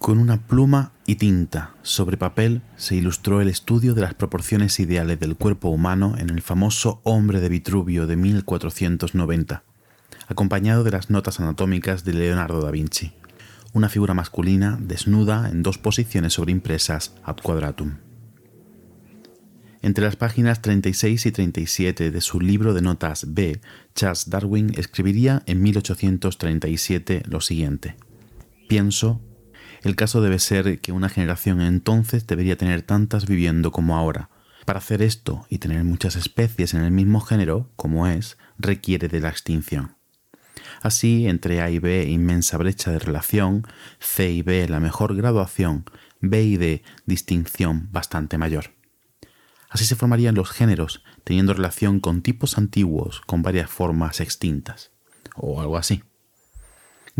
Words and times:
Con 0.00 0.16
una 0.16 0.46
pluma 0.46 0.92
y 1.04 1.16
tinta 1.16 1.74
sobre 1.82 2.16
papel 2.16 2.62
se 2.76 2.96
ilustró 2.96 3.42
el 3.42 3.48
estudio 3.48 3.92
de 3.92 4.00
las 4.00 4.14
proporciones 4.14 4.80
ideales 4.80 5.20
del 5.20 5.36
cuerpo 5.36 5.68
humano 5.68 6.14
en 6.16 6.30
el 6.30 6.40
famoso 6.40 7.02
Hombre 7.04 7.38
de 7.38 7.50
Vitruvio 7.50 8.06
de 8.06 8.16
1490, 8.16 9.62
acompañado 10.26 10.84
de 10.84 10.90
las 10.90 11.10
notas 11.10 11.38
anatómicas 11.38 12.02
de 12.02 12.14
Leonardo 12.14 12.62
da 12.62 12.70
Vinci, 12.70 13.12
una 13.74 13.90
figura 13.90 14.14
masculina 14.14 14.78
desnuda 14.80 15.50
en 15.50 15.62
dos 15.62 15.76
posiciones 15.76 16.32
sobreimpresas 16.32 17.14
ad 17.22 17.36
quadratum. 17.36 17.98
Entre 19.82 20.02
las 20.02 20.16
páginas 20.16 20.62
36 20.62 21.26
y 21.26 21.30
37 21.30 22.10
de 22.10 22.20
su 22.22 22.40
libro 22.40 22.72
de 22.72 22.80
notas 22.80 23.34
B, 23.34 23.60
Charles 23.94 24.30
Darwin 24.30 24.72
escribiría 24.78 25.42
en 25.44 25.60
1837 25.60 27.24
lo 27.26 27.42
siguiente. 27.42 27.96
Pienso 28.66 29.20
el 29.82 29.96
caso 29.96 30.20
debe 30.20 30.38
ser 30.38 30.80
que 30.80 30.92
una 30.92 31.08
generación 31.08 31.60
entonces 31.60 32.26
debería 32.26 32.56
tener 32.56 32.82
tantas 32.82 33.26
viviendo 33.26 33.72
como 33.72 33.96
ahora. 33.96 34.28
Para 34.66 34.78
hacer 34.78 35.02
esto 35.02 35.46
y 35.48 35.58
tener 35.58 35.84
muchas 35.84 36.16
especies 36.16 36.74
en 36.74 36.82
el 36.82 36.90
mismo 36.90 37.20
género, 37.20 37.70
como 37.76 38.06
es, 38.06 38.36
requiere 38.58 39.08
de 39.08 39.20
la 39.20 39.30
extinción. 39.30 39.96
Así, 40.82 41.26
entre 41.26 41.60
A 41.60 41.70
y 41.70 41.78
B, 41.78 42.04
inmensa 42.08 42.56
brecha 42.56 42.90
de 42.90 42.98
relación, 42.98 43.66
C 43.98 44.30
y 44.30 44.42
B, 44.42 44.68
la 44.68 44.80
mejor 44.80 45.16
graduación, 45.16 45.84
B 46.20 46.42
y 46.42 46.56
D, 46.56 46.82
distinción 47.06 47.88
bastante 47.90 48.38
mayor. 48.38 48.72
Así 49.70 49.84
se 49.86 49.96
formarían 49.96 50.34
los 50.34 50.50
géneros, 50.50 51.02
teniendo 51.24 51.54
relación 51.54 52.00
con 52.00 52.22
tipos 52.22 52.58
antiguos 52.58 53.20
con 53.20 53.42
varias 53.42 53.70
formas 53.70 54.20
extintas, 54.20 54.90
o 55.34 55.60
algo 55.60 55.76
así. 55.76 56.02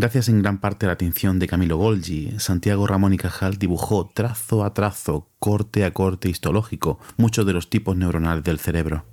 Gracias 0.00 0.30
en 0.30 0.40
gran 0.40 0.56
parte 0.56 0.86
a 0.86 0.88
la 0.88 0.94
atención 0.94 1.38
de 1.38 1.46
Camilo 1.46 1.76
Golgi, 1.76 2.32
Santiago 2.38 2.86
Ramón 2.86 3.12
y 3.12 3.18
Cajal 3.18 3.58
dibujó 3.58 4.08
trazo 4.08 4.64
a 4.64 4.72
trazo, 4.72 5.28
corte 5.38 5.84
a 5.84 5.92
corte 5.92 6.30
histológico, 6.30 6.98
muchos 7.18 7.44
de 7.44 7.52
los 7.52 7.68
tipos 7.68 7.98
neuronales 7.98 8.42
del 8.42 8.58
cerebro. 8.58 9.04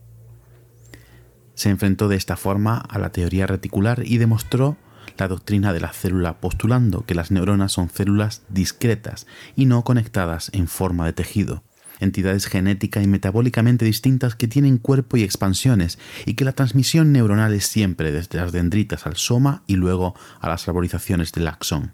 Se 1.55 1.69
enfrentó 1.69 2.07
de 2.07 2.15
esta 2.15 2.37
forma 2.37 2.77
a 2.77 2.99
la 2.99 3.11
teoría 3.11 3.47
reticular 3.47 4.03
y 4.05 4.17
demostró 4.17 4.77
la 5.17 5.27
doctrina 5.27 5.73
de 5.73 5.81
la 5.81 5.91
célula 5.91 6.39
postulando 6.39 7.05
que 7.05 7.15
las 7.15 7.31
neuronas 7.31 7.73
son 7.73 7.89
células 7.89 8.43
discretas 8.47 9.27
y 9.57 9.65
no 9.65 9.83
conectadas 9.83 10.49
en 10.53 10.69
forma 10.69 11.05
de 11.05 11.11
tejido, 11.11 11.63
entidades 11.99 12.45
genética 12.47 13.01
y 13.01 13.07
metabólicamente 13.07 13.85
distintas 13.85 14.35
que 14.35 14.47
tienen 14.47 14.77
cuerpo 14.77 15.17
y 15.17 15.23
expansiones, 15.23 15.99
y 16.25 16.35
que 16.35 16.45
la 16.45 16.51
transmisión 16.51 17.11
neuronal 17.11 17.53
es 17.53 17.65
siempre 17.67 18.11
desde 18.11 18.37
las 18.37 18.51
dendritas 18.51 19.05
al 19.05 19.15
soma 19.15 19.63
y 19.67 19.75
luego 19.75 20.15
a 20.39 20.49
las 20.49 20.67
arborizaciones 20.67 21.31
del 21.31 21.47
axón. 21.47 21.93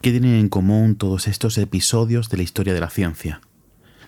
¿Qué 0.00 0.10
tienen 0.10 0.34
en 0.34 0.48
común 0.48 0.96
todos 0.96 1.28
estos 1.28 1.56
episodios 1.58 2.28
de 2.28 2.36
la 2.38 2.42
historia 2.42 2.74
de 2.74 2.80
la 2.80 2.90
ciencia? 2.90 3.40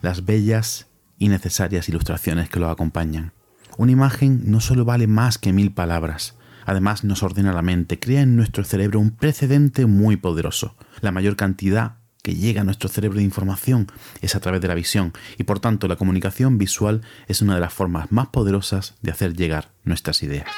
Las 0.03 0.25
bellas 0.25 0.89
y 1.19 1.28
necesarias 1.28 1.89
ilustraciones 1.89 2.49
que 2.49 2.59
lo 2.59 2.69
acompañan. 2.69 3.33
Una 3.77 3.93
imagen 3.93 4.43
no 4.51 4.61
solo 4.61 4.84
vale 4.84 5.06
más 5.06 5.39
que 5.39 5.53
mil 5.53 5.73
palabras, 5.73 6.37
además 6.67 7.05
nos 7.05 7.23
ordena 7.23 7.53
la 7.53 7.62
mente, 7.62 7.99
crea 7.99 8.23
en 8.23 8.37
nuestro 8.37 8.65
cerebro 8.65 9.01
un 9.01 9.11
precedente 9.11 9.87
muy 9.87 10.17
poderoso. 10.17 10.77
La 11.01 11.12
mayor 11.12 11.37
cantidad 11.37 11.99
que 12.25 12.34
llega 12.34 12.62
a 12.62 12.64
nuestro 12.64 12.89
cerebro 12.89 13.19
de 13.19 13.25
información 13.25 13.86
es 14.22 14.34
a 14.34 14.41
través 14.41 14.62
de 14.62 14.69
la 14.69 14.75
visión 14.75 15.12
y 15.36 15.44
por 15.44 15.61
tanto 15.61 15.89
la 15.89 15.97
comunicación 15.97 16.56
visual 16.56 17.03
es 17.28 17.42
una 17.42 17.55
de 17.55 17.61
las 17.61 17.75
formas 17.75 18.11
más 18.11 18.28
poderosas 18.28 18.94
de 19.03 19.11
hacer 19.11 19.36
llegar 19.36 19.69
nuestras 19.84 20.22
ideas. 20.22 20.48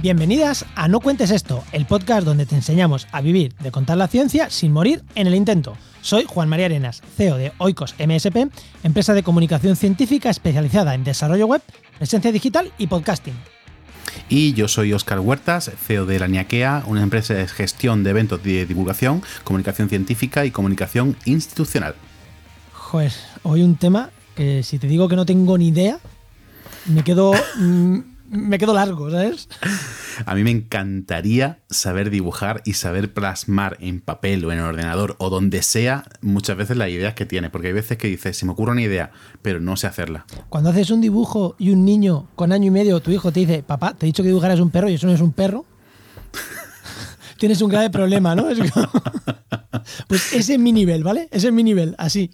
Bienvenidas 0.00 0.64
a 0.76 0.86
No 0.86 1.00
Cuentes 1.00 1.32
Esto, 1.32 1.64
el 1.72 1.84
podcast 1.84 2.24
donde 2.24 2.46
te 2.46 2.54
enseñamos 2.54 3.08
a 3.10 3.20
vivir 3.20 3.56
de 3.56 3.72
contar 3.72 3.96
la 3.96 4.06
ciencia 4.06 4.48
sin 4.48 4.72
morir 4.72 5.02
en 5.16 5.26
el 5.26 5.34
intento. 5.34 5.76
Soy 6.02 6.24
Juan 6.24 6.48
María 6.48 6.66
Arenas, 6.66 7.02
CEO 7.16 7.36
de 7.36 7.52
Oikos 7.58 7.96
MSP, 7.98 8.48
empresa 8.84 9.12
de 9.12 9.24
comunicación 9.24 9.74
científica 9.74 10.30
especializada 10.30 10.94
en 10.94 11.02
desarrollo 11.02 11.48
web, 11.48 11.62
presencia 11.96 12.30
digital 12.30 12.70
y 12.78 12.86
podcasting. 12.86 13.34
Y 14.28 14.52
yo 14.52 14.68
soy 14.68 14.92
Óscar 14.92 15.18
Huertas, 15.18 15.68
CEO 15.84 16.06
de 16.06 16.20
La 16.20 16.28
Niaquea, 16.28 16.84
una 16.86 17.02
empresa 17.02 17.34
de 17.34 17.48
gestión 17.48 18.04
de 18.04 18.10
eventos 18.10 18.40
de 18.40 18.66
divulgación, 18.66 19.20
comunicación 19.42 19.88
científica 19.88 20.46
y 20.46 20.52
comunicación 20.52 21.16
institucional. 21.24 21.96
Joder, 22.72 23.12
hoy 23.42 23.62
un 23.62 23.74
tema 23.74 24.10
que 24.36 24.62
si 24.62 24.78
te 24.78 24.86
digo 24.86 25.08
que 25.08 25.16
no 25.16 25.26
tengo 25.26 25.58
ni 25.58 25.68
idea, 25.68 25.98
me 26.86 27.02
quedo... 27.02 27.32
Me 28.30 28.58
quedo 28.58 28.74
largo, 28.74 29.10
¿sabes? 29.10 29.48
A 30.26 30.34
mí 30.34 30.44
me 30.44 30.50
encantaría 30.50 31.60
saber 31.70 32.10
dibujar 32.10 32.60
y 32.66 32.74
saber 32.74 33.14
plasmar 33.14 33.78
en 33.80 34.00
papel 34.00 34.44
o 34.44 34.52
en 34.52 34.60
ordenador 34.60 35.16
o 35.18 35.30
donde 35.30 35.62
sea 35.62 36.04
muchas 36.20 36.56
veces 36.56 36.76
las 36.76 36.90
ideas 36.90 37.14
que 37.14 37.24
tienes, 37.24 37.50
porque 37.50 37.68
hay 37.68 37.72
veces 37.72 37.96
que 37.96 38.08
dices, 38.08 38.36
se 38.36 38.44
me 38.44 38.52
ocurre 38.52 38.72
una 38.72 38.82
idea, 38.82 39.12
pero 39.40 39.60
no 39.60 39.76
sé 39.76 39.86
hacerla. 39.86 40.26
Cuando 40.50 40.70
haces 40.70 40.90
un 40.90 41.00
dibujo 41.00 41.56
y 41.58 41.70
un 41.70 41.86
niño 41.86 42.28
con 42.34 42.52
año 42.52 42.66
y 42.66 42.70
medio, 42.70 43.00
tu 43.00 43.10
hijo 43.10 43.32
te 43.32 43.40
dice, 43.40 43.62
papá, 43.62 43.94
te 43.94 44.04
he 44.04 44.08
dicho 44.08 44.22
que 44.22 44.28
dibujaras 44.28 44.60
un 44.60 44.70
perro 44.70 44.90
y 44.90 44.94
eso 44.94 45.06
no 45.06 45.14
es 45.14 45.20
un 45.22 45.32
perro, 45.32 45.64
tienes 47.38 47.62
un 47.62 47.70
grave 47.70 47.88
problema, 47.88 48.34
¿no? 48.34 48.48
pues 50.08 50.34
ese 50.34 50.54
es 50.54 50.60
mi 50.60 50.72
nivel, 50.72 51.02
¿vale? 51.02 51.28
Ese 51.30 51.48
es 51.48 51.52
mi 51.52 51.62
nivel, 51.62 51.94
así. 51.96 52.30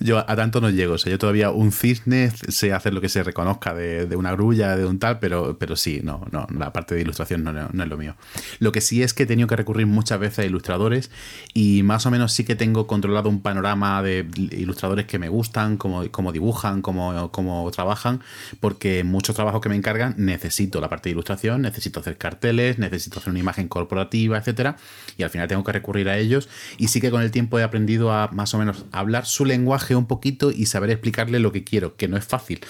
Yo 0.00 0.18
a 0.18 0.36
tanto 0.36 0.60
no 0.60 0.70
llego. 0.70 0.94
O 0.94 0.98
sea, 0.98 1.10
yo 1.10 1.18
todavía 1.18 1.50
un 1.50 1.70
cisne 1.72 2.32
sé 2.48 2.72
hacer 2.72 2.92
lo 2.92 3.00
que 3.00 3.08
se 3.08 3.22
reconozca 3.22 3.72
de, 3.72 4.16
una 4.16 4.32
grulla, 4.32 4.76
de 4.76 4.84
un 4.84 4.98
tal, 4.98 5.18
pero, 5.20 5.56
pero 5.58 5.76
sí, 5.76 6.00
no, 6.02 6.26
no, 6.32 6.46
la 6.56 6.72
parte 6.72 6.94
de 6.94 7.02
ilustración 7.02 7.44
no, 7.44 7.52
no, 7.52 7.82
es 7.82 7.88
lo 7.88 7.96
mío. 7.96 8.16
Lo 8.58 8.72
que 8.72 8.80
sí 8.80 9.02
es 9.02 9.14
que 9.14 9.22
he 9.22 9.26
tenido 9.26 9.46
que 9.46 9.56
recurrir 9.56 9.86
muchas 9.86 10.18
veces 10.18 10.40
a 10.40 10.44
ilustradores 10.44 11.10
y 11.54 11.82
más 11.84 12.04
o 12.06 12.10
menos 12.10 12.32
sí 12.32 12.44
que 12.44 12.56
tengo 12.56 12.86
controlado 12.86 13.28
un 13.28 13.42
panorama 13.42 14.02
de 14.02 14.26
ilustradores 14.34 15.06
que 15.06 15.18
me 15.18 15.28
gustan, 15.28 15.76
cómo, 15.76 16.02
dibujan, 16.32 16.82
cómo, 16.82 17.30
cómo 17.30 17.70
trabajan, 17.70 18.20
porque 18.58 19.04
muchos 19.04 19.36
trabajos 19.36 19.60
que 19.60 19.68
me 19.68 19.76
encargan 19.76 20.14
necesito 20.18 20.80
la 20.80 20.88
parte 20.88 21.08
de 21.08 21.12
ilustración, 21.12 21.62
necesito 21.62 22.00
hacer 22.00 22.18
carteles, 22.18 22.78
necesito 22.78 23.20
hacer 23.20 23.30
una 23.30 23.38
imagen 23.38 23.68
corporativa, 23.68 24.36
etcétera, 24.38 24.76
y 25.16 25.22
al 25.22 25.30
final 25.30 25.46
tengo 25.46 25.62
que 25.62 25.72
recurrir 25.72 26.08
a 26.08 26.18
ellos. 26.18 26.48
Y 26.76 26.88
sí 26.88 27.00
que 27.00 27.10
con 27.10 27.22
el 27.22 27.30
tiempo 27.30 27.58
he 27.58 27.62
aprendido 27.62 28.12
a 28.12 28.28
más 28.32 28.52
o 28.54 28.58
menos 28.58 28.84
hablar 28.92 29.26
su 29.26 29.44
lenguaje 29.44 29.59
lenguaje 29.60 29.94
un 29.94 30.06
poquito 30.06 30.50
y 30.50 30.66
saber 30.66 30.90
explicarle 30.90 31.38
lo 31.38 31.52
que 31.52 31.64
quiero, 31.64 31.96
que 31.96 32.08
no 32.08 32.16
es 32.16 32.24
fácil, 32.24 32.60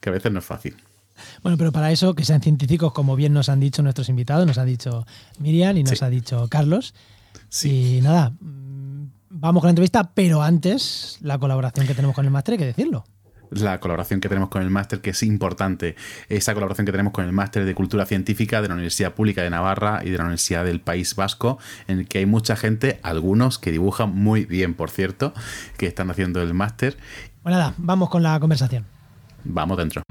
que 0.00 0.08
a 0.08 0.12
veces 0.12 0.32
no 0.32 0.38
es 0.38 0.44
fácil. 0.44 0.76
Bueno, 1.42 1.58
pero 1.58 1.72
para 1.72 1.90
eso 1.90 2.14
que 2.14 2.24
sean 2.24 2.40
científicos, 2.40 2.92
como 2.92 3.16
bien 3.16 3.32
nos 3.32 3.48
han 3.48 3.60
dicho 3.60 3.82
nuestros 3.82 4.08
invitados, 4.08 4.46
nos 4.46 4.58
ha 4.58 4.64
dicho 4.64 5.06
Miriam 5.38 5.76
y 5.76 5.84
nos 5.84 6.02
ha 6.02 6.08
dicho 6.08 6.48
Carlos. 6.48 6.94
Sí. 7.48 7.98
Y 7.98 8.00
nada, 8.00 8.30
mm, 8.30 9.10
vamos 9.30 9.60
con 9.60 9.68
la 9.68 9.72
entrevista, 9.72 10.10
pero 10.14 10.42
antes 10.42 11.18
la 11.20 11.38
colaboración 11.38 11.86
que 11.86 11.94
tenemos 11.94 12.14
con 12.14 12.24
el 12.24 12.30
máster, 12.30 12.52
hay 12.52 12.58
que 12.58 12.66
decirlo 12.66 13.04
la 13.50 13.80
colaboración 13.80 14.20
que 14.20 14.28
tenemos 14.28 14.48
con 14.48 14.62
el 14.62 14.70
máster, 14.70 15.00
que 15.00 15.10
es 15.10 15.22
importante, 15.22 15.96
esa 16.28 16.54
colaboración 16.54 16.86
que 16.86 16.92
tenemos 16.92 17.12
con 17.12 17.24
el 17.24 17.32
máster 17.32 17.64
de 17.64 17.74
Cultura 17.74 18.06
Científica 18.06 18.62
de 18.62 18.68
la 18.68 18.74
Universidad 18.74 19.14
Pública 19.14 19.42
de 19.42 19.50
Navarra 19.50 20.00
y 20.04 20.10
de 20.10 20.18
la 20.18 20.24
Universidad 20.24 20.64
del 20.64 20.80
País 20.80 21.14
Vasco, 21.14 21.58
en 21.86 22.00
el 22.00 22.08
que 22.08 22.18
hay 22.18 22.26
mucha 22.26 22.56
gente, 22.56 23.00
algunos 23.02 23.58
que 23.58 23.70
dibujan 23.70 24.14
muy 24.14 24.44
bien, 24.44 24.74
por 24.74 24.90
cierto, 24.90 25.32
que 25.76 25.86
están 25.86 26.10
haciendo 26.10 26.42
el 26.42 26.54
máster. 26.54 26.96
Pues 27.42 27.54
nada, 27.54 27.74
vamos 27.76 28.10
con 28.10 28.22
la 28.22 28.38
conversación. 28.40 28.84
Vamos 29.44 29.78
dentro. 29.78 30.02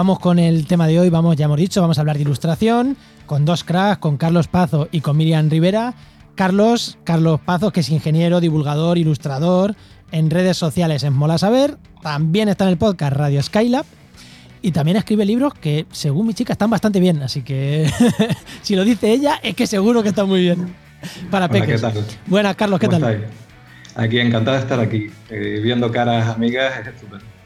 Vamos 0.00 0.18
con 0.18 0.38
el 0.38 0.66
tema 0.66 0.86
de 0.86 0.98
hoy, 0.98 1.10
vamos, 1.10 1.36
ya 1.36 1.44
hemos 1.44 1.58
dicho, 1.58 1.82
vamos 1.82 1.98
a 1.98 2.00
hablar 2.00 2.16
de 2.16 2.22
ilustración 2.22 2.96
con 3.26 3.44
dos 3.44 3.64
cracks, 3.64 3.98
con 3.98 4.16
Carlos 4.16 4.48
Pazo 4.48 4.88
y 4.90 5.02
con 5.02 5.14
Miriam 5.14 5.50
Rivera. 5.50 5.92
Carlos, 6.34 6.96
Carlos 7.04 7.38
Pazo, 7.44 7.70
que 7.70 7.80
es 7.80 7.90
ingeniero, 7.90 8.40
divulgador, 8.40 8.96
ilustrador, 8.96 9.76
en 10.10 10.30
redes 10.30 10.56
sociales 10.56 11.02
en 11.02 11.12
Mola 11.12 11.36
Saber, 11.36 11.76
también 12.00 12.48
está 12.48 12.64
en 12.64 12.70
el 12.70 12.78
podcast 12.78 13.12
Radio 13.14 13.42
Skylab 13.42 13.84
y 14.62 14.72
también 14.72 14.96
escribe 14.96 15.26
libros 15.26 15.52
que, 15.52 15.84
según 15.92 16.28
mi 16.28 16.32
chica, 16.32 16.54
están 16.54 16.70
bastante 16.70 16.98
bien. 16.98 17.22
Así 17.22 17.42
que 17.42 17.92
si 18.62 18.76
lo 18.76 18.84
dice 18.84 19.12
ella, 19.12 19.38
es 19.42 19.54
que 19.54 19.66
seguro 19.66 20.02
que 20.02 20.08
está 20.08 20.24
muy 20.24 20.40
bien. 20.40 20.74
Para 21.30 21.46
peques. 21.46 21.84
Buenas, 22.26 22.56
Carlos, 22.56 22.80
¿qué 22.80 22.88
tal? 22.88 23.26
Aquí 23.96 24.18
encantado 24.18 24.56
de 24.56 24.62
estar 24.62 24.80
aquí. 24.80 25.08
Eh, 25.28 25.60
viendo 25.62 25.92
caras 25.92 26.26
amigas 26.26 26.78
es 26.80 26.86
estupendo. 26.86 27.39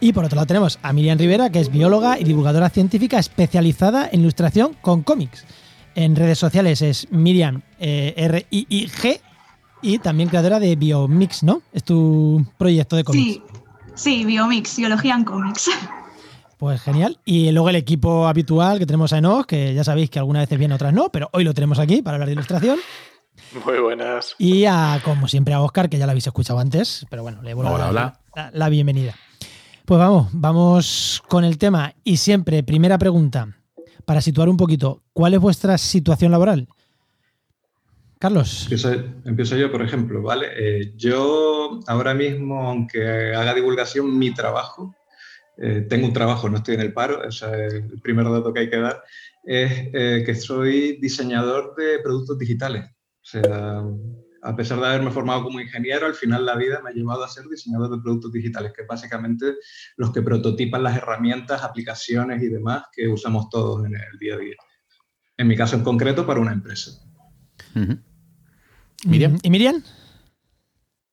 Y 0.00 0.12
por 0.12 0.24
otro 0.24 0.36
lado 0.36 0.46
tenemos 0.46 0.78
a 0.82 0.92
Miriam 0.92 1.18
Rivera, 1.18 1.50
que 1.50 1.60
es 1.60 1.70
bióloga 1.70 2.18
y 2.18 2.24
divulgadora 2.24 2.70
científica 2.70 3.18
especializada 3.18 4.08
en 4.10 4.20
ilustración 4.20 4.76
con 4.80 5.02
cómics. 5.02 5.44
En 5.94 6.14
redes 6.14 6.38
sociales 6.38 6.82
es 6.82 7.10
Miriam 7.10 7.62
eh, 7.80 8.14
R-I-I-G 8.16 9.20
y 9.82 9.98
también 9.98 10.28
creadora 10.28 10.60
de 10.60 10.76
Biomix, 10.76 11.42
¿no? 11.42 11.62
Es 11.72 11.84
tu 11.84 12.44
proyecto 12.56 12.96
de 12.96 13.04
cómics. 13.04 13.24
Sí, 13.24 13.42
sí, 13.94 14.24
Biomix, 14.24 14.76
biología 14.76 15.14
en 15.14 15.24
cómics. 15.24 15.70
Pues 16.58 16.82
genial. 16.82 17.18
Y 17.24 17.50
luego 17.52 17.70
el 17.70 17.76
equipo 17.76 18.26
habitual 18.26 18.78
que 18.78 18.86
tenemos 18.86 19.12
a 19.12 19.18
Enoch, 19.18 19.46
que 19.46 19.74
ya 19.74 19.84
sabéis 19.84 20.10
que 20.10 20.18
algunas 20.18 20.42
veces 20.42 20.58
viene, 20.58 20.74
otras 20.74 20.92
no, 20.92 21.08
pero 21.10 21.30
hoy 21.32 21.44
lo 21.44 21.54
tenemos 21.54 21.78
aquí 21.78 22.02
para 22.02 22.16
hablar 22.16 22.26
de 22.26 22.32
ilustración. 22.34 22.78
Muy 23.64 23.78
buenas. 23.78 24.34
Y 24.38 24.64
a, 24.64 25.00
como 25.04 25.28
siempre, 25.28 25.54
a 25.54 25.60
Oscar, 25.60 25.88
que 25.88 25.98
ya 25.98 26.06
lo 26.06 26.10
habéis 26.10 26.26
escuchado 26.26 26.58
antes, 26.58 27.06
pero 27.08 27.22
bueno, 27.22 27.42
le 27.42 27.54
vuelvo 27.54 27.76
a 27.76 27.92
dar 27.92 28.18
la, 28.52 28.68
bienvenida. 28.68 29.14
Pues 29.88 29.98
vamos, 29.98 30.28
vamos 30.34 31.22
con 31.28 31.46
el 31.46 31.56
tema. 31.56 31.94
Y 32.04 32.18
siempre, 32.18 32.62
primera 32.62 32.98
pregunta, 32.98 33.56
para 34.04 34.20
situar 34.20 34.50
un 34.50 34.58
poquito, 34.58 35.02
¿cuál 35.14 35.32
es 35.32 35.40
vuestra 35.40 35.78
situación 35.78 36.30
laboral? 36.30 36.68
Carlos. 38.18 38.68
Empiezo, 39.24 39.56
yo, 39.56 39.72
por 39.72 39.80
ejemplo, 39.80 40.20
¿vale? 40.20 40.48
Eh, 40.58 40.92
yo 40.94 41.80
ahora 41.86 42.12
mismo, 42.12 42.68
aunque 42.68 43.34
haga 43.34 43.54
divulgación, 43.54 44.18
mi 44.18 44.34
trabajo 44.34 44.94
eh, 45.56 45.86
tengo 45.88 46.06
un 46.06 46.12
trabajo, 46.12 46.50
no 46.50 46.58
estoy 46.58 46.74
en 46.74 46.82
el 46.82 46.92
paro, 46.92 47.24
ese 47.24 47.46
es 47.68 47.72
el 47.72 48.00
primer 48.02 48.26
dato 48.26 48.52
que 48.52 48.60
hay 48.60 48.68
que 48.68 48.80
dar, 48.80 49.02
es 49.42 49.88
eh, 49.94 50.22
que 50.26 50.34
soy 50.34 50.98
diseñador 51.00 51.74
de 51.76 52.00
productos 52.00 52.38
digitales. 52.38 52.84
O 52.84 53.24
sea, 53.24 53.82
a 54.42 54.56
pesar 54.56 54.80
de 54.80 54.86
haberme 54.86 55.10
formado 55.10 55.44
como 55.44 55.60
ingeniero, 55.60 56.06
al 56.06 56.14
final 56.14 56.46
la 56.46 56.56
vida 56.56 56.80
me 56.82 56.90
ha 56.90 56.92
llevado 56.92 57.24
a 57.24 57.28
ser 57.28 57.46
diseñador 57.46 57.90
de 57.90 58.02
productos 58.02 58.32
digitales, 58.32 58.72
que 58.74 58.82
es 58.82 58.88
básicamente 58.88 59.54
los 59.96 60.12
que 60.12 60.22
prototipan 60.22 60.82
las 60.82 60.96
herramientas, 60.96 61.62
aplicaciones 61.62 62.42
y 62.42 62.48
demás 62.48 62.84
que 62.92 63.08
usamos 63.08 63.48
todos 63.50 63.84
en 63.86 63.94
el 63.94 64.18
día 64.18 64.34
a 64.34 64.38
día. 64.38 64.56
En 65.36 65.48
mi 65.48 65.56
caso 65.56 65.76
en 65.76 65.84
concreto, 65.84 66.26
para 66.26 66.40
una 66.40 66.52
empresa. 66.52 66.92
Miriam. 69.04 69.38
¿Y 69.42 69.50
Miriam? 69.50 69.82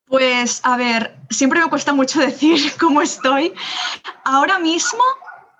Pues 0.05 0.61
a 0.63 0.77
ver, 0.77 1.17
siempre 1.29 1.59
me 1.59 1.69
cuesta 1.69 1.93
mucho 1.93 2.19
decir 2.21 2.59
cómo 2.79 3.01
estoy. 3.01 3.53
Ahora 4.23 4.59
mismo 4.59 5.03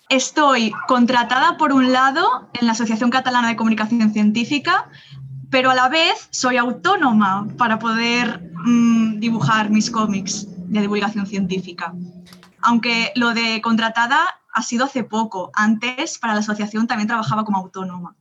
estoy 0.08 0.72
contratada 0.86 1.56
por 1.56 1.72
un 1.72 1.92
lado 1.92 2.48
en 2.54 2.66
la 2.66 2.72
Asociación 2.72 3.10
Catalana 3.10 3.48
de 3.48 3.56
Comunicación 3.56 4.12
Científica, 4.12 4.88
pero 5.50 5.70
a 5.70 5.74
la 5.74 5.88
vez 5.88 6.28
soy 6.30 6.56
autónoma 6.56 7.48
para 7.56 7.78
poder 7.78 8.50
mm, 8.64 9.20
dibujar 9.20 9.70
mis 9.70 9.90
cómics 9.90 10.46
de 10.68 10.80
divulgación 10.80 11.26
científica. 11.26 11.94
Aunque 12.62 13.12
lo 13.14 13.32
de 13.32 13.60
contratada 13.62 14.18
ha 14.52 14.62
sido 14.62 14.86
hace 14.86 15.04
poco. 15.04 15.50
Antes, 15.54 16.18
para 16.18 16.34
la 16.34 16.40
asociación 16.40 16.86
también 16.86 17.08
trabajaba 17.08 17.44
como 17.44 17.58
autónoma. 17.58 18.16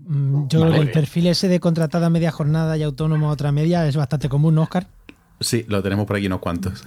Mm, 0.00 0.48
yo 0.48 0.66
el 0.66 0.90
perfil 0.90 1.28
ese 1.28 1.48
de 1.48 1.60
contratada 1.60 2.10
media 2.10 2.30
jornada 2.30 2.76
y 2.76 2.82
autónoma 2.82 3.30
otra 3.30 3.50
media 3.50 3.86
es 3.88 3.96
bastante 3.96 4.28
común, 4.28 4.54
¿no, 4.54 4.62
Oscar? 4.62 4.86
Sí, 5.40 5.64
lo 5.66 5.82
tenemos 5.82 6.06
por 6.06 6.16
aquí 6.16 6.26
unos 6.26 6.40
cuantos. 6.40 6.84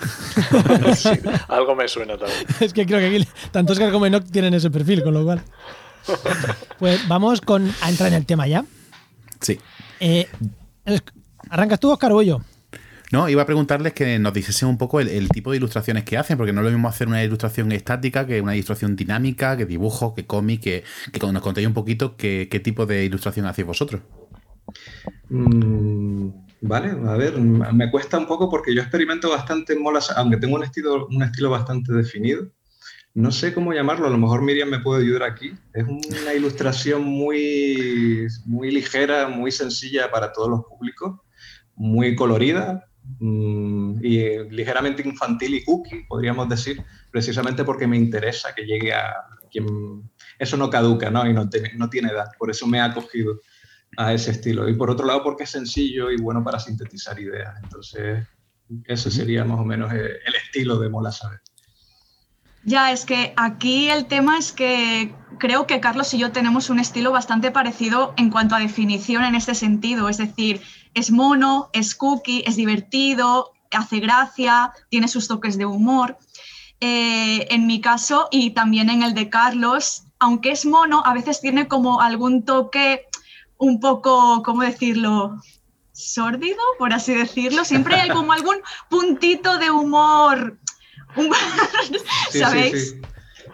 algo 1.49 1.75
me 1.75 1.87
suena 1.87 2.17
también. 2.17 2.45
Es 2.59 2.73
que 2.73 2.85
creo 2.85 2.99
que 2.99 3.17
aquí 3.17 3.27
tanto 3.51 3.73
Oscar 3.73 3.91
como 3.91 4.05
Enoch 4.05 4.23
tienen 4.31 4.53
ese 4.53 4.69
perfil, 4.69 5.03
con 5.03 5.13
lo 5.13 5.23
cual. 5.23 5.41
Pues 6.79 7.05
vamos 7.07 7.41
con, 7.41 7.69
a 7.81 7.89
entrar 7.89 8.09
en 8.09 8.15
el 8.15 8.25
tema 8.25 8.47
ya. 8.47 8.63
Sí. 9.41 9.59
Eh, 9.99 10.27
¿Arrancas 11.49 11.79
tú, 11.79 11.91
Oscar, 11.91 12.11
o 12.11 12.21
yo? 12.21 12.41
No, 13.11 13.29
iba 13.29 13.41
a 13.41 13.45
preguntarles 13.45 13.93
que 13.93 14.19
nos 14.19 14.33
dijesen 14.33 14.67
un 14.67 14.77
poco 14.77 14.99
el, 14.99 15.29
tipo 15.29 15.51
de 15.51 15.57
ilustraciones 15.57 16.03
que 16.03 16.17
hacen, 16.17 16.37
porque 16.37 16.51
no 16.51 16.59
es 16.61 16.65
lo 16.65 16.71
mismo 16.71 16.89
hacer 16.89 17.07
una 17.07 17.23
ilustración 17.23 17.71
estática 17.71 18.27
que 18.27 18.41
una 18.41 18.55
ilustración 18.55 18.95
dinámica, 18.97 19.55
que 19.55 19.65
dibujo, 19.65 20.13
que 20.13 20.25
cómic, 20.25 20.61
que, 20.61 20.83
que 21.11 21.31
nos 21.31 21.41
contéis 21.41 21.67
un 21.67 21.73
poquito 21.73 22.17
qué, 22.17 22.61
tipo 22.63 22.85
de 22.85 23.05
ilustración 23.05 23.45
hacéis 23.45 23.65
vosotros. 23.65 24.01
Mm, 25.29 26.29
Vale, 26.61 26.89
a 26.89 27.15
ver, 27.15 27.39
me 27.39 27.91
cuesta 27.91 28.17
un 28.17 28.25
poco 28.25 28.49
porque 28.49 28.73
yo 28.73 28.81
experimento 28.81 29.29
bastante 29.29 29.73
en 29.73 29.83
molas, 29.83 30.11
aunque 30.17 30.37
tengo 30.37 30.55
un 30.55 30.63
estilo, 30.63 31.07
un 31.07 31.21
estilo 31.21 31.51
bastante 31.51 31.93
definido. 31.93 32.47
No 33.17 33.31
sé 33.31 33.51
cómo 33.51 33.73
llamarlo, 33.73 34.05
a 34.05 34.11
lo 34.11 34.17
mejor 34.19 34.43
Miriam 34.43 34.69
me 34.69 34.79
puede 34.79 35.01
ayudar 35.01 35.23
aquí. 35.23 35.51
Es 35.73 35.85
una 35.87 36.35
ilustración 36.35 37.03
muy, 37.03 38.27
muy 38.45 38.69
ligera, 38.69 39.27
muy 39.27 39.51
sencilla 39.51 40.11
para 40.11 40.31
todos 40.31 40.49
los 40.49 40.65
públicos, 40.65 41.19
muy 41.73 42.15
colorida 42.15 42.87
mm, 43.17 44.05
y 44.05 44.49
ligeramente 44.51 45.01
infantil 45.01 45.55
y 45.55 45.63
cookie, 45.63 46.05
podríamos 46.07 46.47
decir, 46.47 46.85
precisamente 47.09 47.63
porque 47.63 47.87
me 47.87 47.97
interesa 47.97 48.53
que 48.53 48.67
llegue 48.67 48.93
a 48.93 49.15
quien... 49.49 50.07
Eso 50.37 50.55
no 50.55 50.69
caduca, 50.69 51.09
¿no? 51.09 51.27
Y 51.27 51.33
no, 51.33 51.49
no 51.75 51.89
tiene 51.89 52.09
edad, 52.09 52.27
por 52.37 52.51
eso 52.51 52.67
me 52.67 52.79
ha 52.79 52.85
acogido 52.85 53.41
a 53.97 54.13
ese 54.13 54.29
estilo. 54.29 54.69
Y 54.69 54.75
por 54.75 54.91
otro 54.91 55.07
lado, 55.07 55.23
porque 55.23 55.45
es 55.45 55.49
sencillo 55.49 56.11
y 56.11 56.21
bueno 56.21 56.43
para 56.43 56.59
sintetizar 56.59 57.19
ideas. 57.19 57.55
Entonces, 57.63 58.27
ese 58.85 59.09
sería 59.09 59.43
más 59.43 59.59
o 59.59 59.65
menos 59.65 59.91
el 59.91 60.35
estilo 60.35 60.77
de 60.77 60.89
Mola 60.89 61.11
Saber. 61.11 61.39
Ya, 62.67 62.91
es 62.91 63.05
que 63.05 63.33
aquí 63.37 63.89
el 63.89 64.07
tema 64.07 64.37
es 64.37 64.51
que 64.51 65.15
creo 65.39 65.65
que 65.67 65.79
Carlos 65.79 66.13
y 66.13 66.17
yo 66.17 66.33
tenemos 66.33 66.69
un 66.69 66.79
estilo 66.79 67.13
bastante 67.13 67.49
parecido 67.49 68.13
en 68.17 68.29
cuanto 68.29 68.55
a 68.55 68.59
definición 68.59 69.23
en 69.23 69.35
este 69.35 69.55
sentido. 69.55 70.09
Es 70.09 70.17
decir, 70.17 70.61
es 70.93 71.09
mono, 71.09 71.69
es 71.71 71.95
cookie, 71.95 72.43
es 72.45 72.57
divertido, 72.57 73.53
hace 73.71 74.01
gracia, 74.01 74.73
tiene 74.89 75.07
sus 75.07 75.29
toques 75.29 75.57
de 75.57 75.65
humor. 75.65 76.17
Eh, 76.81 77.47
en 77.51 77.67
mi 77.67 77.79
caso 77.79 78.27
y 78.31 78.51
también 78.51 78.89
en 78.89 79.01
el 79.01 79.13
de 79.13 79.29
Carlos, 79.29 80.03
aunque 80.19 80.51
es 80.51 80.65
mono, 80.65 81.03
a 81.05 81.13
veces 81.13 81.39
tiene 81.39 81.69
como 81.69 82.01
algún 82.01 82.43
toque 82.43 83.05
un 83.57 83.79
poco, 83.79 84.43
¿cómo 84.43 84.63
decirlo? 84.63 85.37
sórdido, 85.93 86.59
por 86.77 86.93
así 86.93 87.13
decirlo. 87.13 87.65
Siempre 87.65 87.95
hay 87.95 88.09
como 88.09 88.31
algún 88.31 88.57
puntito 88.87 89.57
de 89.57 89.71
humor, 89.71 90.59
¿sabéis? 92.31 92.91
Sí, 92.91 93.01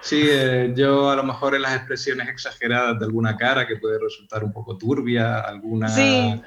sí, 0.01 0.27
eh, 0.29 0.74
yo 0.75 1.10
a 1.10 1.15
lo 1.15 1.24
mejor 1.24 1.55
en 1.55 1.63
las 1.63 1.75
expresiones 1.75 2.27
exageradas 2.29 3.00
de 3.00 3.05
alguna 3.05 3.36
cara 3.38 3.67
que 3.67 3.77
puede 3.77 4.00
resultar 4.00 4.43
un 4.43 4.53
poco 4.53 4.77
turbia, 4.77 5.39
alguna... 5.39 5.89
Sí. 5.89 6.41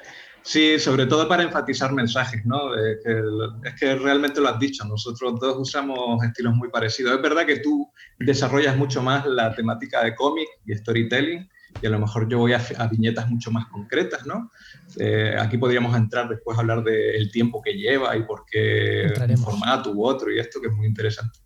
Sí, 0.47 0.79
sobre 0.79 1.05
todo 1.07 1.27
para 1.27 1.43
enfatizar 1.43 1.91
mensajes, 1.91 2.45
¿no? 2.45 2.73
Es 2.73 2.99
que, 3.03 3.21
es 3.65 3.73
que, 3.77 3.95
realmente 3.95 4.39
lo 4.39 4.47
has 4.47 4.57
dicho, 4.57 4.85
nosotros 4.85 5.37
dos 5.41 5.57
usamos 5.59 6.23
estilos 6.23 6.55
muy 6.55 6.69
parecidos. 6.69 7.15
Es 7.15 7.21
verdad 7.21 7.45
que 7.45 7.57
tú 7.57 7.91
desarrollas 8.17 8.77
mucho 8.77 9.01
más 9.01 9.25
la 9.25 9.53
temática 9.53 10.05
de 10.05 10.15
cómic 10.15 10.47
y 10.65 10.73
storytelling, 10.73 11.49
y 11.81 11.85
a 11.85 11.89
lo 11.89 11.99
mejor 11.99 12.27
yo 12.27 12.39
voy 12.39 12.53
a, 12.53 12.87
viñetas 12.89 13.29
mucho 13.29 13.51
más 13.51 13.67
concretas, 13.67 14.25
¿no? 14.25 14.51
Eh, 14.97 15.35
aquí 15.39 15.57
podríamos 15.57 15.95
entrar 15.95 16.27
después 16.27 16.57
a 16.57 16.61
hablar 16.61 16.83
del 16.83 17.31
tiempo 17.31 17.61
que 17.61 17.73
lleva 17.73 18.15
y 18.15 18.23
por 18.23 18.45
qué 18.49 19.11
un 19.29 19.37
formato 19.37 19.91
u 19.91 20.05
otro 20.05 20.31
y 20.31 20.39
esto 20.39 20.59
que 20.61 20.67
es 20.67 20.73
muy 20.73 20.87
interesante. 20.87 21.39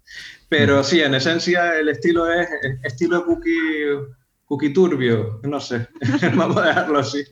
Pero 0.49 0.83
sí, 0.83 1.01
en 1.01 1.15
esencia 1.15 1.77
el 1.77 1.89
estilo 1.89 2.31
es 2.31 2.47
estilo 2.83 3.19
de 3.19 3.25
cookie, 3.25 4.07
cookie 4.45 4.73
turbio, 4.73 5.39
no 5.43 5.59
sé, 5.59 5.87
vamos 6.35 6.57
a 6.57 6.67
dejarlo 6.67 6.99
así. 6.99 7.23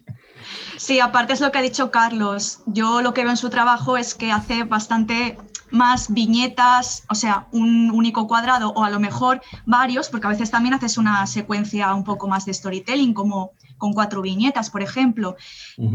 Sí, 0.78 1.02
aparte 1.02 1.34
es 1.34 1.42
lo 1.42 1.52
que 1.52 1.58
ha 1.58 1.62
dicho 1.62 1.92
Carlos. 1.92 2.60
Yo 2.66 3.02
lo 3.02 3.14
que 3.14 3.22
veo 3.22 3.32
en 3.32 3.38
su 3.38 3.50
trabajo 3.50 3.98
es 3.98 4.16
que 4.16 4.32
hace 4.32 4.64
bastante 4.64 5.38
más 5.72 6.14
viñetas, 6.14 7.04
o 7.10 7.16
sea, 7.16 7.48
un 7.52 7.92
único 7.92 8.28
cuadrado 8.28 8.72
o 8.72 8.84
a 8.84 8.90
lo 8.90 9.00
mejor 9.00 9.42
varios, 9.66 10.10
porque 10.10 10.28
a 10.28 10.32
veces 10.32 10.52
también 10.52 10.74
haces 10.74 10.98
una 10.98 11.26
secuencia 11.28 11.94
un 11.94 12.04
poco 12.04 12.28
más 12.28 12.46
de 12.46 12.54
storytelling, 12.54 13.14
como 13.14 13.52
con 13.78 13.94
cuatro 13.94 14.22
viñetas, 14.22 14.70
por 14.70 14.84
ejemplo. 14.84 15.36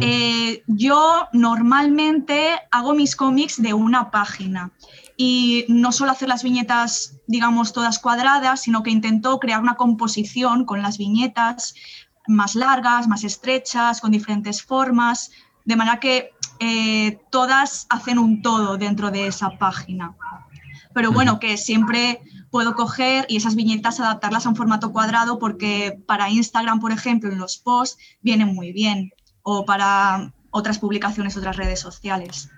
Eh, 0.00 0.62
yo 0.66 1.28
normalmente 1.32 2.58
hago 2.70 2.94
mis 2.94 3.14
cómics 3.14 3.60
de 3.62 3.74
una 3.74 4.10
página 4.10 4.72
y 5.16 5.64
no 5.68 5.92
solo 5.92 6.12
hacer 6.12 6.28
las 6.28 6.42
viñetas, 6.42 7.20
digamos, 7.28 7.72
todas 7.72 7.98
cuadradas, 7.98 8.62
sino 8.62 8.82
que 8.82 8.90
intento 8.90 9.38
crear 9.38 9.60
una 9.60 9.76
composición 9.76 10.64
con 10.64 10.82
las 10.82 10.98
viñetas 10.98 11.74
más 12.26 12.54
largas, 12.54 13.06
más 13.06 13.22
estrechas, 13.22 14.00
con 14.00 14.10
diferentes 14.10 14.62
formas, 14.62 15.30
de 15.64 15.76
manera 15.76 16.00
que 16.00 16.32
eh, 16.64 17.20
todas 17.30 17.86
hacen 17.90 18.18
un 18.18 18.42
todo 18.42 18.78
dentro 18.78 19.10
de 19.10 19.26
esa 19.26 19.50
página. 19.58 20.14
Pero 20.94 21.12
bueno, 21.12 21.38
que 21.40 21.56
siempre 21.56 22.20
puedo 22.50 22.74
coger 22.74 23.26
y 23.28 23.36
esas 23.36 23.56
viñetas 23.56 24.00
adaptarlas 24.00 24.46
a 24.46 24.48
un 24.48 24.56
formato 24.56 24.92
cuadrado 24.92 25.38
porque 25.38 25.98
para 26.06 26.30
Instagram, 26.30 26.80
por 26.80 26.92
ejemplo, 26.92 27.30
en 27.30 27.38
los 27.38 27.58
posts 27.58 27.98
vienen 28.22 28.54
muy 28.54 28.72
bien. 28.72 29.12
O 29.42 29.66
para 29.66 30.32
otras 30.50 30.78
publicaciones, 30.78 31.36
otras 31.36 31.56
redes 31.56 31.80
sociales. 31.80 32.48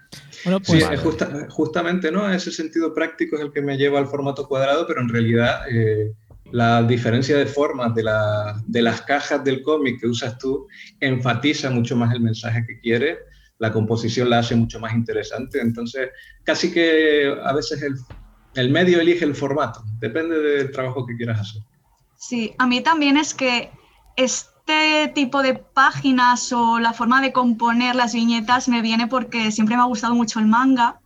Bueno, 0.44 0.60
pues, 0.60 0.84
sí, 0.84 1.46
justamente, 1.48 2.12
¿no? 2.12 2.30
Ese 2.30 2.52
sentido 2.52 2.94
práctico 2.94 3.36
es 3.36 3.42
el 3.42 3.52
que 3.52 3.62
me 3.62 3.76
lleva 3.76 3.98
al 3.98 4.06
formato 4.06 4.46
cuadrado, 4.46 4.86
pero 4.86 5.00
en 5.00 5.08
realidad 5.08 5.62
eh, 5.70 6.12
la 6.52 6.82
diferencia 6.82 7.36
de 7.36 7.46
formas 7.46 7.94
de, 7.94 8.04
de 8.66 8.82
las 8.82 9.00
cajas 9.02 9.42
del 9.42 9.62
cómic 9.62 9.98
que 9.98 10.06
usas 10.06 10.38
tú 10.38 10.68
enfatiza 11.00 11.70
mucho 11.70 11.96
más 11.96 12.12
el 12.14 12.20
mensaje 12.20 12.64
que 12.66 12.78
quiere, 12.80 13.18
la 13.58 13.72
composición 13.72 14.30
la 14.30 14.40
hace 14.40 14.54
mucho 14.54 14.78
más 14.80 14.94
interesante, 14.94 15.60
entonces 15.60 16.10
casi 16.44 16.72
que 16.72 17.34
a 17.44 17.52
veces 17.52 17.82
el, 17.82 17.94
el 18.54 18.70
medio 18.70 19.00
elige 19.00 19.24
el 19.24 19.34
formato, 19.34 19.82
depende 19.98 20.38
del 20.38 20.70
trabajo 20.70 21.06
que 21.06 21.16
quieras 21.16 21.40
hacer. 21.40 21.62
Sí, 22.16 22.54
a 22.58 22.66
mí 22.66 22.80
también 22.80 23.16
es 23.16 23.34
que 23.34 23.70
este 24.16 25.12
tipo 25.14 25.42
de 25.42 25.54
páginas 25.54 26.52
o 26.52 26.78
la 26.78 26.92
forma 26.92 27.20
de 27.20 27.32
componer 27.32 27.94
las 27.94 28.14
viñetas 28.14 28.68
me 28.68 28.82
viene 28.82 29.06
porque 29.06 29.52
siempre 29.52 29.76
me 29.76 29.82
ha 29.82 29.86
gustado 29.86 30.14
mucho 30.14 30.40
el 30.40 30.46
manga 30.46 31.00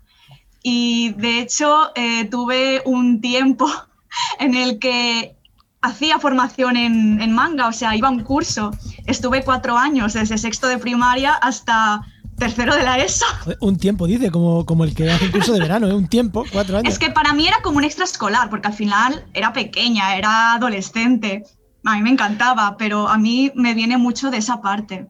y 0.63 1.13
de 1.15 1.41
hecho 1.41 1.91
eh, 1.95 2.27
tuve 2.27 2.83
un 2.85 3.21
tiempo 3.21 3.69
en 4.39 4.55
el 4.55 4.79
que 4.79 5.37
hacía 5.83 6.19
formación 6.19 6.77
en, 6.77 7.21
en, 7.23 7.33
manga, 7.33 7.67
o 7.67 7.73
sea, 7.73 7.97
iba 7.97 8.09
a 8.09 8.11
un 8.11 8.23
curso. 8.23 8.71
Estuve 9.07 9.43
cuatro 9.43 9.79
años, 9.79 10.13
desde 10.13 10.37
sexto 10.37 10.67
de 10.69 10.77
primaria 10.77 11.33
hasta 11.33 12.03
tercero 12.41 12.75
de 12.75 12.83
la 12.83 12.99
ESO. 12.99 13.25
Un 13.61 13.79
tiempo, 13.79 14.09
dice, 14.09 14.33
como, 14.33 14.67
como 14.67 14.83
el 14.83 14.95
que 14.95 15.09
hace 15.09 15.27
un 15.27 15.31
curso 15.31 15.53
de 15.53 15.61
verano, 15.61 15.87
¿eh? 15.89 15.95
un 15.95 16.09
tiempo, 16.09 16.45
cuatro 16.53 16.79
años. 16.79 16.93
Es 16.93 16.99
que 16.99 17.11
para 17.11 17.33
mí 17.33 17.47
era 17.47 17.63
como 17.63 17.79
un 17.79 17.85
extraescolar, 17.85 18.51
porque 18.51 18.67
al 18.67 18.75
final 18.75 19.25
era 19.33 19.53
pequeña, 19.53 20.17
era 20.17 20.55
adolescente. 20.55 21.45
A 21.85 21.95
mí 21.95 22.03
me 22.03 22.11
encantaba, 22.11 22.77
pero 22.77 23.07
a 23.07 23.17
mí 23.17 23.53
me 23.55 23.75
viene 23.75 23.97
mucho 23.97 24.33
de 24.33 24.39
esa 24.39 24.61
parte. 24.61 25.07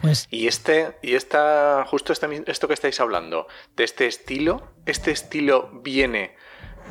Pues... 0.00 0.26
Y 0.30 0.46
este, 0.46 0.96
y 1.02 1.14
esta, 1.14 1.84
justo 1.86 2.12
este, 2.12 2.42
esto 2.46 2.66
que 2.66 2.74
estáis 2.74 2.98
hablando, 3.00 3.46
de 3.76 3.84
este 3.84 4.06
estilo, 4.06 4.72
este 4.86 5.10
estilo 5.10 5.70
viene 5.84 6.34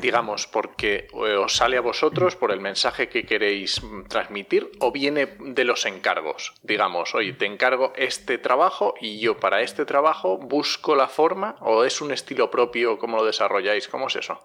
digamos, 0.02 0.46
porque 0.46 1.06
eh, 1.14 1.36
os 1.36 1.56
sale 1.56 1.78
a 1.78 1.80
vosotros 1.80 2.36
por 2.36 2.50
el 2.50 2.60
mensaje 2.60 3.08
que 3.08 3.24
queréis 3.24 3.82
mm, 3.82 4.02
transmitir 4.08 4.70
o 4.80 4.92
viene 4.92 5.28
de 5.38 5.64
los 5.64 5.86
encargos? 5.86 6.52
Digamos, 6.62 7.14
oye, 7.14 7.32
te 7.32 7.46
encargo 7.46 7.92
este 7.96 8.36
trabajo 8.36 8.94
y 9.00 9.20
yo 9.20 9.38
para 9.38 9.62
este 9.62 9.86
trabajo 9.86 10.36
busco 10.36 10.94
la 10.96 11.08
forma 11.08 11.56
o 11.60 11.84
es 11.84 12.02
un 12.02 12.12
estilo 12.12 12.50
propio, 12.50 12.98
¿cómo 12.98 13.18
lo 13.18 13.24
desarrolláis? 13.24 13.88
¿Cómo 13.88 14.08
es 14.08 14.16
eso? 14.16 14.38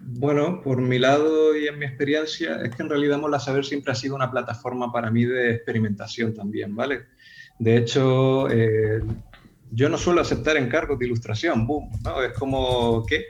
Bueno, 0.00 0.60
por 0.62 0.80
mi 0.80 0.98
lado 0.98 1.56
y 1.56 1.68
en 1.68 1.78
mi 1.78 1.86
experiencia, 1.86 2.60
es 2.62 2.74
que 2.74 2.82
en 2.82 2.90
realidad 2.90 3.18
Mola 3.18 3.38
Saber 3.38 3.64
siempre 3.64 3.92
ha 3.92 3.94
sido 3.94 4.16
una 4.16 4.30
plataforma 4.30 4.90
para 4.90 5.10
mí 5.10 5.24
de 5.24 5.52
experimentación 5.52 6.34
también, 6.34 6.74
¿vale? 6.74 7.06
De 7.58 7.76
hecho, 7.76 8.50
eh, 8.50 9.00
yo 9.70 9.88
no 9.88 9.96
suelo 9.96 10.20
aceptar 10.20 10.56
encargos 10.56 10.98
de 10.98 11.06
ilustración, 11.06 11.66
boom, 11.66 11.90
¿no? 12.02 12.22
Es 12.22 12.32
como, 12.32 13.04
¿qué? 13.06 13.24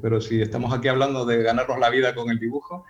Pero 0.00 0.20
si 0.20 0.40
estamos 0.40 0.72
aquí 0.72 0.88
hablando 0.88 1.24
de 1.24 1.42
ganarnos 1.42 1.78
la 1.78 1.90
vida 1.90 2.14
con 2.14 2.30
el 2.30 2.38
dibujo, 2.38 2.84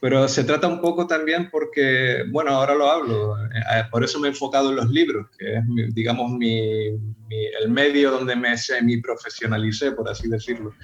pero 0.00 0.28
se 0.28 0.44
trata 0.44 0.68
un 0.68 0.80
poco 0.80 1.06
también 1.06 1.48
porque, 1.50 2.24
bueno, 2.30 2.50
ahora 2.50 2.74
lo 2.74 2.90
hablo, 2.90 3.38
eh, 3.38 3.48
eh, 3.54 3.82
por 3.90 4.04
eso 4.04 4.20
me 4.20 4.28
he 4.28 4.30
enfocado 4.30 4.70
en 4.70 4.76
los 4.76 4.90
libros, 4.90 5.28
que 5.38 5.56
es, 5.56 5.64
digamos, 5.94 6.30
mi, 6.32 6.88
el 7.30 7.70
medio 7.70 8.10
donde 8.10 8.36
me 8.36 8.56
semi-profesionalicé, 8.56 9.92
por 9.92 10.10
así 10.10 10.28
decirlo. 10.28 10.74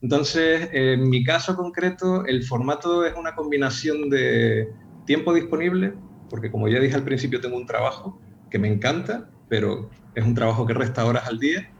Entonces, 0.00 0.70
en 0.72 1.08
mi 1.10 1.24
caso 1.24 1.56
concreto, 1.56 2.24
el 2.24 2.42
formato 2.44 3.04
es 3.04 3.14
una 3.14 3.34
combinación 3.34 4.08
de 4.08 4.68
tiempo 5.04 5.34
disponible, 5.34 5.92
porque 6.30 6.50
como 6.50 6.68
ya 6.68 6.80
dije 6.80 6.94
al 6.94 7.04
principio, 7.04 7.40
tengo 7.40 7.56
un 7.56 7.66
trabajo 7.66 8.18
que 8.50 8.58
me 8.58 8.68
encanta, 8.68 9.28
pero 9.48 9.90
es 10.14 10.24
un 10.24 10.34
trabajo 10.34 10.66
que 10.66 10.74
resta 10.74 11.04
horas 11.04 11.26
al 11.28 11.38
día, 11.38 11.70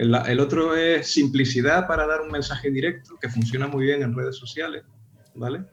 el, 0.00 0.40
otro 0.40 0.74
es 0.74 1.08
simplicidad 1.08 1.86
para 1.86 2.06
dar 2.06 2.22
un 2.22 2.30
mensaje 2.30 2.70
directo, 2.70 3.18
que 3.20 3.28
funciona 3.28 3.66
muy 3.66 3.84
bien 3.84 4.02
en 4.02 4.14
redes 4.16 4.36
sociales, 4.36 4.82
¿vale? 5.34 5.64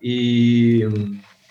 Y, 0.00 0.82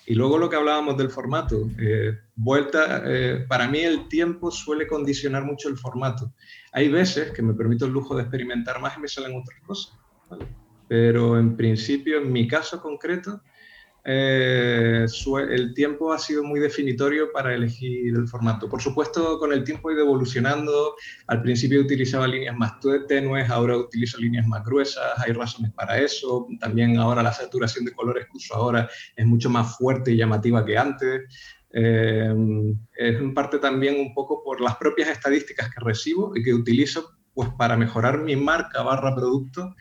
luego 0.09 0.37
lo 0.37 0.49
que 0.49 0.55
hablábamos 0.55 0.95
del 0.97 1.09
formato. 1.09 1.69
Eh, 1.79 2.17
vuelta, 2.35 3.03
eh, 3.05 3.45
para 3.47 3.67
mí 3.67 3.79
el 3.79 4.07
tiempo 4.07 4.51
suele 4.51 4.85
condicionar 4.85 5.43
mucho 5.43 5.69
el 5.69 5.77
formato. 5.77 6.31
Hay 6.71 6.89
veces 6.89 7.31
que 7.31 7.41
me 7.41 7.53
permito 7.53 7.85
el 7.85 7.93
lujo 7.93 8.15
de 8.15 8.21
experimentar 8.21 8.79
más 8.79 8.97
y 8.97 9.01
me 9.01 9.07
salen 9.07 9.35
otras 9.35 9.59
cosas. 9.61 9.97
Pero 10.87 11.37
en 11.37 11.55
principio, 11.55 12.19
en 12.19 12.31
mi 12.31 12.47
caso 12.47 12.79
concreto, 12.81 13.41
eh, 14.11 15.05
el 15.51 15.73
tiempo 15.75 16.11
ha 16.11 16.17
sido 16.17 16.43
muy 16.43 16.59
definitorio 16.59 17.31
para 17.31 17.53
elegir 17.53 18.15
el 18.15 18.27
formato. 18.27 18.67
Por 18.67 18.81
supuesto, 18.81 19.37
con 19.37 19.53
el 19.53 19.63
tiempo 19.63 19.91
he 19.91 19.93
ido 19.93 20.01
evolucionando. 20.01 20.95
Al 21.27 21.43
principio 21.43 21.79
utilizaba 21.79 22.27
líneas 22.27 22.55
más 22.57 22.73
tenues, 23.07 23.47
ahora 23.51 23.77
utilizo 23.77 24.17
líneas 24.17 24.47
más 24.47 24.65
gruesas, 24.65 25.03
hay 25.17 25.31
razones 25.31 25.71
para 25.73 25.99
eso. 25.99 26.47
También 26.59 26.97
ahora 26.97 27.21
la 27.21 27.31
saturación 27.31 27.85
de 27.85 27.91
colores 27.91 28.25
que 28.25 28.37
uso 28.37 28.55
ahora 28.55 28.89
es 29.15 29.25
mucho 29.27 29.47
más 29.47 29.77
fuerte 29.77 30.11
y 30.11 30.17
llamativa 30.17 30.65
que 30.65 30.75
antes. 30.75 31.21
Eh, 31.71 32.33
es 32.97 33.15
en 33.15 33.35
parte 33.35 33.59
también 33.59 33.99
un 33.99 34.15
poco 34.15 34.43
por 34.43 34.59
las 34.59 34.75
propias 34.77 35.09
estadísticas 35.09 35.69
que 35.69 35.85
recibo 35.85 36.35
y 36.35 36.41
que 36.41 36.55
utilizo 36.55 37.11
pues, 37.35 37.49
para 37.59 37.77
mejorar 37.77 38.23
mi 38.23 38.35
marca 38.35 38.81
barra 38.81 39.15
producto 39.15 39.75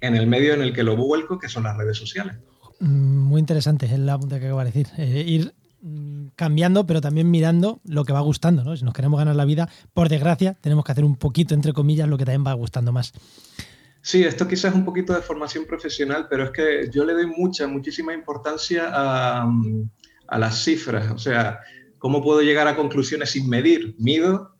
en 0.00 0.16
el 0.16 0.26
medio 0.26 0.54
en 0.54 0.62
el 0.62 0.72
que 0.72 0.82
lo 0.82 0.96
vuelco, 0.96 1.38
que 1.38 1.48
son 1.48 1.62
las 1.62 1.76
redes 1.76 1.96
sociales. 1.96 2.36
Mm, 2.80 3.18
muy 3.18 3.40
interesante, 3.40 3.86
es 3.86 3.98
la 3.98 4.18
punta 4.18 4.38
que 4.38 4.46
acabo 4.46 4.60
de 4.60 4.66
decir. 4.66 4.86
Eh, 4.96 5.24
ir 5.26 5.54
mm, 5.80 6.28
cambiando, 6.36 6.86
pero 6.86 7.00
también 7.00 7.30
mirando 7.30 7.80
lo 7.84 8.04
que 8.04 8.12
va 8.12 8.20
gustando, 8.20 8.64
¿no? 8.64 8.76
Si 8.76 8.84
nos 8.84 8.94
queremos 8.94 9.18
ganar 9.18 9.36
la 9.36 9.44
vida, 9.44 9.68
por 9.92 10.08
desgracia, 10.08 10.54
tenemos 10.60 10.84
que 10.84 10.92
hacer 10.92 11.04
un 11.04 11.16
poquito, 11.16 11.54
entre 11.54 11.72
comillas, 11.72 12.08
lo 12.08 12.16
que 12.16 12.24
también 12.24 12.46
va 12.46 12.52
gustando 12.52 12.92
más. 12.92 13.12
Sí, 14.00 14.22
esto 14.24 14.46
quizás 14.46 14.72
es 14.72 14.76
un 14.76 14.84
poquito 14.84 15.12
de 15.12 15.22
formación 15.22 15.66
profesional, 15.66 16.28
pero 16.30 16.44
es 16.44 16.50
que 16.50 16.88
yo 16.90 17.04
le 17.04 17.14
doy 17.14 17.26
mucha, 17.26 17.66
muchísima 17.66 18.14
importancia 18.14 18.90
a, 18.92 19.46
mm, 19.46 19.90
las 20.38 20.62
cifras. 20.62 21.10
O 21.10 21.18
sea, 21.18 21.58
¿cómo 21.98 22.22
puedo 22.22 22.42
llegar 22.42 22.68
a 22.68 22.76
conclusiones 22.76 23.30
sin 23.30 23.48
medir? 23.48 23.96
Mido. 23.98 24.54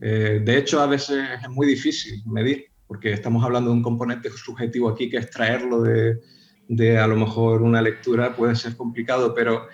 Eh, 0.00 0.40
de 0.44 0.58
hecho, 0.58 0.80
a 0.80 0.86
veces 0.86 1.24
es 1.42 1.48
muy 1.50 1.66
difícil 1.66 2.22
medir, 2.26 2.66
porque 2.86 3.12
estamos 3.12 3.44
hablando 3.44 3.70
de 3.70 3.76
un 3.76 3.82
componente 3.82 4.30
subjetivo 4.30 4.88
aquí 4.88 5.10
que 5.10 5.16
es 5.16 5.30
traerlo 5.30 5.82
de, 5.82 6.20
de 6.68 6.98
a 6.98 7.06
lo 7.06 7.16
mejor 7.16 7.62
una 7.62 7.82
lectura 7.82 8.34
puede 8.34 8.56
ser 8.56 8.76
complicado, 8.76 9.34
pero 9.34 9.68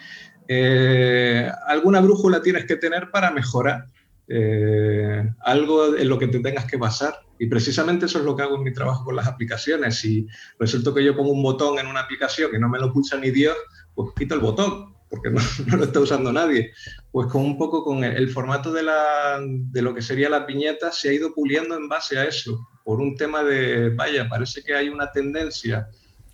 eh, 0.48 1.50
alguna 1.66 2.00
brújula 2.00 2.42
tienes 2.42 2.64
que 2.64 2.76
tener 2.76 3.10
para 3.10 3.30
mejorar. 3.30 3.86
Eh, 4.32 5.28
algo 5.40 5.96
en 5.96 6.08
lo 6.08 6.16
que 6.16 6.28
te 6.28 6.38
tengas 6.38 6.64
que 6.64 6.76
basar. 6.76 7.18
Y 7.40 7.46
precisamente 7.46 8.06
eso 8.06 8.18
es 8.18 8.24
lo 8.24 8.36
que 8.36 8.42
hago 8.42 8.56
en 8.56 8.62
mi 8.62 8.72
trabajo 8.72 9.04
con 9.04 9.16
las 9.16 9.26
aplicaciones. 9.26 9.96
Si 9.96 10.26
resulta 10.58 10.94
que 10.94 11.04
yo 11.04 11.16
pongo 11.16 11.32
un 11.32 11.42
botón 11.42 11.80
en 11.80 11.88
una 11.88 12.00
aplicación 12.00 12.50
que 12.50 12.58
no 12.58 12.68
me 12.68 12.78
lo 12.78 12.92
pulsa 12.92 13.16
ni 13.16 13.30
Dios, 13.30 13.56
pues 13.94 14.10
quito 14.16 14.36
el 14.36 14.40
botón, 14.40 14.94
porque 15.08 15.30
no, 15.30 15.40
lo 15.76 15.84
está 15.84 15.98
usando 15.98 16.32
nadie. 16.32 16.72
Pues 17.10 17.26
con 17.26 17.42
un 17.42 17.58
poco 17.58 17.82
con 17.82 18.04
el, 18.04 18.28
formato 18.28 18.72
de, 18.72 18.84
la, 18.84 19.40
de 19.42 19.82
lo 19.82 19.94
que 19.94 20.02
sería 20.02 20.30
la 20.30 20.46
piñeta 20.46 20.92
se 20.92 21.08
ha 21.08 21.12
ido 21.12 21.34
puliendo 21.34 21.76
en 21.76 21.88
base 21.88 22.16
a 22.16 22.24
eso, 22.24 22.68
por 22.84 23.00
un 23.00 23.16
tema 23.16 23.42
de, 23.42 23.90
vaya, 23.90 24.28
parece 24.28 24.62
que 24.62 24.74
hay 24.74 24.88
una 24.88 25.10
tendencia 25.10 25.88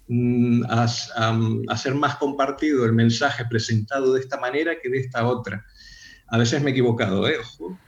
Mm, 0.09 0.63
a, 0.69 0.87
ser 0.87 1.95
más 1.97 2.17
compartido 2.17 2.85
el 2.85 2.93
mensaje 2.93 3.45
presentado 3.45 4.13
de 4.13 4.21
esta 4.21 4.39
manera 4.39 4.79
que 4.81 4.89
de 4.89 4.99
esta 4.99 5.27
otra. 5.27 5.65
A 6.29 6.39
veces 6.39 6.63
me 6.63 6.71
he 6.71 6.73
equivocado, 6.73 7.29
¿eh? 7.29 7.39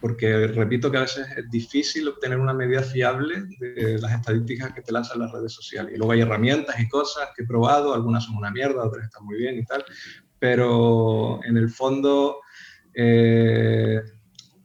porque 0.01 0.47
repito 0.49 0.91
que 0.91 0.99
a 0.99 1.03
veces 1.03 1.27
es 1.37 1.51
difícil 1.51 2.09
obtener 2.09 2.39
una 2.39 2.55
medida 2.55 2.83
fiable 2.83 3.45
de 3.59 3.99
las 3.99 4.13
estadísticas 4.13 4.73
que 4.73 4.83
te 4.83 4.93
lanzan 4.93 5.21
las 5.21 5.33
redes 5.33 5.53
sociales. 5.53 5.93
Y 5.95 5.99
luego 5.99 6.13
hay 6.13 6.21
herramientas 6.21 6.79
y 6.79 6.89
cosas 6.89 7.31
que 7.37 7.43
he 7.43 7.47
probado, 7.47 7.95
algunas 7.95 8.25
son 8.25 8.37
una 8.37 8.51
mierda, 8.51 8.85
otras 8.85 9.07
están 9.07 9.25
muy 9.25 9.39
bien 9.39 9.59
y 9.59 9.65
tal, 9.65 9.85
pero 10.39 11.41
en 11.45 11.57
el 11.57 11.69
fondo 11.69 12.41
eh, 12.95 14.01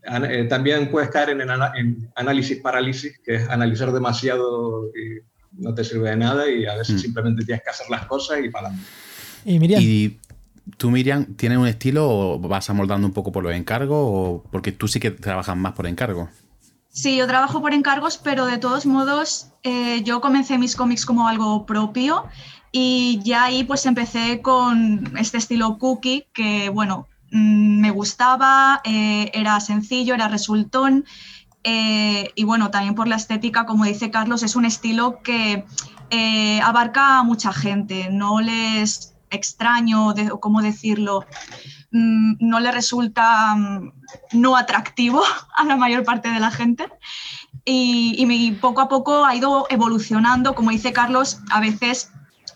eh, 0.03 0.45
también 0.48 0.91
puedes 0.91 1.10
caer 1.10 1.29
en, 1.31 1.41
en 1.41 2.12
análisis 2.15 2.62
parálisis, 2.62 3.19
que 3.24 3.36
es 3.36 3.50
analizar 3.50 3.91
demasiado 3.91 4.91
no 5.57 5.74
te 5.74 5.83
sirve 5.83 6.10
de 6.10 6.17
nada 6.17 6.50
y 6.50 6.65
a 6.65 6.75
veces 6.75 6.95
mm. 6.95 7.00
simplemente 7.00 7.45
tienes 7.45 7.63
que 7.63 7.69
hacer 7.69 7.89
las 7.89 8.05
cosas 8.05 8.39
y 8.43 8.50
para 8.50 8.67
adelante. 8.67 8.89
¿Y 9.45 9.60
Miriam? 9.60 9.81
¿Y 9.81 10.17
tú, 10.77 10.91
Miriam, 10.91 11.25
tienes 11.36 11.57
un 11.57 11.67
estilo 11.67 12.10
o 12.10 12.39
vas 12.39 12.69
amoldando 12.69 13.07
un 13.07 13.13
poco 13.13 13.31
por 13.31 13.43
los 13.43 13.53
encargos 13.53 13.98
o 14.00 14.43
porque 14.51 14.72
tú 14.72 14.88
sí 14.88 15.00
que 15.00 15.12
trabajas 15.12 15.55
más 15.57 15.74
por 15.74 15.88
encargo? 15.88 16.29
Sí, 16.89 17.17
yo 17.17 17.25
trabajo 17.27 17.60
por 17.60 17.74
encargos, 17.74 18.17
pero 18.17 18.45
de 18.45 18.60
todos 18.60 18.86
modos 18.86 19.48
eh, 19.63 20.03
yo 20.03 20.22
comencé 20.22 20.57
mis 20.57 20.75
cómics 20.75 21.05
como 21.05 21.27
algo 21.27 21.65
propio 21.65 22.25
y 22.72 23.19
ya 23.24 23.45
ahí 23.45 23.63
pues 23.63 23.86
empecé 23.86 24.41
con 24.41 25.12
este 25.17 25.38
estilo 25.38 25.77
cookie 25.79 26.27
que 26.33 26.69
bueno, 26.69 27.07
mm, 27.31 27.81
me 27.81 27.89
gustaba, 27.89 28.81
eh, 28.83 29.31
era 29.33 29.60
sencillo, 29.60 30.13
era 30.13 30.27
resultón 30.27 31.05
eh, 31.63 32.32
y 32.36 32.43
bueno, 32.43 32.72
también 32.72 32.96
por 32.96 33.08
la 33.08 33.15
estética, 33.15 33.65
como 33.65 33.86
dice 33.86 34.12
Carlos, 34.12 34.43
es 34.43 34.55
un 34.55 34.65
estilo 34.65 35.22
que 35.24 35.65
eh, 36.10 36.62
abarca 36.62 37.20
a 37.20 37.24
mucha 37.24 37.53
gente, 37.53 38.10
no 38.12 38.41
les 38.41 39.15
extraño, 39.29 40.13
de, 40.13 40.29
¿cómo 40.39 40.62
decirlo? 40.62 41.25
mm, 41.91 42.36
no 42.39 42.60
le 42.60 42.72
resulta 42.72 43.55
mm, 43.55 43.91
no 44.34 44.58
atractivo 44.58 45.24
a 45.55 45.63
la 45.63 45.77
mayor 45.77 46.03
parte 46.03 46.29
de 46.29 46.39
la 46.39 46.51
gente. 46.51 46.88
Y, 47.65 48.15
y 48.17 48.51
poco 48.51 48.82
a 48.82 48.89
poco 48.89 49.25
ha 49.25 49.36
ido 49.36 49.65
evolucionando, 49.70 50.53
como 50.53 50.72
dice 50.72 50.91
Carlos, 50.91 51.39
a 51.50 51.62
veces 51.62 52.12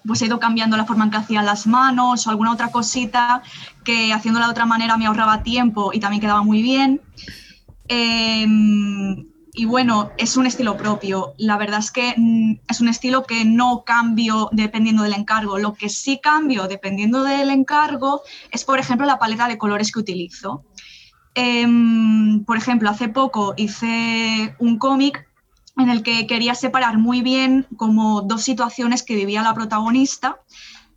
pues 0.05 0.21
he 0.21 0.25
ido 0.25 0.39
cambiando 0.39 0.77
la 0.77 0.85
forma 0.85 1.05
en 1.05 1.11
que 1.11 1.17
hacía 1.17 1.41
las 1.43 1.67
manos 1.67 2.27
o 2.27 2.29
alguna 2.29 2.53
otra 2.53 2.71
cosita 2.71 3.41
que 3.83 4.13
haciéndola 4.13 4.45
de 4.45 4.51
otra 4.51 4.65
manera 4.65 4.97
me 4.97 5.05
ahorraba 5.05 5.43
tiempo 5.43 5.91
y 5.93 5.99
también 5.99 6.21
quedaba 6.21 6.43
muy 6.43 6.61
bien. 6.61 7.01
Em, 7.87 9.27
y 9.53 9.65
bueno, 9.65 10.11
es 10.17 10.37
un 10.37 10.45
estilo 10.45 10.77
propio. 10.77 11.33
La 11.37 11.57
verdad 11.57 11.79
es 11.79 11.91
que 11.91 12.13
mm, 12.15 12.59
es 12.67 12.81
un 12.81 12.89
estilo 12.89 13.23
que 13.23 13.43
no 13.43 13.83
cambio 13.85 14.49
dependiendo 14.51 15.03
del 15.03 15.13
encargo. 15.13 15.57
Lo 15.57 15.73
que 15.73 15.89
sí 15.89 16.19
cambio 16.21 16.67
dependiendo 16.67 17.23
del 17.23 17.49
encargo 17.49 18.21
es, 18.51 18.63
por 18.63 18.79
ejemplo, 18.79 19.07
la 19.07 19.19
paleta 19.19 19.47
de 19.47 19.57
colores 19.57 19.91
que 19.91 19.99
utilizo. 19.99 20.63
Em, 21.33 22.43
por 22.45 22.57
ejemplo, 22.57 22.89
hace 22.89 23.09
poco 23.09 23.53
hice 23.57 24.55
un 24.59 24.77
cómic 24.77 25.27
en 25.77 25.89
el 25.89 26.03
que 26.03 26.25
quería 26.27 26.55
separar 26.55 26.97
muy 26.97 27.21
bien 27.21 27.67
como 27.77 28.21
dos 28.21 28.41
situaciones 28.41 29.03
que 29.03 29.15
vivía 29.15 29.43
la 29.43 29.53
protagonista. 29.53 30.39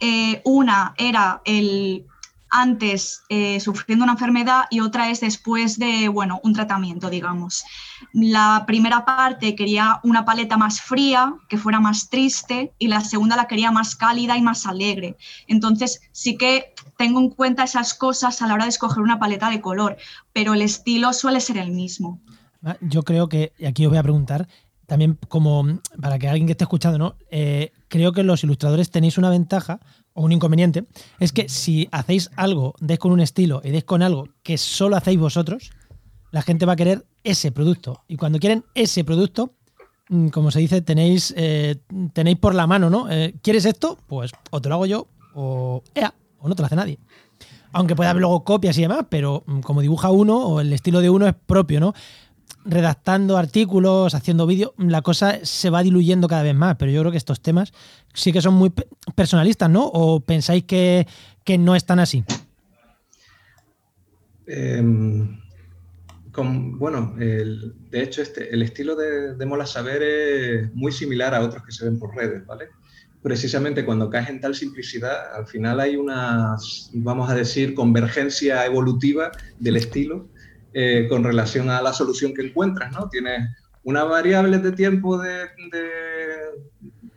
Eh, 0.01 0.41
una 0.45 0.95
era 0.97 1.43
el 1.45 2.07
antes 2.51 3.23
eh, 3.29 3.61
sufriendo 3.61 4.05
una 4.05 4.13
enfermedad 4.13 4.65
y 4.71 4.81
otra 4.81 5.11
es 5.11 5.21
después 5.21 5.79
de, 5.79 6.09
bueno, 6.09 6.41
un 6.43 6.53
tratamiento, 6.53 7.09
digamos. 7.09 7.65
La 8.13 8.65
primera 8.67 9.05
parte 9.05 9.55
quería 9.55 10.01
una 10.03 10.25
paleta 10.25 10.57
más 10.57 10.81
fría, 10.81 11.35
que 11.49 11.59
fuera 11.59 11.81
más 11.81 12.09
triste, 12.11 12.73
y 12.79 12.89
la 12.89 13.01
segunda 13.01 13.37
la 13.37 13.47
quería 13.47 13.71
más 13.71 13.97
cálida 13.97 14.37
y 14.37 14.43
más 14.43 14.67
alegre. 14.67 15.17
Entonces, 15.47 16.01
sí 16.13 16.37
que 16.37 16.75
tengo 16.97 17.21
en 17.21 17.31
cuenta 17.31 17.65
esas 17.65 17.95
cosas 17.95 18.43
a 18.43 18.47
la 18.47 18.55
hora 18.55 18.65
de 18.65 18.71
escoger 18.71 19.03
una 19.03 19.19
paleta 19.19 19.51
de 19.51 19.61
color, 19.61 19.97
pero 20.33 20.55
el 20.55 20.63
estilo 20.63 21.13
suele 21.13 21.41
ser 21.41 21.59
el 21.59 21.71
mismo. 21.71 22.21
Ah, 22.65 22.77
yo 22.81 23.03
creo 23.03 23.29
que, 23.29 23.53
y 23.59 23.67
aquí 23.67 23.87
os 23.87 23.91
voy 23.91 23.99
a 23.99 24.03
preguntar, 24.03 24.49
también 24.87 25.17
como 25.29 25.81
para 26.01 26.19
que 26.19 26.29
alguien 26.29 26.47
que 26.47 26.53
esté 26.53 26.65
escuchando, 26.65 26.99
¿no? 26.99 27.15
Eh, 27.31 27.73
creo 27.87 28.11
que 28.13 28.25
los 28.25 28.43
ilustradores 28.43 28.91
tenéis 28.91 29.19
una 29.19 29.31
ventaja 29.31 29.79
un 30.25 30.33
inconveniente, 30.33 30.85
es 31.19 31.33
que 31.33 31.49
si 31.49 31.89
hacéis 31.93 32.31
algo, 32.37 32.75
deis 32.81 32.99
con 32.99 33.13
un 33.13 33.21
estilo 33.21 33.61
y 33.65 33.71
deis 33.71 33.85
con 33.85 34.03
algo 34.03 34.29
que 34.43 34.59
solo 34.59 34.97
hacéis 34.97 35.19
vosotros, 35.19 35.71
la 36.31 36.43
gente 36.43 36.67
va 36.67 36.75
a 36.75 36.77
querer 36.77 37.05
ese 37.25 37.53
producto. 37.53 38.03
Y 38.09 38.17
cuando 38.17 38.39
quieren 38.39 38.65
ese 38.75 39.05
producto, 39.05 39.55
mm, 40.09 40.29
como 40.29 40.51
se 40.51 40.61
dice, 40.61 40.83
tenéis, 40.83 41.35
eh, 41.37 41.77
tenéis 42.13 42.39
por 42.39 42.55
la 42.55 42.67
mano, 42.67 42.91
¿no? 42.91 43.11
Eh, 43.11 43.35
¿Quieres 43.43 43.65
esto? 43.65 43.99
Pues 44.07 44.33
o 44.51 44.61
te 44.61 44.69
lo 44.69 44.77
hago 44.77 44.87
yo 44.87 45.09
o, 45.35 45.83
o 46.39 46.49
no 46.49 46.55
te 46.55 46.63
lo 46.63 46.67
hace 46.67 46.77
nadie. 46.77 46.99
Aunque 47.73 47.95
pueda 47.95 48.11
haber 48.11 48.21
luego 48.21 48.43
copias 48.43 48.77
y 48.79 48.83
demás, 48.83 49.07
pero 49.09 49.45
mm, 49.47 49.61
como 49.61 49.81
dibuja 49.81 50.11
uno 50.11 50.39
o 50.39 50.61
el 50.61 50.73
estilo 50.73 51.01
de 51.01 51.11
uno 51.11 51.27
es 51.27 51.35
propio, 51.35 51.81
¿no? 51.81 51.95
Redactando 52.65 53.37
artículos, 53.37 54.15
haciendo 54.15 54.47
vídeos, 54.47 54.73
la 54.79 55.03
cosa 55.03 55.45
se 55.45 55.71
va 55.71 55.83
diluyendo 55.83 56.29
cada 56.29 56.43
vez 56.43 56.55
más, 56.55 56.77
pero 56.77 56.91
yo 56.91 57.01
creo 57.01 57.13
que 57.13 57.19
estos 57.19 57.41
temas 57.41 57.73
sí 58.13 58.33
que 58.33 58.43
son 58.43 58.55
muy 58.55 58.73
personalistas, 59.15 59.71
¿no? 59.71 59.87
¿O 59.87 60.21
pensáis 60.21 60.65
que, 60.65 61.07
no 61.59 61.75
están 61.75 61.99
así? 61.99 62.23
Em, 64.47 65.41
bueno, 66.79 67.15
de 67.17 67.73
hecho, 67.93 68.23
este, 68.23 68.55
el 68.55 68.63
estilo 68.63 68.95
de, 68.95 69.35
de, 69.35 69.47
Mola 69.47 69.67
Saber 69.67 70.03
es 70.03 70.75
muy 70.75 70.93
similar 70.93 71.35
a 71.35 71.41
otros 71.41 71.65
que 71.65 71.73
se 71.73 71.85
ven 71.85 71.99
por 71.99 72.15
redes, 72.15 72.47
¿vale? 72.47 72.69
Precisamente 73.21 73.85
cuando 73.85 74.09
caes 74.09 74.31
en 74.31 74.41
tal 74.41 74.55
simplicidad, 74.55 75.35
al 75.35 75.47
final 75.47 75.81
hay 75.81 75.97
una, 75.97 76.57
vamos 76.93 77.29
a 77.29 77.35
decir, 77.35 77.75
convergencia 77.75 78.65
evolutiva 78.65 79.33
del 79.59 79.77
estilo 79.77 80.29
eh, 80.73 81.07
con 81.09 81.25
relación 81.25 81.71
a 81.71 81.83
la 81.83 81.93
solución 81.93 82.33
que 82.35 82.43
encuentras, 82.43 82.93
¿no? 82.93 83.09
Tienes 83.09 83.49
unas 83.83 84.09
variables 84.09 84.63
de 84.63 84.73
tiempo 84.73 85.21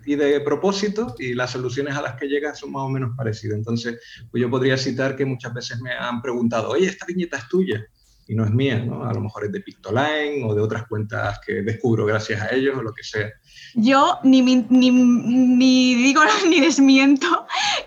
y 0.06 0.16
de 0.16 0.42
propósito 0.42 1.16
y 1.20 1.34
las 1.34 1.52
soluciones 1.52 1.96
a 1.96 2.02
las 2.02 2.16
que 2.16 2.28
llegas 2.28 2.60
son 2.60 2.72
más 2.72 2.84
o 2.84 2.90
menos 2.90 3.16
parecidas. 3.16 3.58
Entonces, 3.58 4.00
pues 4.32 4.42
yo 4.42 4.50
podría 4.50 4.78
citar 4.78 5.16
que 5.16 5.26
muchas 5.26 5.54
veces 5.54 5.80
me 5.82 5.92
han 5.92 6.22
preguntado, 6.22 6.70
oye, 6.70 6.88
esta 6.88 7.06
viñeta 7.06 7.38
es 7.38 7.48
tuya 7.48 7.86
y 8.28 8.36
no 8.36 8.46
es 8.46 8.52
mía, 8.52 8.80
¿no? 8.80 9.04
A 9.06 9.14
lo 9.14 9.22
mejor 9.22 9.46
es 9.46 9.52
de 9.52 9.62
Pictoline 9.62 10.44
o 10.46 10.56
de 10.56 10.62
otras 10.62 10.88
cuentas 10.88 11.40
que 11.46 11.62
descubro 11.62 12.06
gracias 12.06 12.42
a 12.42 12.54
ellos 12.54 12.78
o 12.78 12.82
lo 12.82 12.94
que 12.94 13.04
sea. 13.04 13.32
Yo 13.76 14.20
ni, 14.24 14.42
ni, 14.42 15.96
digo 15.96 16.22
ni 16.50 16.60
desmiento 16.60 17.46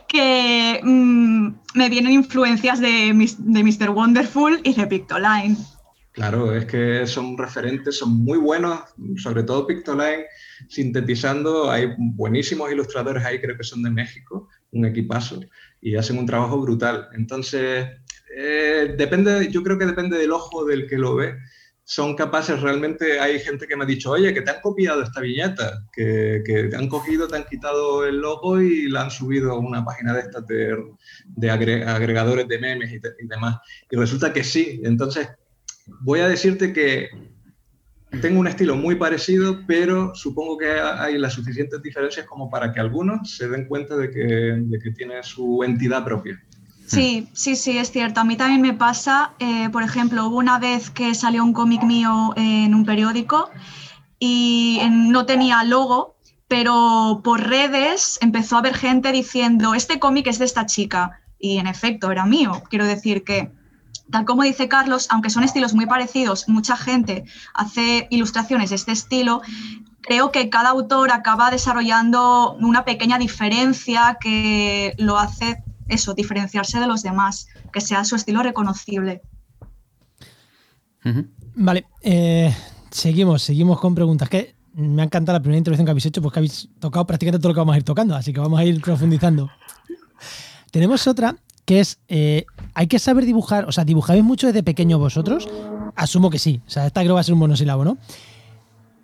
que 0.09 0.81
mm, 0.83 1.49
me 1.75 1.89
vienen 1.89 2.13
influencias 2.13 2.81
de, 2.81 3.13
de 3.39 3.63
Mr. 3.63 3.91
Wonderful 3.91 4.61
y 4.65 4.75
de 4.75 4.87
Pictoline. 4.87 5.57
Claro, 6.17 6.57
es 6.57 6.65
que 6.65 7.07
son 7.07 7.37
referentes, 7.37 7.99
son 7.99 8.25
muy 8.25 8.39
buenos, 8.39 8.81
sobre 9.19 9.43
todo 9.43 9.67
Pictoline, 9.67 10.25
sintetizando, 10.67 11.71
hay 11.71 11.91
buenísimos 11.99 12.73
ilustradores 12.73 13.23
ahí, 13.23 13.39
creo 13.39 13.55
que 13.55 13.63
son 13.63 13.83
de 13.83 13.91
México, 13.91 14.49
un 14.71 14.87
equipazo, 14.87 15.41
y 15.83 15.95
hacen 15.97 16.17
un 16.17 16.25
trabajo 16.25 16.59
brutal. 16.59 17.09
Entonces, 17.13 17.87
eh, 18.35 18.95
depende, 18.97 19.51
yo 19.51 19.63
creo 19.63 19.79
que 19.79 19.85
depende 19.85 20.17
del 20.17 20.33
ojo 20.33 20.65
del 20.65 20.87
que 20.87 20.97
lo 20.97 21.17
ve. 21.17 21.37
Son 21.89 22.17
capaces 22.17 22.61
realmente, 22.61 23.21
hay 23.21 23.39
gente 23.39 23.69
que 23.69 23.77
me 23.77 23.85
ha 23.85 23.87
dicho, 23.87 24.11
oye, 24.11 24.35
que 24.35 24.43
te 24.43 24.51
han 24.51 24.61
copiado 24.61 25.05
esta 25.05 25.21
viñeta, 25.21 25.85
que, 25.93 26.43
que 26.45 26.65
te 26.65 26.75
han 26.75 26.89
cogido, 26.89 27.29
te 27.29 27.37
han 27.37 27.45
quitado 27.45 28.05
el 28.05 28.17
logo 28.17 28.61
y 28.61 28.89
la 28.89 29.03
han 29.03 29.11
subido 29.13 29.53
a 29.53 29.59
una 29.61 29.85
página 29.85 30.13
de 30.13 30.21
estas 30.21 30.45
de, 30.49 30.77
de 31.27 31.51
agregadores 31.51 32.49
de 32.49 32.59
memes 32.59 32.91
y, 32.91 32.97
y 32.97 33.29
demás. 33.29 33.59
Y 33.89 33.97
resulta 33.97 34.33
que 34.33 34.43
sí. 34.43 34.81
Entonces, 34.83 35.29
voy 36.01 36.19
a 36.19 36.29
decirte 36.29 36.73
que 36.73 37.09
tengo 38.21 38.41
un 38.41 38.49
estilo 38.49 38.75
muy 38.75 38.97
parecido, 38.97 39.61
pero 39.69 40.13
supongo 40.13 40.59
que 40.59 40.67
hay 40.69 41.19
las 41.19 41.35
suficientes 41.35 41.81
diferencias 41.83 42.27
como 42.27 42.51
para 42.51 42.73
que 42.73 42.81
algunos 42.81 43.37
se 43.37 43.49
den 43.49 43.69
cuenta 43.69 43.97
de 43.97 44.11
que, 44.11 44.25
de 44.25 44.79
que 44.81 44.91
tiene 44.91 45.23
su 45.23 45.63
entidad 45.63 46.05
propia. 46.05 46.43
Sí, 46.87 47.29
sí, 47.33 47.57
sí, 47.57 47.79
es 47.79 47.91
cierto. 47.91 48.21
A 48.21 48.25
mí 48.25 48.37
también 48.37 48.63
me 48.63 48.73
pasa, 48.73 49.33
eh, 49.41 49.69
por 49.71 49.83
ejemplo, 49.83 50.27
hubo 50.27 50.39
una 50.39 50.59
vez 50.59 50.91
que 50.91 51.15
salió 51.15 51.43
un 51.43 51.53
cómic 51.53 51.83
mío 51.83 52.33
en 52.37 52.75
un 52.75 52.85
periódico 52.85 53.51
y 54.21 54.81
no 54.91 55.27
tenía 55.27 55.65
logo, 55.65 56.17
pero 56.49 57.21
por 57.25 57.49
redes 57.49 58.19
empezó 58.21 58.57
a 58.57 58.61
haber 58.61 58.75
gente 58.75 59.11
diciendo, 59.11 59.75
este 59.75 59.99
cómic 59.99 60.29
es 60.29 60.39
de 60.39 60.45
esta 60.45 60.65
chica. 60.67 61.21
Y 61.39 61.59
en 61.59 61.67
efecto, 61.67 62.11
era 62.11 62.25
mío. 62.25 62.63
Quiero 62.71 62.87
decir 62.87 63.25
que, 63.25 63.51
tal 64.11 64.25
como 64.25 64.45
dice 64.45 64.69
Carlos, 64.69 65.09
aunque 65.11 65.29
son 65.29 65.43
estilos 65.43 65.75
muy 65.75 65.87
parecidos, 65.87 66.49
mucha 66.49 66.77
gente 66.77 67.25
hace 67.53 68.07
ilustraciones 68.11 68.71
de 68.71 68.77
este 68.77 68.93
estilo, 68.93 69.43
creo 70.03 70.31
que 70.31 70.49
cada 70.51 70.71
autor 70.71 71.11
acaba 71.11 71.51
desarrollando 71.51 72.57
una 72.61 72.85
pequeña 72.85 73.19
diferencia 73.19 74.19
que 74.21 74.95
lo 74.99 75.19
hace 75.19 75.65
eso, 75.89 76.15
diferenciarse 76.15 76.79
de 76.81 76.87
los 76.87 77.03
demás, 77.03 77.49
que 77.73 77.81
sea 77.81 78.05
su 78.05 78.17
estilo 78.17 78.43
reconocible. 78.43 79.23
Vale, 81.55 81.87
eh, 82.03 82.55
seguimos, 82.91 83.43
seguimos 83.43 83.81
con 83.81 83.95
preguntas. 83.95 84.29
Que 84.29 84.57
me 84.75 85.03
ha 85.03 85.05
encantado 85.05 85.39
la 85.39 85.43
primera 85.43 85.59
intervención 85.59 85.87
que 85.87 85.91
habéis 85.91 86.07
hecho, 86.07 86.21
porque 86.21 86.41
habéis 86.41 86.69
tocado 86.79 87.07
prácticamente 87.07 87.41
todo 87.41 87.51
lo 87.51 87.55
que 87.55 87.61
vamos 87.61 87.75
a 87.75 87.79
ir 87.79 87.85
tocando, 87.85 88.15
así 88.15 88.33
que 88.33 88.41
vamos 88.41 88.59
a 88.59 88.65
ir 88.65 88.81
profundizando. 88.81 89.49
Tenemos 90.71 91.07
otra 91.07 91.37
que 91.65 91.81
es, 91.81 91.99
eh, 92.09 92.45
hay 92.75 92.87
que 92.87 92.99
saber 92.99 93.25
dibujar, 93.25 93.65
o 93.65 93.73
sea, 93.73 93.85
¿dibujáis 93.85 94.23
mucho 94.23 94.47
desde 94.47 94.63
pequeño 94.63 94.99
vosotros? 94.99 95.49
Asumo 95.97 96.31
que 96.31 96.39
sí, 96.39 96.61
o 96.67 96.71
sea, 96.71 96.87
esta 96.87 97.01
creo 97.01 97.11
que 97.11 97.15
va 97.15 97.21
a 97.21 97.25
ser 97.25 97.33
un 97.33 97.41
monosílabo, 97.41 97.85
¿no? 97.85 97.99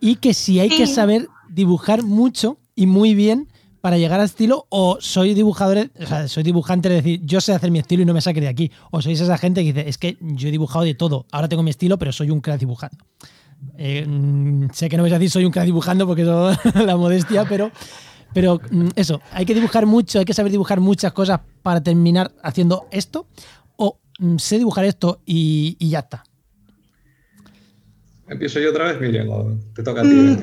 Y 0.00 0.16
que 0.16 0.34
si 0.34 0.60
hay 0.60 0.68
que 0.68 0.86
saber 0.86 1.28
dibujar 1.48 2.02
mucho 2.02 2.58
y 2.74 2.86
muy 2.86 3.14
bien 3.14 3.48
para 3.82 3.98
llegar 3.98 4.20
al 4.20 4.26
estilo 4.26 4.66
o 4.70 4.98
soy 5.00 5.34
dibujador, 5.34 5.90
o 6.00 6.06
sea, 6.06 6.28
soy 6.28 6.44
dibujante 6.44 6.88
de 6.88 6.94
decir, 6.94 7.20
yo 7.24 7.40
sé 7.40 7.52
hacer 7.52 7.72
mi 7.72 7.80
estilo 7.80 8.04
y 8.04 8.06
no 8.06 8.14
me 8.14 8.20
saque 8.20 8.40
de 8.40 8.46
aquí. 8.46 8.70
O 8.92 9.02
sois 9.02 9.20
esa 9.20 9.36
gente 9.36 9.62
que 9.62 9.72
dice, 9.72 9.88
es 9.88 9.98
que 9.98 10.16
yo 10.20 10.48
he 10.48 10.52
dibujado 10.52 10.84
de 10.84 10.94
todo, 10.94 11.26
ahora 11.32 11.48
tengo 11.48 11.64
mi 11.64 11.70
estilo, 11.70 11.98
pero 11.98 12.12
soy 12.12 12.30
un 12.30 12.40
crack 12.40 12.60
dibujando. 12.60 13.04
Eh, 13.76 14.06
mm, 14.06 14.70
sé 14.72 14.88
que 14.88 14.96
no 14.96 15.02
vais 15.02 15.12
a 15.12 15.18
decir 15.18 15.30
soy 15.30 15.44
un 15.44 15.50
crack 15.50 15.66
dibujando 15.66 16.06
porque 16.06 16.22
eso 16.22 16.52
la 16.86 16.96
modestia, 16.96 17.44
pero, 17.44 17.72
pero 18.32 18.60
mm, 18.70 18.90
eso, 18.94 19.20
hay 19.32 19.44
que 19.44 19.54
dibujar 19.54 19.84
mucho, 19.84 20.20
hay 20.20 20.24
que 20.24 20.34
saber 20.34 20.52
dibujar 20.52 20.78
muchas 20.78 21.12
cosas 21.12 21.40
para 21.62 21.82
terminar 21.82 22.30
haciendo 22.44 22.86
esto, 22.92 23.26
o 23.76 23.98
mm, 24.20 24.36
sé 24.36 24.58
dibujar 24.58 24.84
esto 24.84 25.20
y, 25.26 25.76
y 25.80 25.90
ya 25.90 25.98
está. 25.98 26.22
Empiezo 28.28 28.60
yo 28.60 28.70
otra 28.70 28.92
vez, 28.92 29.00
Miriam, 29.00 29.60
te 29.74 29.82
toca 29.82 30.02
a 30.02 30.04
ti. 30.04 30.38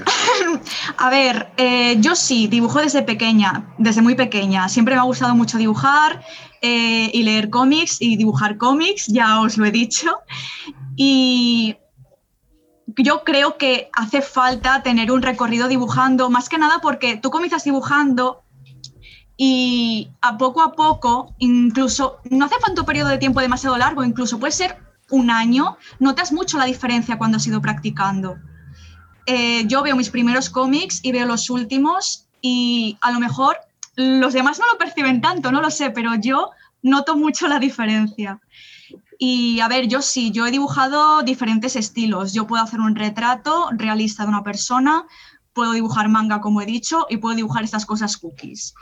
A 0.98 1.10
ver, 1.10 1.52
eh, 1.58 1.98
yo 2.00 2.16
sí, 2.16 2.48
dibujo 2.48 2.80
desde 2.80 3.02
pequeña, 3.04 3.74
desde 3.78 4.02
muy 4.02 4.16
pequeña. 4.16 4.70
Siempre 4.70 4.96
me 4.96 5.02
ha 5.02 5.04
gustado 5.04 5.36
mucho 5.36 5.58
dibujar 5.58 6.24
eh, 6.62 7.10
y 7.14 7.24
leer 7.24 7.50
cómics 7.50 8.02
y 8.02 8.18
dibujar 8.18 8.58
cómics, 8.58 9.08
ya 9.08 9.42
os 9.42 9.58
lo 9.58 9.66
he 9.66 9.72
dicho. 9.72 10.18
Y 10.96 11.78
yo 12.98 13.24
creo 13.24 13.58
que 13.58 13.90
hace 13.94 14.22
falta 14.22 14.84
tener 14.84 15.12
un 15.12 15.22
recorrido 15.22 15.68
dibujando, 15.68 16.30
más 16.30 16.50
que 16.50 16.58
nada 16.58 16.80
porque 16.82 17.18
tú 17.18 17.30
comienzas 17.30 17.64
dibujando 17.64 18.44
Y 19.42 20.12
a 20.22 20.38
poco 20.38 20.62
a 20.62 20.74
poco, 20.74 21.34
incluso, 21.38 22.20
no 22.30 22.46
hace 22.46 22.60
falta 22.60 22.82
un 22.82 22.86
periodo 22.86 23.08
de 23.08 23.18
tiempo 23.20 23.40
demasiado 23.40 23.78
largo, 23.78 24.04
incluso 24.04 24.38
puede 24.38 24.52
ser 24.52 24.78
un 25.10 25.30
año, 25.32 25.78
notas 25.98 26.34
mucho 26.34 26.58
la 26.58 26.66
diferencia 26.66 27.18
cuando 27.18 27.38
has 27.38 27.48
ido 27.48 27.62
practicando. 27.62 28.36
Eh, 29.26 29.66
yo 29.68 29.84
veo 29.84 29.96
mis 29.96 30.10
primeros 30.10 30.50
cómics 30.50 31.00
y 31.04 31.12
veo 31.12 31.26
los 31.26 31.50
últimos 31.50 32.26
y 32.42 32.98
a 33.02 33.12
lo 33.12 33.20
mejor 33.20 33.58
los 33.96 34.34
demás 34.34 34.60
no 34.60 34.66
lo 34.72 34.78
perciben 34.78 35.22
tanto, 35.22 35.52
no 35.52 35.62
lo 35.62 35.70
sé, 35.70 35.92
pero 35.92 36.16
yo 36.16 36.52
noto 36.82 37.16
mucho 37.16 37.48
la 37.48 37.60
diferencia. 37.60 38.40
Y 39.18 39.60
a 39.60 39.68
ver, 39.68 39.88
yo 39.88 40.02
sí, 40.02 40.32
yo 40.32 40.48
he 40.48 40.52
dibujado 40.52 41.22
diferentes 41.24 41.76
estilos. 41.76 42.34
Yo 42.34 42.48
puedo 42.48 42.64
hacer 42.64 42.80
un 42.80 42.96
retrato 42.96 43.70
realista 43.72 44.24
de 44.24 44.30
una 44.30 44.44
persona, 44.44 45.06
puedo 45.54 45.74
dibujar 45.74 46.08
manga, 46.08 46.40
como 46.40 46.62
he 46.62 46.66
dicho, 46.66 47.06
y 47.10 47.18
puedo 47.18 47.36
dibujar 47.36 47.64
estas 47.64 47.86
cosas 47.86 48.16
cookies. 48.16 48.74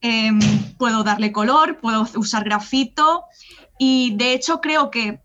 Em, 0.00 0.38
puedo 0.76 1.02
darle 1.02 1.32
color, 1.32 1.80
puedo 1.80 2.06
usar 2.14 2.44
grafito 2.44 3.24
y 3.78 4.14
de 4.16 4.34
hecho 4.34 4.60
creo 4.60 4.90
que 4.90 5.20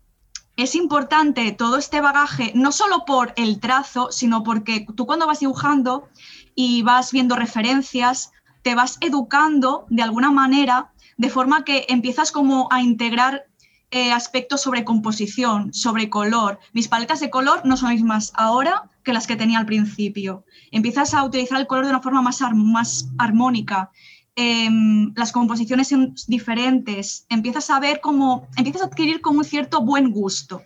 es 0.56 0.74
importante 0.74 1.50
todo 1.52 1.78
este 1.78 2.00
bagaje, 2.00 2.52
no 2.54 2.70
solo 2.70 3.04
por 3.04 3.32
el 3.36 3.58
trazo, 3.58 4.12
sino 4.12 4.42
porque 4.44 4.86
tú 4.94 5.06
cuando 5.06 5.26
vas 5.26 5.40
dibujando 5.40 6.08
y 6.54 6.82
vas 6.82 7.12
viendo 7.12 7.34
referencias, 7.36 8.30
te 8.62 8.74
vas 8.74 8.98
educando 9.00 9.86
de 9.90 10.02
alguna 10.02 10.30
manera, 10.30 10.92
de 11.16 11.28
forma 11.28 11.64
que 11.64 11.86
empiezas 11.88 12.30
como 12.30 12.68
a 12.70 12.82
integrar 12.82 13.46
eh, 13.90 14.12
aspectos 14.12 14.62
sobre 14.62 14.84
composición, 14.84 15.72
sobre 15.72 16.08
color. 16.10 16.58
Mis 16.72 16.88
paletas 16.88 17.20
de 17.20 17.30
color 17.30 17.62
no 17.64 17.76
son 17.76 17.90
las 17.90 18.00
mismas 18.00 18.32
ahora 18.34 18.90
que 19.04 19.12
las 19.12 19.26
que 19.26 19.36
tenía 19.36 19.58
al 19.58 19.66
principio. 19.66 20.44
Empiezas 20.72 21.14
a 21.14 21.24
utilizar 21.24 21.60
el 21.60 21.66
color 21.66 21.84
de 21.84 21.90
una 21.90 22.00
forma 22.00 22.22
más, 22.22 22.40
más 22.54 23.08
armónica. 23.18 23.90
Em, 24.36 25.12
las 25.14 25.30
composiciones 25.30 25.88
son 25.88 26.14
diferentes. 26.26 27.26
Empiezas 27.28 27.70
a 27.70 27.78
ver 27.78 28.00
cómo, 28.00 28.48
empiezas 28.56 28.82
a 28.82 28.86
adquirir 28.86 29.20
como 29.20 29.38
un 29.38 29.44
cierto 29.44 29.82
buen 29.82 30.10
gusto. 30.10 30.62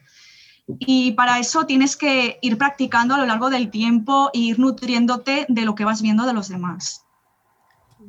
Y 0.78 1.12
para 1.12 1.38
eso 1.38 1.66
tienes 1.66 1.96
que 1.96 2.38
ir 2.42 2.59
practicando 2.59 3.14
a 3.14 3.18
lo 3.18 3.26
largo 3.26 3.50
del 3.50 3.70
tiempo 3.70 4.31
e 4.35 4.38
ir 4.38 4.59
nutriéndote 4.59 5.46
de 5.48 5.62
lo 5.62 5.74
que 5.74 5.85
vas 5.85 6.02
viendo 6.02 6.26
de 6.26 6.35
los 6.35 6.48
demás. 6.48 7.04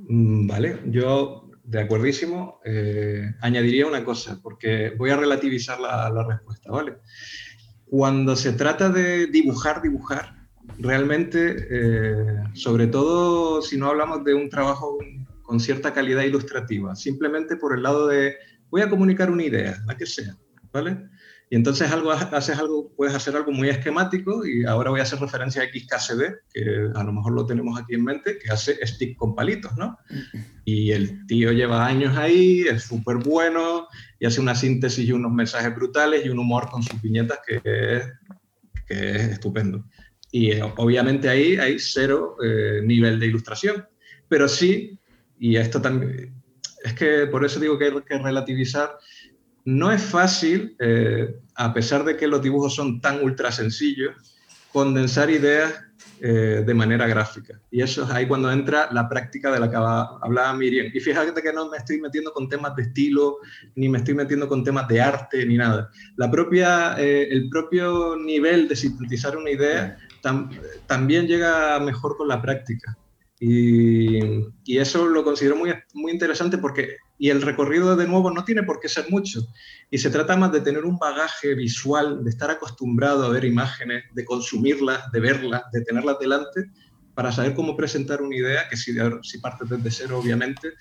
Mm, 0.07 0.47
vale, 0.47 0.79
yo 0.87 1.49
de 1.69 1.81
acuerdísimo, 1.81 2.59
eh, 2.65 3.31
añadiría 3.41 3.85
una 3.85 4.03
cosa, 4.03 4.39
porque 4.41 4.91
voy 4.97 5.11
a 5.11 5.17
relativizar 5.17 5.79
la, 5.79 6.25
respuesta, 6.27 6.71
¿vale? 6.71 6.97
Cuando 7.85 8.35
se 8.35 8.53
trata 8.53 8.89
de 8.89 9.27
dibujar, 9.27 9.81
dibujar, 9.81 10.35
realmente, 10.79 11.67
eh, 11.69 12.43
sobre 12.53 12.87
todo 12.87 13.61
si 13.61 13.77
no 13.77 13.87
hablamos 13.87 14.23
de 14.23 14.33
un 14.33 14.49
trabajo 14.49 14.97
con 15.49 15.59
cierta 15.59 15.95
calidad 15.95 16.21
ilustrativa, 16.21 16.95
simplemente 16.95 17.55
por 17.55 17.75
el 17.75 17.81
lado 17.81 18.07
de 18.07 18.35
voy 18.69 18.83
a 18.83 18.89
comunicar 18.89 19.31
una 19.31 19.43
idea, 19.43 19.81
la 19.87 19.97
que 19.97 20.05
sea, 20.05 20.37
¿vale? 20.71 21.09
Y 21.49 21.55
entonces 21.55 21.91
algo, 21.91 22.11
haces 22.11 22.59
algo, 22.59 22.93
puedes 22.95 23.15
hacer 23.15 23.35
algo 23.35 23.51
muy 23.51 23.67
esquemático 23.67 24.45
y 24.45 24.63
ahora 24.65 24.91
voy 24.91 24.99
a 24.99 25.03
hacer 25.03 25.17
referencia 25.19 25.63
a 25.63 25.65
XKCD, 25.65 26.21
que 26.53 26.91
a 26.93 27.03
lo 27.03 27.11
mejor 27.11 27.33
lo 27.33 27.47
tenemos 27.47 27.79
aquí 27.79 27.95
en 27.95 28.03
mente, 28.03 28.37
que 28.37 28.51
hace 28.51 28.77
stick 28.85 29.17
con 29.17 29.33
palitos, 29.33 29.75
¿no? 29.75 29.97
Y 30.65 30.91
el 30.91 31.25
tío 31.25 31.51
lleva 31.51 31.83
años 31.83 32.15
ahí, 32.15 32.65
es 32.69 32.83
súper 32.83 33.17
bueno 33.17 33.87
y 34.19 34.27
hace 34.27 34.41
una 34.41 34.53
síntesis 34.53 35.09
y 35.09 35.13
unos 35.13 35.31
mensajes 35.31 35.73
brutales 35.73 36.23
y 36.23 36.29
un 36.29 36.37
humor 36.37 36.69
con 36.69 36.83
sus 36.83 37.01
viñetas 37.01 37.39
que 37.43 37.55
es, 37.63 38.03
que 38.85 39.09
es 39.15 39.21
estupendo. 39.29 39.83
Y 40.31 40.51
eh, 40.51 40.61
obviamente 40.77 41.27
ahí 41.27 41.55
hay 41.55 41.79
cero 41.79 42.35
eh, 42.43 42.81
nivel 42.83 43.19
de 43.19 43.25
ilustración, 43.25 43.87
pero 44.27 44.47
sí, 44.47 44.98
y 45.39 45.55
esto 45.55 45.81
también, 45.81 46.33
es 46.83 46.93
que 46.93 47.27
por 47.27 47.45
eso 47.45 47.59
digo 47.59 47.77
que 47.77 47.85
hay 47.85 48.01
que 48.01 48.17
relativizar 48.17 48.97
no 49.65 49.91
es 49.91 50.01
fácil, 50.01 50.75
eh, 50.79 51.35
a 51.55 51.73
pesar 51.73 52.03
de 52.03 52.17
que 52.17 52.27
los 52.27 52.41
dibujos 52.41 52.75
son 52.75 53.01
tan 53.01 53.23
ultra 53.23 53.51
sencillos, 53.51 54.15
condensar 54.71 55.29
ideas 55.29 55.73
eh, 56.21 56.63
de 56.65 56.73
manera 56.73 57.07
gráfica. 57.07 57.59
Y 57.69 57.81
eso 57.81 58.03
es 58.03 58.09
ahí 58.09 58.27
cuando 58.27 58.51
entra 58.51 58.89
la 58.91 59.07
práctica 59.07 59.51
de 59.51 59.59
la 59.59 59.69
que 59.69 59.75
hablaba 59.75 60.53
Miriam. 60.53 60.87
Y 60.93 60.99
fíjate 60.99 61.41
que 61.41 61.53
no 61.53 61.69
me 61.69 61.77
estoy 61.77 62.01
metiendo 62.01 62.33
con 62.33 62.49
temas 62.49 62.75
de 62.75 62.83
estilo, 62.83 63.37
ni 63.75 63.89
me 63.89 63.99
estoy 63.99 64.15
metiendo 64.15 64.47
con 64.47 64.63
temas 64.63 64.87
de 64.87 65.01
arte, 65.01 65.45
ni 65.45 65.55
nada. 65.55 65.89
La 66.15 66.31
propia, 66.31 66.95
eh, 66.97 67.27
el 67.29 67.49
propio 67.49 68.15
nivel 68.17 68.67
de 68.67 68.75
sintetizar 68.75 69.37
una 69.37 69.51
idea 69.51 69.97
también 70.87 71.27
llega 71.27 71.79
mejor 71.79 72.17
con 72.17 72.27
la 72.27 72.41
práctica. 72.41 72.97
Y, 73.39 74.19
eso 74.65 75.07
lo 75.07 75.23
considero 75.23 75.55
muy, 75.55 75.73
muy 75.93 76.11
interesante 76.11 76.57
porque 76.57 76.97
y 77.17 77.29
el 77.29 77.41
recorrido 77.41 77.95
de 77.95 78.07
nuevo 78.07 78.31
no 78.31 78.45
tiene 78.45 78.63
por 78.63 78.79
qué 78.79 78.87
ser 78.87 79.09
mucho. 79.09 79.41
Y 79.89 79.97
se 79.97 80.09
trata 80.09 80.37
más 80.37 80.51
de 80.51 80.61
tener 80.61 80.85
un 80.85 80.97
bagaje 80.97 81.53
visual, 81.53 82.23
de 82.23 82.29
estar 82.29 82.49
acostumbrado 82.49 83.25
a 83.25 83.29
ver 83.29 83.45
imágenes, 83.45 84.03
de 84.13 84.25
consumirlas, 84.25 85.11
de 85.11 85.19
verlas, 85.19 85.63
de 85.71 85.81
tenerlas 85.81 86.17
delante, 86.19 86.71
para 87.13 87.31
saber 87.31 87.55
cómo 87.55 87.75
presentar 87.75 88.21
una 88.21 88.35
idea 88.35 88.69
que 88.69 88.77
si, 88.77 88.93
si 89.23 89.37
partes 89.39 89.69
desde 89.69 89.91
cero, 89.91 90.19
obviamente, 90.19 90.73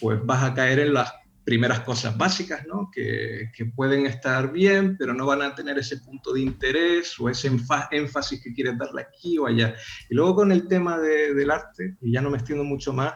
pues 0.00 0.18
vas 0.24 0.44
a 0.44 0.52
caer 0.52 0.80
en 0.80 0.92
las 0.92 1.12
primeras 1.48 1.80
cosas 1.80 2.14
básicas, 2.18 2.66
¿no? 2.66 2.90
que, 2.92 3.48
pueden 3.74 4.04
estar 4.04 4.52
bien, 4.52 4.98
pero 4.98 5.14
no 5.14 5.24
van 5.24 5.40
a 5.40 5.54
tener 5.54 5.78
ese 5.78 5.96
punto 5.96 6.34
de 6.34 6.42
interés 6.42 7.18
o 7.18 7.30
ese 7.30 7.50
énfasis 7.90 8.42
que 8.42 8.52
quieres 8.52 8.76
darle 8.76 9.00
aquí 9.00 9.38
o 9.38 9.46
allá. 9.46 9.74
Y 10.10 10.14
luego 10.14 10.34
con 10.34 10.52
el 10.52 10.68
tema 10.68 10.98
de, 10.98 11.32
del 11.32 11.50
arte, 11.50 11.96
y 12.02 12.12
ya 12.12 12.20
no 12.20 12.28
me 12.28 12.36
extiendo 12.36 12.64
mucho 12.64 12.92
más, 12.92 13.14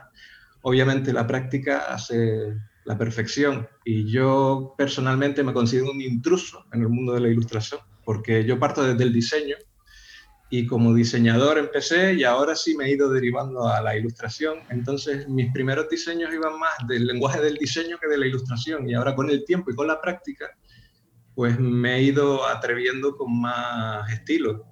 obviamente 0.63 1.13
la 1.13 1.27
práctica 1.27 1.93
hace 1.93 2.55
la 2.87 2.97
perfección 2.97 3.69
y 3.85 4.11
yo 4.11 4.75
personalmente 4.79 5.43
me 5.43 5.53
considero 5.53 5.91
un 5.91 6.01
intruso 6.01 6.65
en 6.73 6.81
el 6.81 6.89
mundo 6.89 7.13
de 7.13 7.21
la 7.21 7.29
ilustración 7.29 7.81
porque 8.03 8.45
yo 8.45 8.59
parto 8.59 8.83
desde 8.83 9.05
el 9.05 9.13
diseño 9.13 9.57
y 10.55 10.67
como 10.67 10.93
diseñador 10.93 11.57
empecé 11.57 12.13
y 12.13 12.25
ahora 12.25 12.55
sí 12.55 12.77
me 12.77 12.85
he 12.85 12.91
ido 12.91 13.11
derivando 13.11 13.67
a 13.67 13.81
la 13.81 13.97
ilustración. 13.97 14.59
Entonces 14.69 15.27
mis 15.27 15.51
primeros 15.51 15.89
diseños 15.89 16.31
iban 16.35 16.59
más 16.59 16.75
del 16.87 17.07
lenguaje 17.07 17.41
del 17.41 17.55
diseño 17.55 17.97
que 17.99 18.07
de 18.07 18.19
la 18.19 18.27
ilustración 18.27 18.87
y 18.87 18.93
ahora 18.93 19.15
con 19.15 19.31
el 19.31 19.47
tiempo 19.47 19.71
y 19.71 19.75
con 19.75 19.87
la 19.87 19.99
práctica 19.99 20.51
pues 21.35 21.59
me 21.59 21.97
he 21.97 22.03
ido 22.03 22.47
atreviendo 22.47 23.17
con 23.17 23.41
más 23.41 24.13
estilo 24.13 24.67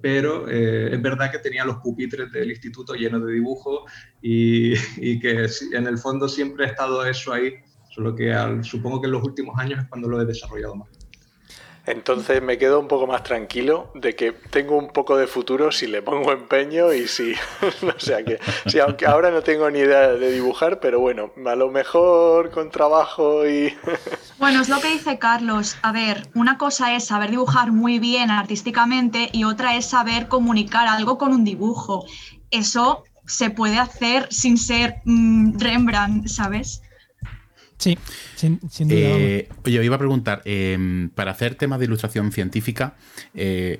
pero 0.00 0.48
eh, 0.48 0.94
es 0.94 1.02
verdad 1.02 1.32
que 1.32 1.40
tenía 1.40 1.64
los 1.64 1.78
pupitres 1.78 2.30
del 2.30 2.50
instituto 2.50 2.94
llenos 2.94 3.26
de 3.26 3.32
dibujos 3.32 3.90
y, 4.22 5.18
que 5.18 5.48
en 5.72 5.88
el 5.88 5.98
fondo 5.98 6.28
siempre 6.28 6.66
ha 6.66 6.68
estado 6.68 7.04
eso 7.04 7.32
ahí, 7.32 7.54
solo 7.90 8.14
que 8.14 8.32
supongo 8.62 9.00
que 9.00 9.06
en 9.06 9.12
los 9.12 9.24
últimos 9.24 9.58
años 9.58 9.80
es 9.80 9.88
cuando 9.88 10.08
lo 10.08 10.22
he 10.22 10.24
desarrollado 10.24 10.76
más. 10.76 10.97
Entonces 11.88 12.42
me 12.42 12.58
quedo 12.58 12.80
un 12.80 12.86
poco 12.86 13.06
más 13.06 13.22
tranquilo 13.22 13.90
de 13.94 14.14
que 14.14 14.32
tengo 14.32 14.76
un 14.76 14.88
poco 14.88 15.16
de 15.16 15.26
futuro 15.26 15.72
si 15.72 15.86
le 15.86 16.02
pongo 16.02 16.32
empeño 16.32 16.92
y 16.92 17.08
si, 17.08 17.32
o 17.96 17.98
sea 17.98 18.22
que, 18.22 18.38
si 18.66 18.78
aunque 18.78 19.06
ahora 19.06 19.30
no 19.30 19.42
tengo 19.42 19.70
ni 19.70 19.78
idea 19.78 20.08
de 20.08 20.30
dibujar, 20.30 20.80
pero 20.80 21.00
bueno, 21.00 21.30
a 21.46 21.56
lo 21.56 21.70
mejor 21.70 22.50
con 22.50 22.70
trabajo 22.70 23.46
y... 23.46 23.74
Bueno, 24.38 24.60
es 24.60 24.68
lo 24.68 24.80
que 24.80 24.88
dice 24.88 25.18
Carlos. 25.18 25.76
A 25.82 25.90
ver, 25.90 26.28
una 26.34 26.58
cosa 26.58 26.94
es 26.94 27.06
saber 27.06 27.30
dibujar 27.30 27.72
muy 27.72 27.98
bien 27.98 28.30
artísticamente 28.30 29.30
y 29.32 29.44
otra 29.44 29.74
es 29.74 29.86
saber 29.86 30.28
comunicar 30.28 30.86
algo 30.86 31.18
con 31.18 31.32
un 31.32 31.42
dibujo. 31.42 32.04
Eso 32.50 33.02
se 33.26 33.50
puede 33.50 33.78
hacer 33.78 34.28
sin 34.30 34.56
ser 34.56 34.96
mm, 35.04 35.58
Rembrandt, 35.58 36.28
¿sabes? 36.28 36.82
Sí, 37.78 37.96
sin, 38.34 38.58
duda. 38.60 38.98
Eh, 38.98 39.48
oye, 39.64 39.84
iba 39.84 39.94
a 39.94 39.98
preguntar, 39.98 40.42
em, 40.44 41.10
para 41.10 41.30
hacer 41.30 41.54
temas 41.54 41.78
de 41.78 41.84
ilustración 41.84 42.32
científica, 42.32 42.96
eh, 43.34 43.78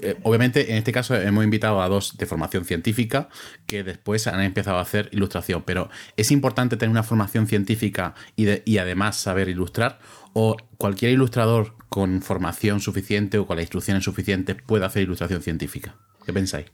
eh, 0.00 0.16
obviamente 0.22 0.70
en 0.70 0.76
este 0.76 0.92
caso 0.92 1.16
hemos 1.16 1.42
invitado 1.42 1.82
a 1.82 1.88
dos 1.88 2.16
de 2.18 2.26
formación 2.26 2.64
científica 2.64 3.28
que 3.66 3.82
después 3.82 4.26
han 4.26 4.40
empezado 4.40 4.78
a 4.78 4.82
hacer 4.82 5.08
ilustración, 5.12 5.62
pero 5.64 5.88
¿es 6.16 6.30
importante 6.30 6.76
tener 6.76 6.90
una 6.90 7.02
formación 7.02 7.46
científica 7.46 8.14
y, 8.36 8.78
además 8.78 9.16
saber 9.16 9.48
ilustrar? 9.48 9.98
¿O 10.34 10.56
cualquier 10.76 11.12
ilustrador 11.12 11.74
con 11.88 12.20
formación 12.20 12.80
suficiente 12.80 13.38
o 13.38 13.46
con 13.46 13.56
las 13.56 13.64
instrucciones 13.64 14.04
suficientes 14.04 14.56
puede 14.66 14.84
hacer 14.84 15.02
ilustración 15.02 15.42
científica? 15.42 15.96
¿Qué 16.24 16.32
pensáis? 16.32 16.66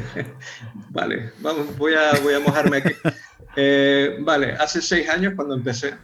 vale, 0.90 1.32
vamos, 1.40 1.76
voy 1.76 1.94
a, 1.94 2.18
voy 2.20 2.34
a 2.34 2.40
mojarme 2.40 2.78
aquí. 2.78 2.94
Eh, 3.56 4.16
vale, 4.20 4.52
hace 4.52 4.80
seis 4.80 5.08
años 5.08 5.34
cuando 5.36 5.54
empecé, 5.54 5.94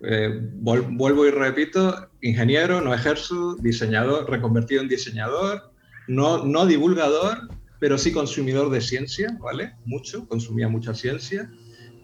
eh, 0.00 0.38
vuelvo 0.52 1.26
y 1.26 1.30
repito, 1.30 2.10
ingeniero, 2.20 2.80
no 2.80 2.94
ejerzo, 2.94 3.56
diseñador, 3.56 4.30
reconvertido 4.30 4.82
en 4.82 4.88
diseñador, 4.88 5.72
no, 6.06 6.44
no 6.44 6.66
divulgador, 6.66 7.48
pero 7.80 7.98
sí 7.98 8.12
consumidor 8.12 8.70
de 8.70 8.80
ciencia, 8.80 9.36
¿vale? 9.40 9.74
Mucho, 9.84 10.26
consumía 10.28 10.68
mucha 10.68 10.94
ciencia. 10.94 11.50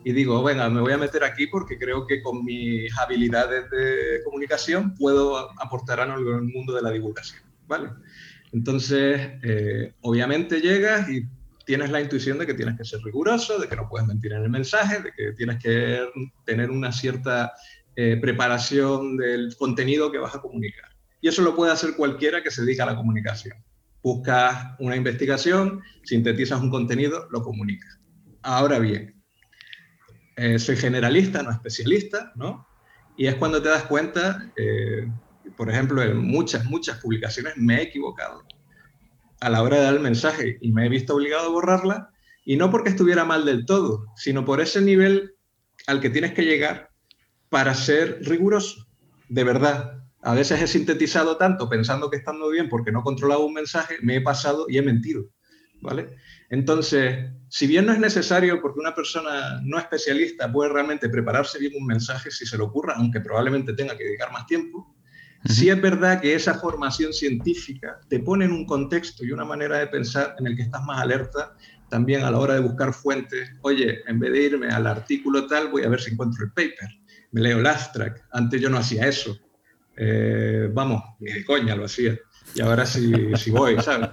Y 0.05 0.12
digo, 0.12 0.43
venga, 0.43 0.69
me 0.69 0.81
voy 0.81 0.93
a 0.93 0.99
meter 0.99 1.25
aquí 1.25 1.47
porque 1.47 1.79
creo 1.79 2.07
que 2.07 2.23
con 2.23 2.45
mis 2.45 2.97
habilidades 2.99 3.71
de 3.71 4.21
comunicación 4.25 4.95
puedo 4.95 5.51
aportar 5.61 6.01
algo 6.01 6.33
en 6.33 6.37
el 6.37 6.45
mundo 6.45 6.75
de 6.75 6.83
la 6.83 6.90
divulgación, 6.90 7.43
¿vale? 7.67 7.88
Entonces, 8.55 9.33
eh, 9.43 9.95
obviamente 10.03 10.61
llegas 10.61 11.11
y 11.11 11.27
tienes 11.67 11.90
la 11.90 12.01
intuición 12.01 12.38
de 12.38 12.47
que 12.47 12.55
tienes 12.55 12.79
que 12.79 12.85
ser 12.85 13.01
riguroso, 13.03 13.59
de 13.59 13.67
que 13.67 13.75
no 13.75 13.88
puedes 13.88 14.07
mentir 14.07 14.33
en 14.33 14.45
el 14.45 14.49
mensaje, 14.49 15.03
de 15.03 15.12
que 15.12 15.33
tienes 15.33 15.61
que 15.61 16.07
tener 16.45 16.71
una 16.71 16.93
cierta 16.93 17.53
eh, 17.97 18.17
preparación 18.21 19.17
del 19.17 19.57
contenido 19.57 20.12
que 20.12 20.19
vas 20.19 20.37
a 20.37 20.40
comunicar. 20.40 20.88
Y 21.21 21.27
eso 21.27 21.43
lo 21.43 21.57
puede 21.57 21.73
hacer 21.73 21.97
cualquiera 21.97 22.45
que 22.45 22.53
se 22.53 22.62
dedica 22.62 22.85
a 22.85 22.93
la 22.93 22.97
comunicación. 22.97 23.57
Buscas 24.05 24.77
una 24.79 24.95
investigación, 24.95 25.83
sintetizas 26.05 26.61
un 26.61 26.71
contenido, 26.71 27.27
lo 27.33 27.43
comunicas. 27.43 27.99
Ahora 28.43 28.79
bien, 28.79 29.21
eh, 30.37 30.61
soy 30.61 30.77
generalista, 30.77 31.43
no 31.43 31.51
especialista, 31.51 32.31
¿no? 32.37 32.69
Y 33.17 33.27
es 33.27 33.35
cuando 33.35 33.61
te 33.61 33.71
das 33.71 33.85
cuenta, 33.85 34.53
por 35.57 35.70
ejemplo, 35.70 36.02
en 36.02 36.18
muchas, 36.18 36.64
muchas 36.64 36.98
publicaciones 36.98 37.54
me 37.57 37.78
he 37.78 37.83
equivocado 37.83 38.42
a 39.40 39.50
la 39.50 39.62
hora 39.62 39.76
de 39.76 39.83
dar 39.83 39.94
el 39.94 40.00
mensaje 40.00 40.59
y 40.61 40.72
me 40.72 40.87
he 40.87 40.88
visto 40.88 41.14
obligado 41.14 41.46
a 41.46 41.52
borrarla, 41.52 42.11
y 42.44 42.57
no 42.57 42.70
porque 42.70 42.90
estuviera 42.90 43.24
mal 43.24 43.44
del 43.44 43.64
todo, 43.66 44.07
sino 44.16 44.44
por 44.44 44.61
ese 44.61 44.80
nivel 44.80 45.35
al 45.87 46.00
que 46.00 46.11
tienes 46.11 46.33
que 46.33 46.44
llegar 46.44 46.90
para 47.48 47.74
ser 47.74 48.20
riguroso, 48.22 48.87
de 49.28 49.44
verdad. 49.44 50.02
A 50.22 50.35
veces 50.35 50.61
he 50.61 50.66
sintetizado 50.66 51.37
tanto 51.37 51.68
pensando 51.68 52.11
que 52.11 52.16
estando 52.16 52.48
bien 52.50 52.68
porque 52.68 52.92
no 52.92 53.02
controlaba 53.02 53.44
un 53.44 53.54
mensaje, 53.54 53.96
me 54.02 54.16
he 54.16 54.20
pasado 54.20 54.66
y 54.68 54.78
he 54.78 54.83
mentido, 54.83 55.24
¿vale? 55.80 56.16
Entonces, 56.50 57.30
si 57.48 57.66
bien 57.66 57.87
no 57.87 57.92
es 57.92 57.98
necesario 57.98 58.61
porque 58.61 58.80
una 58.80 58.94
persona 58.94 59.61
no 59.62 59.78
especialista 59.78 60.50
puede 60.50 60.72
realmente 60.72 61.09
prepararse 61.09 61.59
bien 61.59 61.72
un 61.78 61.87
mensaje 61.87 62.30
si 62.30 62.46
se 62.46 62.57
le 62.57 62.64
ocurra, 62.64 62.94
aunque 62.96 63.20
probablemente 63.20 63.74
tenga 63.74 63.96
que 63.96 64.04
dedicar 64.04 64.33
más 64.33 64.46
tiempo, 64.46 64.93
sí 65.44 65.68
es 65.68 65.80
verdad 65.80 66.20
que 66.20 66.35
esa 66.35 66.54
formación 66.54 67.12
científica 67.12 68.00
te 68.09 68.20
pone 68.20 68.44
en 68.44 68.52
un 68.52 68.66
contexto 68.66 69.24
y 69.24 69.33
una 69.33 69.44
manera 69.44 69.78
de 69.78 69.87
pensar 69.87 70.35
en 70.38 70.46
el 70.46 70.57
que 70.57 70.62
estás 70.62 70.85
más 70.85 71.00
alerta 71.00 71.54
también 71.88 72.22
a 72.22 72.30
la 72.30 72.38
hora 72.38 72.54
de 72.54 72.61
buscar 72.61 72.92
fuentes. 72.92 73.50
Oye, 73.62 74.00
en 74.07 74.18
vez 74.18 74.33
de 74.33 74.42
irme 74.42 74.68
al 74.68 74.87
artículo 74.87 75.46
tal, 75.46 75.68
voy 75.68 75.85
a 75.85 75.88
ver 75.88 76.00
si 76.00 76.12
encuentro 76.12 76.44
el 76.44 76.52
paper 76.52 76.88
me 77.35 77.40
leo 77.40 77.59
el 77.59 77.66
abstract. 77.66 78.24
Antes 78.30 78.61
yo 78.61 78.70
no 78.70 78.78
hacía 78.78 79.09
eso. 79.09 79.37
Eh, 79.96 80.70
vamos, 80.72 81.02
ni 81.18 81.42
coña 81.42 81.74
lo 81.74 81.85
hacía. 81.85 82.16
Y 82.55 82.61
ahora 82.61 82.87
sí, 82.87 83.12
sí 83.37 83.51
voy, 83.51 83.81
¿sabes? 83.81 84.11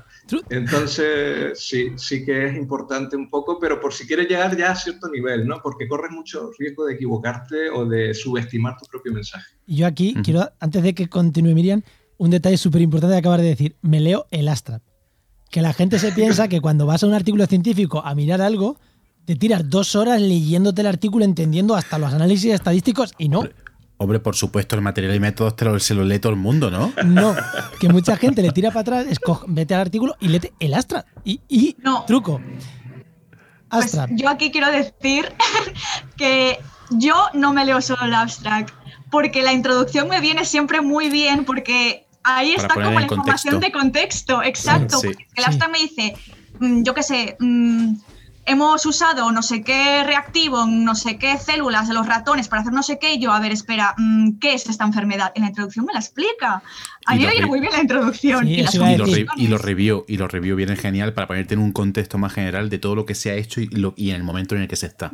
Entonces, 0.49 1.59
sí, 1.59 1.91
sí 1.95 2.25
que 2.25 2.47
es 2.47 2.55
importante 2.55 3.15
un 3.15 3.29
poco, 3.29 3.59
pero 3.59 3.79
por 3.79 3.93
si 3.93 4.07
quieres 4.07 4.27
llegar 4.27 4.57
ya 4.57 4.71
a 4.71 4.75
cierto 4.75 5.09
nivel, 5.09 5.47
¿no? 5.47 5.61
Porque 5.61 5.87
corres 5.87 6.11
mucho 6.11 6.51
riesgo 6.57 6.85
de 6.85 6.95
equivocarte 6.95 7.69
o 7.69 7.85
de 7.85 8.13
subestimar 8.13 8.77
tu 8.77 8.85
propio 8.85 9.13
mensaje. 9.13 9.45
Y 9.67 9.77
yo 9.77 9.87
aquí 9.87 10.15
quiero, 10.23 10.49
antes 10.59 10.81
de 10.81 10.95
que 10.95 11.07
continúe 11.07 11.53
Miriam, 11.53 11.83
un 12.17 12.29
detalle 12.29 12.57
súper 12.57 12.81
importante 12.81 13.13
de 13.13 13.19
acabar 13.19 13.41
de 13.41 13.47
decir. 13.47 13.75
Me 13.81 13.99
leo 13.99 14.27
el 14.29 14.47
abstract. 14.47 14.85
Que 15.49 15.61
la 15.61 15.73
gente 15.73 15.97
se 15.97 16.11
piensa 16.11 16.47
que 16.47 16.61
cuando 16.61 16.85
vas 16.85 17.03
a 17.03 17.07
un 17.07 17.13
artículo 17.13 17.45
científico 17.47 18.01
a 18.05 18.13
mirar 18.15 18.41
algo, 18.41 18.77
te 19.25 19.35
tiras 19.35 19.69
dos 19.69 19.95
horas 19.95 20.21
leyéndote 20.21 20.81
el 20.81 20.87
artículo, 20.87 21.25
entendiendo 21.25 21.75
hasta 21.75 21.97
los 21.97 22.13
análisis 22.13 22.53
estadísticos 22.53 23.13
y 23.17 23.27
no. 23.27 23.39
Hombre, 23.39 23.55
por 24.23 24.35
supuesto, 24.35 24.75
el 24.75 24.81
material 24.81 25.15
y 25.15 25.19
métodos 25.19 25.55
te 25.55 25.65
lo, 25.65 25.79
se 25.79 25.93
lo 25.93 26.03
lee 26.03 26.19
todo 26.19 26.31
el 26.31 26.39
mundo, 26.39 26.71
¿no? 26.71 26.93
No, 27.05 27.35
que 27.79 27.89
mucha 27.89 28.17
gente 28.17 28.41
le 28.41 28.51
tira 28.51 28.69
para 28.69 28.81
atrás, 28.81 29.05
escoge, 29.09 29.45
vete 29.47 29.75
al 29.75 29.81
artículo 29.81 30.15
y 30.19 30.27
léete 30.27 30.53
el 30.59 30.73
Astra. 30.73 31.05
Y, 31.23 31.75
no. 31.79 32.05
truco. 32.05 32.41
Pues 33.69 33.85
Astra. 33.85 34.07
yo 34.11 34.29
aquí 34.29 34.51
quiero 34.51 34.71
decir 34.71 35.31
que 36.17 36.59
yo 36.91 37.15
no 37.33 37.53
me 37.53 37.65
leo 37.65 37.81
solo 37.81 38.03
el 38.05 38.13
abstract, 38.13 38.73
porque 39.09 39.41
la 39.41 39.53
introducción 39.53 40.07
me 40.09 40.19
viene 40.19 40.45
siempre 40.45 40.81
muy 40.81 41.09
bien, 41.09 41.45
porque 41.45 42.07
ahí 42.23 42.53
está 42.53 42.73
como 42.73 42.91
la 42.91 43.03
información 43.03 43.59
de 43.59 43.71
contexto, 43.71 44.43
exacto. 44.43 45.01
El 45.35 45.43
abstract 45.43 45.71
me 45.71 45.79
dice, 45.79 46.15
mm, 46.59 46.83
yo 46.83 46.93
qué 46.93 47.03
sé, 47.03 47.37
mm, 47.39 47.95
hemos 48.45 48.85
usado 48.85 49.31
no 49.31 49.41
sé 49.41 49.63
qué 49.63 50.03
reactivo, 50.03 50.65
no 50.65 50.95
sé 50.95 51.17
qué 51.17 51.37
células 51.37 51.87
de 51.87 51.93
los 51.93 52.07
ratones 52.07 52.47
para 52.47 52.61
hacer 52.61 52.73
no 52.73 52.83
sé 52.83 52.99
qué, 52.99 53.15
y 53.15 53.19
yo, 53.19 53.31
a 53.31 53.39
ver, 53.39 53.51
espera, 53.51 53.93
mm, 53.97 54.39
¿qué 54.39 54.53
es 54.53 54.67
esta 54.67 54.85
enfermedad? 54.85 55.31
En 55.35 55.43
la 55.43 55.49
introducción 55.49 55.85
me 55.85 55.93
la 55.93 55.99
explica. 55.99 56.63
A 57.05 57.15
mí 57.15 57.25
me 57.25 57.31
viene 57.31 57.47
muy 57.47 57.59
bien 57.59 57.73
la 57.73 57.81
introducción. 57.81 58.47
y, 58.47 58.61
los 58.61 58.75
y, 58.75 59.47
los 59.47 59.61
review, 59.61 60.05
y 60.07 60.17
los 60.17 60.31
review 60.31 60.55
vienen 60.55 60.77
genial 60.77 61.13
para 61.13 61.27
ponerte 61.27 61.53
en 61.53 61.59
un 61.59 61.71
contexto 61.71 62.17
más 62.17 62.33
general 62.33 62.69
de 62.69 62.77
todo 62.77 62.95
lo 62.95 63.05
que 63.05 63.15
se 63.15 63.31
ha 63.31 63.35
hecho 63.35 63.61
y, 63.61 63.69
y 63.95 64.09
en 64.11 64.15
el 64.15 64.23
momento 64.23 64.55
en 64.55 64.61
el 64.61 64.67
que 64.67 64.75
se 64.75 64.87
está. 64.87 65.11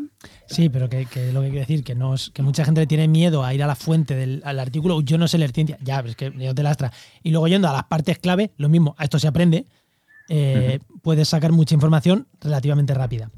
Sí, 0.48 0.70
pero 0.70 0.90
que, 0.90 1.06
lo 1.32 1.42
que 1.42 1.50
quiero 1.50 1.60
decir, 1.60 1.84
que, 1.84 1.96
no 1.96 2.16
que 2.34 2.42
mucha 2.42 2.66
gente 2.66 2.82
le 2.82 2.88
tiene 2.88 3.08
miedo 3.08 3.44
a 3.44 3.54
ir 3.54 3.64
a 3.64 3.68
la 3.68 3.76
fuente 3.76 4.16
del 4.16 4.42
artículo, 4.46 5.02
yo 5.02 5.18
no 5.18 5.28
sé 5.28 5.38
leer 5.38 5.52
ciencia, 5.52 5.78
ya, 5.82 5.98
pero 5.98 6.10
es 6.10 6.16
que 6.16 6.34
yo 6.38 6.54
te 6.56 6.64
lastra. 6.64 6.92
Y 7.24 7.32
luego 7.32 7.48
yendo 7.48 7.70
a 7.70 7.74
las 7.74 7.84
partes 7.86 8.20
clave, 8.20 8.52
lo 8.58 8.70
mismo, 8.70 8.96
a 8.98 9.04
esto 9.04 9.20
se 9.20 9.28
aprende, 9.28 9.66
eh, 10.30 10.80
puedes 11.02 11.30
sacar 11.30 11.52
mucha 11.52 11.76
información 11.76 12.28
relativamente 12.42 12.94
rápida. 12.94 13.32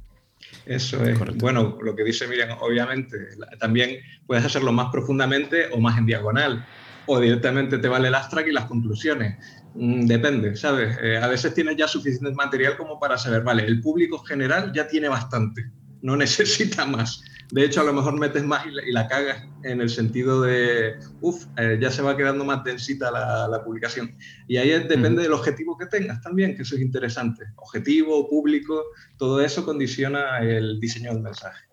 Eso 0.66 1.04
es. 1.04 1.18
Bueno, 1.38 1.78
lo 1.82 1.96
que 1.96 2.04
dice 2.04 2.28
Miriam, 2.28 2.58
obviamente, 2.62 3.18
también 3.60 3.98
puedes 4.26 4.46
hacerlo 4.46 4.72
más 4.72 4.90
profundamente 4.92 5.68
o 5.72 5.80
más 5.80 5.98
en 5.98 6.06
diagonal. 6.06 6.66
O 7.06 7.20
directamente 7.20 7.80
te 7.80 7.88
vale 7.88 8.08
el 8.08 8.16
abstract 8.16 8.48
y 8.48 8.52
las 8.52 8.66
conclusiones. 8.66 9.38
Mm, 9.74 10.06
depende, 10.06 10.56
¿sabes? 10.56 10.98
Eh, 11.02 11.18
a 11.18 11.28
veces 11.28 11.54
tienes 11.54 11.76
ya 11.76 11.88
suficiente 11.88 12.32
material 12.34 12.78
como 12.78 13.00
para 13.00 13.18
saber, 13.18 13.44
vale, 13.44 13.66
el 13.66 13.82
público 13.82 14.20
general 14.20 14.72
ya 14.74 14.88
tiene 14.88 15.10
bastante, 15.10 15.72
no 16.02 16.16
necesita 16.18 16.86
más. 16.86 17.22
De 17.52 17.66
hecho, 17.66 17.82
a 17.82 17.84
lo 17.84 17.94
mejor 17.94 18.20
metes 18.20 18.44
más 18.44 18.64
y 18.68 18.92
la, 18.92 19.08
cagas 19.08 19.44
en 19.64 19.82
el 19.82 19.90
sentido 19.90 20.42
de, 20.42 21.00
uff, 21.22 21.46
eh, 21.58 21.80
ya 21.82 21.90
se 21.90 22.04
va 22.04 22.16
quedando 22.16 22.46
más 22.46 22.64
densita 22.64 23.10
la, 23.10 23.64
publicación. 23.64 24.16
Y 24.48 24.58
ahí 24.58 24.70
depende 24.70 25.24
del 25.24 25.34
objetivo 25.34 25.76
que 25.76 25.88
tengas 25.88 26.22
también, 26.22 26.56
que 26.56 26.62
eso 26.62 26.76
es 26.76 26.82
interesante. 26.82 27.46
Objetivo, 27.56 28.30
público, 28.30 28.84
todo 29.18 29.42
eso 29.42 29.66
condiciona 29.66 30.40
el 30.40 30.80
diseño 30.80 31.12
del 31.12 31.24
mensaje. 31.24 31.70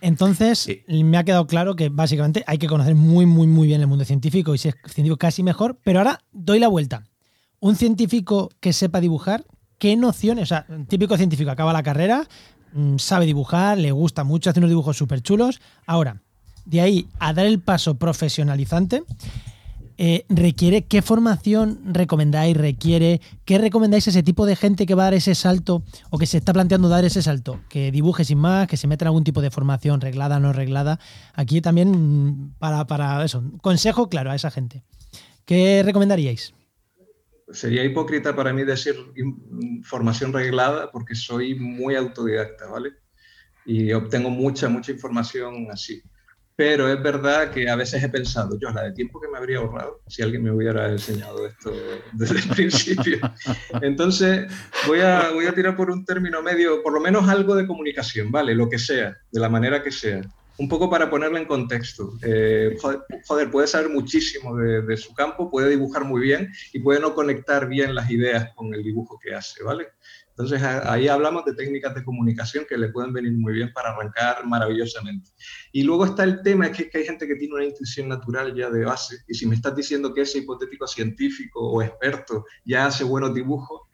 Entonces, 0.00 0.68
me 0.86 1.18
ha 1.18 1.24
quedado 1.24 1.48
claro 1.48 1.74
que 1.74 1.88
básicamente 1.88 2.44
hay 2.46 2.58
que 2.58 2.68
conocer 2.68 2.94
muy, 2.94 3.26
muy, 3.26 3.48
muy 3.48 3.66
bien 3.66 3.80
el 3.80 3.88
mundo 3.88 4.04
científico 4.04 4.54
y 4.54 4.58
ser 4.58 4.76
científico 4.84 5.16
casi 5.16 5.42
mejor, 5.42 5.78
pero 5.82 5.98
ahora 5.98 6.20
doy 6.30 6.60
la 6.60 6.68
vuelta. 6.68 7.04
Un 7.58 7.74
científico 7.74 8.50
que 8.60 8.72
sepa 8.72 9.00
dibujar, 9.00 9.44
¿qué 9.78 9.96
nociones? 9.96 10.44
O 10.44 10.46
sea, 10.46 10.66
un 10.68 10.86
típico 10.86 11.16
científico 11.16 11.50
acaba 11.50 11.72
la 11.72 11.82
carrera, 11.82 12.28
sabe 12.98 13.26
dibujar, 13.26 13.78
le 13.78 13.92
gusta 13.92 14.24
mucho, 14.24 14.50
hace 14.50 14.60
unos 14.60 14.70
dibujos 14.70 14.96
súper 14.96 15.22
chulos. 15.22 15.60
Ahora, 15.86 16.22
de 16.64 16.80
ahí 16.80 17.08
a 17.18 17.32
dar 17.32 17.46
el 17.46 17.60
paso 17.60 17.96
profesionalizante, 17.96 19.02
eh, 20.00 20.24
requiere, 20.28 20.84
¿qué 20.84 21.02
formación 21.02 21.80
recomendáis? 21.84 22.56
¿Requiere, 22.56 23.20
qué 23.44 23.58
recomendáis 23.58 24.06
a 24.06 24.10
ese 24.10 24.22
tipo 24.22 24.46
de 24.46 24.54
gente 24.54 24.86
que 24.86 24.94
va 24.94 25.02
a 25.02 25.06
dar 25.06 25.14
ese 25.14 25.34
salto 25.34 25.82
o 26.10 26.18
que 26.18 26.26
se 26.26 26.38
está 26.38 26.52
planteando 26.52 26.88
dar 26.88 27.04
ese 27.04 27.20
salto? 27.20 27.58
Que 27.68 27.90
dibuje 27.90 28.24
sin 28.24 28.38
más, 28.38 28.68
que 28.68 28.76
se 28.76 28.86
meta 28.86 29.04
en 29.04 29.08
algún 29.08 29.24
tipo 29.24 29.40
de 29.40 29.50
formación 29.50 30.00
reglada, 30.00 30.38
no 30.38 30.52
reglada. 30.52 31.00
Aquí 31.34 31.60
también 31.60 31.90
mm, 31.90 32.54
para, 32.60 32.86
para 32.86 33.24
eso, 33.24 33.42
consejo 33.60 34.08
claro 34.08 34.30
a 34.30 34.36
esa 34.36 34.52
gente. 34.52 34.84
¿Qué 35.44 35.82
recomendaríais? 35.84 36.54
Sería 37.52 37.84
hipócrita 37.84 38.34
para 38.34 38.52
mí 38.52 38.64
decir 38.64 38.96
formación 39.82 40.32
reglada 40.32 40.90
porque 40.90 41.14
soy 41.14 41.54
muy 41.54 41.94
autodidacta, 41.94 42.66
¿vale? 42.66 42.92
Y 43.64 43.92
obtengo 43.92 44.30
mucha, 44.30 44.68
mucha 44.68 44.92
información 44.92 45.68
así. 45.70 46.02
Pero 46.56 46.92
es 46.92 47.00
verdad 47.00 47.52
que 47.52 47.70
a 47.70 47.76
veces 47.76 48.02
he 48.02 48.08
pensado, 48.08 48.58
yo, 48.58 48.70
la 48.70 48.82
de 48.82 48.92
tiempo 48.92 49.20
que 49.20 49.28
me 49.28 49.38
habría 49.38 49.58
ahorrado 49.58 50.02
si 50.08 50.22
alguien 50.22 50.42
me 50.42 50.50
hubiera 50.50 50.90
enseñado 50.90 51.46
esto 51.46 51.72
desde 52.14 52.38
el 52.38 52.48
principio. 52.56 53.18
Entonces, 53.80 54.52
voy 54.88 55.00
a, 55.00 55.30
voy 55.30 55.46
a 55.46 55.54
tirar 55.54 55.76
por 55.76 55.90
un 55.90 56.04
término 56.04 56.42
medio, 56.42 56.82
por 56.82 56.92
lo 56.92 57.00
menos 57.00 57.28
algo 57.28 57.54
de 57.54 57.66
comunicación, 57.66 58.32
¿vale? 58.32 58.56
Lo 58.56 58.68
que 58.68 58.78
sea, 58.78 59.16
de 59.30 59.40
la 59.40 59.48
manera 59.48 59.84
que 59.84 59.92
sea 59.92 60.20
un 60.58 60.68
poco 60.68 60.90
para 60.90 61.08
ponerlo 61.08 61.38
en 61.38 61.46
contexto. 61.46 62.18
Eh, 62.22 62.76
joder, 63.26 63.50
puede 63.50 63.66
saber 63.66 63.88
muchísimo 63.90 64.56
de, 64.56 64.96
su 64.96 65.14
campo, 65.14 65.50
puede 65.50 65.70
dibujar 65.70 66.04
muy 66.04 66.20
bien 66.20 66.52
y 66.72 66.80
puede 66.80 67.00
no 67.00 67.14
conectar 67.14 67.68
bien 67.68 67.94
las 67.94 68.10
ideas 68.10 68.52
con 68.54 68.74
el 68.74 68.82
dibujo 68.82 69.18
que 69.22 69.34
hace, 69.34 69.62
¿vale? 69.62 69.88
Entonces 70.30 70.62
ahí 70.62 71.08
hablamos 71.08 71.44
de 71.44 71.54
técnicas 71.54 71.94
de 71.96 72.04
comunicación 72.04 72.64
que 72.68 72.78
le 72.78 72.90
pueden 72.90 73.12
venir 73.12 73.32
muy 73.32 73.54
bien 73.54 73.72
para 73.72 73.90
arrancar 73.90 74.46
maravillosamente. 74.46 75.30
Y 75.72 75.82
luego 75.82 76.04
está 76.04 76.22
el 76.22 76.42
tema, 76.42 76.70
que, 76.70 76.84
es 76.84 76.90
que 76.90 76.98
hay 76.98 77.04
gente 77.04 77.26
que 77.26 77.34
tiene 77.34 77.54
una 77.54 77.64
intuición 77.64 78.08
natural 78.08 78.54
ya 78.54 78.70
de 78.70 78.84
base, 78.84 79.16
y 79.26 79.34
si 79.34 79.46
me 79.46 79.56
estás 79.56 79.74
diciendo 79.74 80.14
que 80.14 80.20
ese 80.20 80.38
hipotético 80.38 80.86
científico 80.86 81.60
o 81.60 81.82
experto 81.82 82.44
ya 82.64 82.86
hace 82.86 83.02
buenos 83.02 83.34
dibujos, 83.34 83.87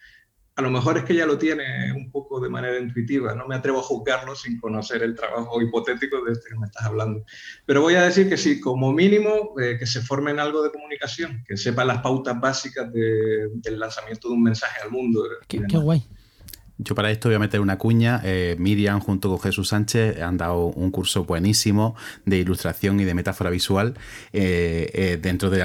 a 0.57 0.63
lo 0.63 0.71
mejor 0.71 0.99
es 0.99 1.05
que 1.05 1.15
ya 1.15 1.27
lo 1.27 1.37
tiene 1.37 1.93
un 1.93 2.11
poco 2.11 2.41
de 2.41 2.49
manera 2.49 2.79
intuitiva, 2.79 3.35
no 3.35 3.49
me 3.49 3.57
atrevo 3.57 3.81
a 3.81 3.83
juzgarlo 3.83 4.37
sin 4.37 4.61
conocer 4.61 5.03
el 5.03 5.15
trabajo 5.15 5.61
hipotético 5.61 6.25
de 6.25 6.33
este 6.33 6.51
que 6.51 6.57
me 6.57 6.67
estás 6.67 6.85
hablando. 6.85 7.25
Pero 7.67 7.81
voy 7.81 7.95
a 7.95 8.03
decir 8.03 8.29
que 8.29 8.37
sí, 8.37 8.61
como 8.61 8.93
mínimo, 8.93 9.55
eh, 9.61 9.77
que 9.79 9.87
se 9.87 10.01
forme 10.01 10.31
en 10.31 10.39
algo 10.39 10.63
de 10.63 10.71
comunicación, 10.71 11.43
que 11.47 11.57
sepa 11.57 11.85
las 11.85 11.99
pautas 11.99 12.41
básicas 12.41 12.93
del 12.93 13.79
lanzamiento 13.79 14.29
de 14.29 14.35
un 14.35 14.43
mensaje 14.45 14.81
al 14.83 14.93
mundo. 14.93 15.25
Qué, 15.49 15.59
guay. 15.59 16.05
Yo 16.79 16.97
para 16.97 17.13
esto 17.13 17.29
voy 17.29 17.37
a 17.37 17.39
meter 17.39 17.61
una 17.61 17.79
cuña. 17.79 18.21
Eh, 18.25 18.57
Miriam 18.59 18.99
junto 18.99 19.29
con 19.29 19.39
Jesús 19.39 19.69
Sánchez 19.69 20.21
han 20.21 20.37
dado 20.37 20.67
un 20.67 20.91
curso 20.91 21.25
buenísimo 21.25 21.95
de 22.25 22.39
ilustración 22.39 22.99
y 22.99 23.05
de 23.05 23.15
metáfora 23.15 23.49
visual 23.51 23.95
eh, 24.33 24.91
eh, 24.93 25.19
dentro 25.23 25.51
de 25.51 25.59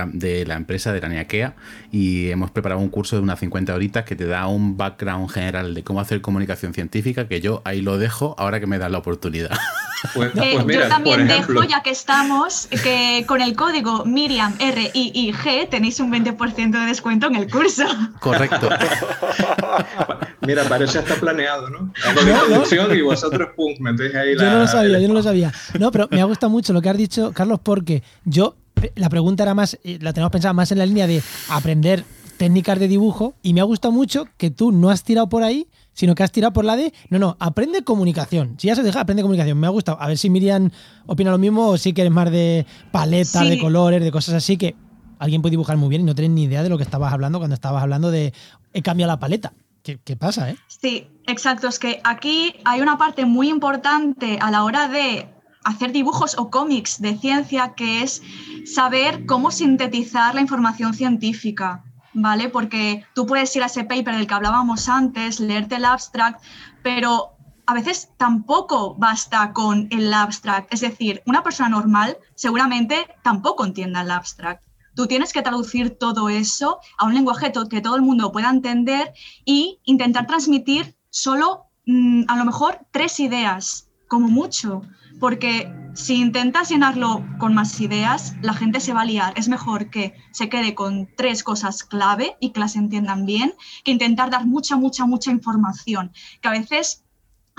la, 0.45 0.56
empresa 0.56 0.93
de 0.93 1.02
la 1.02 1.10
Niaquea 1.10 1.56
y 1.91 2.30
hemos 2.30 2.52
preparado 2.52 2.80
un 2.80 2.89
curso 2.89 3.15
de 3.15 3.24
unas 3.24 3.39
50 3.39 3.74
horitas 3.74 4.06
que 4.06 4.15
te 4.15 4.28
da 4.28 4.45
un 4.45 4.78
background 4.78 5.30
general 5.32 5.74
de 5.74 5.84
cómo 5.84 6.00
hacer 6.00 6.22
comunicación 6.22 6.76
científica 6.76 7.28
que 7.28 7.41
yo 7.41 7.63
ahí 7.65 7.82
lo 7.82 7.98
dejo 7.98 8.36
ahora 8.38 8.60
que 8.60 8.67
me 8.67 8.78
da 8.78 8.88
la 8.89 9.00
oportunidad. 9.00 9.58
Pues, 10.13 10.32
pues 10.32 10.65
yo 10.65 10.88
también 10.88 11.28
dejo, 11.28 11.62
ya 11.65 11.84
que 11.84 11.89
estamos, 11.89 12.69
que 12.84 13.26
con 13.28 13.41
el 13.41 13.54
código 13.54 14.06
Miriam 14.06 14.56
R 14.58 14.91
I 14.93 15.12
I 15.13 15.34
G 15.34 15.67
tenéis 15.67 16.00
un 16.00 16.10
20% 16.10 16.72
de 16.72 16.86
descuento 16.86 17.28
en 17.28 17.36
el 17.36 17.52
curso. 17.52 17.84
Correcto. 18.22 18.69
Mira, 20.41 20.63
parece 20.63 20.98
está 20.99 21.15
planeado, 21.15 21.69
¿no? 21.69 21.91
Hago 22.05 22.93
y 22.93 23.01
vosotros, 23.01 23.49
pum, 23.55 23.73
metéis 23.79 24.15
ahí 24.15 24.35
la... 24.35 24.43
Yo 24.43 24.51
no 24.51 24.59
lo 24.59 24.67
sabía, 24.67 24.99
yo 24.99 25.07
no 25.07 25.13
lo 25.13 25.23
sabía. 25.23 25.51
No, 25.79 25.91
pero 25.91 26.07
me 26.12 26.21
ha 26.21 26.25
gustado 26.25 26.49
mucho 26.49 26.73
lo 26.73 26.81
que 26.81 26.89
has 26.89 26.97
dicho, 26.97 27.31
Carlos, 27.33 27.59
porque 27.62 28.03
yo, 28.25 28.55
la 28.95 29.09
pregunta 29.09 29.43
era 29.43 29.53
más, 29.53 29.77
eh, 29.83 29.99
la 30.01 30.13
tenemos 30.13 30.31
pensada 30.31 30.53
más 30.53 30.71
en 30.71 30.77
la 30.77 30.85
línea 30.85 31.07
de 31.07 31.21
aprender 31.49 32.03
técnicas 32.38 32.79
de 32.79 32.88
dibujo 32.88 33.35
y 33.43 33.53
me 33.53 33.59
ha 33.59 33.65
gustado 33.65 33.91
mucho 33.91 34.25
que 34.38 34.49
tú 34.49 34.71
no 34.71 34.89
has 34.89 35.03
tirado 35.03 35.27
por 35.27 35.43
ahí, 35.43 35.67
sino 35.93 36.15
que 36.15 36.23
has 36.23 36.31
tirado 36.31 36.53
por 36.53 36.63
la 36.63 36.77
de, 36.77 36.93
no, 37.09 37.19
no, 37.19 37.35
aprende 37.39 37.83
comunicación. 37.83 38.55
Si 38.57 38.67
ya 38.67 38.75
se 38.75 38.83
deja, 38.83 39.01
aprende 39.01 39.21
comunicación. 39.21 39.59
Me 39.59 39.67
ha 39.67 39.69
gustado. 39.69 40.01
A 40.01 40.07
ver 40.07 40.17
si 40.17 40.29
Miriam 40.29 40.71
opina 41.05 41.31
lo 41.31 41.38
mismo 41.38 41.67
o 41.67 41.77
si 41.77 41.93
quieres 41.93 42.13
más 42.13 42.31
de 42.31 42.65
paletas, 42.91 43.49
de 43.49 43.59
colores, 43.59 44.01
de 44.01 44.12
cosas 44.12 44.35
así 44.35 44.55
que 44.55 44.75
alguien 45.19 45.41
puede 45.41 45.51
dibujar 45.51 45.75
muy 45.75 45.89
bien 45.89 46.03
y 46.03 46.05
no 46.05 46.15
tienes 46.15 46.31
ni 46.31 46.43
idea 46.43 46.63
de 46.63 46.69
lo 46.69 46.77
que 46.77 46.83
estabas 46.83 47.12
hablando 47.12 47.39
cuando 47.39 47.53
estabas 47.53 47.83
hablando 47.83 48.09
de 48.09 48.33
he 48.73 48.81
cambiado 48.81 49.12
la 49.12 49.19
paleta. 49.19 49.53
¿Qué, 49.84 50.15
pasa, 50.15 50.52
eh? 50.52 50.58
Sí, 50.68 51.10
exacto. 51.28 51.68
Es 51.68 51.80
que 51.80 52.02
aquí 52.04 52.56
hay 52.65 52.82
una 52.82 52.98
parte 52.98 53.26
muy 53.26 53.50
importante 53.50 54.38
a 54.42 54.52
la 54.52 54.63
hora 54.63 54.88
de 54.88 55.34
hacer 55.63 55.92
dibujos 55.92 56.38
o 56.38 56.50
cómics 56.50 57.02
de 57.02 57.18
ciencia, 57.18 57.74
que 57.76 58.04
es 58.04 58.22
saber 58.65 59.26
cómo 59.26 59.52
sintetizar 59.52 60.36
la 60.36 60.42
información 60.42 60.94
científica, 60.94 61.84
¿vale? 62.13 62.50
Porque 62.50 63.06
tú 63.13 63.26
puedes 63.26 63.56
ir 63.56 63.63
a 63.63 63.68
ese 63.68 63.84
paper 63.84 64.15
del 64.15 64.28
que 64.28 64.34
hablábamos 64.34 64.89
antes, 64.89 65.39
leerte 65.39 65.76
el 65.76 65.86
abstract, 65.86 66.42
pero 66.84 67.36
a 67.65 67.74
veces 67.74 68.10
tampoco 68.18 68.96
basta 68.96 69.54
con 69.54 69.88
el 69.92 70.13
abstract. 70.13 70.74
Es 70.74 70.82
decir, 70.82 71.22
una 71.26 71.44
persona 71.44 71.70
normal 71.70 72.18
seguramente 72.36 73.06
tampoco 73.22 73.65
entienda 73.65 74.02
el 74.02 74.12
abstract. 74.12 74.63
Tú 74.99 75.07
tienes 75.07 75.31
que 75.31 75.41
traducir 75.41 75.97
todo 75.97 76.27
eso 76.27 76.79
a 76.97 77.05
un 77.05 77.13
lenguaje 77.13 77.53
que 77.69 77.79
todo 77.79 77.95
el 77.95 78.01
mundo 78.01 78.33
pueda 78.33 78.49
entender 78.49 79.13
y 79.45 79.79
intentar 79.85 80.27
transmitir 80.27 80.97
solo 81.09 81.67
mm, 81.85 82.23
a 82.27 82.35
lo 82.35 82.43
mejor 82.43 82.85
tres 82.91 83.21
ideas, 83.21 83.89
como 84.09 84.27
mucho, 84.27 84.81
porque 85.21 85.73
si 85.93 86.15
intentas 86.15 86.67
llenarlo 86.67 87.25
con 87.38 87.53
más 87.53 87.79
ideas, 87.79 88.35
la 88.41 88.53
gente 88.53 88.81
se 88.81 88.91
va 88.91 89.03
a 89.03 89.05
liar. 89.05 89.31
Es 89.38 89.47
mejor 89.47 89.89
que 89.89 90.15
se 90.33 90.49
quede 90.49 90.75
con 90.75 91.07
tres 91.15 91.45
cosas 91.45 91.85
clave 91.85 92.35
y 92.41 92.49
que 92.49 92.59
las 92.59 92.75
entiendan 92.75 93.25
bien, 93.25 93.53
que 93.85 93.91
intentar 93.91 94.29
dar 94.29 94.47
mucha, 94.47 94.75
mucha, 94.75 95.05
mucha 95.05 95.31
información, 95.31 96.12
que 96.41 96.49
a 96.49 96.51
veces 96.51 97.05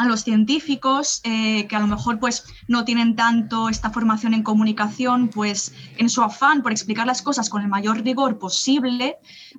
a 0.01 0.07
los 0.07 0.25
científicos 0.25 1.21
eh, 1.25 1.67
que 1.67 1.77
a 1.77 1.79
lo 1.79 1.87
mejor 1.87 2.19
pues 2.19 2.45
no 2.69 2.87
tienen 2.87 3.17
tanto 3.17 3.69
esta 3.69 3.91
formación 3.91 4.33
en 4.33 4.43
comunicación, 4.43 5.29
pues 5.29 5.75
en 5.99 6.09
su 6.09 6.23
afán 6.23 6.63
por 6.63 6.73
explicar 6.73 7.07
las 7.07 7.21
cosas 7.21 7.51
con 7.51 7.61
el 7.61 7.69
mayor 7.69 8.03
rigor 8.03 8.39
posible, 8.39 9.19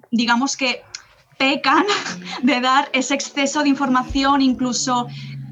digamos 0.09 0.57
que 0.57 0.81
pecan 1.37 1.85
de 2.41 2.59
dar 2.59 2.89
ese 2.91 3.13
exceso 3.13 3.61
de 3.61 3.69
información, 3.69 4.41
incluso 4.41 5.07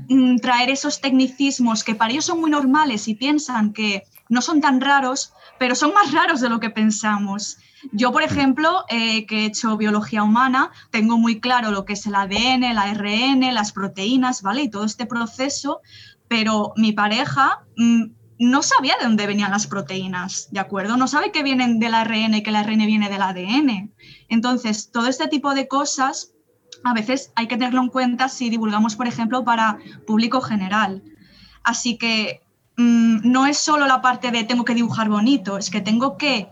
mm, 0.09 0.37
traer 0.37 0.71
esos 0.71 0.99
tecnicismos 1.01 1.83
que 1.83 1.93
para 1.93 2.11
ellos 2.11 2.25
son 2.25 2.39
muy 2.41 2.49
normales 2.49 3.07
y 3.07 3.13
piensan 3.13 3.73
que 3.73 4.07
no 4.27 4.41
son 4.41 4.59
tan 4.59 4.81
raros, 4.81 5.33
pero 5.59 5.75
son 5.75 5.93
más 5.93 6.11
raros 6.11 6.41
de 6.41 6.49
lo 6.49 6.59
que 6.59 6.71
pensamos. 6.71 7.59
Yo, 7.91 8.11
por 8.11 8.23
ejemplo, 8.23 8.83
eh, 8.89 9.25
que 9.25 9.41
he 9.41 9.45
hecho 9.45 9.77
biología 9.77 10.23
humana, 10.23 10.71
tengo 10.91 11.17
muy 11.17 11.39
claro 11.39 11.71
lo 11.71 11.85
que 11.85 11.93
es 11.93 12.05
el 12.05 12.15
ADN, 12.15 12.63
el 12.63 12.77
ARN, 12.77 13.53
las 13.53 13.71
proteínas, 13.71 14.41
¿vale? 14.41 14.63
Y 14.63 14.69
todo 14.69 14.83
este 14.83 15.05
proceso, 15.05 15.81
pero 16.27 16.73
mi 16.75 16.91
pareja 16.91 17.63
mm, 17.77 18.05
no 18.39 18.63
sabía 18.63 18.95
de 18.97 19.05
dónde 19.05 19.27
venían 19.27 19.51
las 19.51 19.67
proteínas, 19.67 20.49
¿de 20.51 20.59
acuerdo? 20.59 20.97
No 20.97 21.07
sabe 21.07 21.31
que 21.31 21.43
vienen 21.43 21.79
del 21.79 21.93
ARN 21.93 22.35
y 22.35 22.43
que 22.43 22.49
el 22.49 22.55
ARN 22.55 22.85
viene 22.85 23.09
del 23.09 23.21
ADN. 23.21 23.91
Entonces, 24.29 24.91
todo 24.91 25.07
este 25.07 25.27
tipo 25.27 25.53
de 25.53 25.67
cosas 25.67 26.33
a 26.83 26.93
veces 26.93 27.31
hay 27.35 27.47
que 27.47 27.57
tenerlo 27.57 27.81
en 27.81 27.89
cuenta 27.89 28.29
si 28.29 28.49
divulgamos, 28.49 28.95
por 28.95 29.07
ejemplo, 29.07 29.43
para 29.43 29.77
público 30.07 30.41
general. 30.41 31.03
Así 31.63 31.97
que 31.97 32.41
mm, 32.77 33.29
no 33.29 33.45
es 33.45 33.57
solo 33.57 33.87
la 33.87 34.01
parte 34.01 34.31
de 34.31 34.43
tengo 34.43 34.65
que 34.65 34.75
dibujar 34.75 35.09
bonito, 35.09 35.57
es 35.57 35.69
que 35.69 35.81
tengo 35.81 36.17
que 36.17 36.49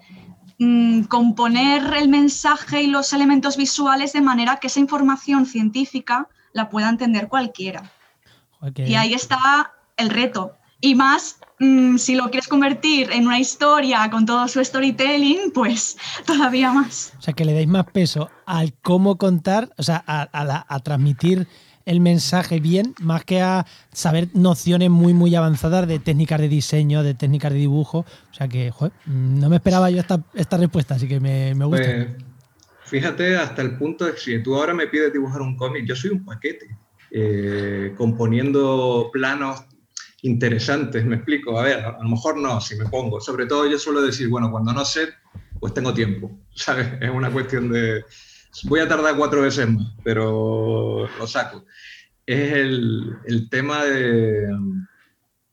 Mm, 0.60 1.04
componer 1.04 1.94
el 1.94 2.10
mensaje 2.10 2.82
y 2.82 2.88
los 2.88 3.14
elementos 3.14 3.58
visuales 3.58 4.14
de 4.14 4.22
manera 4.22 4.58
que 4.58 4.68
esa 4.68 4.80
información 4.80 5.46
científica 5.46 6.28
la 6.52 6.70
pueda 6.70 6.90
entender 6.90 7.28
cualquiera. 7.28 7.92
Y 8.76 8.96
ahí 8.96 9.14
está 9.14 9.74
el 9.98 10.10
reto. 10.10 10.58
Y 10.82 10.96
más, 10.96 11.38
mm, 11.60 11.98
si 11.98 12.16
lo 12.16 12.32
quieres 12.32 12.48
convertir 12.48 13.12
en 13.12 13.28
una 13.28 13.40
historia 13.40 14.10
con 14.10 14.26
todo 14.26 14.48
su 14.48 14.64
storytelling, 14.64 15.52
pues 15.54 15.96
todavía 16.26 16.72
más. 16.72 17.14
O 17.20 17.22
sea, 17.22 17.36
que 17.36 17.46
le 17.46 17.54
deis 17.54 17.68
más 17.68 17.86
peso 17.86 18.32
al 18.48 18.74
cómo 18.82 19.20
contar, 19.20 19.70
o 19.78 19.84
sea, 19.84 20.04
a, 20.08 20.28
a 20.68 20.80
transmitir 20.80 21.48
el 21.88 22.02
mensaje 22.02 22.60
bien, 22.60 22.94
más 23.00 23.24
que 23.24 23.42
a 23.42 23.66
saber 23.94 24.28
nociones 24.34 24.90
muy, 24.90 25.14
muy 25.14 25.34
avanzadas 25.36 25.88
de 25.88 26.00
técnicas 26.00 26.42
de 26.42 26.50
diseño, 26.50 27.02
de 27.02 27.14
técnicas 27.14 27.54
de 27.54 27.60
dibujo. 27.60 28.00
O 28.00 28.34
sea 28.34 28.50
que, 28.50 28.74
no 29.06 29.48
me 29.50 29.56
esperaba 29.56 29.90
yo 29.90 30.02
esta, 30.02 30.22
esta 30.34 30.58
respuesta, 30.58 30.96
así 30.96 31.08
que 31.08 31.22
me, 31.22 31.56
me 31.56 31.64
gusta. 31.64 31.86
Pues, 31.86 32.08
fíjate, 32.84 33.38
hasta 33.38 33.62
el 33.62 33.78
punto 33.78 34.04
de 34.04 34.12
que 34.12 34.20
si 34.20 34.44
tú 34.44 34.56
ahora 34.56 34.74
me 34.74 34.88
pides 34.88 35.14
dibujar 35.14 35.42
un 35.42 35.56
cómic, 35.56 35.86
yo 35.88 35.96
soy 35.96 36.10
un 36.10 36.26
paquete, 36.26 36.78
eh, 37.10 37.94
componiendo 37.96 39.10
planos 39.14 39.64
interesantes, 40.24 41.06
me 41.06 41.16
explico. 41.16 41.58
A 41.58 41.64
ver, 41.64 41.86
a 41.86 42.04
lo 42.04 42.10
mejor 42.10 42.36
no, 42.38 42.60
si 42.60 42.76
me 42.76 42.86
pongo. 42.88 43.22
Sobre 43.22 43.46
todo 43.46 43.66
yo 43.66 43.80
suelo 43.80 44.02
decir, 44.02 44.28
bueno, 44.28 44.52
cuando 44.52 44.74
no 44.74 44.84
sé, 44.84 45.08
pues 45.58 45.74
tengo 45.74 45.94
tiempo, 45.94 46.38
¿sabes? 46.54 46.90
Es 47.00 47.10
una 47.10 47.32
cuestión 47.32 47.72
de 47.72 48.04
voy 48.64 48.80
a 48.80 48.88
tardar 48.88 49.16
cuatro 49.16 49.42
veces 49.42 49.70
más, 49.70 49.94
pero 50.04 51.08
lo 51.18 51.28
saco. 51.28 51.66
Es 52.26 52.54
el, 52.54 53.18
el 53.26 53.50
tema 53.50 53.84
de 53.86 54.48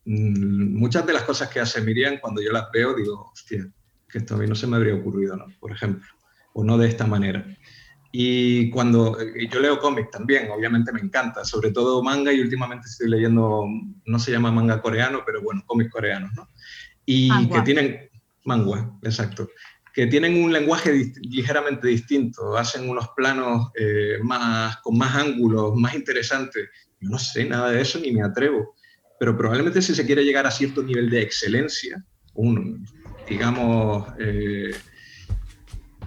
mm, 0.05 0.77
muchas 0.77 1.05
de 1.05 1.13
las 1.13 1.23
cosas 1.23 1.49
que 1.49 1.59
hace 1.59 1.81
Miriam, 1.81 2.19
cuando 2.19 2.41
yo 2.41 2.51
las 2.51 2.69
veo, 2.71 2.95
digo, 2.95 3.31
hostia, 3.31 3.67
que 4.09 4.17
esto 4.19 4.35
a 4.35 4.37
mí 4.37 4.47
no 4.47 4.55
se 4.55 4.67
me 4.67 4.77
habría 4.77 4.95
ocurrido, 4.95 5.35
¿no? 5.35 5.45
Por 5.59 5.71
ejemplo, 5.71 6.07
o 6.53 6.63
no 6.63 6.77
de 6.77 6.87
esta 6.87 7.05
manera. 7.05 7.45
Y 8.11 8.69
cuando 8.69 9.17
yo 9.49 9.59
leo 9.59 9.79
cómics 9.79 10.11
también, 10.11 10.49
obviamente 10.49 10.93
me 10.93 11.01
encanta, 11.01 11.43
sobre 11.43 11.71
todo 11.71 12.01
manga 12.01 12.31
y 12.31 12.39
últimamente 12.39 12.87
estoy 12.87 13.09
leyendo, 13.09 13.65
no 14.05 14.19
se 14.19 14.31
llama 14.31 14.51
manga 14.51 14.81
coreano, 14.81 15.23
pero 15.25 15.41
bueno, 15.41 15.63
cómics 15.65 15.91
coreanos, 15.91 16.31
¿no? 16.33 16.47
Y 17.05 17.49
que 17.49 17.61
tienen, 17.61 18.09
manga, 18.45 18.89
exacto 19.03 19.49
que 19.95 20.07
tienen 20.07 20.43
un 20.43 20.51
lenguaje 20.51 21.13
ligeramente 21.21 21.87
distinto, 21.87 22.57
hacen 22.57 22.89
unos 22.89 23.07
planos 23.15 23.71
eh, 23.79 24.17
más, 24.21 24.75
con 24.81 24.97
más 24.97 25.15
ángulos, 25.15 25.73
más 25.77 25.95
interesantes. 25.95 26.67
Yo 26.99 27.09
no 27.09 27.17
sé 27.17 27.45
nada 27.45 27.71
de 27.71 27.79
eso 27.79 27.97
ni 27.99 28.11
me 28.11 28.21
atrevo, 28.21 28.75
pero 29.17 29.37
probablemente 29.37 29.81
si 29.81 29.95
se 29.95 30.05
quiere 30.05 30.25
llegar 30.25 30.45
a 30.45 30.51
cierto 30.51 30.83
nivel 30.83 31.09
de 31.09 31.21
excelencia, 31.21 32.03
un, 32.33 32.85
digamos, 33.29 34.05
eh, 34.19 34.75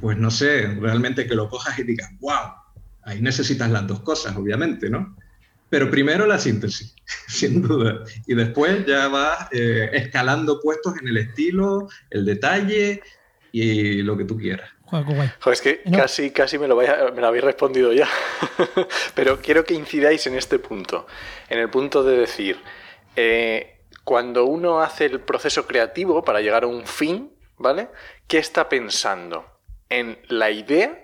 pues 0.02 0.18
no 0.18 0.30
sé, 0.30 0.66
realmente 0.66 1.26
que 1.26 1.34
lo 1.34 1.48
cojas 1.48 1.78
y 1.78 1.84
digas, 1.84 2.10
wow, 2.20 2.52
ahí 3.04 3.22
necesitas 3.22 3.70
las 3.70 3.86
dos 3.86 4.00
cosas, 4.00 4.36
obviamente, 4.36 4.90
¿no? 4.90 5.16
Pero 5.70 5.90
primero 5.90 6.26
la 6.26 6.38
síntesis, 6.38 6.94
sin 7.26 7.62
duda. 7.62 8.04
Y 8.26 8.34
después 8.34 8.84
ya 8.84 9.08
vas 9.08 9.48
eh, 9.50 9.88
escalando 9.94 10.60
puestos 10.60 10.92
en 11.00 11.08
el 11.08 11.16
estilo, 11.16 11.88
el 12.10 12.26
detalle, 12.26 13.00
y 13.62 14.02
lo 14.02 14.16
que 14.16 14.24
tú 14.24 14.36
quieras. 14.36 14.70
es 15.52 15.60
que 15.60 15.82
casi, 15.94 16.30
casi 16.30 16.58
me 16.58 16.66
lo, 16.66 16.76
me 16.76 17.20
lo 17.20 17.26
habéis 17.26 17.44
respondido 17.44 17.92
ya. 17.92 18.08
Pero 19.14 19.40
quiero 19.40 19.64
que 19.64 19.74
incidáis 19.74 20.26
en 20.26 20.34
este 20.34 20.58
punto. 20.58 21.06
En 21.48 21.58
el 21.58 21.68
punto 21.68 22.02
de 22.02 22.16
decir, 22.16 22.58
eh, 23.16 23.80
cuando 24.04 24.46
uno 24.46 24.80
hace 24.80 25.04
el 25.04 25.20
proceso 25.20 25.66
creativo 25.66 26.24
para 26.24 26.40
llegar 26.40 26.64
a 26.64 26.66
un 26.66 26.86
fin, 26.86 27.32
¿vale? 27.58 27.88
¿Qué 28.26 28.38
está 28.38 28.68
pensando? 28.68 29.44
¿En 29.90 30.18
la 30.28 30.50
idea 30.50 30.98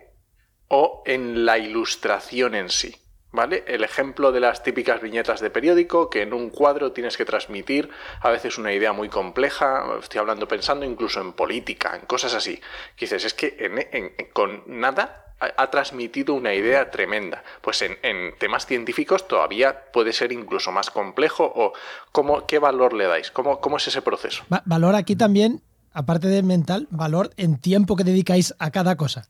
o 0.68 1.02
en 1.04 1.44
la 1.44 1.58
ilustración 1.58 2.54
en 2.54 2.70
sí? 2.70 2.96
¿Vale? 3.34 3.64
El 3.66 3.82
ejemplo 3.82 4.30
de 4.30 4.38
las 4.38 4.62
típicas 4.62 5.00
viñetas 5.00 5.40
de 5.40 5.50
periódico, 5.50 6.08
que 6.08 6.22
en 6.22 6.32
un 6.32 6.50
cuadro 6.50 6.92
tienes 6.92 7.16
que 7.16 7.24
transmitir 7.24 7.90
a 8.20 8.30
veces 8.30 8.58
una 8.58 8.72
idea 8.72 8.92
muy 8.92 9.08
compleja, 9.08 9.84
estoy 10.00 10.20
hablando 10.20 10.46
pensando 10.46 10.86
incluso 10.86 11.20
en 11.20 11.32
política, 11.32 11.96
en 12.00 12.06
cosas 12.06 12.32
así. 12.34 12.60
Que 12.94 13.06
dices, 13.06 13.24
es 13.24 13.34
que 13.34 14.30
con 14.32 14.62
nada 14.68 15.24
ha, 15.40 15.68
transmitido 15.72 16.32
una 16.34 16.54
idea 16.54 16.92
tremenda. 16.92 17.42
Pues 17.60 17.82
en, 17.82 17.98
temas 18.38 18.66
científicos 18.66 19.26
todavía 19.26 19.90
puede 19.92 20.12
ser 20.12 20.30
incluso 20.30 20.70
más 20.70 20.90
complejo 20.90 21.42
o 21.44 21.72
¿cómo, 22.12 22.46
¿qué 22.46 22.60
valor 22.60 22.92
le 22.92 23.06
dais? 23.06 23.32
¿Cómo, 23.32 23.60
cómo 23.60 23.78
es 23.78 23.88
ese 23.88 24.00
proceso? 24.00 24.44
valor 24.64 24.94
aquí 24.94 25.16
también, 25.16 25.60
aparte 25.92 26.28
de 26.28 26.44
mental, 26.44 26.86
valor 26.90 27.30
en 27.36 27.58
tiempo 27.58 27.96
que 27.96 28.04
dedicáis 28.04 28.54
a 28.60 28.70
cada 28.70 28.94
cosa. 28.94 29.26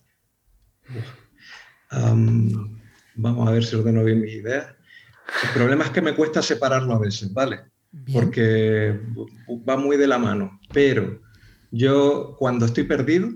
Vamos 3.16 3.48
a 3.48 3.52
ver 3.52 3.64
si 3.64 3.76
ordeno 3.76 4.04
bien 4.04 4.20
mis 4.20 4.34
ideas. 4.34 4.66
El 5.42 5.50
problema 5.50 5.84
es 5.84 5.90
que 5.90 6.02
me 6.02 6.14
cuesta 6.14 6.42
separarlo 6.42 6.94
a 6.94 6.98
veces, 6.98 7.32
¿vale? 7.32 7.60
Porque 8.12 9.00
va 9.68 9.76
muy 9.76 9.96
de 9.96 10.06
la 10.06 10.18
mano. 10.18 10.60
Pero 10.72 11.20
yo 11.70 12.36
cuando 12.38 12.66
estoy 12.66 12.84
perdido, 12.84 13.30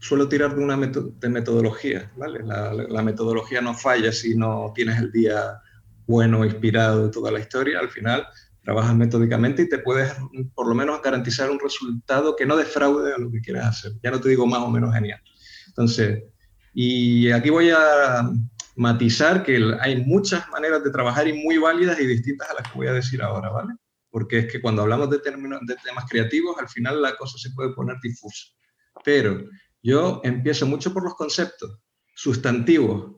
suelo 0.00 0.28
tirar 0.28 0.54
de 0.56 0.62
una 0.62 0.76
de 0.76 1.28
metodología, 1.28 2.10
¿vale? 2.16 2.40
La, 2.44 3.02
metodología 3.02 3.60
no 3.60 3.74
falla 3.74 4.12
si 4.12 4.36
no 4.36 4.72
tienes 4.74 4.98
el 4.98 5.12
día 5.12 5.60
bueno, 6.06 6.44
inspirado 6.44 7.10
toda 7.10 7.30
la 7.30 7.40
historia. 7.40 7.78
Al 7.78 7.90
final 7.90 8.26
trabajas 8.62 8.96
metódicamente 8.96 9.62
y 9.62 9.68
te 9.68 9.78
puedes 9.78 10.12
por 10.54 10.68
lo 10.68 10.74
menos 10.74 11.00
garantizar 11.00 11.50
un 11.50 11.60
resultado 11.60 12.34
que 12.34 12.46
no 12.46 12.56
defraude 12.56 13.14
a 13.14 13.18
lo 13.18 13.30
que 13.30 13.40
quieras 13.40 13.66
hacer. 13.66 13.92
Ya 14.02 14.10
no 14.10 14.20
te 14.20 14.28
digo 14.28 14.46
más 14.46 14.60
o 14.60 14.70
menos 14.70 14.92
genial. 14.92 15.20
Entonces, 15.68 16.24
y 16.74 17.30
aquí 17.30 17.50
voy 17.50 17.70
a 17.70 18.30
matizar 18.76 19.42
que 19.42 19.74
hay 19.80 20.04
muchas 20.04 20.48
maneras 20.50 20.84
de 20.84 20.90
trabajar 20.90 21.26
y 21.26 21.32
muy 21.32 21.58
válidas 21.58 21.98
y 21.98 22.06
distintas 22.06 22.50
a 22.50 22.54
las 22.54 22.70
que 22.70 22.78
voy 22.78 22.86
a 22.86 22.92
decir 22.92 23.22
ahora, 23.22 23.48
¿vale? 23.48 23.74
Porque 24.10 24.40
es 24.40 24.52
que 24.52 24.60
cuando 24.60 24.82
hablamos 24.82 25.10
de, 25.10 25.18
de 25.18 25.76
temas 25.84 26.04
creativos, 26.08 26.56
al 26.58 26.68
final 26.68 27.02
la 27.02 27.16
cosa 27.16 27.38
se 27.38 27.50
puede 27.50 27.72
poner 27.74 27.96
difusa. 28.02 28.46
Pero 29.02 29.48
yo 29.82 30.20
empiezo 30.24 30.66
mucho 30.66 30.92
por 30.92 31.04
los 31.04 31.14
conceptos, 31.14 31.80
sustantivos, 32.14 33.16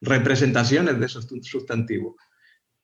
representaciones 0.00 0.98
de 1.00 1.06
esos 1.06 1.26
sustantivos. 1.42 2.14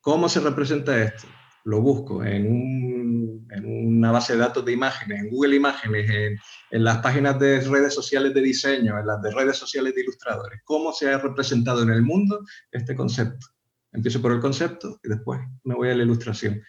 ¿Cómo 0.01 0.29
se 0.29 0.41
representa 0.41 1.03
esto? 1.03 1.27
Lo 1.65 1.81
busco 1.81 2.23
en, 2.25 3.47
una 3.65 4.11
base 4.11 4.35
de 4.35 4.41
datos 4.41 4.65
de 4.65 4.73
imágenes, 4.73 5.21
en 5.21 5.31
Google 5.31 5.57
Imágenes, 5.57 6.11
en, 6.11 6.39
en, 6.71 6.85
las 6.85 6.99
páginas 6.99 7.39
de 7.39 7.61
redes 7.61 7.95
sociales 7.95 8.35
de 8.35 8.43
diseño, 8.43 8.99
en 8.99 9.07
las 9.07 9.23
de 9.23 9.31
redes 9.31 9.57
sociales 9.57 9.95
de 9.95 10.03
ilustradores. 10.03 10.61
¿Cómo 10.65 10.93
se 10.93 11.11
ha 11.11 11.19
representado 11.19 11.83
en 11.83 11.91
el 11.91 12.03
mundo 12.03 12.45
este 12.71 12.95
concepto? 12.95 13.47
Empiezo 13.93 14.21
por 14.21 14.33
el 14.33 14.41
concepto 14.41 14.99
y 15.03 15.09
después 15.09 15.41
me 15.63 15.75
voy 15.75 15.89
a 15.91 15.95
la 15.95 16.03
ilustración. 16.03 16.63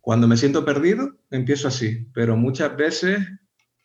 Cuando 0.00 0.26
me 0.26 0.36
siento 0.36 0.64
perdido, 0.64 1.16
empiezo 1.30 1.68
así, 1.68 2.08
pero 2.12 2.36
muchas 2.36 2.76
veces 2.76 3.18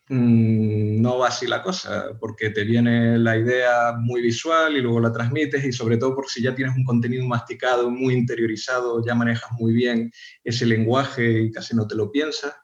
no 0.08 1.18
va 1.18 1.28
así 1.28 1.46
la 1.46 1.62
cosa, 1.62 2.06
porque 2.18 2.50
te 2.50 2.64
viene 2.64 3.18
la 3.18 3.36
idea 3.36 3.92
muy 3.98 4.22
visual 4.22 4.76
y 4.76 4.80
luego 4.80 5.00
la 5.00 5.12
transmites 5.12 5.64
y 5.64 5.72
sobre 5.72 5.98
todo 5.98 6.14
por 6.14 6.28
si 6.28 6.42
ya 6.42 6.54
tienes 6.54 6.76
un 6.76 6.84
contenido 6.84 7.26
masticado, 7.26 7.90
muy 7.90 8.14
interiorizado, 8.14 9.04
ya 9.04 9.14
manejas 9.14 9.50
muy 9.58 9.74
bien 9.74 10.10
ese 10.44 10.64
lenguaje 10.66 11.42
y 11.42 11.52
casi 11.52 11.76
no 11.76 11.86
te 11.86 11.94
lo 11.94 12.10
piensas. 12.10 12.54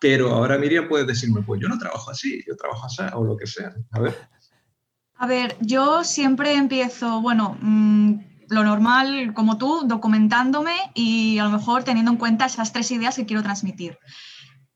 Pero 0.00 0.30
ahora 0.30 0.58
Miriam 0.58 0.88
puedes 0.88 1.06
decirme, 1.06 1.42
pues 1.42 1.60
yo 1.60 1.68
no 1.68 1.78
trabajo 1.78 2.10
así, 2.10 2.42
yo 2.46 2.56
trabajo 2.56 2.86
así 2.86 3.02
o 3.14 3.24
lo 3.24 3.36
que 3.36 3.46
sea. 3.46 3.72
A 3.92 4.00
ver. 4.00 4.14
A 5.14 5.26
ver, 5.26 5.56
yo 5.60 6.02
siempre 6.02 6.54
empiezo, 6.54 7.20
bueno, 7.20 7.56
mm, 7.60 8.14
lo 8.48 8.64
normal 8.64 9.32
como 9.34 9.56
tú, 9.56 9.82
documentándome 9.86 10.74
y 10.94 11.38
a 11.38 11.44
lo 11.44 11.50
mejor 11.50 11.84
teniendo 11.84 12.10
en 12.10 12.18
cuenta 12.18 12.46
esas 12.46 12.72
tres 12.72 12.90
ideas 12.90 13.16
que 13.16 13.26
quiero 13.26 13.42
transmitir. 13.42 13.98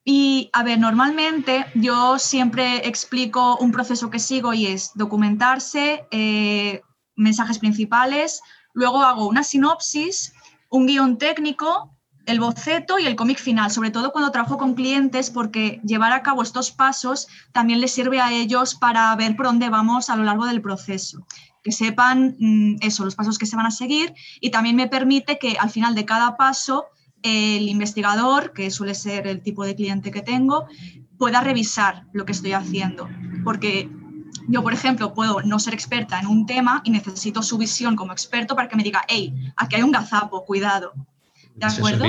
Y, 0.09 0.51
a 0.53 0.63
ver, 0.63 0.79
normalmente 0.79 1.67
yo 1.75 2.21
siempre 2.21 2.87
explico 2.87 3.57
un 3.57 3.73
proceso 3.73 4.09
que 4.09 4.21
sigo 4.21 4.55
y 4.55 4.67
es 4.67 4.93
documentarse, 4.95 6.07
eh, 6.13 6.81
mensajes 7.17 7.59
principales, 7.59 8.41
luego 8.73 9.03
hago 9.03 9.27
una 9.27 9.43
sinopsis, 9.43 10.33
un 10.71 10.87
guion 10.87 11.19
técnico, 11.19 11.91
el 12.25 12.39
boceto 12.39 13.01
y 13.01 13.07
el 13.07 13.17
cómic 13.17 13.39
final, 13.39 13.73
sobre 13.73 13.91
todo 13.91 14.13
cuando 14.13 14.31
trabajo 14.31 14.59
con 14.59 14.75
clientes, 14.75 15.29
porque 15.29 15.81
llevar 15.83 16.13
a 16.13 16.23
cabo 16.23 16.43
estos 16.43 16.71
pasos 16.71 17.27
también 17.51 17.81
les 17.81 17.91
sirve 17.91 18.21
a 18.21 18.33
ellos 18.33 18.77
para 18.77 19.13
ver 19.17 19.35
por 19.35 19.47
dónde 19.47 19.71
vamos 19.71 20.09
a 20.09 20.15
lo 20.15 20.23
largo 20.23 20.47
del 20.47 20.63
proceso. 20.63 21.27
Que 21.65 21.73
sepan 21.73 22.37
mm, 22.39 22.77
eso, 22.81 23.05
los 23.05 23.17
pasos 23.17 23.39
que 23.39 23.47
se 23.47 23.57
van 23.57 23.67
a 23.67 23.73
seguir 23.73 24.15
y 24.41 24.51
también 24.51 24.77
me 24.77 24.87
permite 24.87 25.41
que 25.41 25.57
al 25.59 25.71
final 25.71 25.97
de 25.97 26.05
cada 26.05 26.37
paso 26.37 26.87
el 27.23 27.69
investigador, 27.69 28.53
que 28.53 28.71
suele 28.71 28.95
ser 28.95 29.27
el 29.27 29.43
tipo 29.43 29.64
de 29.64 29.75
cliente 29.75 30.11
que 30.11 30.23
tengo, 30.23 30.67
pueda 31.19 31.41
revisar 31.41 32.05
lo 32.12 32.25
que 32.25 32.33
estoy 32.33 32.53
haciendo. 32.53 33.09
Porque 33.45 33.91
yo, 34.49 34.62
por 34.62 34.73
ejemplo, 34.73 35.14
puedo 35.14 35.43
no 35.43 35.59
ser 35.59 35.75
experta 35.75 36.21
en 36.21 36.27
un 36.27 36.47
tema 36.47 36.83
y 36.85 36.91
necesito 36.91 37.43
su 37.43 37.59
visión 37.59 37.97
como 37.97 38.12
experto 38.12 38.55
para 38.55 38.69
que 38.69 38.77
me 38.77 38.83
diga, 38.83 39.03
hey, 39.09 39.35
aquí 39.57 39.77
hay 39.77 39.83
un 39.83 39.93
gazapo, 39.93 40.45
cuidado. 40.45 40.93
¿De 41.55 41.67
acuerdo? 41.67 42.05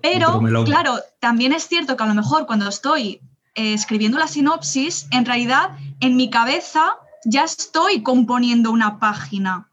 Pero, 0.00 0.40
claro, 0.64 0.98
también 1.18 1.52
es 1.52 1.66
cierto 1.66 1.96
que 1.96 2.04
a 2.04 2.06
lo 2.06 2.14
mejor 2.14 2.46
cuando 2.46 2.68
estoy 2.68 3.20
eh, 3.54 3.74
escribiendo 3.74 4.18
la 4.18 4.28
sinopsis, 4.28 5.08
en 5.10 5.24
realidad 5.24 5.76
en 6.00 6.16
mi 6.16 6.30
cabeza 6.30 6.96
ya 7.24 7.44
estoy 7.44 8.02
componiendo 8.02 8.70
una 8.70 8.98
página. 8.98 9.68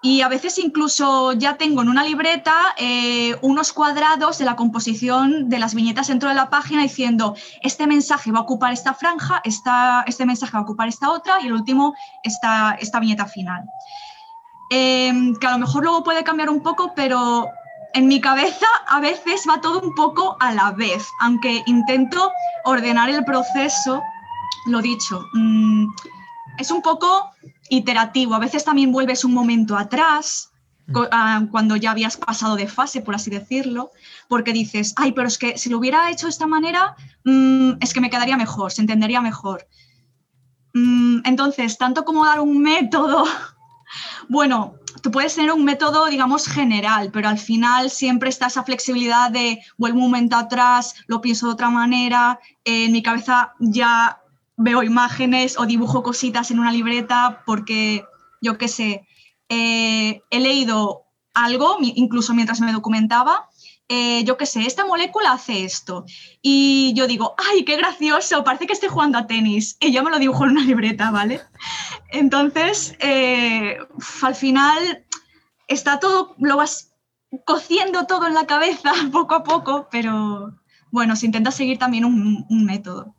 Y 0.00 0.20
a 0.20 0.28
veces 0.28 0.58
incluso 0.58 1.32
ya 1.32 1.56
tengo 1.56 1.82
en 1.82 1.88
una 1.88 2.04
libreta 2.04 2.54
eh, 2.76 3.36
unos 3.42 3.72
cuadrados 3.72 4.38
de 4.38 4.44
la 4.44 4.54
composición 4.54 5.48
de 5.48 5.58
las 5.58 5.74
viñetas 5.74 6.06
dentro 6.06 6.28
de 6.28 6.36
la 6.36 6.50
página 6.50 6.82
diciendo, 6.82 7.34
este 7.62 7.88
mensaje 7.88 8.30
va 8.30 8.38
a 8.38 8.42
ocupar 8.42 8.72
esta 8.72 8.94
franja, 8.94 9.40
esta, 9.44 10.04
este 10.06 10.24
mensaje 10.24 10.52
va 10.52 10.60
a 10.60 10.62
ocupar 10.62 10.86
esta 10.86 11.10
otra 11.10 11.40
y 11.42 11.46
el 11.46 11.52
último 11.52 11.94
esta, 12.22 12.76
esta 12.78 13.00
viñeta 13.00 13.26
final. 13.26 13.64
Em, 14.70 15.34
que 15.34 15.46
a 15.46 15.52
lo 15.52 15.58
mejor 15.58 15.82
luego 15.82 16.04
puede 16.04 16.22
cambiar 16.22 16.50
un 16.50 16.62
poco, 16.62 16.92
pero 16.94 17.48
en 17.94 18.06
mi 18.06 18.20
cabeza 18.20 18.66
a 18.86 19.00
veces 19.00 19.44
va 19.48 19.60
todo 19.60 19.80
un 19.80 19.94
poco 19.94 20.36
a 20.38 20.52
la 20.52 20.70
vez, 20.72 21.08
aunque 21.20 21.62
intento 21.66 22.30
ordenar 22.64 23.08
el 23.08 23.24
proceso, 23.24 24.00
lo 24.66 24.80
dicho. 24.80 25.24
Mm, 25.32 25.86
es 26.58 26.70
un 26.70 26.82
poco 26.82 27.30
iterativo. 27.70 28.34
A 28.34 28.38
veces 28.38 28.64
también 28.64 28.92
vuelves 28.92 29.24
un 29.24 29.32
momento 29.32 29.76
atrás, 29.76 30.50
mm. 30.86 30.96
ah, 31.10 31.42
cuando 31.50 31.76
ya 31.76 31.90
habías 31.90 32.16
pasado 32.16 32.56
de 32.56 32.66
fase, 32.66 33.00
por 33.00 33.14
así 33.14 33.30
decirlo, 33.30 33.90
porque 34.28 34.52
dices, 34.52 34.94
ay, 34.96 35.12
pero 35.12 35.28
es 35.28 35.38
que 35.38 35.58
si 35.58 35.70
lo 35.70 35.78
hubiera 35.78 36.10
hecho 36.10 36.26
de 36.26 36.30
esta 36.30 36.46
manera, 36.46 36.96
mm, 37.24 37.72
es 37.80 37.92
que 37.92 38.00
me 38.00 38.10
quedaría 38.10 38.36
mejor, 38.36 38.72
se 38.72 38.80
entendería 38.80 39.20
mejor. 39.20 39.66
Mm, 40.74 41.20
entonces, 41.24 41.78
tanto 41.78 42.04
como 42.04 42.24
dar 42.24 42.40
un 42.40 42.60
método, 42.60 43.24
bueno, 44.28 44.74
tú 45.02 45.10
puedes 45.10 45.34
tener 45.34 45.52
un 45.52 45.64
método, 45.64 46.06
digamos, 46.06 46.46
general, 46.46 47.10
pero 47.12 47.28
al 47.28 47.38
final 47.38 47.90
siempre 47.90 48.28
está 48.28 48.46
esa 48.46 48.64
flexibilidad 48.64 49.30
de 49.30 49.60
vuelvo 49.76 49.98
un 49.98 50.04
momento 50.04 50.36
atrás, 50.36 50.94
lo 51.06 51.20
pienso 51.20 51.46
de 51.46 51.52
otra 51.52 51.70
manera, 51.70 52.38
en 52.64 52.92
mi 52.92 53.02
cabeza 53.02 53.54
ya 53.60 54.20
veo 54.58 54.82
imágenes 54.82 55.58
o 55.58 55.66
dibujo 55.66 56.02
cositas 56.02 56.50
en 56.50 56.58
una 56.58 56.72
libreta 56.72 57.42
porque, 57.46 58.04
yo 58.42 58.58
qué 58.58 58.68
sé, 58.68 59.06
eh, 59.48 60.20
he 60.30 60.40
leído 60.40 61.04
algo, 61.32 61.78
incluso 61.80 62.34
mientras 62.34 62.60
me 62.60 62.72
documentaba, 62.72 63.48
eh, 63.88 64.24
yo 64.24 64.36
qué 64.36 64.46
sé, 64.46 64.66
esta 64.66 64.84
molécula 64.84 65.32
hace 65.32 65.64
esto. 65.64 66.04
Y 66.42 66.92
yo 66.94 67.06
digo, 67.06 67.34
¡ay, 67.50 67.64
qué 67.64 67.76
gracioso! 67.76 68.44
Parece 68.44 68.66
que 68.66 68.72
estoy 68.72 68.88
jugando 68.88 69.16
a 69.16 69.26
tenis. 69.26 69.78
Y 69.80 69.92
yo 69.92 70.02
me 70.02 70.10
lo 70.10 70.18
dibujo 70.18 70.44
en 70.44 70.50
una 70.50 70.64
libreta, 70.64 71.10
¿vale? 71.10 71.40
Entonces, 72.10 72.96
eh, 72.98 73.78
al 74.22 74.34
final 74.34 75.06
está 75.68 76.00
todo, 76.00 76.34
lo 76.38 76.56
vas 76.56 76.92
cociendo 77.44 78.06
todo 78.06 78.26
en 78.26 78.34
la 78.34 78.46
cabeza 78.46 78.92
poco 79.12 79.36
a 79.36 79.44
poco, 79.44 79.88
pero 79.90 80.58
bueno, 80.90 81.14
se 81.14 81.26
intenta 81.26 81.52
seguir 81.52 81.78
también 81.78 82.04
un 82.04 82.64
método. 82.66 83.14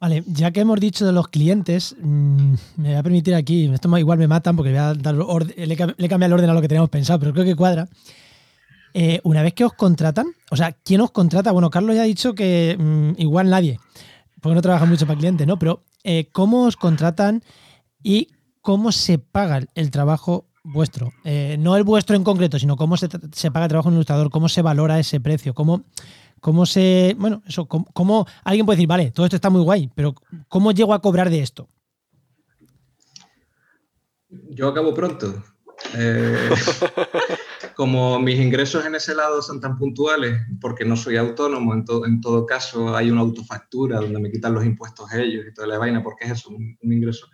Vale, 0.00 0.22
ya 0.26 0.52
que 0.52 0.60
hemos 0.60 0.78
dicho 0.78 1.04
de 1.04 1.12
los 1.12 1.26
clientes, 1.26 1.96
mm, 2.00 2.54
me 2.76 2.88
voy 2.90 2.94
a 2.94 3.02
permitir 3.02 3.34
aquí, 3.34 3.68
esto 3.72 3.98
igual 3.98 4.18
me 4.18 4.28
matan 4.28 4.54
porque 4.54 4.70
voy 4.70 4.78
a 4.78 4.94
dar 4.94 5.14
le, 5.14 5.74
he 5.74 6.08
cambiado 6.08 6.26
el 6.26 6.32
orden 6.34 6.50
a 6.50 6.54
lo 6.54 6.60
que 6.60 6.68
teníamos 6.68 6.90
pensado, 6.90 7.18
pero 7.18 7.32
creo 7.32 7.44
que 7.44 7.56
cuadra. 7.56 7.88
Eh, 8.94 9.20
una 9.24 9.42
vez 9.42 9.54
que 9.54 9.64
os 9.64 9.72
contratan, 9.72 10.26
o 10.50 10.56
sea, 10.56 10.72
¿quién 10.72 11.00
os 11.00 11.10
contrata? 11.10 11.50
Bueno, 11.50 11.68
Carlos 11.68 11.96
ya 11.96 12.02
ha 12.02 12.04
dicho 12.04 12.34
que 12.34 12.76
mm, 12.78 13.20
igual 13.20 13.50
nadie, 13.50 13.80
porque 14.40 14.54
no 14.54 14.62
trabaja 14.62 14.86
mucho 14.86 15.04
para 15.04 15.18
clientes, 15.18 15.46
¿no? 15.48 15.58
Pero 15.58 15.82
eh, 16.04 16.28
¿cómo 16.30 16.62
os 16.62 16.76
contratan 16.76 17.42
y 18.00 18.28
cómo 18.60 18.92
se 18.92 19.18
paga 19.18 19.62
el 19.74 19.90
trabajo 19.90 20.46
vuestro? 20.62 21.12
Eh, 21.24 21.56
no 21.58 21.76
el 21.76 21.82
vuestro 21.82 22.14
en 22.14 22.22
concreto, 22.22 22.60
sino 22.60 22.76
cómo 22.76 22.96
se, 22.96 23.08
se 23.32 23.50
paga 23.50 23.66
el 23.66 23.70
trabajo 23.70 23.88
en 23.88 23.94
un 23.94 23.98
ilustrador, 23.98 24.30
cómo 24.30 24.48
se 24.48 24.62
valora 24.62 25.00
ese 25.00 25.18
precio, 25.18 25.54
cómo 25.54 25.82
¿Cómo 26.40 26.66
se. 26.66 27.14
Bueno, 27.18 27.42
eso, 27.46 27.66
cómo, 27.66 28.26
alguien 28.44 28.66
puede 28.66 28.76
decir, 28.76 28.88
vale, 28.88 29.10
todo 29.10 29.26
esto 29.26 29.36
está 29.36 29.50
muy 29.50 29.62
guay, 29.62 29.90
pero 29.94 30.14
¿cómo 30.48 30.72
llego 30.72 30.94
a 30.94 31.00
cobrar 31.00 31.30
de 31.30 31.40
esto? 31.40 31.68
Yo 34.28 34.68
acabo 34.68 34.94
pronto. 34.94 35.42
Eh, 35.94 36.50
como 37.76 38.18
mis 38.18 38.40
ingresos 38.40 38.84
en 38.84 38.96
ese 38.96 39.14
lado 39.14 39.40
son 39.42 39.60
tan 39.60 39.78
puntuales, 39.78 40.40
porque 40.60 40.84
no 40.84 40.96
soy 40.96 41.16
autónomo, 41.16 41.72
en, 41.74 41.84
en, 42.06 42.20
todo 42.20 42.44
caso 42.44 42.96
hay 42.96 43.10
una 43.10 43.20
autofactura 43.20 44.00
donde 44.00 44.18
me 44.18 44.30
quitan 44.30 44.54
los 44.54 44.64
impuestos 44.64 45.12
ellos 45.12 45.44
y 45.48 45.54
toda 45.54 45.68
la 45.68 45.78
vaina, 45.78 46.02
porque 46.02 46.24
es 46.24 46.32
eso, 46.32 46.50
un, 46.50 46.76
ingreso 46.82 47.28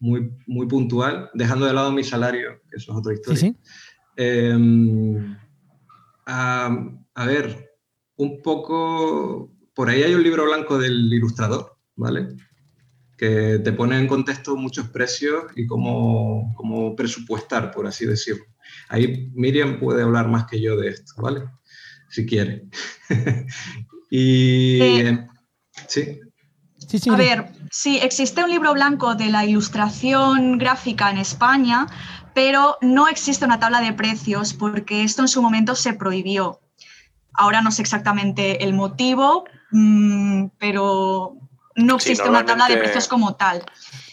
muy, 0.00 0.32
muy 0.46 0.66
puntual, 0.66 1.30
dejando 1.34 1.66
de 1.66 1.74
lado 1.74 1.92
mi 1.92 2.02
salario, 2.02 2.62
que 2.70 2.76
eso 2.76 2.92
es 2.92 2.98
otra 2.98 3.12
historia. 3.12 3.54
Em, 4.16 5.36
a, 6.26 7.26
ver, 7.26 7.73
un 8.16 8.42
poco, 8.42 9.50
por 9.74 9.88
ahí 9.88 10.02
hay 10.02 10.14
un 10.14 10.22
libro 10.22 10.44
blanco 10.44 10.78
del 10.78 11.12
ilustrador, 11.12 11.76
¿vale? 11.96 12.28
Que 13.16 13.60
te 13.62 13.72
pone 13.72 13.98
en 13.98 14.06
contexto 14.06 14.56
muchos 14.56 14.88
precios 14.88 15.44
y 15.56 15.66
cómo, 15.66 16.52
cómo 16.56 16.94
presupuestar, 16.94 17.70
por 17.70 17.86
así 17.86 18.06
decirlo. 18.06 18.44
Ahí 18.88 19.30
Miriam 19.34 19.78
puede 19.78 20.02
hablar 20.02 20.28
más 20.28 20.46
que 20.46 20.60
yo 20.60 20.76
de 20.76 20.88
esto, 20.88 21.12
¿vale? 21.18 21.42
Si 22.08 22.26
quiere. 22.26 22.68
y... 24.10 24.80
Eh, 24.80 25.26
sí. 25.88 26.20
Sí, 26.88 26.98
sí. 26.98 27.10
A 27.10 27.16
ver, 27.16 27.50
sí, 27.70 27.98
existe 27.98 28.44
un 28.44 28.50
libro 28.50 28.74
blanco 28.74 29.14
de 29.14 29.30
la 29.30 29.44
ilustración 29.46 30.58
gráfica 30.58 31.10
en 31.10 31.18
España, 31.18 31.86
pero 32.34 32.76
no 32.82 33.08
existe 33.08 33.44
una 33.44 33.58
tabla 33.58 33.80
de 33.80 33.92
precios 33.94 34.52
porque 34.52 35.02
esto 35.02 35.22
en 35.22 35.28
su 35.28 35.40
momento 35.40 35.74
se 35.74 35.94
prohibió. 35.94 36.60
Ahora 37.34 37.60
no 37.60 37.70
sé 37.70 37.82
exactamente 37.82 38.64
el 38.64 38.74
motivo, 38.74 39.44
mm, 39.70 40.46
pero 40.58 41.36
no 41.76 41.96
existe 41.96 42.28
una 42.28 42.44
tabla 42.44 42.68
de 42.68 42.76
precios 42.76 43.08
como 43.08 43.34
tal. 43.34 43.62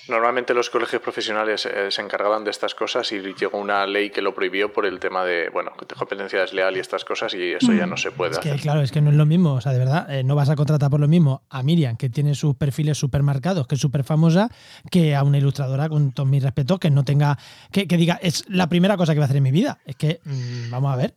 Normalmente 0.07 0.53
los 0.53 0.69
colegios 0.69 1.01
profesionales 1.01 1.65
eh, 1.65 1.89
se 1.89 2.01
encargaban 2.01 2.43
de 2.43 2.51
estas 2.51 2.75
cosas 2.75 3.09
y 3.11 3.21
llegó 3.33 3.59
una 3.59 3.85
ley 3.85 4.09
que 4.09 4.21
lo 4.21 4.33
prohibió 4.33 4.73
por 4.73 4.85
el 4.85 4.99
tema 4.99 5.23
de, 5.23 5.49
bueno, 5.49 5.71
competencia 5.97 6.41
desleal 6.41 6.75
y 6.75 6.79
estas 6.79 7.05
cosas 7.05 7.33
y 7.33 7.53
eso 7.53 7.71
ya 7.71 7.85
no 7.85 7.95
se 7.95 8.11
puede 8.11 8.31
es 8.31 8.39
hacer. 8.39 8.55
Que, 8.55 8.61
claro, 8.61 8.81
es 8.81 8.91
que 8.91 8.99
no 8.99 9.11
es 9.11 9.15
lo 9.15 9.25
mismo, 9.25 9.53
o 9.53 9.61
sea, 9.61 9.71
de 9.71 9.79
verdad, 9.79 10.11
eh, 10.11 10.23
no 10.23 10.35
vas 10.35 10.49
a 10.49 10.55
contratar 10.55 10.89
por 10.89 10.99
lo 10.99 11.07
mismo 11.07 11.43
a 11.49 11.63
Miriam, 11.63 11.95
que 11.95 12.09
tiene 12.09 12.35
sus 12.35 12.55
perfiles 12.55 12.97
súper 12.97 13.23
marcados, 13.23 13.67
que 13.67 13.75
es 13.75 13.81
súper 13.81 14.03
famosa, 14.03 14.49
que 14.89 15.15
a 15.15 15.23
una 15.23 15.37
ilustradora, 15.37 15.87
con 15.87 16.11
todos 16.11 16.27
mis 16.27 16.43
respetos, 16.43 16.79
que 16.79 16.89
no 16.89 17.05
tenga, 17.05 17.37
que, 17.71 17.85
diga, 17.85 18.19
es 18.21 18.43
la 18.49 18.67
primera 18.67 18.97
cosa 18.97 19.13
que 19.13 19.19
voy 19.19 19.23
a 19.23 19.25
hacer 19.25 19.37
en 19.37 19.43
mi 19.43 19.51
vida. 19.51 19.79
Es 19.85 19.95
que, 19.95 20.19
mm, 20.25 20.71
vamos 20.71 20.93
a 20.93 20.97
ver. 20.97 21.15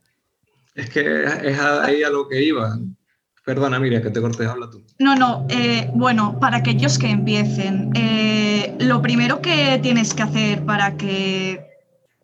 Es 0.75 0.89
que 0.89 1.23
es 1.23 1.59
ahí 1.59 2.03
a 2.03 2.09
lo 2.09 2.27
que 2.27 2.43
iba. 2.43 2.77
Perdona, 3.45 3.79
Miriam, 3.79 4.01
que 4.01 4.09
te 4.09 4.21
cortes, 4.21 4.47
habla 4.47 4.69
tú. 4.69 4.83
No, 4.99 5.15
no, 5.15 5.45
eh, 5.49 5.89
bueno, 5.93 6.37
para 6.39 6.57
aquellos 6.57 6.97
que 6.97 7.09
empiecen, 7.09 7.91
eh, 7.95 8.75
lo 8.79 9.01
primero 9.01 9.41
que 9.41 9.79
tienes 9.81 10.13
que 10.13 10.23
hacer 10.23 10.65
para 10.65 10.97
que 10.97 11.63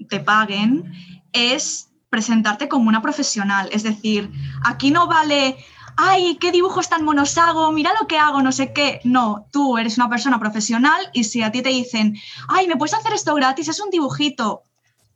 te 0.10 0.20
paguen 0.20 0.91
es 1.32 1.89
presentarte 2.10 2.68
como 2.68 2.89
una 2.89 3.02
profesional. 3.02 3.70
Es 3.72 3.84
decir, 3.84 4.30
aquí 4.64 4.91
no 4.91 5.08
vale, 5.08 5.58
ay, 5.95 6.38
qué 6.41 6.52
dibujos 6.52 6.89
tan 6.89 7.06
monos 7.06 7.38
hago, 7.38 7.72
mira 7.72 7.91
lo 7.99 8.08
que 8.08 8.18
hago, 8.18 8.41
no 8.41 8.52
sé 8.52 8.74
qué. 8.74 8.99
No, 9.04 9.47
tú 9.52 9.78
eres 9.78 9.97
una 9.97 10.10
persona 10.10 10.39
profesional 10.39 11.10
y 11.14 11.24
si 11.24 11.41
a 11.43 11.52
ti 11.52 11.62
te 11.62 11.70
dicen, 11.70 12.18
ay, 12.49 12.68
¿me 12.68 12.76
puedes 12.76 12.95
hacer 12.95 13.14
esto 13.14 13.36
gratis? 13.36 13.70
Es 13.70 13.80
un 13.80 13.91
dibujito. 13.91 14.64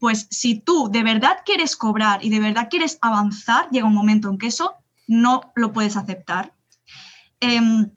Pues 0.05 0.27
si 0.29 0.59
tú 0.59 0.87
de 0.91 1.01
verdad 1.01 1.37
quieres 1.43 1.75
cobrar 1.75 2.23
y 2.23 2.29
de 2.29 2.39
verdad 2.39 2.67
quieres 2.69 2.99
avanzar, 3.01 3.67
llega 3.71 3.87
un 3.87 3.95
momento 3.95 4.29
en 4.29 4.37
que 4.37 4.45
eso 4.45 4.75
no 5.07 5.51
lo 5.55 5.73
puedes 5.73 5.97
aceptar. 5.97 6.53
Em, 7.39 7.89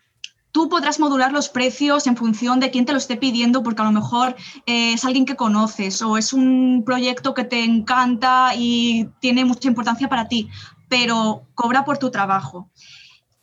tú 0.50 0.70
podrás 0.70 0.98
modular 1.00 1.32
los 1.32 1.50
precios 1.50 2.06
en 2.06 2.16
función 2.16 2.60
de 2.60 2.70
quién 2.70 2.86
te 2.86 2.92
lo 2.92 2.98
esté 2.98 3.18
pidiendo, 3.18 3.62
porque 3.62 3.82
a 3.82 3.84
lo 3.84 3.92
mejor 3.92 4.36
eh, 4.64 4.94
es 4.94 5.04
alguien 5.04 5.26
que 5.26 5.36
conoces 5.36 6.00
o 6.00 6.16
es 6.16 6.32
un 6.32 6.82
proyecto 6.86 7.34
que 7.34 7.44
te 7.44 7.62
encanta 7.62 8.54
y 8.56 9.10
tiene 9.20 9.44
mucha 9.44 9.68
importancia 9.68 10.08
para 10.08 10.28
ti, 10.28 10.48
pero 10.88 11.42
cobra 11.54 11.84
por 11.84 11.98
tu 11.98 12.10
trabajo. 12.10 12.70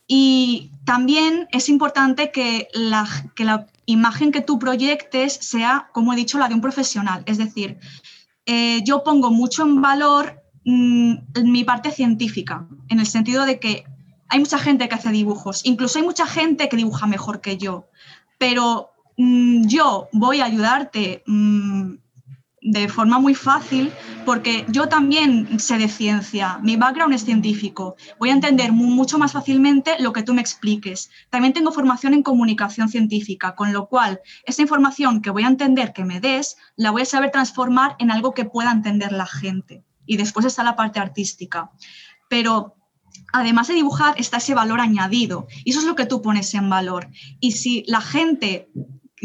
Y 0.08 0.72
también 0.84 1.46
es 1.52 1.68
importante 1.68 2.32
que 2.32 2.66
la, 2.74 3.06
que 3.36 3.44
la 3.44 3.68
imagen 3.86 4.32
que 4.32 4.40
tú 4.40 4.58
proyectes 4.58 5.34
sea, 5.34 5.88
como 5.92 6.12
he 6.12 6.16
dicho, 6.16 6.38
la 6.38 6.48
de 6.48 6.54
un 6.54 6.60
profesional. 6.60 7.22
Es 7.26 7.38
decir, 7.38 7.78
eh, 8.46 8.82
yo 8.84 9.02
pongo 9.02 9.30
mucho 9.30 9.62
en 9.62 9.82
valor 9.82 10.46
Mm, 10.68 11.18
mi 11.44 11.62
parte 11.62 11.92
científica, 11.92 12.66
en 12.88 12.98
el 12.98 13.06
sentido 13.06 13.46
de 13.46 13.60
que 13.60 13.84
hay 14.28 14.40
mucha 14.40 14.58
gente 14.58 14.88
que 14.88 14.96
hace 14.96 15.10
dibujos, 15.10 15.64
incluso 15.64 16.00
hay 16.00 16.04
mucha 16.04 16.26
gente 16.26 16.68
que 16.68 16.76
dibuja 16.76 17.06
mejor 17.06 17.40
que 17.40 17.56
yo, 17.56 17.86
pero 18.36 18.90
mm, 19.16 19.68
yo 19.68 20.08
voy 20.10 20.40
a 20.40 20.46
ayudarte 20.46 21.22
mm, 21.24 21.94
de 22.66 22.88
forma 22.88 23.20
muy 23.20 23.34
fácil 23.34 23.92
porque 24.24 24.66
yo 24.68 24.88
también 24.88 25.60
sé 25.60 25.78
de 25.78 25.88
ciencia, 25.88 26.58
mi 26.62 26.76
background 26.76 27.14
es 27.14 27.24
científico, 27.24 27.94
voy 28.18 28.30
a 28.30 28.32
entender 28.32 28.72
mucho 28.72 29.18
más 29.18 29.32
fácilmente 29.32 29.94
lo 30.00 30.12
que 30.12 30.24
tú 30.24 30.34
me 30.34 30.40
expliques. 30.40 31.10
También 31.30 31.52
tengo 31.52 31.70
formación 31.70 32.12
en 32.12 32.24
comunicación 32.24 32.88
científica, 32.88 33.54
con 33.54 33.72
lo 33.72 33.86
cual 33.86 34.20
esa 34.44 34.62
información 34.62 35.22
que 35.22 35.30
voy 35.30 35.44
a 35.44 35.48
entender 35.48 35.92
que 35.92 36.04
me 36.04 36.18
des, 36.20 36.56
la 36.74 36.90
voy 36.90 37.02
a 37.02 37.06
saber 37.06 37.30
transformar 37.30 37.94
en 38.00 38.10
algo 38.10 38.34
que 38.34 38.44
pueda 38.44 38.72
entender 38.72 39.12
la 39.12 39.26
gente 39.26 39.84
y 40.04 40.16
después 40.16 40.44
está 40.44 40.64
la 40.64 40.74
parte 40.74 40.98
artística. 40.98 41.70
Pero 42.28 42.74
además 43.32 43.68
de 43.68 43.74
dibujar 43.74 44.16
está 44.18 44.38
ese 44.38 44.54
valor 44.54 44.80
añadido 44.80 45.46
y 45.64 45.70
eso 45.70 45.78
es 45.78 45.86
lo 45.86 45.94
que 45.94 46.06
tú 46.06 46.20
pones 46.20 46.52
en 46.54 46.68
valor. 46.68 47.08
Y 47.38 47.52
si 47.52 47.84
la 47.86 48.00
gente, 48.00 48.68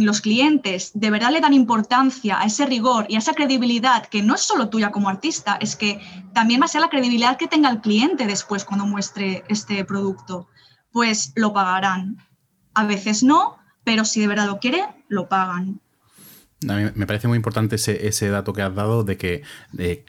los 0.06 0.22
clientes, 0.22 0.91
de 0.93 1.10
verdad 1.12 1.32
le 1.32 1.41
dan 1.41 1.54
importancia 1.54 2.39
a 2.39 2.45
ese 2.45 2.66
rigor 2.66 3.06
y 3.10 3.16
a 3.16 3.20
esa 3.20 3.34
credibilidad 3.34 4.06
que 4.06 4.22
no 4.22 4.36
es 4.36 4.41
solo 4.41 4.70
tuya 4.70 4.91
como 4.91 5.10
artista, 5.10 5.58
es 5.60 5.76
que 5.76 5.99
también 6.34 6.62
va 6.62 6.66
a 6.66 6.70
ser 6.70 6.82
la 6.82 6.89
credibilidad 6.89 7.38
que 7.38 7.47
tenga 7.47 7.70
el 7.70 7.82
cliente 7.82 8.26
después 8.28 8.66
cuando 8.66 8.86
muestre 8.86 9.43
este 9.47 9.84
producto, 9.86 10.47
pues 10.91 11.34
lo 11.36 11.54
pagarán. 11.54 12.18
A 12.74 12.86
veces 12.86 13.24
no, 13.24 13.58
pero 13.84 14.06
si 14.06 14.22
de 14.22 14.28
verdad 14.28 14.47
lo 14.47 14.60
quiere, 14.60 14.84
lo 15.08 15.28
pagan. 15.28 15.82
A 16.70 16.76
mí 16.76 16.91
me 16.93 17.07
parece 17.07 17.28
muy 17.28 17.38
importante 17.38 17.78
ese, 17.78 18.07
ese 18.07 18.30
dato 18.30 18.53
que 18.53 18.62
has 18.62 18.76
dado 18.76 19.03
de 19.03 19.18
que 19.18 19.41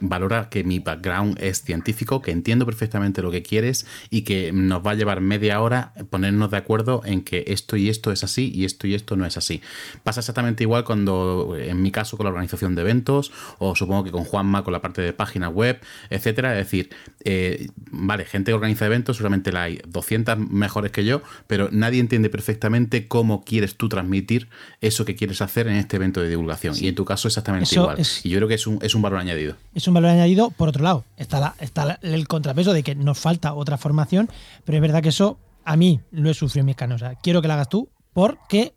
valora 0.02 0.50
que 0.50 0.64
mi 0.64 0.80
background 0.80 1.38
es 1.40 1.62
científico, 1.62 2.20
que 2.20 2.30
entiendo 2.30 2.66
perfectamente 2.66 3.22
lo 3.22 3.30
que 3.30 3.42
quieres 3.42 3.86
y 4.10 4.20
que 4.20 4.52
nos 4.52 4.86
va 4.86 4.90
a 4.90 4.94
llevar 4.94 5.22
media 5.22 5.62
hora 5.62 5.94
ponernos 6.10 6.50
de 6.50 6.58
acuerdo 6.58 7.00
en 7.06 7.22
que 7.22 7.44
esto 7.46 7.78
y 7.78 7.88
esto 7.88 8.12
es 8.12 8.22
así 8.22 8.52
y 8.54 8.66
esto 8.66 8.86
y 8.86 8.94
esto 8.94 9.16
no 9.16 9.24
es 9.24 9.38
así. 9.38 9.62
Pasa 10.04 10.20
exactamente 10.20 10.62
igual 10.62 10.84
cuando, 10.84 11.56
en 11.58 11.80
mi 11.80 11.90
caso, 11.90 12.18
con 12.18 12.24
la 12.24 12.30
organización 12.30 12.74
de 12.74 12.82
eventos 12.82 13.32
o 13.58 13.74
supongo 13.74 14.04
que 14.04 14.10
con 14.10 14.24
Juanma 14.24 14.62
con 14.62 14.74
la 14.74 14.82
parte 14.82 15.00
de 15.00 15.14
página 15.14 15.48
web, 15.48 15.80
etcétera. 16.10 16.52
Es 16.58 16.66
decir, 16.66 16.90
eh, 17.24 17.70
vale, 17.90 18.26
gente 18.26 18.50
que 18.50 18.54
organiza 18.54 18.84
eventos, 18.84 19.16
seguramente 19.16 19.52
la 19.52 19.62
hay 19.62 19.80
200 19.88 20.36
mejores 20.36 20.92
que 20.92 21.06
yo, 21.06 21.22
pero 21.46 21.70
nadie 21.72 21.98
entiende 21.98 22.28
perfectamente 22.28 23.08
cómo 23.08 23.42
quieres 23.42 23.76
tú 23.76 23.88
transmitir 23.88 24.48
eso 24.82 25.06
que 25.06 25.14
quieres 25.14 25.40
hacer 25.40 25.66
en 25.66 25.76
este 25.76 25.96
evento 25.96 26.20
de 26.20 26.28
divulgación 26.28 26.41
y 26.80 26.88
en 26.88 26.94
tu 26.94 27.04
caso 27.04 27.28
exactamente 27.28 27.74
igual. 27.74 27.98
y 28.22 28.28
yo 28.28 28.38
creo 28.38 28.48
que 28.48 28.54
es 28.54 28.66
un, 28.66 28.78
es 28.82 28.94
un, 28.94 29.02
valor 29.02 29.18
añadido. 29.18 29.56
Es 29.74 29.86
un 29.88 29.94
valor 29.94 30.10
añadido. 30.10 30.50
Por 30.50 30.68
otro 30.68 30.82
lado, 30.82 31.04
está, 31.16 31.40
la, 31.40 31.54
está 31.60 31.98
el 32.02 32.28
contrapeso 32.28 32.72
de 32.72 32.82
que 32.82 32.94
nos 32.94 33.18
falta 33.18 33.54
otra 33.54 33.78
formación, 33.78 34.28
pero 34.64 34.76
es 34.76 34.82
verdad 34.82 35.02
que 35.02 35.10
eso 35.10 35.38
a 35.64 35.76
mí 35.76 36.00
lo 36.10 36.30
he 36.30 36.34
sufrido 36.34 36.60
en 36.60 36.66
mis 36.66 36.76
canos. 36.76 37.02
quiero 37.22 37.42
que 37.42 37.48
lo 37.48 37.54
hagas 37.54 37.68
tú 37.68 37.88
porque 38.12 38.74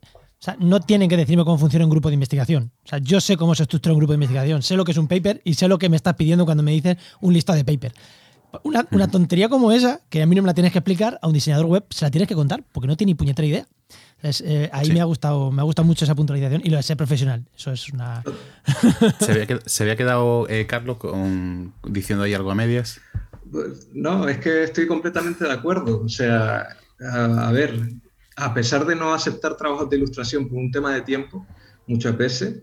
no 0.58 0.80
tienen 0.80 1.08
que 1.08 1.16
decirme 1.16 1.44
cómo 1.44 1.58
funciona 1.58 1.84
un 1.84 1.90
grupo 1.90 2.08
de 2.08 2.14
investigación. 2.14 2.70
O 2.84 2.88
sea, 2.88 2.98
yo 2.98 3.20
sé 3.20 3.36
cómo 3.36 3.54
se 3.54 3.64
estructura 3.64 3.92
un 3.92 3.98
grupo 3.98 4.12
de 4.12 4.16
investigación, 4.16 4.62
sé 4.62 4.76
lo 4.76 4.84
que 4.84 4.92
es 4.92 4.98
un 4.98 5.08
paper 5.08 5.40
y 5.44 5.54
sé 5.54 5.68
lo 5.68 5.78
que 5.78 5.88
me 5.88 5.96
estás 5.96 6.14
pidiendo 6.14 6.44
cuando 6.44 6.62
me 6.62 6.72
dices 6.72 6.96
un 7.20 7.32
listado 7.32 7.56
de 7.56 7.64
paper. 7.64 7.92
Una, 8.62 8.86
una, 8.90 9.08
tontería 9.08 9.48
como 9.48 9.72
esa, 9.72 10.00
que 10.08 10.22
a 10.22 10.26
mí 10.26 10.34
no 10.34 10.42
me 10.42 10.46
la 10.46 10.54
tienes 10.54 10.72
que 10.72 10.78
explicar, 10.78 11.18
a 11.20 11.26
un 11.26 11.34
diseñador 11.34 11.66
web 11.66 11.84
se 11.90 12.04
la 12.04 12.10
tienes 12.10 12.28
que 12.28 12.34
contar, 12.34 12.64
porque 12.72 12.86
no 12.86 12.96
tiene 12.96 13.10
ni 13.10 13.14
puñetera 13.14 13.46
idea. 13.46 13.66
Eh, 14.22 14.68
ahí 14.72 14.90
me 14.92 15.00
ha 15.00 15.04
gustado 15.04 15.52
me 15.52 15.60
ha 15.60 15.64
gustado 15.64 15.86
mucho 15.86 16.04
esa 16.04 16.14
puntualización 16.14 16.62
y 16.64 16.70
lo 16.70 16.76
de 16.76 16.82
ser 16.82 16.96
profesional. 16.96 17.44
Eso 17.54 17.72
es 17.72 17.92
una. 17.92 18.22
¿Se 19.66 19.82
había, 19.82 19.96
quedado 19.96 20.48
eh, 20.48 20.66
Carlos 20.66 20.96
con, 20.96 21.74
diciendo 21.86 22.24
ahí 22.24 22.34
algo 22.34 22.50
a 22.50 22.54
medias? 22.54 23.00
Pues, 23.50 23.88
no, 23.92 24.28
es 24.28 24.38
que 24.38 24.64
estoy 24.64 24.86
completamente 24.86 25.44
de 25.44 25.52
acuerdo. 25.52 26.02
O 26.02 26.08
sea, 26.08 26.66
a, 27.00 27.52
ver, 27.52 27.78
a 28.36 28.54
pesar 28.54 28.86
de 28.86 28.96
no 28.96 29.14
aceptar 29.14 29.56
trabajos 29.56 29.90
de 29.90 29.96
ilustración 29.96 30.48
por 30.48 30.58
un 30.58 30.70
tema 30.70 30.94
de 30.94 31.02
tiempo, 31.02 31.46
muchas 31.86 32.16
veces, 32.16 32.62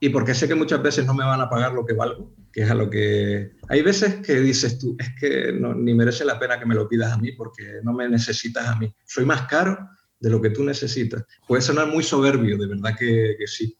y 0.00 0.08
porque 0.10 0.34
sé 0.34 0.48
que 0.48 0.54
muchas 0.54 0.82
veces 0.82 1.04
no 1.04 1.14
me 1.14 1.24
van 1.24 1.40
a 1.40 1.50
pagar 1.50 1.72
lo 1.72 1.84
que 1.84 1.92
valgo, 1.92 2.32
que 2.52 2.62
es 2.62 2.70
a 2.70 2.74
lo 2.74 2.88
que... 2.88 3.52
Hay 3.68 3.82
veces 3.82 4.16
que 4.16 4.40
dices 4.40 4.78
tú, 4.78 4.96
es 4.98 5.10
que 5.18 5.52
ni 5.52 5.94
merece 5.94 6.24
la 6.24 6.38
pena 6.38 6.58
que 6.58 6.66
me 6.66 6.74
lo 6.74 6.88
pidas 6.88 7.12
a 7.12 7.18
mí 7.18 7.32
porque 7.32 7.80
no 7.82 7.92
me 7.92 8.08
necesitas 8.08 8.66
a 8.66 8.76
mí. 8.76 8.94
Soy 9.04 9.24
más 9.24 9.42
caro 9.42 9.78
de 10.24 10.30
lo 10.30 10.40
que 10.40 10.48
tú 10.48 10.64
necesitas. 10.64 11.22
Puede 11.46 11.60
sonar 11.60 11.86
muy 11.86 12.02
soberbio, 12.02 12.56
de 12.56 12.66
verdad 12.66 12.96
que, 12.98 13.36
sí. 13.46 13.76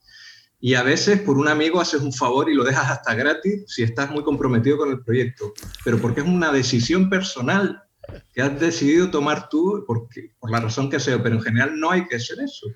Y 0.60 0.74
a 0.74 0.82
veces 0.82 1.20
por 1.20 1.38
un 1.38 1.48
amigo 1.48 1.80
haces 1.80 2.02
un 2.02 2.12
favor 2.12 2.50
y 2.50 2.54
lo 2.54 2.64
dejas 2.64 2.90
hasta 2.90 3.14
gratis 3.14 3.64
si 3.66 3.82
estás 3.82 4.10
muy 4.10 4.22
comprometido 4.22 4.76
con 4.76 4.90
el 4.90 5.02
proyecto, 5.02 5.54
pero 5.84 5.98
porque 5.98 6.20
es 6.20 6.26
una 6.26 6.52
decisión 6.52 7.08
personal 7.08 7.82
que 8.34 8.42
has 8.42 8.60
decidido 8.60 9.10
tomar 9.10 9.48
tú 9.48 9.84
porque, 9.86 10.34
por 10.38 10.50
la 10.50 10.60
razón 10.60 10.90
que 10.90 11.00
sea, 11.00 11.22
pero 11.22 11.36
en 11.36 11.40
general 11.40 11.80
no 11.80 11.90
hay 11.90 12.06
que 12.06 12.16
hacer 12.16 12.38
eso, 12.40 12.66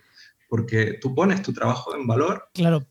porque 0.48 0.98
tú 1.00 1.14
pones 1.14 1.42
tu 1.42 1.52
trabajo 1.52 1.94
en 1.94 2.06
valor. 2.06 2.48
Claro, 2.54 2.86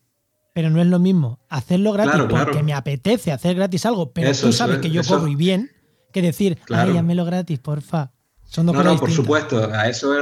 pero 0.53 0.69
no 0.69 0.80
es 0.80 0.88
lo 0.88 0.99
mismo 0.99 1.39
hacerlo 1.49 1.91
gratis 1.93 2.21
porque 2.30 2.61
me 2.61 2.73
apetece 2.73 3.32
hacer 3.32 3.55
gratis 3.55 3.84
algo, 3.88 4.11
pero 4.11 4.32
tú 4.32 4.53
sabes 4.53 4.78
que 4.78 4.91
yo 4.91 5.03
cobro 5.03 5.28
y 5.28 5.36
bien, 5.36 5.71
que 6.13 6.21
decir, 6.21 6.57
claro. 6.57 6.93
ay, 6.95 7.15
lo 7.15 7.25
gratis, 7.25 7.57
porfa. 7.57 8.11
Son 8.50 8.66
dos 8.66 8.74
no, 8.74 8.82
no, 8.82 8.98
por 8.98 9.12
supuesto, 9.12 9.72
a 9.74 9.89
eso 9.89 10.14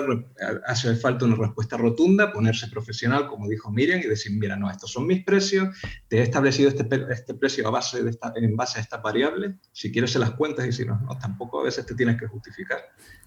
hace 0.66 0.96
falta 0.96 1.26
una 1.26 1.36
respuesta 1.36 1.78
rotunda, 1.78 2.34
ponerse 2.34 2.68
profesional, 2.68 3.28
como 3.28 3.48
dijo 3.48 3.72
Miriam, 3.72 4.00
y 4.00 4.08
decir, 4.08 4.32
mira, 4.38 4.56
no, 4.56 4.70
estos 4.70 4.92
son 4.92 5.06
mis 5.06 5.24
precios, 5.24 5.70
te 6.08 6.18
he 6.18 6.22
establecido 6.24 6.70
este, 6.70 6.88
este 7.12 7.36
precio 7.36 7.68
a 7.68 7.72
base 7.72 8.04
de 8.04 8.10
esta, 8.10 8.34
en 8.36 8.56
base 8.56 8.80
a 8.80 8.82
estas 8.82 9.04
variables, 9.04 9.54
si 9.72 9.92
quieres 9.92 10.12
se 10.12 10.18
las 10.18 10.32
cuentas 10.32 10.66
y 10.68 10.72
si 10.72 10.86
no, 10.86 11.00
no, 11.02 11.16
tampoco 11.20 11.62
a 11.62 11.66
veces 11.66 11.86
te 11.86 11.94
tienes 11.94 12.20
que 12.20 12.26
justificar, 12.26 12.80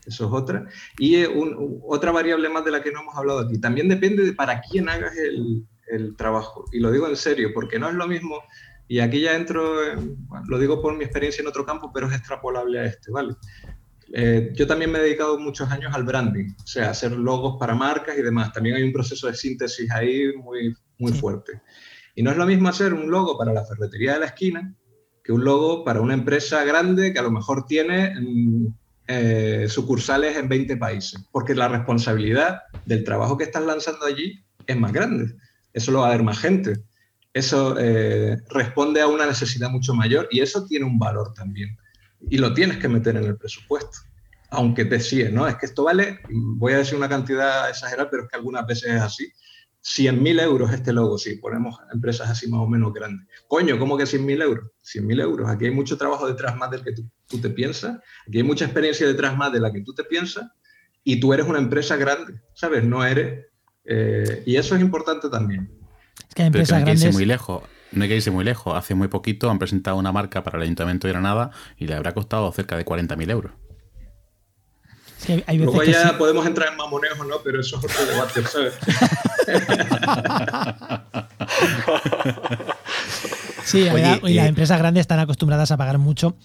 eso 0.05 0.27
es 0.27 0.33
otra. 0.33 0.67
Y 0.99 1.15
eh, 1.15 1.29
otra 1.87 2.11
variable 2.11 2.49
más 2.49 2.65
de 2.65 2.73
la 2.73 2.83
que 2.83 2.91
no 2.91 3.03
hemos 3.03 3.17
hablado 3.17 3.39
aquí, 3.39 3.61
también 3.61 3.89
depende 3.89 4.25
de 4.25 4.33
para 4.33 4.61
quién 4.61 4.89
hagas 4.89 5.17
el, 5.17 5.65
el 5.93 6.17
trabajo, 6.17 6.65
y 6.73 6.81
lo 6.81 6.91
digo 6.91 7.07
en 7.07 7.17
serio, 7.17 7.51
porque 7.55 7.79
no 7.79 7.89
es 7.89 7.95
lo 7.95 8.09
mismo 8.09 8.43
y 8.89 9.01
aquí 9.01 9.21
ya 9.21 9.37
entro, 9.37 9.77
lo 10.47 10.59
digo 10.59 10.81
por 10.81 10.97
mi 10.97 11.05
experiencia 11.05 11.43
en 11.43 11.49
otro 11.49 11.67
campo, 11.67 11.93
pero 11.93 12.09
es 12.09 12.15
extrapolable 12.15 12.81
a 12.81 12.85
este, 12.87 13.11
¿vale? 13.11 13.37
Eh, 14.13 14.53
yo 14.55 14.67
también 14.67 14.91
me 14.91 14.99
he 14.99 15.03
dedicado 15.03 15.39
muchos 15.39 15.71
años 15.71 15.95
al 15.95 16.05
branding, 16.05 16.51
o 16.63 16.67
sea, 16.67 16.91
hacer 16.91 17.13
logos 17.13 17.57
para 17.59 17.75
marcas 17.75 18.17
y 18.19 18.23
demás. 18.23 18.53
También 18.53 18.77
hay 18.77 18.83
un 18.83 18.93
proceso 18.93 19.27
de 19.27 19.35
síntesis 19.35 19.91
ahí 19.91 20.33
muy, 20.37 20.75
muy 20.99 21.13
fuerte. 21.13 21.61
Y 22.15 22.23
no 22.23 22.31
es 22.31 22.37
lo 22.37 22.47
mismo 22.47 22.69
hacer 22.69 22.95
un 22.95 23.11
logo 23.11 23.37
para 23.37 23.53
la 23.53 23.65
ferretería 23.65 24.15
de 24.15 24.21
la 24.21 24.27
esquina 24.27 24.75
que 25.23 25.33
un 25.33 25.45
logo 25.45 25.85
para 25.85 26.01
una 26.01 26.15
empresa 26.15 26.65
grande 26.65 27.13
que 27.13 27.19
a 27.19 27.23
lo 27.23 27.31
mejor 27.31 27.67
tiene 27.67 28.15
mm, 28.19 28.67
eh, 29.09 29.67
sucursales 29.69 30.37
en 30.37 30.49
20 30.49 30.79
países, 30.79 31.23
porque 31.31 31.55
la 31.55 31.69
responsabilidad 31.69 32.63
del 32.87 33.05
trabajo 33.05 33.37
que 33.37 33.45
estás 33.45 33.63
lanzando 33.63 34.07
allí 34.07 34.43
es 34.67 34.77
más 34.77 34.93
grande. 34.93 35.35
Eso 35.75 35.93
lo 35.93 36.01
va 36.01 36.09
a 36.09 36.13
ver 36.13 36.23
más 36.23 36.39
gente. 36.39 36.83
Eso 37.35 37.77
eh, 37.79 38.39
responde 38.49 39.03
a 39.03 39.07
una 39.07 39.27
necesidad 39.27 39.71
mucho 39.71 39.93
mayor 39.93 40.29
y 40.31 40.41
eso 40.41 40.65
tiene 40.65 40.87
un 40.87 40.99
valor 40.99 41.35
también 41.35 41.77
y 42.29 42.39
lo 42.39 42.55
tienes 42.55 42.79
que 42.79 42.89
meter 42.89 43.17
en 43.17 43.25
el 43.25 43.37
presupuesto. 43.37 43.99
Aunque 44.51 44.85
te 44.85 44.99
sigue, 44.99 45.31
¿no? 45.31 45.47
Es 45.47 45.57
que 45.57 45.67
esto 45.67 45.85
vale, 45.85 46.21
voy 46.31 46.73
a 46.73 46.79
decir 46.79 46.97
una 46.97 47.09
cantidad 47.09 47.69
exagerada, 47.69 48.09
pero 48.11 48.23
es 48.25 48.29
que 48.31 48.37
algunas 48.37 48.67
veces 48.67 48.95
es 48.95 49.03
así. 49.03 49.33
100.000 49.85 50.43
euros 50.43 50.73
este 50.73 50.93
logo, 50.93 51.19
si 51.19 51.37
ponemos 51.37 51.77
empresas 51.93 52.29
así 52.29 52.49
más 52.49 52.61
o 52.61 52.67
menos 52.67 52.93
grandes. 52.93 53.27
Coño, 53.47 53.79
¿cómo 53.79 53.97
que 53.97 54.05
100.000 54.05 54.43
euros? 54.43 54.71
100.000 54.83 55.21
euros. 55.23 55.51
Aquí 55.51 55.67
hay 55.67 55.71
mucho 55.71 55.97
trabajo 55.97 56.27
detrás 56.27 56.57
más 56.57 56.71
del 56.71 56.83
que 56.83 56.93
tú, 56.93 57.41
te 57.41 57.51
piensas. 57.51 57.99
Aquí 58.27 58.39
hay 58.39 58.43
mucha 58.43 58.65
experiencia 58.65 59.07
detrás 59.07 59.37
más 59.37 59.53
de 59.53 59.61
la 59.61 59.73
que 59.73 59.83
tú 59.83 59.95
te 59.95 60.05
piensas. 60.05 60.47
Y 61.05 61.21
tú 61.21 61.33
eres 61.33 61.47
una 61.47 61.59
empresa 61.59 61.97
grande, 61.97 62.41
¿sabes? 62.55 62.85
No 62.85 63.05
eres... 63.05 63.47
Eh, 63.85 64.43
y 64.45 64.57
eso 64.57 64.75
es 64.75 64.81
importante 64.81 65.29
también. 65.31 65.71
Es 66.29 66.35
que 66.35 66.43
hay 66.43 66.47
empresas 66.49 66.83
grandes... 66.83 67.15
muy 67.15 67.25
lejos 67.25 67.63
no 67.93 68.03
hay 68.03 68.09
que 68.09 68.17
irse 68.17 68.31
muy 68.31 68.45
lejos. 68.45 68.77
Hace 68.77 68.95
muy 68.95 69.09
poquito 69.09 69.51
han 69.51 69.59
presentado 69.59 69.97
una 69.97 70.13
marca 70.13 70.43
para 70.45 70.59
el 70.59 70.65
Ayuntamiento 70.65 71.07
de 71.07 71.13
Granada 71.13 71.51
y 71.77 71.87
le 71.87 71.95
habrá 71.95 72.13
costado 72.13 72.51
cerca 72.53 72.77
de 72.77 72.85
40.000 72.85 73.31
euros. 73.31 73.53
Luego 75.49 75.83
ya 75.83 76.17
podemos 76.17 76.47
entrar 76.47 76.71
en 76.71 76.77
mamoneos 76.77 77.19
o 77.19 77.25
no, 77.25 77.39
pero 77.43 77.61
eso 77.61 77.79
es 77.79 77.85
otro 77.85 78.07
debate, 78.07 78.43
¿sabes? 78.45 78.75
sí, 83.65 83.89
y 84.25 84.35
las 84.35 84.47
empresas 84.47 84.79
grandes 84.79 85.03
están 85.03 85.19
acostumbradas 85.19 85.73
a 85.73 85.77
pagar 85.77 85.99
mucho 85.99 86.37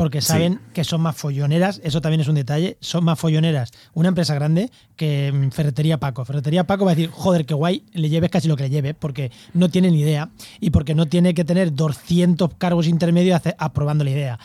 porque 0.00 0.22
saben 0.22 0.60
que 0.72 0.82
son 0.82 1.02
más 1.02 1.14
folloneras, 1.14 1.78
eso 1.84 2.00
también 2.00 2.22
es 2.22 2.28
un 2.28 2.34
detalle, 2.34 2.78
son 2.80 3.04
más 3.04 3.18
folloneras 3.18 3.70
una 3.92 4.08
empresa 4.08 4.34
grande 4.34 4.70
que 4.96 5.30
mm, 5.30 5.50
Ferretería 5.50 6.00
Paco. 6.00 6.24
Ferretería 6.24 6.64
Paco 6.64 6.86
va 6.86 6.92
a 6.92 6.94
decir, 6.94 7.10
joder, 7.10 7.44
qué 7.44 7.52
guay, 7.52 7.84
le 7.92 8.08
lleves 8.08 8.30
casi 8.30 8.48
lo 8.48 8.56
que 8.56 8.62
le 8.62 8.70
lleve, 8.70 8.94
porque 8.94 9.30
no 9.52 9.68
tiene 9.68 9.90
ni 9.90 10.00
idea 10.00 10.30
y 10.58 10.70
porque 10.70 10.94
no 10.94 11.04
tiene 11.04 11.34
que 11.34 11.44
tener 11.44 11.74
200 11.74 12.54
cargos 12.56 12.86
intermedios 12.86 13.42
aprobando 13.58 14.02
la 14.02 14.10
idea. 14.10 14.38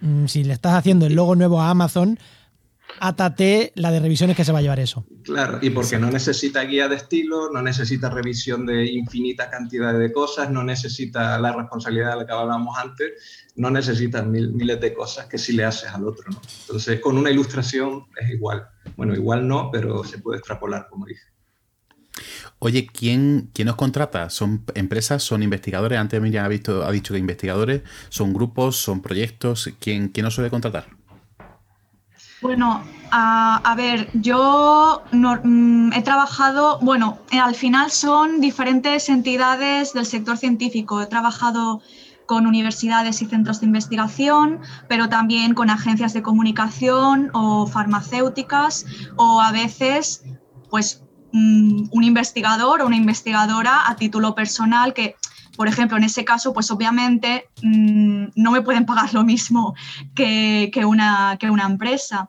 Mm, 0.00 0.26
si 0.26 0.44
le 0.44 0.52
estás 0.52 0.74
haciendo 0.74 1.06
el 1.06 1.14
logo 1.14 1.34
nuevo 1.34 1.60
a 1.60 1.70
Amazon, 1.70 2.16
átate 2.98 3.72
la 3.76 3.90
de 3.90 4.00
revisiones 4.00 4.36
que 4.36 4.44
se 4.44 4.52
va 4.52 4.58
a 4.58 4.62
llevar 4.62 4.80
eso. 4.80 5.06
Claro, 5.22 5.58
y 5.62 5.70
porque 5.70 5.98
no 5.98 6.10
necesita 6.10 6.62
guía 6.62 6.88
de 6.88 6.96
estilo, 6.96 7.50
no 7.52 7.62
necesita 7.62 8.10
revisión 8.10 8.66
de 8.66 8.86
infinita 8.86 9.50
cantidad 9.50 9.96
de 9.98 10.12
cosas, 10.12 10.50
no 10.50 10.64
necesita 10.64 11.38
la 11.38 11.52
responsabilidad 11.52 12.12
de 12.12 12.16
la 12.16 12.26
que 12.26 12.32
hablábamos 12.32 12.76
antes, 12.78 13.50
no 13.56 13.70
necesita 13.70 14.22
miles 14.22 14.80
de 14.80 14.94
cosas 14.94 15.26
que 15.26 15.38
si 15.38 15.52
le 15.52 15.64
haces 15.64 15.90
al 15.90 16.06
otro. 16.06 16.24
¿no? 16.30 16.40
Entonces, 16.62 17.00
con 17.00 17.16
una 17.16 17.30
ilustración 17.30 18.06
es 18.20 18.30
igual. 18.30 18.66
Bueno, 18.96 19.14
igual 19.14 19.46
no, 19.46 19.70
pero 19.70 20.04
se 20.04 20.18
puede 20.18 20.38
extrapolar, 20.38 20.86
como 20.88 21.06
dije. 21.06 21.22
Oye, 22.58 22.86
¿quién, 22.86 23.50
¿quién 23.54 23.68
os 23.68 23.76
contrata? 23.76 24.28
¿Son 24.28 24.64
empresas? 24.74 25.22
¿Son 25.22 25.42
investigadores? 25.42 25.98
Antes 25.98 26.20
Miriam 26.20 26.44
ha, 26.44 26.48
visto, 26.48 26.84
ha 26.84 26.92
dicho 26.92 27.14
que 27.14 27.20
investigadores. 27.20 27.82
¿Son 28.10 28.34
grupos? 28.34 28.76
¿Son 28.76 29.00
proyectos? 29.00 29.70
¿Quién, 29.78 30.08
quién 30.08 30.26
os 30.26 30.34
suele 30.34 30.50
contratar? 30.50 30.99
Bueno, 32.42 32.82
a, 33.10 33.74
ver, 33.76 34.08
yo 34.14 35.02
mm, 35.12 35.92
he 35.92 36.02
trabajado, 36.02 36.78
bueno, 36.80 37.18
al 37.32 37.54
final 37.54 37.90
son 37.90 38.40
diferentes 38.40 39.08
entidades 39.08 39.92
del 39.92 40.06
sector 40.06 40.38
científico. 40.38 41.02
He 41.02 41.06
trabajado 41.06 41.82
con 42.24 42.46
universidades 42.46 43.20
y 43.20 43.26
centros 43.26 43.60
de 43.60 43.66
investigación, 43.66 44.60
pero 44.88 45.08
también 45.08 45.52
con 45.52 45.68
agencias 45.68 46.12
de 46.12 46.22
comunicación 46.22 47.30
o 47.34 47.66
farmacéuticas 47.66 48.86
o 49.16 49.40
a 49.40 49.52
veces, 49.52 50.24
pues, 50.70 51.02
mm, 51.32 51.88
un 51.90 52.04
investigador 52.04 52.80
o 52.80 52.86
una 52.86 52.96
investigadora 52.96 53.90
a 53.90 53.96
título 53.96 54.34
personal 54.34 54.94
que 54.94 55.16
por 55.56 55.68
ejemplo, 55.68 55.96
en 55.96 56.04
ese 56.04 56.24
caso, 56.24 56.52
pues 56.52 56.70
obviamente 56.70 57.48
mm, 57.62 58.26
no 58.34 58.50
me 58.50 58.62
pueden 58.62 58.86
pagar 58.86 59.12
lo 59.14 59.24
mismo 59.24 59.74
que, 60.14 60.70
una, 60.84 61.38
empresa, 61.40 62.28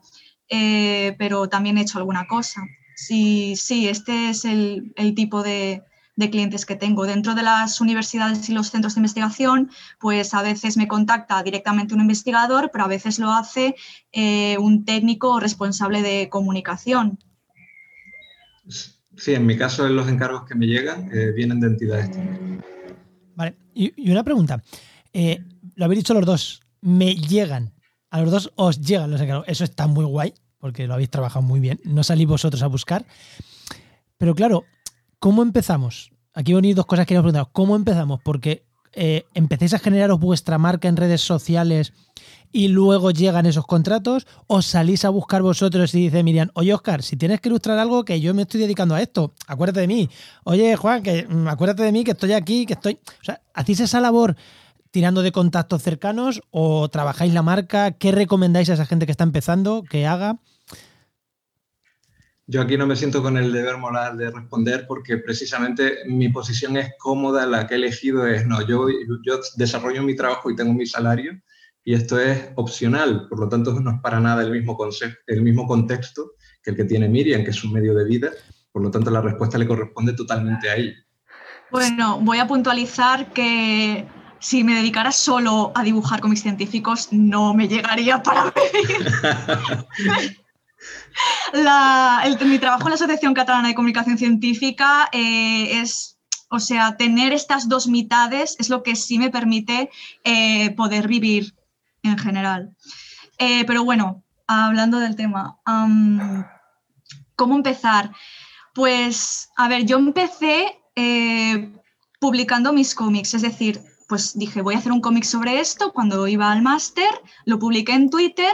eh, 0.49 1.15
pero 1.17 1.47
también 1.47 1.77
he 1.77 1.81
hecho 1.81 1.97
alguna 1.97 2.27
cosa. 2.27 2.61
Sí, 2.95 3.55
sí, 3.55 3.87
este 3.87 4.29
es 4.29 4.45
el, 4.45 4.93
tipo 5.15 5.43
de, 5.43 5.83
clientes 6.29 6.67
que 6.67 6.75
tengo. 6.75 7.07
Dentro 7.07 7.33
de 7.33 7.41
las 7.41 7.81
universidades 7.81 8.47
y 8.47 8.53
los 8.53 8.69
centros 8.69 8.93
de 8.93 8.99
investigación, 8.99 9.71
pues 9.99 10.35
a 10.35 10.43
veces 10.43 10.77
me 10.77 10.87
contacta 10.87 11.41
directamente 11.41 11.95
un 11.95 12.01
investigador, 12.01 12.69
pero 12.71 12.83
a 12.83 12.87
veces 12.87 13.17
lo 13.17 13.31
hace 13.31 13.75
eh, 14.11 14.57
un 14.59 14.85
técnico 14.85 15.39
responsable 15.39 16.03
de 16.03 16.29
comunicación. 16.29 17.17
Sí, 19.17 19.33
en 19.33 19.45
mi 19.45 19.57
caso 19.57 19.87
los 19.89 20.07
encargos 20.07 20.45
que 20.47 20.55
me 20.55 20.67
llegan 20.67 21.09
eh, 21.13 21.31
vienen 21.31 21.59
de 21.59 21.67
entidades 21.67 22.11
también. 22.11 22.61
Y, 23.73 24.11
una 24.11 24.23
pregunta. 24.23 24.63
Eh, 25.13 25.43
lo 25.75 25.85
habéis 25.85 25.99
dicho 25.99 26.13
los 26.13 26.25
dos, 26.25 26.61
me 26.81 27.15
llegan. 27.15 27.73
A 28.09 28.21
los 28.21 28.31
dos 28.31 28.51
os 28.55 28.81
llegan 28.81 29.11
los 29.11 29.21
encargos. 29.21 29.45
Eso 29.47 29.63
está 29.63 29.87
muy 29.87 30.05
guay, 30.05 30.33
porque 30.57 30.87
lo 30.87 30.93
habéis 30.93 31.09
trabajado 31.09 31.43
muy 31.43 31.59
bien. 31.59 31.79
No 31.83 32.03
salís 32.03 32.27
vosotros 32.27 32.61
a 32.63 32.67
buscar. 32.67 33.05
Pero 34.17 34.35
claro, 34.35 34.65
¿cómo 35.19 35.41
empezamos? 35.41 36.11
Aquí 36.33 36.53
venir 36.53 36.75
dos 36.75 36.85
cosas 36.85 37.05
que 37.05 37.09
quería 37.09 37.21
preguntar. 37.21 37.49
¿Cómo 37.51 37.75
empezamos? 37.75 38.21
Porque 38.23 38.65
eh, 38.93 39.25
empecéis 39.33 39.73
a 39.73 39.79
generaros 39.79 40.19
vuestra 40.19 40.57
marca 40.57 40.87
en 40.87 40.97
redes 40.97 41.21
sociales 41.21 41.93
y 42.51 42.67
luego 42.67 43.11
llegan 43.11 43.45
esos 43.45 43.65
contratos, 43.65 44.27
o 44.47 44.61
salís 44.61 45.05
a 45.05 45.09
buscar 45.09 45.41
vosotros 45.41 45.95
y 45.95 46.01
dice 46.01 46.23
Miriam, 46.23 46.49
oye 46.53 46.73
Oscar, 46.73 47.01
si 47.01 47.15
tienes 47.15 47.39
que 47.39 47.49
ilustrar 47.49 47.77
algo 47.79 48.03
que 48.03 48.19
yo 48.19 48.33
me 48.33 48.41
estoy 48.41 48.59
dedicando 48.59 48.95
a 48.95 49.01
esto, 49.01 49.33
acuérdate 49.47 49.81
de 49.81 49.87
mí. 49.87 50.09
Oye 50.43 50.75
Juan, 50.75 51.01
que 51.01 51.25
mm, 51.27 51.47
acuérdate 51.47 51.83
de 51.83 51.91
mí, 51.91 52.03
que 52.03 52.11
estoy 52.11 52.33
aquí, 52.33 52.65
que 52.65 52.73
estoy. 52.73 52.99
O 53.21 53.23
sea, 53.23 53.41
¿hacéis 53.53 53.79
esa 53.79 54.01
labor 54.01 54.35
tirando 54.91 55.21
de 55.21 55.31
contactos 55.31 55.81
cercanos 55.81 56.41
o 56.51 56.89
trabajáis 56.89 57.33
la 57.33 57.41
marca? 57.41 57.91
¿Qué 57.91 58.11
recomendáis 58.11 58.69
a 58.69 58.73
esa 58.73 58.85
gente 58.85 59.05
que 59.05 59.13
está 59.13 59.23
empezando 59.23 59.83
que 59.83 60.05
haga? 60.05 60.37
Yo 62.51 62.59
aquí 62.59 62.75
no 62.75 62.85
me 62.85 62.97
siento 62.97 63.23
con 63.23 63.37
el 63.37 63.53
deber 63.53 63.77
moral 63.77 64.17
de 64.17 64.29
responder 64.29 64.85
porque 64.85 65.17
precisamente 65.17 65.99
mi 66.05 66.27
posición 66.27 66.75
es 66.75 66.91
cómoda, 66.99 67.45
la 67.45 67.65
que 67.65 67.75
he 67.75 67.77
elegido 67.77 68.27
es, 68.27 68.45
no, 68.45 68.61
yo, 68.67 68.87
yo 69.25 69.39
desarrollo 69.55 70.03
mi 70.03 70.17
trabajo 70.17 70.51
y 70.51 70.55
tengo 70.57 70.73
mi 70.73 70.85
salario 70.85 71.41
y 71.85 71.93
esto 71.93 72.19
es 72.19 72.49
opcional, 72.55 73.27
por 73.29 73.39
lo 73.39 73.47
tanto 73.47 73.79
no 73.79 73.91
es 73.91 74.01
para 74.01 74.19
nada 74.19 74.41
el 74.43 74.51
mismo, 74.51 74.75
concepto, 74.75 75.17
el 75.27 75.43
mismo 75.43 75.65
contexto 75.65 76.33
que 76.61 76.71
el 76.71 76.75
que 76.75 76.83
tiene 76.83 77.07
Miriam, 77.07 77.45
que 77.45 77.51
es 77.51 77.63
un 77.63 77.71
medio 77.71 77.95
de 77.95 78.03
vida, 78.03 78.31
por 78.73 78.81
lo 78.81 78.91
tanto 78.91 79.09
la 79.11 79.21
respuesta 79.21 79.57
le 79.57 79.65
corresponde 79.65 80.11
totalmente 80.11 80.69
a 80.69 80.75
ella. 80.75 80.97
Bueno, 81.71 82.19
voy 82.19 82.39
a 82.39 82.47
puntualizar 82.47 83.31
que 83.31 84.05
si 84.39 84.65
me 84.65 84.75
dedicara 84.75 85.13
solo 85.13 85.71
a 85.73 85.83
dibujar 85.83 86.19
cómics 86.19 86.41
científicos 86.41 87.13
no 87.13 87.53
me 87.53 87.69
llegaría 87.69 88.21
para 88.21 88.51
vivir. 88.51 89.07
mi 92.45 92.59
trabajo 92.59 92.83
en 92.83 92.89
la 92.89 92.95
Asociación 92.95 93.33
Catalana 93.33 93.69
de 93.69 93.75
Comunicación 93.75 94.17
Científica 94.17 95.09
eh, 95.11 95.81
es 95.81 96.17
o 96.53 96.59
sea, 96.59 96.97
tener 96.97 97.31
estas 97.31 97.69
dos 97.69 97.87
mitades 97.87 98.57
es 98.59 98.69
lo 98.69 98.83
que 98.83 98.97
sí 98.97 99.17
me 99.17 99.29
permite 99.29 99.89
eh, 100.25 100.71
poder 100.71 101.07
vivir 101.07 101.55
en 102.03 102.17
general. 102.17 102.75
Eh, 103.37 103.63
pero 103.65 103.85
bueno, 103.85 104.23
hablando 104.47 104.99
del 104.99 105.15
tema, 105.15 105.59
¿cómo 107.37 107.55
empezar? 107.55 108.11
Pues, 108.73 109.49
a 109.55 109.69
ver, 109.69 109.85
yo 109.85 109.97
empecé 109.97 110.77
publicando 112.19 112.73
mis 112.73 112.95
cómics. 112.95 113.33
Es 113.33 113.43
decir, 113.43 113.81
pues 114.09 114.37
dije, 114.37 114.61
voy 114.61 114.75
a 114.75 114.79
hacer 114.79 114.91
un 114.91 114.99
cómic 114.99 115.23
sobre 115.23 115.61
esto. 115.61 115.93
Cuando 115.93 116.27
iba 116.27 116.51
al 116.51 116.61
máster, 116.61 117.09
lo 117.45 117.59
publiqué 117.59 117.93
en 117.93 118.09
Twitter. 118.09 118.51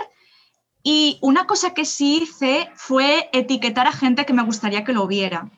Y 0.90 1.18
una 1.20 1.48
cosa 1.48 1.74
que 1.74 1.84
sí 1.84 2.20
hice 2.22 2.70
fue 2.74 3.30
etiquetar 3.34 3.88
a 3.88 3.92
gente 3.92 4.26
que 4.26 4.32
me 4.32 4.46
gustaría 4.46 4.86
que 4.86 4.94
lo 4.94 5.06
viera. 5.06 5.52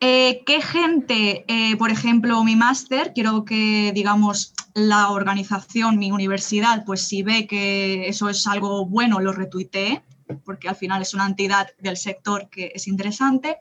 Eh, 0.00 0.44
¿Qué 0.46 0.62
gente, 0.62 1.44
eh, 1.46 1.76
por 1.76 1.90
ejemplo, 1.90 2.42
mi 2.42 2.56
máster, 2.56 3.12
quiero 3.12 3.44
que, 3.44 3.92
digamos, 3.94 4.54
la 4.72 5.10
organización, 5.10 5.98
mi 5.98 6.10
universidad, 6.10 6.86
pues 6.86 7.06
si 7.06 7.22
ve 7.22 7.46
que 7.46 8.08
eso 8.08 8.30
es 8.30 8.46
algo 8.46 8.86
bueno, 8.86 9.20
lo 9.20 9.32
retuitee, 9.32 10.02
porque 10.46 10.70
al 10.70 10.76
final 10.76 11.02
es 11.02 11.12
una 11.12 11.26
entidad 11.26 11.68
del 11.78 11.98
sector 11.98 12.48
que 12.48 12.72
es 12.74 12.88
interesante. 12.88 13.58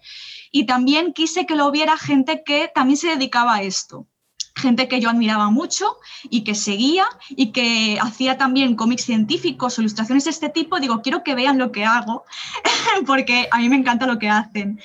Y 0.50 0.66
también 0.66 1.12
quise 1.12 1.46
que 1.46 1.58
lo 1.58 1.72
viera 1.72 1.98
gente 1.98 2.42
que 2.46 2.72
también 2.74 2.96
se 2.96 3.10
dedicaba 3.10 3.56
a 3.56 3.64
esto 3.64 4.08
gente 4.56 4.88
que 4.88 5.00
yo 5.00 5.10
admiraba 5.10 5.50
mucho 5.50 5.98
y 6.30 6.44
que 6.44 6.56
seguía 6.56 7.06
y 7.30 7.52
que 7.52 7.98
hacía 8.02 8.38
también 8.38 8.76
cómics 8.76 9.04
científicos 9.04 9.78
o 9.78 9.82
ilustraciones 9.82 10.24
de 10.24 10.32
este 10.32 10.50
tipo, 10.50 10.80
digo, 10.80 11.02
quiero 11.02 11.24
que 11.24 11.36
vean 11.36 11.58
lo 11.58 11.72
que 11.72 11.86
hago, 11.86 12.24
porque 13.06 13.48
a 13.52 13.60
mí 13.60 13.70
me 13.70 13.76
encanta 13.76 14.08
lo 14.08 14.18
que 14.18 14.30
hacen. 14.30 14.80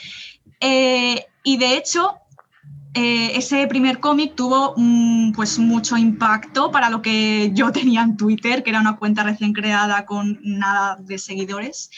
Eh, 0.61 1.27
y 1.45 1.57
de 1.57 1.77
hecho, 1.77 2.17
eh, 2.95 3.37
ese 3.37 3.67
primer 3.69 4.01
cómic 4.01 4.35
tuvo 4.35 4.75
mm, 4.77 5.33
pues 5.33 5.59
mucho 5.61 5.97
impacto 5.97 6.73
para 6.73 6.91
lo 6.91 7.01
que 7.01 7.53
yo 7.55 7.71
tenía 7.73 8.03
en 8.03 8.17
Twitter, 8.17 8.63
que 8.63 8.71
era 8.71 8.81
una 8.81 8.97
cuenta 8.97 9.23
recién 9.23 9.53
creada 9.53 10.05
con 10.05 10.41
nada 10.43 10.97
de 10.97 11.19
seguidores. 11.19 11.91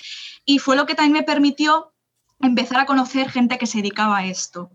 Y 0.44 0.58
fue 0.58 0.76
lo 0.76 0.86
que 0.86 0.94
también 0.94 1.14
me 1.14 1.22
permitió 1.22 1.92
empezar 2.40 2.80
a 2.80 2.86
conocer 2.86 3.30
gente 3.30 3.56
que 3.56 3.66
se 3.66 3.78
dedicaba 3.78 4.18
a 4.18 4.26
esto. 4.26 4.70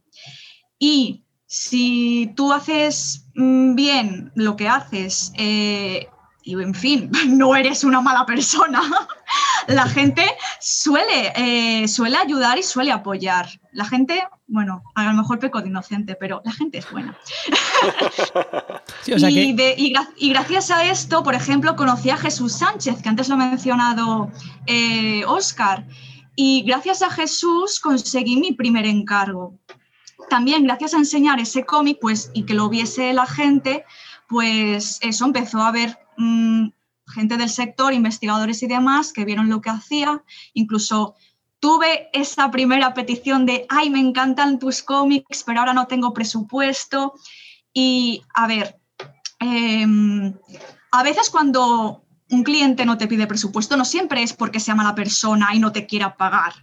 Y 0.80 1.24
si 1.48 2.34
tú 2.36 2.52
haces 2.52 3.26
mm, 3.36 3.76
bien 3.76 4.32
lo 4.36 4.56
que 4.58 4.68
haces, 4.68 5.32
eh, 5.38 6.08
y 6.44 6.54
en 6.54 6.74
fin, 6.74 7.10
no 7.28 7.56
eres 7.56 7.84
una 7.84 8.02
mala 8.02 8.26
persona, 8.26 8.82
la 9.68 9.88
gente 9.88 10.24
suele, 10.60 11.34
eh, 11.36 11.88
suele 11.88 12.18
ayudar 12.18 12.58
y 12.58 12.64
suele 12.64 12.92
apoyar. 12.92 13.48
La 13.72 13.86
gente, 13.86 14.28
bueno, 14.48 14.84
a 14.96 15.06
lo 15.06 15.14
mejor 15.14 15.40
peco 15.40 15.62
de 15.62 15.70
inocente, 15.70 16.16
pero 16.16 16.42
la 16.44 16.52
gente 16.52 16.80
es 16.80 16.92
buena. 16.92 17.18
y, 19.06 20.30
gracias 20.30 20.72
a 20.72 20.84
esto, 20.84 21.24
por 21.24 21.36
ejemplo, 21.36 21.76
conocí 21.76 22.10
a 22.10 22.18
Jesús 22.18 22.54
Sánchez, 22.54 23.02
que 23.02 23.10
antes 23.10 23.30
lo 23.30 23.36
ha 23.36 23.38
mencionado 23.38 24.32
Oscar, 25.28 25.86
eh, 25.88 25.94
y 26.36 26.64
gracias 26.64 27.02
a 27.02 27.10
Jesús 27.10 27.80
conseguí 27.80 28.38
mi 28.38 28.52
primer 28.52 28.86
encargo. 28.86 29.58
También 30.30 30.64
gracias 30.64 30.94
a 30.94 30.98
enseñar 30.98 31.40
ese 31.40 31.66
cómic, 31.66 32.00
pues, 32.02 32.32
y 32.34 32.44
que 32.44 32.54
lo 32.54 32.70
viese 32.70 33.14
la 33.14 33.26
gente, 33.26 33.86
pues 34.28 35.00
eso 35.02 35.26
empezó 35.26 35.62
a 35.62 35.72
ver 35.72 35.98
mm, 36.18 36.68
gente 37.08 37.38
del 37.38 37.50
sector, 37.50 37.94
investigadores 37.94 38.62
y 38.64 38.68
demás, 38.68 39.14
que 39.14 39.26
vieron 39.26 39.50
lo 39.50 39.62
que 39.62 39.70
hacía. 39.70 40.24
Incluso 40.54 41.16
tuve 41.60 42.10
esa 42.14 42.52
primera 42.52 42.94
petición 42.94 43.46
de, 43.46 43.66
ay, 43.70 43.90
me 43.90 44.00
encantan 44.00 44.60
tus 44.60 44.84
cómics, 44.84 45.44
pero 45.46 45.60
ahora 45.60 45.74
no 45.74 45.88
tengo 45.88 46.14
presupuesto. 46.14 47.14
Y 47.74 48.22
a 48.34 48.48
ver, 48.48 48.80
em, 49.40 50.34
a 50.92 51.04
veces 51.04 51.30
cuando 51.30 52.04
un 52.30 52.44
cliente 52.44 52.86
no 52.86 52.98
te 52.98 53.08
pide 53.08 53.28
presupuesto, 53.28 53.78
no 53.78 53.86
siempre 53.86 54.24
es 54.24 54.34
porque 54.34 54.60
sea 54.60 54.76
mala 54.76 54.96
persona 54.96 55.50
y 55.54 55.60
no 55.60 55.72
te 55.72 55.86
quiera 55.86 56.18
pagar. 56.18 56.54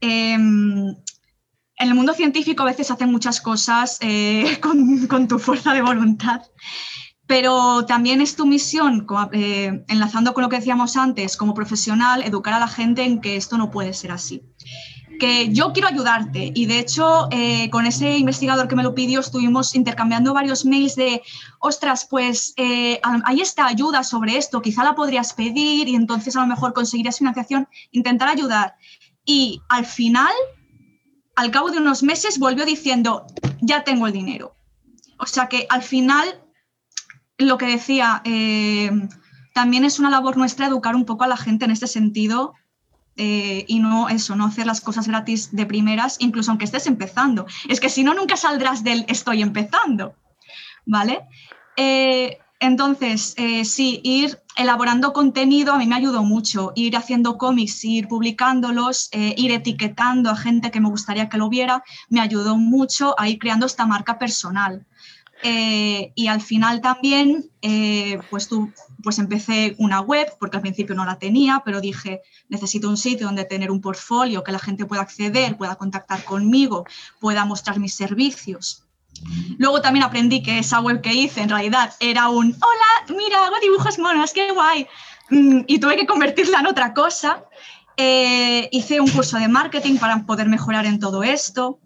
Em, 0.00 0.94
en 1.82 1.88
el 1.88 1.94
mundo 1.94 2.14
científico 2.14 2.62
a 2.62 2.66
veces 2.66 2.90
hacen 2.90 3.10
muchas 3.10 3.40
cosas 3.40 3.98
eh, 4.00 4.58
con, 5.08 5.28
tu 5.28 5.38
fuerza 5.38 5.74
de 5.74 5.82
voluntad 5.82 6.42
pero 7.26 7.86
también 7.86 8.20
es 8.20 8.36
tu 8.36 8.44
misión, 8.44 9.06
eh, 9.32 9.84
enlazando 9.88 10.34
con 10.34 10.42
lo 10.42 10.50
que 10.50 10.56
decíamos 10.56 10.98
antes, 10.98 11.38
como 11.38 11.54
profesional, 11.54 12.22
educar 12.22 12.52
a 12.52 12.58
la 12.58 12.68
gente 12.68 13.04
en 13.04 13.22
que 13.22 13.36
esto 13.36 13.56
no 13.56 13.70
puede 13.70 13.94
ser 13.94 14.10
así. 14.10 14.42
Que 15.18 15.50
yo 15.50 15.72
quiero 15.72 15.88
ayudarte 15.88 16.52
y 16.54 16.66
de 16.66 16.78
hecho 16.78 17.28
eh, 17.30 17.70
con 17.70 17.86
ese 17.86 18.18
investigador 18.18 18.68
que 18.68 18.76
me 18.76 18.82
lo 18.82 18.94
pidió 18.94 19.20
estuvimos 19.20 19.74
intercambiando 19.74 20.34
varios 20.34 20.66
mails 20.66 20.94
de, 20.94 21.22
ostras, 21.58 22.06
pues 22.10 22.54
hay 22.58 23.40
esta 23.40 23.66
ayuda 23.66 24.04
sobre 24.04 24.36
esto, 24.36 24.60
quizá 24.60 24.84
la 24.84 24.94
podrías 24.94 25.32
pedir 25.32 25.88
y 25.88 25.94
entonces 25.94 26.36
a 26.36 26.40
lo 26.40 26.48
mejor 26.48 26.74
conseguirías 26.74 27.16
financiación, 27.16 27.66
intentar 27.92 28.28
ayudar. 28.28 28.74
Y 29.24 29.62
al 29.70 29.86
final, 29.86 30.32
al 31.36 31.50
cabo 31.50 31.70
de 31.70 31.78
unos 31.78 32.02
meses, 32.02 32.38
volvió 32.38 32.64
diciendo, 32.64 33.26
ya 33.60 33.84
tengo 33.84 34.06
el 34.06 34.12
dinero. 34.12 34.54
O 35.18 35.26
sea 35.26 35.48
que 35.48 35.66
al 35.68 35.82
final 35.82 36.42
lo 37.38 37.58
que 37.58 37.66
decía, 37.66 38.22
eh, 38.24 38.90
también 39.54 39.84
es 39.84 39.98
una 39.98 40.10
labor 40.10 40.36
nuestra 40.36 40.66
educar 40.66 40.94
un 40.94 41.04
poco 41.04 41.24
a 41.24 41.28
la 41.28 41.36
gente 41.36 41.64
en 41.64 41.70
este 41.70 41.86
sentido 41.86 42.54
eh, 43.16 43.64
y 43.68 43.80
no 43.80 44.08
eso, 44.08 44.36
no 44.36 44.46
hacer 44.46 44.66
las 44.66 44.80
cosas 44.80 45.06
gratis 45.06 45.54
de 45.54 45.66
primeras, 45.66 46.16
incluso 46.20 46.50
aunque 46.50 46.64
estés 46.64 46.86
empezando. 46.86 47.46
Es 47.68 47.80
que 47.80 47.88
si 47.88 48.04
no, 48.04 48.14
nunca 48.14 48.36
saldrás 48.36 48.82
del 48.82 49.04
estoy 49.08 49.42
empezando, 49.42 50.14
¿vale? 50.86 51.20
Eh, 51.76 52.38
entonces, 52.62 53.34
sí, 53.64 54.00
ir 54.04 54.38
elaborando 54.56 55.12
contenido 55.12 55.72
a 55.72 55.78
mí 55.78 55.86
me 55.86 55.94
ayudó 55.96 56.22
mucho, 56.22 56.72
ir 56.74 56.96
haciendo 56.96 57.36
cómics, 57.36 57.84
ir 57.84 58.08
publicándolos, 58.08 59.10
ir 59.12 59.52
etiquetando 59.52 60.30
a 60.30 60.36
gente 60.36 60.70
que 60.70 60.80
me 60.80 60.88
gustaría 60.88 61.28
que 61.28 61.38
lo 61.38 61.48
viera, 61.48 61.82
me 62.08 62.20
ayudó 62.20 62.56
mucho 62.56 63.14
a 63.18 63.28
ir 63.28 63.38
creando 63.38 63.66
esta 63.66 63.86
marca 63.86 64.18
personal. 64.18 64.86
Eh, 65.44 66.12
y 66.14 66.28
al 66.28 66.40
final 66.40 66.80
también, 66.80 67.50
eh, 67.62 68.20
pues 68.30 68.48
pues 69.02 69.18
empecé 69.18 69.74
una 69.78 70.00
web, 70.00 70.28
porque 70.38 70.56
al 70.56 70.62
principio 70.62 70.94
no 70.94 71.04
la 71.04 71.18
tenía, 71.18 71.62
pero 71.64 71.80
dije, 71.80 72.20
necesito 72.48 72.88
un 72.88 72.96
sitio 72.96 73.26
donde 73.26 73.44
tener 73.44 73.72
un 73.72 73.80
portfolio, 73.80 74.44
que 74.44 74.52
la 74.52 74.60
gente 74.60 74.86
pueda 74.86 75.02
acceder, 75.02 75.56
pueda 75.56 75.74
contactar 75.74 76.22
conmigo, 76.22 76.84
pueda 77.18 77.44
mostrar 77.44 77.80
mis 77.80 77.94
servicios. 77.94 78.81
Luego 79.58 79.80
también 79.80 80.04
aprendí 80.04 80.42
que 80.42 80.58
esa 80.58 80.80
web 80.80 81.00
que 81.00 81.12
hice 81.12 81.42
en 81.42 81.48
realidad 81.48 81.94
era 82.00 82.28
un, 82.28 82.54
hola, 82.54 83.16
mira, 83.16 83.46
hago 83.46 83.56
dibujos 83.60 83.98
monos, 83.98 84.32
qué 84.32 84.50
guay. 84.52 84.86
Mm, 85.30 85.60
y 85.66 85.78
tuve 85.78 85.96
que 85.96 86.06
convertirla 86.06 86.60
en 86.60 86.66
otra 86.66 86.94
cosa. 86.94 87.44
Eh, 87.96 88.68
hice 88.72 89.00
un 89.00 89.10
curso 89.10 89.38
de 89.38 89.48
marketing 89.48 89.98
para 89.98 90.24
poder 90.24 90.48
mejorar 90.48 90.86
en 90.86 90.98
todo 90.98 91.22
esto. 91.22 91.78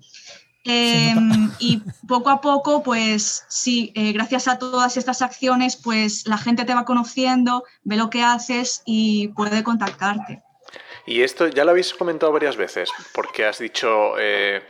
Em, 0.68 1.53
y 1.61 1.80
poco 2.09 2.28
a 2.28 2.41
poco, 2.41 2.82
pues 2.82 3.45
sí, 3.49 3.93
eh, 3.95 4.12
gracias 4.12 4.49
a 4.49 4.59
todas 4.59 4.97
estas 4.97 5.22
acciones, 5.22 5.76
pues 5.76 6.26
la 6.26 6.39
gente 6.39 6.64
te 6.64 6.74
va 6.74 6.84
conociendo, 6.84 7.62
ve 7.84 7.97
lo 7.97 8.11
que 8.11 8.24
haces 8.24 8.82
y 8.84 9.28
puede 9.28 9.62
contactarte. 9.62 10.43
Y 11.07 11.22
esto 11.22 11.47
ya 11.47 11.64
lo 11.64 11.70
habéis 11.70 11.95
comentado 11.95 12.32
varias 12.32 12.57
veces, 12.57 12.91
porque 13.14 13.45
has 13.45 13.61
dicho 13.61 14.18
eh, 14.18 14.57
eh, 14.57 14.62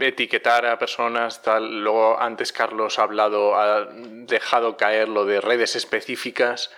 etiquetar 0.00 0.66
a 0.66 0.78
personas, 0.78 1.42
tal. 1.42 1.82
Luego 1.82 2.20
antes 2.20 2.52
Carlos 2.52 2.98
ha 2.98 3.02
hablado, 3.02 3.56
ha 3.56 3.88
dejado 3.92 4.76
caer 4.76 5.08
lo 5.08 5.24
de 5.24 5.40
redes 5.40 5.76
específicas. 5.76 6.70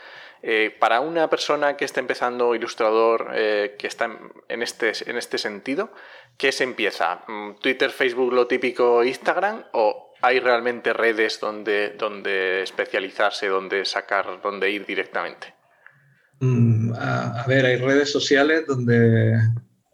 para 0.81 1.01
una 1.01 1.31
persona 1.31 1.77
que 1.77 1.85
está 1.85 2.01
empezando 2.01 2.55
ilustrador, 2.55 3.33
que 3.33 3.87
está 3.87 4.11
en 4.49 4.63
este, 4.63 4.93
en 5.07 5.17
este 5.17 5.39
sentido, 5.39 5.93
¿qué 6.37 6.51
se 6.53 6.65
empieza? 6.65 7.23
Mm, 7.29 7.55
¿Twitter, 7.61 7.91
Facebook, 7.91 8.33
lo 8.33 8.47
típico, 8.47 9.05
Instagram? 9.05 9.65
¿O 9.73 10.13
hay 10.23 10.39
realmente 10.39 10.93
redes 10.93 11.41
donde, 11.41 11.91
donde 11.99 12.63
especializarse, 12.63 13.49
donde 13.49 13.85
sacar, 13.85 14.41
donde 14.41 14.71
ir 14.71 14.87
directamente? 14.87 15.55
Mm, 16.39 16.93
a, 16.95 17.45
ver, 17.47 17.67
hay 17.67 17.77
redes 17.77 18.11
sociales 18.11 18.65
donde 18.67 19.37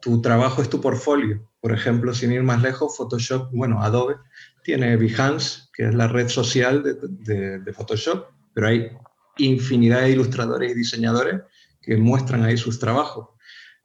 tu 0.01 0.21
trabajo 0.21 0.63
es 0.63 0.69
tu 0.69 0.81
portfolio. 0.81 1.48
Por 1.61 1.73
ejemplo, 1.73 2.15
sin 2.15 2.33
ir 2.33 2.43
más 2.43 2.63
lejos, 2.63 2.97
Photoshop, 2.97 3.51
bueno, 3.53 3.83
Adobe 3.83 4.17
tiene 4.63 4.97
Behance, 4.97 5.63
que 5.73 5.89
es 5.89 5.95
la 5.95 6.09
red 6.09 6.29
social 6.29 6.83
de, 6.83 7.59
de 7.59 7.73
Photoshop, 7.73 8.27
pero 8.55 8.69
hay 8.69 8.91
infinidad 9.39 10.03
de 10.03 10.11
ilustradores 10.11 10.73
y 10.73 10.75
diseñadores 10.75 11.41
que 11.81 11.97
muestran 11.97 12.45
ahí 12.45 12.57
sus 12.57 12.79
trabajos. 12.79 13.29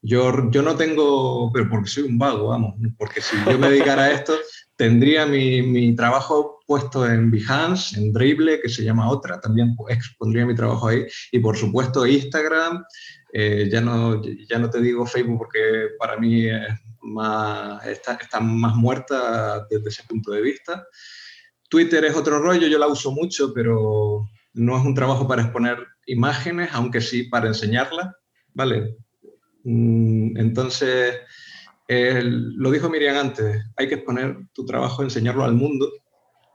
Yo, 0.05 0.33
no 0.33 0.75
tengo, 0.75 1.49
pero 1.53 1.69
porque 1.69 1.89
soy 1.89 2.03
un 2.03 2.19
vago, 2.19 2.49
vamos, 2.49 2.75
porque 2.97 3.21
si 3.21 3.37
yo 3.49 3.57
me 3.57 3.69
dedicara 3.69 4.03
a 4.03 4.11
esto, 4.11 4.33
tendría 4.75 5.25
mi, 5.25 5.95
trabajo 5.95 6.52
puesto 6.65 7.05
en 7.05 7.29
Behance, 7.29 7.99
en 7.99 8.13
Dribble, 8.13 8.61
que 8.61 8.69
se 8.69 8.83
llama 8.83 9.09
otra, 9.09 9.39
también 9.39 9.75
expondría 9.89 10.45
mi 10.45 10.55
trabajo 10.55 10.87
ahí, 10.87 11.05
y 11.31 11.39
por 11.39 11.57
supuesto 11.57 12.05
Instagram, 12.05 12.83
eh, 13.33 13.67
ya, 13.71 13.81
no, 13.81 14.21
ya 14.23 14.59
no 14.59 14.69
te 14.69 14.79
digo 14.79 15.05
Facebook 15.05 15.39
porque 15.39 15.89
para 15.99 16.17
mí 16.17 16.47
más, 17.01 17.85
está, 17.85 18.13
está 18.13 18.39
más 18.39 18.75
muerta 18.75 19.65
desde 19.69 19.89
ese 19.89 20.03
punto 20.03 20.31
de 20.31 20.41
vista. 20.41 20.87
Twitter 21.69 22.05
es 22.05 22.15
otro 22.15 22.39
rollo, 22.39 22.67
yo 22.67 22.77
la 22.77 22.87
uso 22.87 23.11
mucho, 23.11 23.53
pero 23.53 24.25
no 24.53 24.77
es 24.77 24.85
un 24.85 24.93
trabajo 24.93 25.27
para 25.27 25.41
exponer 25.41 25.77
imágenes, 26.05 26.69
aunque 26.73 27.01
sí 27.01 27.23
para 27.23 27.47
enseñarlas, 27.47 28.13
¿vale? 28.53 28.97
Mm, 29.63 30.37
entonces, 30.37 31.17
lo 31.87 32.71
dijo 32.71 32.89
Miriam 32.89 33.17
antes, 33.17 33.63
hay 33.75 33.87
que 33.87 33.95
exponer 33.95 34.37
tu 34.53 34.65
trabajo, 34.65 35.03
enseñarlo 35.03 35.43
al 35.43 35.53
mundo 35.53 35.91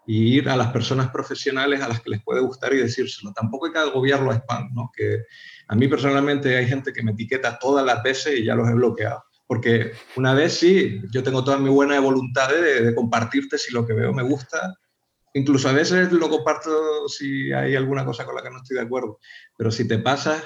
y 0.08 0.38
ir 0.38 0.48
a 0.48 0.56
las 0.56 0.72
personas 0.72 1.10
profesionales 1.10 1.82
a 1.82 1.88
las 1.88 2.00
que 2.00 2.08
les 2.08 2.22
puede 2.22 2.40
gustar 2.40 2.72
y 2.72 2.78
decírselo. 2.78 3.30
Tampoco 3.34 3.66
hay 3.66 3.72
que 3.72 3.78
agobiarlo 3.78 4.30
a 4.30 4.36
spam, 4.36 4.70
¿no? 4.72 4.90
Que 4.96 5.24
a 5.66 5.74
mí 5.76 5.86
personalmente 5.86 6.56
hay 6.56 6.66
gente 6.66 6.94
que 6.94 7.02
me 7.02 7.12
etiqueta 7.12 7.58
todas 7.58 7.84
las 7.84 8.02
veces 8.02 8.38
y 8.38 8.44
ya 8.46 8.54
los 8.54 8.66
he 8.70 8.72
bloqueado. 8.72 9.22
Porque 9.46 9.92
una 10.16 10.32
vez 10.32 10.54
sí, 10.54 11.02
yo 11.12 11.22
tengo 11.22 11.44
toda 11.44 11.58
mi 11.58 11.68
buena 11.68 12.00
voluntad 12.00 12.48
de, 12.48 12.84
de 12.84 12.94
compartirte 12.94 13.58
si 13.58 13.70
lo 13.70 13.86
que 13.86 13.92
veo 13.92 14.14
me 14.14 14.22
gusta. 14.22 14.78
Incluso 15.34 15.68
a 15.68 15.72
veces 15.72 16.10
lo 16.10 16.30
comparto 16.30 17.06
si 17.08 17.52
hay 17.52 17.76
alguna 17.76 18.06
cosa 18.06 18.24
con 18.24 18.34
la 18.34 18.42
que 18.42 18.48
no 18.48 18.62
estoy 18.62 18.78
de 18.78 18.84
acuerdo. 18.84 19.18
Pero 19.58 19.70
si 19.70 19.86
te 19.86 19.98
pasas, 19.98 20.42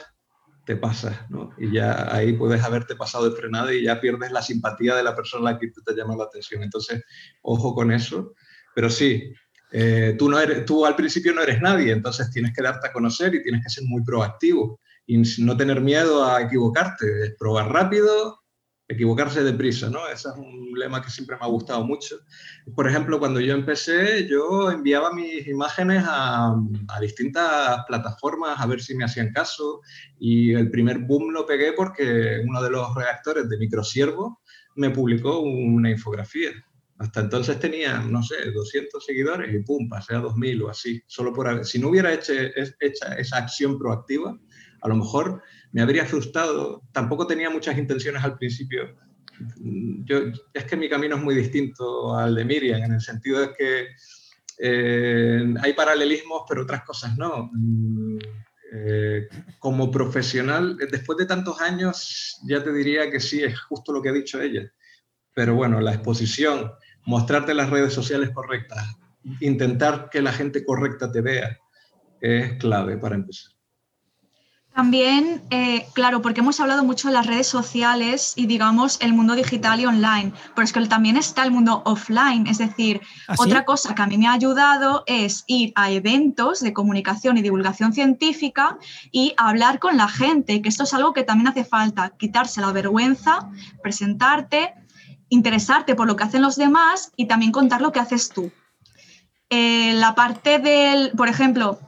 te 0.66 0.74
pasas, 0.74 1.30
¿no? 1.30 1.50
Y 1.56 1.70
ya 1.70 2.12
ahí 2.12 2.32
puedes 2.32 2.64
haberte 2.64 2.96
pasado 2.96 3.30
de 3.30 3.36
frenada 3.36 3.72
y 3.72 3.84
ya 3.84 4.00
pierdes 4.00 4.32
la 4.32 4.42
simpatía 4.42 4.96
de 4.96 5.04
la 5.04 5.14
persona 5.14 5.50
a 5.50 5.52
la 5.52 5.58
que 5.60 5.68
te 5.68 5.94
llama 5.94 6.16
la 6.16 6.24
atención. 6.24 6.64
Entonces, 6.64 7.04
ojo 7.42 7.76
con 7.76 7.92
eso. 7.92 8.34
Pero 8.74 8.90
sí, 8.90 9.32
eh, 9.72 10.14
tú, 10.18 10.84
al 10.84 10.96
principio 10.96 11.32
no 11.32 11.42
eres 11.42 11.60
nadie, 11.60 11.92
entonces 11.92 12.30
tienes 12.30 12.52
que 12.54 12.62
darte 12.62 12.88
a 12.88 12.92
conocer 12.92 13.34
y 13.34 13.42
tienes 13.42 13.62
que 13.64 13.70
ser 13.70 13.84
muy 13.84 14.04
proactivo 14.04 14.78
y 15.06 15.22
no 15.38 15.56
tener 15.56 15.80
miedo 15.80 16.24
a 16.24 16.42
equivocarte, 16.42 17.24
es 17.24 17.34
probar 17.38 17.72
rápido, 17.72 18.40
equivocarse 18.86 19.42
deprisa, 19.42 19.88
¿no? 19.88 20.06
Ese 20.06 20.28
es 20.28 20.34
un 20.36 20.78
lema 20.78 21.00
que 21.00 21.10
siempre 21.10 21.36
me 21.36 21.44
ha 21.44 21.48
gustado 21.48 21.84
mucho. 21.84 22.16
Por 22.74 22.86
ejemplo, 22.86 23.18
cuando 23.18 23.40
yo 23.40 23.54
empecé, 23.54 24.28
yo 24.28 24.70
enviaba 24.70 25.12
mis 25.14 25.46
imágenes 25.46 26.04
a, 26.06 26.54
a, 26.88 27.00
distintas 27.00 27.82
plataformas 27.88 28.60
a 28.60 28.66
ver 28.66 28.82
si 28.82 28.94
me 28.94 29.04
hacían 29.04 29.32
caso 29.32 29.80
y 30.18 30.52
el 30.52 30.70
primer 30.70 30.98
boom 30.98 31.32
lo 31.32 31.46
pegué 31.46 31.72
porque 31.72 32.42
uno 32.46 32.62
de 32.62 32.70
los 32.70 32.94
redactores 32.94 33.48
de 33.48 33.56
Microsiervo 33.56 34.42
me 34.74 34.90
publicó 34.90 35.40
una 35.40 35.90
infografía. 35.90 36.50
Hasta 37.02 37.20
entonces 37.20 37.58
tenía, 37.58 37.98
no 37.98 38.22
sé, 38.22 38.52
200 38.52 39.04
seguidores 39.04 39.52
y 39.52 39.58
pum, 39.58 39.88
pasé 39.88 40.14
a 40.14 40.20
2000 40.20 40.62
o 40.62 40.70
así. 40.70 41.02
Solo 41.08 41.32
por 41.32 41.64
si 41.64 41.80
no 41.80 41.88
hubiera 41.88 42.12
hecho, 42.12 42.32
esa 42.32 43.36
acción 43.36 43.76
proactiva, 43.76 44.38
a 44.80 44.88
lo 44.88 44.94
mejor 44.94 45.42
me 45.72 45.82
habría 45.82 46.06
frustrado. 46.06 46.84
Tampoco 46.92 47.26
tenía 47.26 47.50
muchas 47.50 47.76
intenciones 47.76 48.22
al 48.22 48.38
principio. 48.38 48.96
Yo, 50.04 50.18
es 50.54 50.64
que 50.64 50.76
mi 50.76 50.88
camino 50.88 51.16
es 51.16 51.22
muy 51.22 51.34
distinto 51.34 52.16
al 52.16 52.36
de 52.36 52.44
Miriam, 52.44 52.84
en 52.84 52.92
el 52.92 53.00
sentido 53.00 53.40
de 53.40 53.52
que 53.52 53.88
eh, 54.58 55.54
hay 55.60 55.72
paralelismos, 55.72 56.42
pero 56.48 56.62
otras 56.62 56.84
cosas 56.84 57.18
no. 57.18 57.50
Eh, 58.74 59.28
como 59.58 59.90
profesional, 59.90 60.76
después 60.88 61.18
de 61.18 61.26
tantos 61.26 61.60
años, 61.60 62.38
ya 62.46 62.62
te 62.62 62.72
diría 62.72 63.10
que 63.10 63.18
sí, 63.18 63.42
es 63.42 63.60
justo 63.60 63.92
lo 63.92 64.00
que 64.00 64.10
ha 64.10 64.12
dicho 64.12 64.40
ella. 64.40 64.72
Pero 65.34 65.54
bueno, 65.54 65.80
la 65.80 65.94
exposición, 65.94 66.70
mostrarte 67.04 67.54
las 67.54 67.70
redes 67.70 67.92
sociales 67.92 68.30
correctas, 68.30 68.96
intentar 69.40 70.08
que 70.10 70.22
la 70.22 70.32
gente 70.32 70.64
correcta 70.64 71.10
te 71.10 71.20
vea, 71.20 71.58
es 72.20 72.58
clave 72.58 72.96
para 72.98 73.16
empezar. 73.16 73.52
También, 74.74 75.42
eh, 75.50 75.86
claro, 75.92 76.22
porque 76.22 76.40
hemos 76.40 76.58
hablado 76.58 76.82
mucho 76.82 77.08
de 77.08 77.14
las 77.14 77.26
redes 77.26 77.46
sociales 77.46 78.32
y 78.36 78.46
digamos 78.46 78.96
el 79.02 79.12
mundo 79.12 79.34
digital 79.34 79.80
y 79.80 79.84
online, 79.84 80.32
pero 80.54 80.64
es 80.64 80.72
que 80.72 80.80
también 80.86 81.18
está 81.18 81.44
el 81.44 81.50
mundo 81.50 81.82
offline, 81.84 82.46
es 82.46 82.56
decir, 82.56 83.02
¿Ah, 83.28 83.34
otra 83.36 83.66
cosa 83.66 83.94
que 83.94 84.00
a 84.00 84.06
mí 84.06 84.16
me 84.16 84.28
ha 84.28 84.32
ayudado 84.32 85.04
es 85.06 85.44
ir 85.46 85.74
a 85.74 85.90
eventos 85.90 86.60
de 86.60 86.72
comunicación 86.72 87.36
y 87.36 87.42
divulgación 87.42 87.92
científica 87.92 88.78
y 89.10 89.34
hablar 89.36 89.78
con 89.78 89.98
la 89.98 90.08
gente, 90.08 90.62
que 90.62 90.70
esto 90.70 90.84
es 90.84 90.94
algo 90.94 91.12
que 91.12 91.22
también 91.22 91.48
hace 91.48 91.64
falta, 91.66 92.14
quitarse 92.16 92.62
la 92.62 92.72
vergüenza, 92.72 93.50
presentarte, 93.82 94.72
interesarte 95.32 95.94
por 95.94 96.06
lo 96.06 96.14
que 96.14 96.24
hacen 96.24 96.42
los 96.42 96.56
demás 96.56 97.10
y 97.16 97.26
también 97.26 97.52
contar 97.52 97.80
lo 97.80 97.90
que 97.90 98.00
haces 98.00 98.28
tú. 98.28 98.52
Eh, 99.48 99.94
la 99.94 100.14
parte 100.14 100.58
del, 100.58 101.12
por 101.16 101.28
ejemplo, 101.28 101.80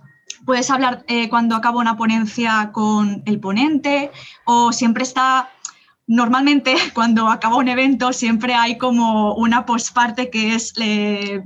puedes 0.46 0.70
hablar 0.70 1.04
eh, 1.08 1.28
cuando 1.28 1.54
acaba 1.54 1.78
una 1.78 1.96
ponencia 1.96 2.70
con 2.72 3.22
el 3.26 3.40
ponente 3.40 4.10
o 4.46 4.72
siempre 4.72 5.02
está, 5.02 5.50
normalmente 6.06 6.74
cuando 6.94 7.28
acaba 7.28 7.56
un 7.56 7.68
evento 7.68 8.12
siempre 8.14 8.54
hay 8.54 8.78
como 8.78 9.34
una 9.34 9.66
postparte 9.66 10.30
que 10.30 10.54
es 10.54 10.72
eh, 10.78 11.42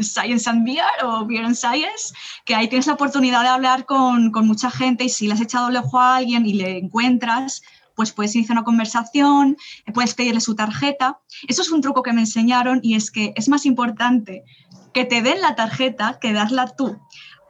Science 0.00 0.50
and 0.50 0.66
Beer 0.66 0.84
o 1.02 1.24
Beer 1.24 1.46
and 1.46 1.54
Science, 1.54 2.12
que 2.44 2.54
ahí 2.54 2.68
tienes 2.68 2.86
la 2.86 2.94
oportunidad 2.94 3.42
de 3.42 3.48
hablar 3.48 3.86
con, 3.86 4.32
con 4.32 4.46
mucha 4.46 4.70
gente 4.70 5.04
y 5.04 5.08
si 5.08 5.26
le 5.26 5.34
has 5.34 5.40
echado 5.40 5.68
el 5.68 5.76
ojo 5.76 5.98
a 5.98 6.16
alguien 6.16 6.44
y 6.44 6.54
le 6.54 6.76
encuentras, 6.76 7.62
pues 7.98 8.12
puedes 8.12 8.36
iniciar 8.36 8.56
una 8.56 8.64
conversación, 8.64 9.56
eh, 9.84 9.92
puedes 9.92 10.14
pedirle 10.14 10.40
su 10.40 10.54
tarjeta. 10.54 11.18
Eso 11.48 11.62
es 11.62 11.72
un 11.72 11.80
truco 11.80 12.04
que 12.04 12.12
me 12.12 12.20
enseñaron 12.20 12.78
y 12.80 12.94
es 12.94 13.10
que 13.10 13.32
es 13.34 13.48
más 13.48 13.66
importante 13.66 14.44
que 14.94 15.04
te 15.04 15.20
den 15.20 15.40
la 15.40 15.56
tarjeta 15.56 16.18
que 16.20 16.32
darla 16.32 16.68
tú 16.68 16.96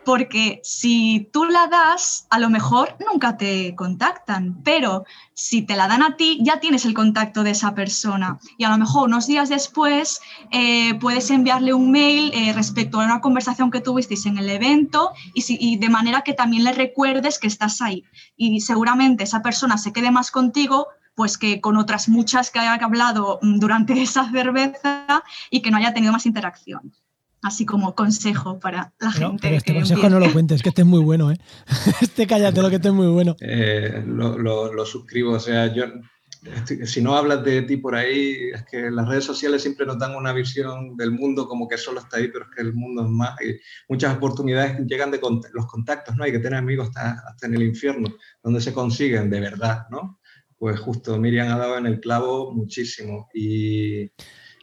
porque 0.08 0.62
si 0.64 1.28
tú 1.34 1.44
la 1.44 1.66
das, 1.66 2.26
a 2.30 2.38
lo 2.38 2.48
mejor 2.48 2.96
nunca 3.12 3.36
te 3.36 3.74
contactan, 3.74 4.62
pero 4.64 5.04
si 5.34 5.60
te 5.60 5.76
la 5.76 5.86
dan 5.86 6.02
a 6.02 6.16
ti, 6.16 6.38
ya 6.40 6.60
tienes 6.60 6.86
el 6.86 6.94
contacto 6.94 7.42
de 7.42 7.50
esa 7.50 7.74
persona. 7.74 8.38
Y 8.56 8.64
a 8.64 8.70
lo 8.70 8.78
mejor 8.78 9.08
unos 9.08 9.26
días 9.26 9.50
después 9.50 10.22
eh, 10.50 10.94
puedes 10.94 11.28
enviarle 11.28 11.74
un 11.74 11.90
mail 11.90 12.30
eh, 12.32 12.54
respecto 12.54 12.98
a 12.98 13.04
una 13.04 13.20
conversación 13.20 13.70
que 13.70 13.82
tuvisteis 13.82 14.24
en 14.24 14.38
el 14.38 14.48
evento 14.48 15.12
y, 15.34 15.76
de 15.76 15.88
manera 15.90 16.22
que 16.22 16.32
también 16.32 16.64
le 16.64 16.72
recuerdes 16.72 17.38
que 17.38 17.46
estás 17.46 17.82
ahí. 17.82 18.02
Y 18.34 18.62
seguramente 18.62 19.24
esa 19.24 19.42
persona 19.42 19.76
se 19.76 19.92
quede 19.92 20.10
más 20.10 20.30
contigo 20.30 20.86
pues 21.16 21.36
que 21.36 21.60
con 21.60 21.76
otras 21.76 22.08
muchas 22.08 22.50
que 22.50 22.60
haya 22.60 22.82
hablado 22.82 23.40
durante 23.42 23.92
esa 24.02 24.30
cerveza 24.30 25.22
y 25.50 25.60
que 25.60 25.70
no 25.70 25.76
haya 25.76 25.92
tenido 25.92 26.14
más 26.14 26.24
interacción 26.24 26.94
así 27.42 27.66
como 27.66 27.94
consejo 27.94 28.58
para 28.58 28.92
la 29.00 29.12
gente. 29.12 29.38
Pero 29.42 29.56
este 29.56 29.74
consejo 29.74 30.08
no 30.08 30.18
lo 30.18 30.32
cuentes, 30.32 30.62
que 30.62 30.70
este 30.70 30.82
es 30.82 30.88
muy 30.88 31.00
bueno, 31.00 31.30
¿eh? 31.30 31.38
este 32.00 32.26
cállate 32.26 32.62
lo 32.62 32.70
que 32.70 32.76
este 32.76 32.88
es 32.88 32.94
muy 32.94 33.08
bueno. 33.08 33.36
Eh, 33.40 34.02
lo, 34.06 34.38
lo, 34.38 34.72
lo, 34.72 34.86
suscribo, 34.86 35.32
o 35.32 35.40
sea, 35.40 35.72
yo, 35.72 35.84
si 36.84 37.02
no 37.02 37.16
hablas 37.16 37.44
de 37.44 37.62
ti 37.62 37.76
por 37.76 37.94
ahí, 37.94 38.50
es 38.54 38.64
que 38.64 38.90
las 38.90 39.08
redes 39.08 39.24
sociales 39.24 39.62
siempre 39.62 39.86
nos 39.86 39.98
dan 39.98 40.14
una 40.14 40.32
visión 40.32 40.96
del 40.96 41.10
mundo 41.10 41.48
como 41.48 41.68
que 41.68 41.78
solo 41.78 42.00
está 42.00 42.18
ahí, 42.18 42.28
pero 42.28 42.44
es 42.44 42.50
que 42.54 42.62
el 42.62 42.74
mundo 42.74 43.02
es 43.02 43.08
más. 43.08 43.40
Y 43.40 43.56
muchas 43.88 44.16
oportunidades 44.16 44.78
llegan 44.86 45.10
de 45.10 45.20
los 45.52 45.66
contactos, 45.66 46.16
¿no? 46.16 46.24
Hay 46.24 46.32
que 46.32 46.38
tener 46.38 46.58
amigos 46.58 46.88
hasta, 46.88 47.22
hasta 47.28 47.46
en 47.46 47.54
el 47.54 47.62
infierno, 47.62 48.08
donde 48.42 48.60
se 48.60 48.72
consiguen 48.72 49.30
de 49.30 49.40
verdad, 49.40 49.86
¿no? 49.90 50.20
Pues 50.56 50.78
justo 50.80 51.18
Miriam 51.18 51.48
ha 51.48 51.58
dado 51.58 51.78
en 51.78 51.86
el 51.86 52.00
clavo 52.00 52.52
muchísimo. 52.52 53.28
Y 53.32 54.10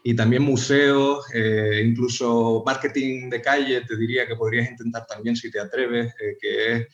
y 0.08 0.16
también 0.16 0.44
museos, 0.44 1.26
eh, 1.34 1.82
incluso 1.84 2.62
marketing 2.64 3.28
de 3.28 3.42
calle, 3.42 3.82
te 3.82 3.98
diría 3.98 4.28
que 4.28 4.36
podrías 4.36 4.70
intentar 4.70 5.04
también 5.08 5.36
si 5.36 5.50
te 5.50 5.60
atreves, 5.60 6.14
eh, 6.22 6.38
que. 6.40 6.88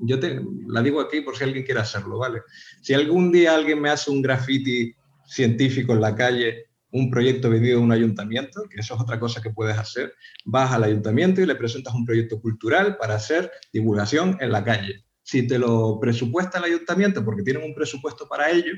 Yo 0.00 0.18
te 0.18 0.40
la 0.66 0.82
digo 0.82 1.00
aquí 1.00 1.20
por 1.20 1.36
si 1.36 1.44
alguien 1.44 1.64
quiere 1.64 1.82
hacerlo, 1.82 2.18
¿vale? 2.18 2.42
Si 2.82 2.94
algún 2.94 3.30
día 3.30 3.54
alguien 3.54 3.80
me 3.80 3.90
hace 3.90 4.10
un 4.10 4.22
graffiti 4.22 4.92
científico 5.24 5.92
en 5.92 6.00
la 6.00 6.16
calle, 6.16 6.64
un 6.90 7.12
proyecto 7.12 7.48
vendido 7.48 7.78
a 7.78 7.82
un 7.82 7.92
ayuntamiento, 7.92 8.64
que 8.68 8.80
eso 8.80 8.96
es 8.96 9.00
otra 9.00 9.20
cosa 9.20 9.40
que 9.40 9.50
puedes 9.50 9.78
hacer, 9.78 10.12
vas 10.46 10.72
al 10.72 10.82
ayuntamiento 10.82 11.40
y 11.40 11.46
le 11.46 11.54
presentas 11.54 11.94
un 11.94 12.04
proyecto 12.04 12.40
cultural 12.40 12.96
para 12.96 13.14
hacer 13.14 13.52
divulgación 13.72 14.36
en 14.40 14.50
la 14.50 14.64
calle. 14.64 15.04
Si 15.22 15.46
te 15.46 15.60
lo 15.60 16.00
presupuesta 16.00 16.58
el 16.58 16.64
ayuntamiento, 16.64 17.24
porque 17.24 17.44
tienen 17.44 17.62
un 17.62 17.74
presupuesto 17.74 18.26
para 18.26 18.50
ello, 18.50 18.72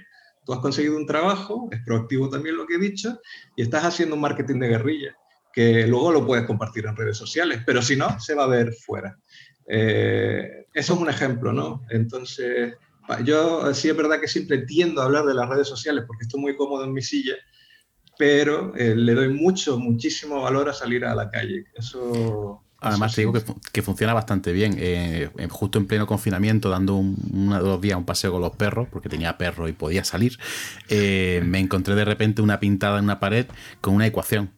tú 0.49 0.55
has 0.55 0.61
conseguido 0.61 0.97
un 0.97 1.05
trabajo, 1.05 1.69
es 1.71 1.83
proactivo 1.85 2.31
también 2.31 2.57
lo 2.57 2.67
que 2.67 2.77
he 2.77 2.79
dicho, 2.79 3.21
y 3.55 3.61
estás 3.61 3.85
haciendo 3.85 4.15
un 4.15 4.23
marketing 4.23 4.61
de 4.61 4.69
guerrilla, 4.69 5.15
que 5.53 5.87
luego 5.87 6.11
lo 6.11 6.27
puedes 6.27 6.47
compartir 6.47 6.87
en 6.87 6.97
redes 6.97 7.19
sociales, 7.19 7.61
pero 7.67 7.83
si 7.83 7.97
no, 7.97 8.19
se 8.19 8.35
va 8.35 8.45
a 8.45 8.47
ver 8.47 8.73
fuera. 8.73 9.19
Eh, 9.67 10.65
eso 10.73 10.95
es 10.95 11.01
un 11.01 11.11
ejemplo, 11.11 11.53
¿no? 11.53 11.85
Entonces, 11.91 12.73
yo 13.25 13.75
sí 13.75 13.91
es 13.91 13.97
verdad 13.97 14.23
que 14.23 14.27
siempre 14.27 14.65
tiendo 14.65 15.03
a 15.03 15.05
hablar 15.05 15.27
de 15.27 15.35
las 15.35 15.51
redes 15.51 15.69
sociales 15.69 16.05
porque 16.07 16.25
estoy 16.25 16.41
muy 16.41 16.57
cómodo 16.57 16.85
en 16.85 16.95
mi 16.95 17.03
silla, 17.03 17.35
pero 18.19 18.75
eh, 18.75 18.97
le 18.97 19.15
doy 19.15 19.29
mucho, 19.29 19.79
muchísimo 19.79 20.41
valor 20.41 20.71
a 20.71 20.73
salir 20.73 21.05
a 21.05 21.15
la 21.15 21.29
calle. 21.31 21.67
Eso 21.75 22.65
Además, 22.81 23.15
te 23.15 23.23
digo 23.23 23.33
que, 23.33 23.43
que, 23.73 23.83
funciona 23.83 24.15
bastante 24.15 24.53
bien. 24.53 24.77
Eh, 24.79 25.31
justo 25.51 25.79
en 25.79 25.87
pleno 25.87 26.07
confinamiento, 26.07 26.71
dando 26.71 26.95
un, 26.95 27.17
una, 27.33 27.59
dos 27.59 27.81
días 27.81 27.99
un 27.99 28.05
paseo 28.05 28.31
con 28.31 28.41
los 28.41 28.55
perros, 28.55 28.87
porque 28.91 29.09
tenía 29.09 29.37
perro 29.37 29.69
y 29.69 29.73
podía 29.73 30.05
salir, 30.05 30.39
eh, 30.89 31.43
me 31.45 31.59
encontré 31.59 31.97
de 31.97 32.05
repente 32.05 32.41
una 32.41 32.61
pintada 32.61 32.99
en 32.99 33.05
una 33.05 33.19
pared 33.19 33.47
con 33.81 33.95
una 33.95 34.07
ecuación. 34.07 34.51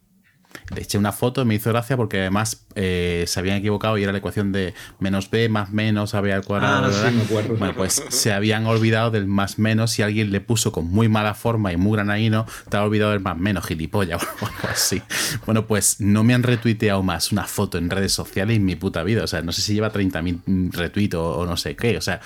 Le 0.73 0.81
eché 0.81 0.97
una 0.97 1.11
foto, 1.11 1.43
me 1.43 1.55
hizo 1.55 1.69
gracia 1.69 1.97
porque 1.97 2.19
además 2.21 2.65
eh, 2.75 3.25
se 3.27 3.39
habían 3.39 3.57
equivocado 3.57 3.97
y 3.97 4.03
era 4.03 4.11
la 4.11 4.19
ecuación 4.19 4.51
de 4.51 4.73
menos 4.99 5.29
b 5.29 5.49
más 5.49 5.71
menos 5.71 6.15
a 6.15 6.21
b 6.21 6.31
al 6.31 6.45
cuadrado. 6.45 6.87
Ah, 6.87 6.91
sí, 6.91 7.15
me 7.15 7.23
acuerdo, 7.23 7.55
bueno, 7.55 7.73
pues 7.75 8.03
se 8.09 8.31
habían 8.31 8.65
olvidado 8.65 9.11
del 9.11 9.27
más 9.27 9.59
menos 9.59 9.97
y 9.99 10.01
alguien 10.01 10.31
le 10.31 10.39
puso 10.39 10.71
con 10.71 10.85
muy 10.85 11.09
mala 11.09 11.33
forma 11.33 11.73
y 11.73 11.77
muy 11.77 11.97
granaíno, 11.97 12.45
te 12.69 12.77
ha 12.77 12.83
olvidado 12.83 13.11
del 13.11 13.19
más 13.19 13.37
menos, 13.37 13.65
gilipollas 13.65 14.21
o 14.41 14.45
algo 14.45 14.67
así. 14.69 15.01
Bueno, 15.45 15.67
pues 15.67 15.99
no 15.99 16.23
me 16.23 16.33
han 16.33 16.43
retuiteado 16.43 17.03
más 17.03 17.31
una 17.31 17.45
foto 17.45 17.77
en 17.77 17.89
redes 17.89 18.13
sociales 18.13 18.57
en 18.57 18.65
mi 18.65 18.75
puta 18.75 19.03
vida. 19.03 19.23
O 19.23 19.27
sea, 19.27 19.41
no 19.41 19.51
sé 19.51 19.61
si 19.61 19.73
lleva 19.73 19.91
30.000 19.91 20.71
retweets 20.71 21.15
o, 21.15 21.39
o, 21.39 21.45
no 21.45 21.57
sé 21.57 21.75
qué. 21.75 21.97
O 21.97 22.01
sea, 22.01 22.21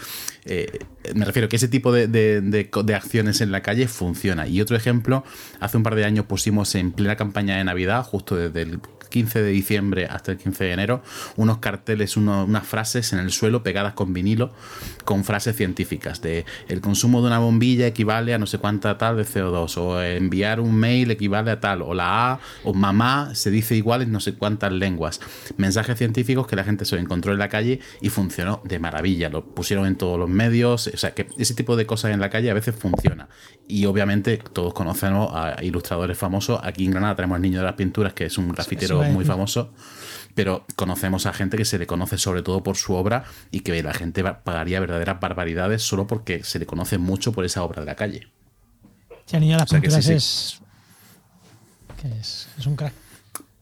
eh, 0.46 0.80
me 1.16 1.26
refiero 1.26 1.50
que 1.50 1.56
ese 1.56 1.68
tipo 1.68 1.92
de, 1.92 2.08
de, 2.08 2.42
de, 2.42 2.70
de, 2.84 2.96
acciones 2.96 3.42
en 3.42 3.52
la 3.52 3.62
calle 3.62 3.88
funciona. 3.88 4.48
Y 4.48 4.62
otro 4.62 4.78
ejemplo, 4.78 5.24
hace 5.60 5.78
un 5.78 5.84
par 5.84 5.96
de 5.96 6.06
años 6.06 6.26
pusimos 6.26 6.76
en 6.76 6.92
plena 6.92 7.16
campaña 7.16 7.58
de 7.58 7.64
Navidad, 7.64 8.04
justo 8.04 8.36
desde 8.36 8.62
el 8.62 8.80
15 9.10 9.42
de 9.42 9.50
diciembre 9.50 10.06
hasta 10.08 10.34
el 10.34 10.38
15 10.38 10.64
de 10.66 10.72
enero, 10.72 11.04
unos 11.36 11.60
carteles, 11.60 12.18
unas 12.18 12.68
frases 12.68 13.14
en 13.14 13.20
el 13.20 13.32
suelo 13.32 13.64
pegadas 13.64 13.94
con 13.94 14.14
vinilo, 14.14 14.54
con 15.06 15.24
frases 15.24 15.56
científicas 15.56 16.22
de 16.22 16.46
el 16.68 16.82
consumo 16.82 17.22
de 17.22 17.28
una 17.28 17.40
bombilla 17.40 17.88
equivale 17.88 18.34
a 18.34 18.38
no 18.38 18.46
sé 18.46 18.58
cuánta 18.58 18.98
tal 18.98 19.18
de 19.18 19.24
CO2, 19.24 19.78
o 19.78 20.02
enviar 20.02 20.60
un 20.60 20.76
mail 20.76 21.12
equivale 21.12 21.52
a 21.52 21.60
tal, 21.60 21.82
o 21.82 21.94
la 21.94 22.34
A, 22.34 22.40
o 22.64 22.74
mamá 22.74 23.34
se 23.36 23.52
dice 23.52 23.76
igual 23.76 24.02
en 24.02 24.12
no 24.12 24.20
sé 24.20 24.34
cuántas 24.34 24.72
lenguas. 24.72 25.22
Mensajes 25.58 25.98
científicos 25.98 26.48
que 26.48 26.56
la 26.56 26.64
gente 26.64 26.86
se 26.86 26.98
encontró 26.98 27.32
en 27.32 27.40
la 27.40 27.50
calle 27.50 27.80
y 28.02 28.10
funcionó 28.10 28.62
de 28.66 28.80
maravilla. 28.80 29.30
Lo 29.30 29.46
pusieron 29.46 29.86
en 29.86 29.96
todos 29.96 30.20
los 30.20 30.30
medios, 30.30 30.88
o 30.88 30.98
sea 30.98 31.14
que 31.14 31.28
ese 31.38 31.54
tipo 31.54 31.76
de 31.76 31.86
cosas 31.86 32.12
en 32.12 32.20
la 32.20 32.30
calle 32.30 32.50
a 32.52 32.54
veces 32.54 32.76
funciona. 32.76 33.30
Y 33.68 33.86
obviamente 33.86 34.38
todos 34.54 34.74
conocemos 34.74 35.30
a 35.34 35.64
ilustradores 35.64 36.18
famosos. 36.18 36.60
Aquí 36.64 36.86
en 36.86 36.92
Granada 36.92 37.16
tenemos 37.16 37.36
al 37.36 37.42
Niño 37.42 37.60
de 37.60 37.66
las 37.66 37.74
Pinturas, 37.74 38.14
que 38.14 38.26
es 38.26 38.38
un 38.38 38.52
grafitero 38.52 39.04
muy 39.04 39.26
famoso, 39.26 39.72
pero 40.36 40.66
conocemos 40.76 41.26
a 41.26 41.34
gente 41.34 41.58
que 41.58 41.66
se 41.66 41.80
le 41.80 41.88
conoce 41.88 42.18
sobre 42.18 42.44
todo 42.44 42.62
por 42.62 42.78
su 42.78 42.94
obra 42.94 43.24
y 43.52 43.62
que 43.62 43.82
la 43.82 43.94
gente 43.94 44.24
pagaría 44.24 44.80
verdaderas 44.80 45.20
barbaridades 45.20 45.82
solo 45.82 46.06
porque 46.06 46.44
se 46.44 46.60
le 46.60 46.66
conoce 46.66 46.98
mucho 46.98 47.32
por 47.32 47.46
esa 47.46 47.64
obra 47.64 47.80
de 47.82 47.88
la 47.88 47.96
calle. 47.96 48.28
Sí, 49.26 49.40
niño 49.40 49.58
las 49.58 49.70
pinturas 49.72 50.08
es, 50.08 50.62
es 52.04 52.66
un 52.68 52.76
crack 52.76 53.05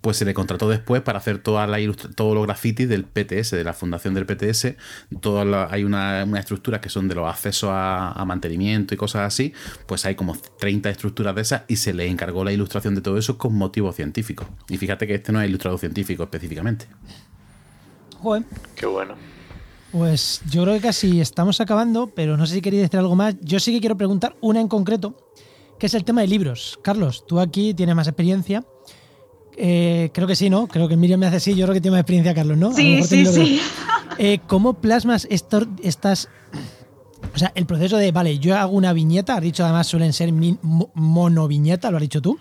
pues 0.03 0.17
se 0.17 0.25
le 0.25 0.33
contrató 0.33 0.67
después 0.67 1.01
para 1.01 1.19
hacer 1.19 1.37
toda 1.37 1.65
la 1.65 1.77
todos 2.13 2.35
los 2.35 2.45
grafitis 2.45 2.89
del 2.89 3.05
PTS, 3.05 3.51
de 3.51 3.63
la 3.63 3.71
fundación 3.71 4.13
del 4.13 4.25
PTS. 4.25 4.75
Toda 5.21 5.69
hay 5.71 5.85
una, 5.85 6.23
estructura 6.37 6.81
que 6.81 6.89
son 6.89 7.07
de 7.07 7.15
los 7.15 7.25
accesos 7.25 7.69
a, 7.71 8.21
mantenimiento 8.27 8.93
y 8.93 8.97
cosas 8.97 9.21
así. 9.21 9.53
Pues 9.87 10.05
hay 10.05 10.15
como 10.15 10.35
30 10.35 10.89
estructuras 10.89 11.33
de 11.35 11.41
esas 11.41 11.61
y 11.69 11.77
se 11.77 11.93
le 11.93 12.05
encargó 12.07 12.43
la 12.43 12.51
ilustración 12.51 12.95
de 12.95 13.01
todo 13.01 13.17
eso 13.17 13.37
con 13.37 13.55
motivos 13.55 13.95
científicos. 13.95 14.45
Y 14.67 14.77
fíjate 14.77 15.07
que 15.07 15.15
este 15.15 15.31
no 15.31 15.41
es 15.41 15.47
ilustrado 15.47 15.77
científico 15.77 16.23
específicamente. 16.23 16.85
Joder. 18.19 18.43
Qué 18.75 18.85
bueno. 18.85 19.15
Pues 19.93 20.41
yo 20.49 20.63
creo 20.63 20.75
que 20.75 20.81
casi 20.81 21.21
estamos 21.21 21.61
acabando, 21.61 22.07
pero 22.07 22.35
no 22.35 22.45
sé 22.45 22.55
si 22.55 22.61
queréis 22.61 22.81
decir 22.83 22.99
algo 22.99 23.15
más. 23.15 23.35
Yo 23.39 23.57
sí 23.61 23.71
que 23.71 23.79
quiero 23.79 23.95
preguntar 23.95 24.35
una 24.41 24.59
en 24.59 24.67
concreto, 24.67 25.31
que 25.79 25.85
es 25.85 25.93
el 25.93 26.03
tema 26.03 26.19
de 26.19 26.27
libros. 26.27 26.77
Carlos, 26.83 27.25
tú 27.25 27.39
aquí 27.39 27.73
tienes 27.73 27.95
más 27.95 28.09
experiencia. 28.09 28.65
Eh, 29.57 30.09
creo 30.13 30.27
que 30.27 30.35
sí, 30.35 30.49
¿no? 30.49 30.67
Creo 30.67 30.87
que 30.87 30.97
Miriam 30.97 31.19
me 31.19 31.27
hace 31.27 31.39
sí, 31.39 31.55
yo 31.55 31.65
creo 31.65 31.73
que 31.73 31.81
tiene 31.81 31.95
más 31.95 32.01
experiencia, 32.01 32.33
Carlos, 32.33 32.57
¿no? 32.57 32.73
Sí, 32.73 33.03
sí, 33.03 33.25
sí. 33.25 33.61
Eh, 34.17 34.39
¿Cómo 34.47 34.75
plasmas 34.75 35.27
estas... 35.29 36.29
O 37.33 37.37
sea, 37.37 37.51
el 37.55 37.65
proceso 37.65 37.97
de, 37.97 38.11
vale, 38.11 38.37
yo 38.37 38.55
hago 38.55 38.73
una 38.73 38.93
viñeta, 38.93 39.35
has 39.35 39.41
dicho 39.41 39.63
además 39.63 39.87
suelen 39.87 40.13
ser 40.13 40.31
monoviñeta, 40.93 41.89
lo 41.89 41.97
has 41.97 42.01
dicho 42.01 42.21
tú. 42.21 42.37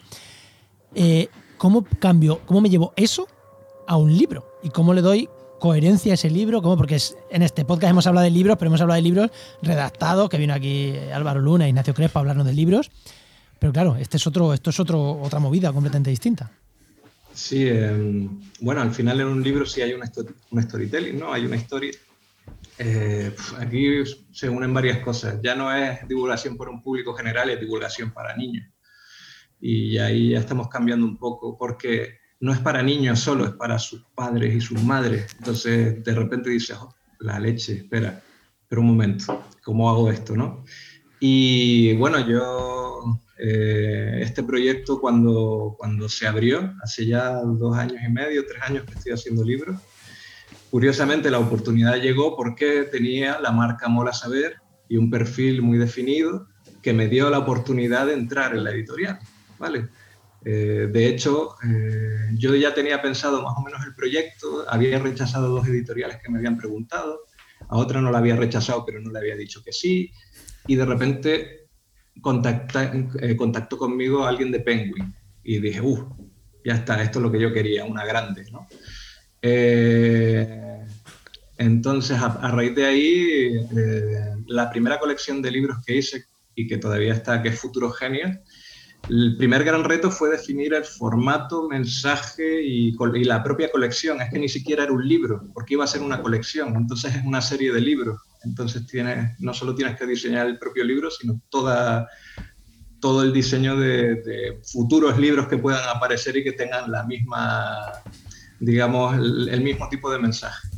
Eh, 0.94 1.28
¿Cómo 1.56 1.86
cambio, 1.98 2.40
cómo 2.44 2.60
me 2.60 2.68
llevo 2.68 2.92
eso 2.96 3.26
a 3.86 3.96
un 3.96 4.16
libro? 4.16 4.44
¿Y 4.62 4.70
cómo 4.70 4.92
le 4.92 5.00
doy 5.00 5.28
coherencia 5.60 6.12
a 6.12 6.14
ese 6.14 6.28
libro? 6.28 6.60
¿Cómo? 6.60 6.76
Porque 6.76 6.98
en 7.30 7.42
este 7.42 7.64
podcast 7.64 7.90
hemos 7.90 8.06
hablado 8.06 8.24
de 8.24 8.30
libros, 8.30 8.58
pero 8.58 8.68
hemos 8.68 8.80
hablado 8.80 8.96
de 8.96 9.02
libros 9.02 9.30
redactados, 9.62 10.28
que 10.28 10.36
vino 10.36 10.52
aquí 10.52 10.92
Álvaro 11.14 11.40
Luna, 11.40 11.68
Ignacio 11.68 11.94
Crespo 11.94 12.18
a 12.18 12.20
hablarnos 12.20 12.46
de 12.46 12.52
libros. 12.52 12.90
Pero 13.58 13.72
claro, 13.72 13.96
este 13.96 14.16
es 14.16 14.26
otro, 14.26 14.52
esto 14.52 14.70
es 14.70 14.80
otro, 14.80 15.20
otra 15.22 15.38
movida 15.38 15.72
completamente 15.72 16.10
distinta. 16.10 16.50
Sí, 17.34 17.66
em, 17.66 18.40
bueno, 18.60 18.82
al 18.82 18.92
final 18.92 19.20
en 19.20 19.26
un 19.28 19.42
libro 19.42 19.64
sí 19.64 19.80
hay 19.80 19.94
un, 19.94 20.02
storytelling, 20.62 21.18
¿no? 21.18 21.32
Hay 21.32 21.46
una 21.46 21.56
historia. 21.56 21.92
Eh, 22.78 23.34
aquí 23.58 24.04
se 24.32 24.48
unen 24.48 24.74
varias 24.74 24.98
cosas. 24.98 25.40
Ya 25.42 25.54
no 25.54 25.74
es 25.74 26.06
divulgación 26.06 26.56
por 26.56 26.68
un 26.68 26.82
público 26.82 27.14
general, 27.14 27.50
es 27.50 27.60
divulgación 27.60 28.10
para 28.12 28.36
niños. 28.36 28.66
Y 29.60 29.98
ahí 29.98 30.30
ya 30.30 30.40
estamos 30.40 30.68
cambiando 30.68 31.06
un 31.06 31.16
poco, 31.16 31.56
porque 31.56 32.18
no 32.40 32.52
es 32.52 32.58
para 32.58 32.82
niños 32.82 33.20
solo, 33.20 33.46
es 33.46 33.52
para 33.52 33.78
sus 33.78 34.04
padres 34.14 34.54
y 34.54 34.60
sus 34.60 34.82
madres. 34.82 35.34
Entonces, 35.38 36.02
de 36.02 36.14
repente 36.14 36.50
dices, 36.50 36.76
oh, 36.80 36.94
la 37.20 37.38
leche, 37.38 37.74
espera, 37.74 38.20
pero 38.68 38.82
un 38.82 38.88
momento, 38.88 39.44
¿cómo 39.62 39.88
hago 39.88 40.10
esto, 40.10 40.36
no? 40.36 40.64
Y 41.20 41.94
bueno, 41.94 42.26
yo 42.26 43.20
eh, 43.38 44.20
este 44.20 44.42
proyecto 44.42 45.00
cuando, 45.00 45.74
cuando 45.78 46.08
se 46.08 46.26
abrió, 46.26 46.74
hace 46.82 47.06
ya 47.06 47.40
dos 47.42 47.76
años 47.76 47.98
y 48.06 48.10
medio, 48.10 48.44
tres 48.46 48.62
años 48.62 48.84
que 48.84 48.94
estoy 48.94 49.12
haciendo 49.12 49.44
libros, 49.44 49.80
curiosamente 50.70 51.30
la 51.30 51.38
oportunidad 51.38 51.96
llegó 51.96 52.36
porque 52.36 52.82
tenía 52.90 53.40
la 53.40 53.52
marca 53.52 53.88
Mola 53.88 54.12
Saber 54.12 54.56
y 54.88 54.96
un 54.96 55.10
perfil 55.10 55.62
muy 55.62 55.78
definido 55.78 56.48
que 56.82 56.92
me 56.92 57.08
dio 57.08 57.30
la 57.30 57.38
oportunidad 57.38 58.06
de 58.06 58.14
entrar 58.14 58.54
en 58.54 58.64
la 58.64 58.72
editorial, 58.72 59.18
¿vale? 59.58 59.88
Eh, 60.44 60.88
de 60.90 61.06
hecho, 61.06 61.54
eh, 61.64 62.30
yo 62.34 62.54
ya 62.56 62.74
tenía 62.74 63.00
pensado 63.00 63.42
más 63.42 63.54
o 63.56 63.62
menos 63.62 63.84
el 63.86 63.94
proyecto, 63.94 64.64
había 64.68 64.98
rechazado 64.98 65.48
dos 65.48 65.66
editoriales 65.68 66.18
que 66.22 66.30
me 66.30 66.38
habían 66.38 66.56
preguntado, 66.56 67.26
a 67.68 67.76
otra 67.76 68.00
no 68.00 68.10
la 68.10 68.18
había 68.18 68.36
rechazado, 68.36 68.84
pero 68.84 69.00
no 69.00 69.12
le 69.12 69.18
había 69.20 69.36
dicho 69.36 69.62
que 69.64 69.72
sí, 69.72 70.12
y 70.66 70.74
de 70.74 70.84
repente 70.84 71.61
contacta, 72.20 72.92
eh, 73.20 73.36
contactó 73.36 73.78
conmigo 73.78 74.24
alguien 74.24 74.50
de 74.50 74.60
Penguin 74.60 75.14
y 75.42 75.58
dije, 75.58 75.80
uff, 75.80 76.02
ya 76.64 76.74
está, 76.74 77.02
esto 77.02 77.18
es 77.18 77.22
lo 77.22 77.32
que 77.32 77.40
yo 77.40 77.52
quería, 77.52 77.84
una 77.84 78.04
grande, 78.04 78.44
¿no? 78.50 78.66
Eh, 79.40 80.84
entonces, 81.58 82.18
a, 82.18 82.50
raíz 82.50 82.74
de 82.74 82.86
ahí, 82.86 83.66
eh, 83.76 84.34
la 84.46 84.70
primera 84.70 84.98
colección 84.98 85.42
de 85.42 85.50
libros 85.50 85.78
que 85.84 85.96
hice 85.96 86.24
y 86.54 86.66
que 86.66 86.78
todavía 86.78 87.12
está, 87.12 87.42
que 87.42 87.50
es 87.50 87.58
Futuro 87.58 87.90
Genio, 87.90 88.40
el 89.08 89.36
primer 89.36 89.64
gran 89.64 89.82
reto 89.84 90.10
fue 90.10 90.30
definir 90.30 90.74
el 90.74 90.84
formato, 90.84 91.68
mensaje 91.68 92.62
y, 92.62 92.96
la 93.24 93.42
propia 93.42 93.70
colección. 93.70 94.20
Es 94.20 94.30
que 94.30 94.38
ni 94.38 94.48
siquiera 94.48 94.84
era 94.84 94.92
un 94.92 95.06
libro, 95.06 95.42
porque 95.54 95.74
iba 95.74 95.84
a 95.84 95.88
ser 95.88 96.02
una 96.02 96.22
colección, 96.22 96.76
entonces 96.76 97.16
es 97.16 97.24
una 97.24 97.40
serie 97.40 97.72
de 97.72 97.80
libros. 97.80 98.20
Entonces 98.45 98.86
tienes, 98.86 99.38
no 99.40 99.55
solo 99.55 99.74
tienes 99.74 99.97
que 99.97 100.07
diseñar 100.07 100.47
el 100.47 100.59
propio 100.59 100.84
libro, 100.84 101.11
sino 101.11 101.40
toda, 101.49 102.09
todo 103.01 103.22
el 103.22 103.32
diseño 103.32 103.76
de, 103.76 104.61
futuros 104.64 105.18
libros 105.18 105.49
que 105.49 105.59
puedan 105.59 105.88
aparecer 105.88 106.36
y 106.36 106.45
que 106.45 106.53
tengan 106.53 106.90
la 106.90 107.05
misma, 107.05 107.93
digamos, 108.61 109.16
el, 109.16 109.61
mismo 109.61 109.88
tipo 109.88 110.11
de 110.11 110.18
mensaje. 110.18 110.68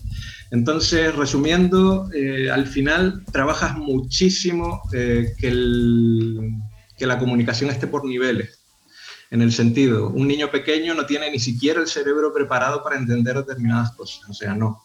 Entonces, 0.50 1.14
resumiendo, 1.14 2.08
eh, 2.12 2.50
al 2.50 2.66
final 2.66 3.24
trabajas 3.32 3.76
muchísimo 3.76 4.82
eh, 4.92 5.32
que, 5.38 5.50
que 6.96 7.06
la 7.06 7.18
comunicación 7.18 7.70
esté 7.70 7.86
por 7.86 8.04
niveles 8.04 8.60
en 9.30 9.42
el 9.42 9.52
sentido, 9.52 10.10
un 10.10 10.28
niño 10.28 10.50
pequeño 10.50 10.94
no 10.94 11.06
tiene 11.06 11.28
ni 11.28 11.40
siquiera 11.40 11.80
el 11.80 11.88
cerebro 11.88 12.32
preparado 12.32 12.84
para 12.84 12.96
entender 12.96 13.34
determinadas 13.34 13.90
cosas, 13.92 14.30
o 14.30 14.34
sea, 14.34 14.54
no 14.54 14.84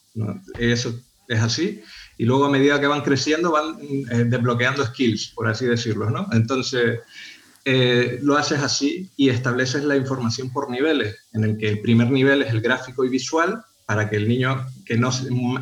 eso 0.57 0.99
es 1.27 1.39
así 1.39 1.81
y 2.19 2.25
luego 2.25 2.45
a 2.45 2.49
medida 2.49 2.81
que 2.81 2.87
van 2.87 3.01
creciendo 3.01 3.49
van 3.49 3.77
eh, 3.79 4.25
desbloqueando 4.25 4.85
skills, 4.85 5.31
por 5.33 5.47
así 5.47 5.65
decirlo, 5.65 6.09
¿no? 6.09 6.27
Entonces, 6.33 6.99
eh, 7.63 8.19
lo 8.21 8.35
haces 8.35 8.59
así 8.59 9.09
y 9.15 9.29
estableces 9.29 9.85
la 9.85 9.95
información 9.95 10.51
por 10.51 10.69
niveles, 10.69 11.15
en 11.31 11.45
el 11.45 11.57
que 11.57 11.69
el 11.69 11.79
primer 11.79 12.11
nivel 12.11 12.41
es 12.41 12.51
el 12.51 12.59
gráfico 12.59 13.05
y 13.05 13.09
visual, 13.09 13.63
para 13.85 14.09
que 14.09 14.17
el 14.17 14.27
niño, 14.27 14.67
que 14.85 14.97
no 14.97 15.11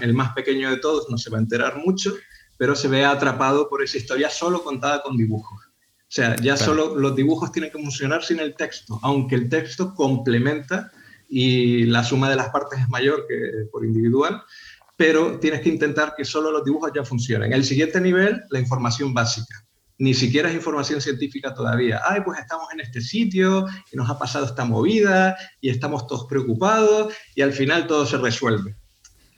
el 0.01 0.15
más 0.15 0.33
pequeño 0.33 0.71
de 0.71 0.77
todos, 0.77 1.07
no 1.11 1.19
se 1.19 1.29
va 1.29 1.37
a 1.37 1.41
enterar 1.41 1.77
mucho, 1.77 2.15
pero 2.57 2.75
se 2.75 2.87
vea 2.87 3.11
atrapado 3.11 3.69
por 3.69 3.83
esa 3.83 3.99
historia 3.99 4.31
solo 4.31 4.63
contada 4.63 5.03
con 5.03 5.15
dibujos. 5.15 5.63
O 5.63 6.09
sea, 6.09 6.35
ya 6.37 6.57
solo 6.57 6.95
los 6.95 7.15
dibujos 7.15 7.51
tienen 7.51 7.71
que 7.71 7.77
funcionar 7.77 8.23
sin 8.23 8.39
el 8.39 8.55
texto, 8.55 8.99
aunque 9.03 9.35
el 9.35 9.47
texto 9.47 9.93
complementa 9.93 10.91
y 11.29 11.83
la 11.83 12.03
suma 12.03 12.31
de 12.31 12.35
las 12.35 12.49
partes 12.49 12.79
es 12.79 12.89
mayor 12.89 13.27
que 13.27 13.67
por 13.71 13.85
individual, 13.85 14.41
pero 14.97 15.39
tienes 15.39 15.61
que 15.61 15.69
intentar 15.69 16.15
que 16.17 16.25
solo 16.25 16.51
los 16.51 16.65
dibujos 16.65 16.91
ya 16.93 17.05
funcionen. 17.05 17.53
El 17.53 17.63
siguiente 17.63 18.01
nivel, 18.01 18.41
la 18.49 18.59
información 18.59 19.13
básica. 19.13 19.63
Ni 19.99 20.13
siquiera 20.13 20.49
es 20.49 20.55
información 20.55 21.01
científica 21.01 21.53
todavía. 21.53 22.01
Ay, 22.03 22.21
pues 22.21 22.39
estamos 22.39 22.67
en 22.73 22.81
este 22.81 22.99
sitio 23.01 23.65
y 23.91 23.95
nos 23.95 24.09
ha 24.09 24.19
pasado 24.19 24.45
esta 24.45 24.65
movida 24.65 25.37
y 25.61 25.69
estamos 25.69 26.05
todos 26.07 26.25
preocupados 26.27 27.13
y 27.35 27.41
al 27.41 27.53
final 27.53 27.87
todo 27.87 28.05
se 28.05 28.17
resuelve. 28.17 28.75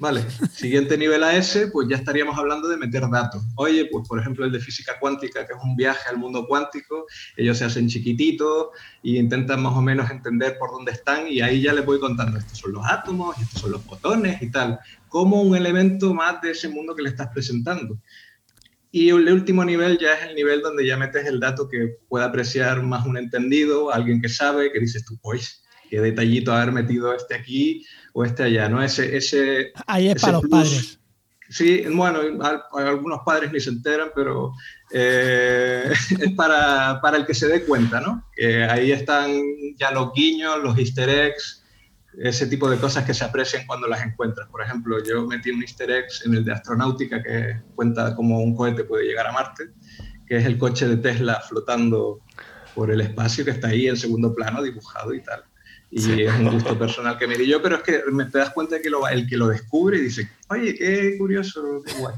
Vale, 0.01 0.25
siguiente 0.53 0.97
nivel 0.97 1.21
a 1.25 1.35
ese, 1.35 1.67
pues 1.67 1.89
ya 1.89 1.97
estaríamos 1.97 2.37
hablando 2.37 2.69
de 2.69 2.77
meter 2.77 3.03
datos. 3.11 3.43
Oye, 3.55 3.85
pues 3.91 4.07
por 4.07 4.17
ejemplo 4.17 4.45
el 4.45 4.51
de 4.53 4.61
física 4.61 4.93
cuántica, 4.97 5.45
que 5.45 5.51
es 5.51 5.59
un 5.61 5.75
viaje 5.75 6.07
al 6.09 6.17
mundo 6.17 6.47
cuántico, 6.47 7.05
ellos 7.35 7.57
se 7.57 7.65
hacen 7.65 7.89
chiquititos 7.89 8.67
e 9.03 9.17
intentan 9.17 9.61
más 9.61 9.73
o 9.75 9.81
menos 9.81 10.09
entender 10.09 10.57
por 10.57 10.71
dónde 10.71 10.93
están 10.93 11.27
y 11.27 11.41
ahí 11.41 11.61
ya 11.61 11.73
les 11.73 11.85
voy 11.85 11.99
contando, 11.99 12.39
estos 12.39 12.59
son 12.59 12.71
los 12.71 12.85
átomos, 12.89 13.37
estos 13.41 13.59
son 13.59 13.71
los 13.71 13.81
fotones 13.81 14.41
y 14.41 14.49
tal, 14.49 14.79
como 15.09 15.41
un 15.41 15.53
elemento 15.57 16.13
más 16.13 16.41
de 16.41 16.51
ese 16.51 16.69
mundo 16.69 16.95
que 16.95 17.03
le 17.03 17.09
estás 17.09 17.27
presentando. 17.33 17.99
Y 18.93 19.09
el 19.09 19.29
último 19.33 19.65
nivel 19.65 19.97
ya 19.99 20.13
es 20.13 20.29
el 20.29 20.35
nivel 20.35 20.61
donde 20.61 20.87
ya 20.87 20.95
metes 20.95 21.25
el 21.25 21.41
dato 21.41 21.67
que 21.67 21.97
pueda 22.07 22.27
apreciar 22.27 22.81
más 22.83 23.05
un 23.05 23.17
entendido, 23.17 23.93
alguien 23.93 24.21
que 24.21 24.29
sabe, 24.29 24.71
que 24.71 24.79
dices 24.79 25.03
tú, 25.03 25.19
pues, 25.21 25.61
qué 25.89 25.99
detallito 25.99 26.53
haber 26.53 26.71
metido 26.71 27.13
este 27.13 27.35
aquí 27.35 27.85
o 28.13 28.25
este 28.25 28.43
allá, 28.43 28.69
¿no? 28.69 28.81
Ese, 28.81 29.15
ese, 29.15 29.71
Ahí 29.87 30.09
es 30.09 30.21
para 30.21 30.33
los 30.33 30.47
padres. 30.47 30.99
Sí, 31.49 31.83
bueno, 31.91 32.19
algunos 32.73 33.21
padres 33.25 33.51
ni 33.51 33.59
se 33.59 33.71
enteran, 33.71 34.09
pero 34.13 34.53
eh, 34.91 35.91
es 36.19 36.31
para, 36.33 36.99
para, 37.01 37.17
el 37.17 37.25
que 37.25 37.33
se 37.33 37.47
dé 37.47 37.63
cuenta, 37.63 37.99
¿no? 37.99 38.23
Que 38.35 38.63
ahí 38.65 38.91
están 38.91 39.31
ya 39.77 39.91
los 39.91 40.13
guiños, 40.13 40.61
los 40.63 40.77
easter 40.77 41.09
eggs, 41.09 41.63
ese 42.19 42.45
tipo 42.47 42.69
de 42.69 42.77
cosas 42.77 43.03
que 43.03 43.15
se 43.15 43.23
aprecian 43.23 43.65
cuando 43.65 43.87
las 43.87 44.05
encuentras. 44.05 44.47
Por 44.49 44.61
ejemplo, 44.61 45.03
yo 45.03 45.25
metí 45.25 45.49
un 45.49 45.61
easter 45.61 45.89
egg 45.89 46.05
en 46.25 46.35
el 46.35 46.45
de 46.45 46.53
astronáutica 46.53 47.23
que 47.23 47.61
cuenta 47.75 48.15
cómo 48.15 48.39
un 48.41 48.55
cohete 48.55 48.83
puede 48.83 49.05
llegar 49.05 49.25
a 49.25 49.31
Marte, 49.31 49.71
que 50.27 50.37
es 50.37 50.45
el 50.45 50.57
coche 50.59 50.87
de 50.87 50.97
Tesla 50.97 51.41
flotando 51.41 52.19
por 52.75 52.91
el 52.91 53.01
espacio 53.01 53.43
que 53.43 53.51
está 53.51 53.69
ahí 53.69 53.87
en 53.87 53.97
segundo 53.97 54.35
plano 54.35 54.61
dibujado 54.61 55.13
y 55.13 55.21
tal. 55.23 55.43
Y 55.91 56.23
es 56.23 56.33
un 56.35 56.49
gusto 56.51 56.77
personal 56.77 57.17
que 57.17 57.27
me 57.27 57.37
di 57.37 57.47
yo, 57.47 57.61
pero 57.61 57.77
es 57.77 57.83
que 57.83 58.01
me 58.11 58.25
te 58.25 58.37
das 58.37 58.51
cuenta 58.51 58.75
de 58.75 58.81
que 58.81 58.89
lo, 58.89 59.07
el 59.07 59.27
que 59.27 59.37
lo 59.37 59.47
descubre 59.47 59.97
y 59.97 60.01
dice, 60.01 60.29
oye, 60.49 60.75
qué 60.75 61.17
curioso, 61.17 61.81
qué 61.85 61.93
guay. 61.93 62.15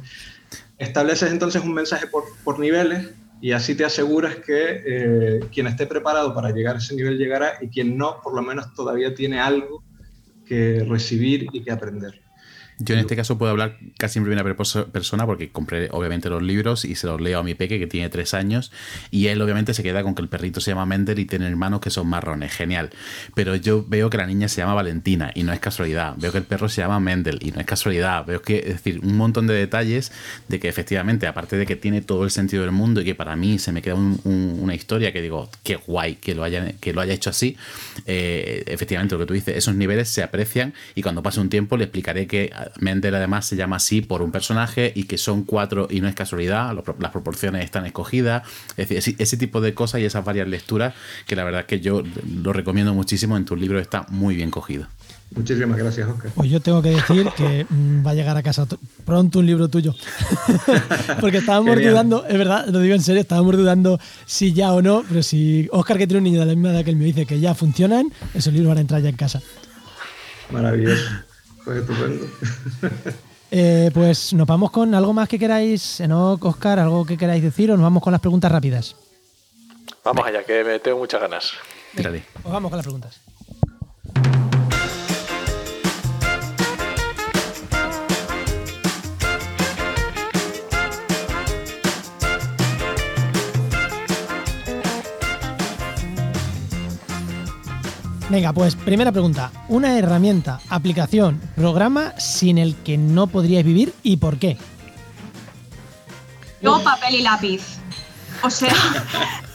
Estableces 0.78 1.32
entonces 1.32 1.64
un 1.64 1.74
mensaje 1.74 2.08
por, 2.08 2.24
por 2.44 2.60
niveles 2.60 3.12
y 3.42 3.54
así 3.54 3.76
te 3.76 3.86
aseguras 3.86 4.36
que 4.36 4.84
eh, 4.86 5.40
quien 5.52 5.68
esté 5.68 5.88
preparado 5.88 6.34
para 6.34 6.52
llegar 6.52 6.76
a 6.76 6.80
ese 6.80 6.96
nivel 6.96 7.18
llegará 7.18 7.54
y 7.62 7.70
quien 7.70 7.98
no, 7.98 8.22
por 8.22 8.36
lo 8.36 8.42
menos 8.42 8.74
todavía 8.74 9.16
tiene 9.16 9.40
algo 9.40 9.84
que 10.46 10.86
recibir 10.88 11.48
y 11.52 11.64
que 11.64 11.72
aprender. 11.72 12.21
Yo 12.84 12.96
en 12.96 13.02
este 13.02 13.16
caso 13.16 13.38
puedo 13.38 13.52
hablar 13.52 13.78
casi 13.98 14.20
en 14.20 14.26
primera 14.26 14.44
persona 14.56 15.26
porque 15.26 15.52
compré 15.52 15.90
obviamente 15.92 16.30
los 16.30 16.42
libros 16.42 16.84
y 16.86 16.96
se 16.96 17.08
los 17.08 17.22
leo 17.22 17.40
a 17.40 17.44
mi 17.44 17.54
peque 17.54 17.80
que 17.80 17.88
tiene 17.88 18.10
tres 18.10 18.34
años 18.34 18.72
y 19.12 19.28
él 19.28 19.42
obviamente 19.42 19.74
se 19.74 19.84
queda 19.84 20.02
con 20.04 20.16
que 20.16 20.22
el 20.22 20.30
perrito 20.30 20.60
se 20.62 20.72
llama 20.72 20.86
Mender 20.86 21.20
y 21.20 21.26
tiene 21.26 21.48
hermanos 21.48 21.82
que 21.82 21.90
son 21.90 22.08
marrones, 22.08 22.52
genial. 22.52 22.90
Pero 23.36 23.56
yo 23.56 23.86
veo 23.88 24.10
que 24.10 24.18
la 24.18 24.26
niña 24.26 24.48
se 24.48 24.62
llama 24.62 24.74
Valentina 24.74 25.32
y 25.36 25.44
no 25.44 25.54
es 25.54 25.60
casualidad. 25.60 26.16
Veo 26.18 26.32
que 26.32 26.40
el 26.40 26.44
perro 26.44 26.70
se 26.70 26.82
llama 26.82 27.00
Mendel 27.00 27.40
y 27.42 27.52
no 27.52 27.60
es 27.60 27.66
casualidad. 27.66 28.26
Veo 28.26 28.42
que, 28.42 28.58
es 28.58 28.84
decir, 28.84 29.00
un 29.04 29.16
montón 29.16 29.48
de 29.48 29.54
detalles 29.54 30.12
de 30.48 30.60
que 30.60 30.68
efectivamente, 30.68 31.28
aparte 31.28 31.58
de 31.58 31.66
que 31.66 31.76
tiene 31.76 32.02
todo 32.02 32.24
el 32.24 32.32
sentido 32.32 32.64
del 32.64 32.72
mundo 32.72 33.02
y 33.02 33.06
que 33.06 33.16
para 33.16 33.36
mí 33.36 33.60
se 33.60 33.72
me 33.72 33.82
queda 33.82 33.96
una 33.96 34.76
historia 34.76 35.14
que 35.14 35.22
digo, 35.22 35.50
qué 35.64 35.76
guay 35.76 36.16
que 36.16 36.34
lo 36.34 36.44
haya, 36.44 36.74
que 36.80 36.94
lo 36.94 37.02
haya 37.02 37.14
hecho 37.14 37.30
así, 37.30 37.58
eh, 38.06 38.64
efectivamente 38.68 39.16
lo 39.16 39.20
que 39.20 39.26
tú 39.26 39.34
dices, 39.34 39.56
esos 39.56 39.76
niveles 39.76 40.10
se 40.10 40.24
aprecian 40.24 40.74
y 40.96 41.02
cuando 41.02 41.22
pase 41.22 41.40
un 41.40 41.50
tiempo 41.50 41.78
le 41.78 41.86
explicaré 41.86 42.28
que 42.28 42.52
Mendel 42.80 43.16
además 43.16 43.46
se 43.46 43.56
llama 43.56 43.78
así 43.78 44.02
por 44.02 44.22
un 44.22 44.32
personaje 44.32 44.92
y 44.96 45.04
que 45.04 45.18
son 45.18 45.44
cuatro 45.44 45.88
y 45.90 46.02
no 46.02 46.08
es 46.08 46.16
casualidad, 46.16 46.74
las 47.00 47.12
proporciones 47.12 47.64
están 47.64 47.86
escogidas, 47.86 48.44
es 48.78 48.90
decir, 48.90 49.16
ese 49.18 49.38
tipo 49.38 49.62
de 49.62 49.74
cosas 49.74 50.02
y 50.02 50.06
esas 50.06 50.24
varias 50.26 50.48
lecturas 50.48 50.94
que 51.28 51.36
la 51.36 51.44
verdad 51.44 51.62
es 51.62 51.68
que 51.68 51.80
yo 51.80 52.04
lo 52.42 52.54
recomiendo 52.54 52.94
muchísimo, 52.94 53.38
en 53.38 53.46
tus 53.46 53.60
libros 53.60 53.82
está 53.82 54.06
muy 54.10 54.36
bien 54.36 54.52
cogido. 54.52 54.88
Muchísimas 55.34 55.78
gracias, 55.78 56.10
Oscar. 56.10 56.30
Pues 56.36 56.50
yo 56.50 56.60
tengo 56.60 56.82
que 56.82 56.90
decir 56.90 57.26
que 57.38 57.66
mm, 57.70 58.06
va 58.06 58.12
a 58.12 58.14
llegar 58.14 58.36
a 58.36 58.44
casa 58.44 58.68
pronto 59.06 59.40
un 59.40 59.46
libro 59.46 59.70
tuyo. 59.70 59.96
Porque 61.22 61.38
estábamos 61.38 61.78
dudando, 61.78 62.26
es 62.26 62.38
verdad, 62.38 62.68
lo 62.68 62.80
digo 62.80 62.96
en 62.96 63.02
serio, 63.02 63.22
estábamos 63.22 63.56
dudando 63.56 63.98
si 64.26 64.52
ya 64.52 64.74
o 64.74 64.82
no, 64.82 65.06
pero 65.08 65.24
si 65.24 65.70
Oscar, 65.72 65.98
que 65.98 66.06
tiene 66.06 66.18
un 66.18 66.26
niño 66.26 66.42
de 66.42 66.48
la 66.48 66.54
misma 66.54 66.72
edad 66.72 66.84
que 66.84 66.90
él, 66.90 66.98
me 66.98 67.06
dice 67.06 67.26
que 67.26 67.40
ya 67.40 67.56
funcionan, 67.56 68.12
esos 68.34 68.52
libros 68.52 68.70
van 68.70 68.80
a 68.80 68.82
entrar 68.82 69.02
ya 69.02 69.10
en 69.10 69.16
casa. 69.16 69.42
Maravilloso. 70.52 71.02
Pues 71.64 71.78
estupendo. 71.78 72.26
Eh, 73.54 73.92
pues 73.94 74.32
nos 74.32 74.48
vamos 74.48 74.72
con 74.72 74.96
algo 74.96 75.12
más 75.12 75.28
que 75.28 75.38
queráis, 75.38 76.00
Enoch, 76.00 76.44
Oscar, 76.46 76.80
algo 76.80 77.06
que 77.06 77.18
queráis 77.18 77.44
decir 77.44 77.70
o 77.70 77.74
nos 77.76 77.84
vamos 77.84 78.02
con 78.02 78.14
las 78.14 78.22
preguntas 78.22 78.50
rápidas. 78.50 78.96
Vamos 80.06 80.26
allá, 80.26 80.44
que 80.46 80.64
me 80.64 80.80
tengo 80.80 81.00
muchas 81.00 81.20
ganas. 81.20 81.52
Pues 82.42 82.54
vamos 82.54 82.72
con 82.72 82.78
las 82.78 82.86
preguntas. 82.86 83.20
Venga, 98.32 98.54
pues 98.54 98.78
primera 98.78 99.12
pregunta. 99.12 99.52
Una 99.68 99.98
herramienta, 100.00 100.62
aplicación, 100.70 101.42
programa 101.54 102.18
sin 102.18 102.58
el 102.58 102.78
que 102.78 102.98
no 102.98 103.28
podríais 103.28 103.66
vivir 103.66 103.94
y 104.04 104.18
por 104.18 104.38
qué. 104.40 104.58
Yo 106.62 106.82
papel 106.82 107.16
y 107.16 107.24
lápiz. 107.24 107.62
O 108.42 108.50
sea, 108.50 108.74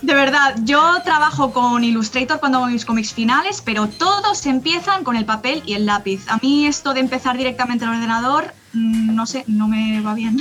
de 0.03 0.14
verdad, 0.14 0.57
yo 0.64 1.01
trabajo 1.05 1.55
con 1.55 1.85
Illustrator 1.85 2.39
cuando 2.39 2.59
hago 2.59 2.66
mis 2.66 2.85
cómics 2.85 3.14
finales, 3.14 3.62
pero 3.64 3.89
todos 3.89 4.45
empiezan 4.45 5.05
con 5.05 5.16
el 5.16 5.24
papel 5.24 5.62
y 5.64 5.72
el 5.72 5.87
lápiz. 5.87 6.27
A 6.29 6.37
mí 6.37 6.66
esto 6.66 6.93
de 6.93 7.01
empezar 7.01 7.39
directamente 7.39 7.87
al 7.87 7.93
ordenador, 7.95 8.53
mm, 8.74 9.14
no 9.14 9.24
sé, 9.24 9.45
no 9.47 9.68
me 9.68 10.03
va 10.03 10.12
bien. 10.12 10.37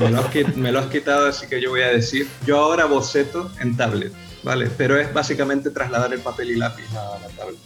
Me 0.00 0.10
lo, 0.10 0.18
has, 0.18 0.56
me 0.56 0.72
lo 0.72 0.80
has 0.80 0.86
quitado, 0.86 1.28
así 1.28 1.46
que 1.46 1.62
yo 1.62 1.70
voy 1.70 1.82
a 1.82 1.88
decir, 1.88 2.28
yo 2.44 2.58
ahora 2.58 2.86
boceto 2.86 3.48
en 3.60 3.76
tablet. 3.76 4.12
¿Vale? 4.42 4.70
Pero 4.76 4.98
es 4.98 5.12
básicamente 5.12 5.70
trasladar 5.70 6.12
el 6.12 6.20
papel 6.20 6.50
y 6.50 6.56
lápiz 6.56 6.86
a 6.92 7.18
la 7.18 7.28
tablet, 7.28 7.58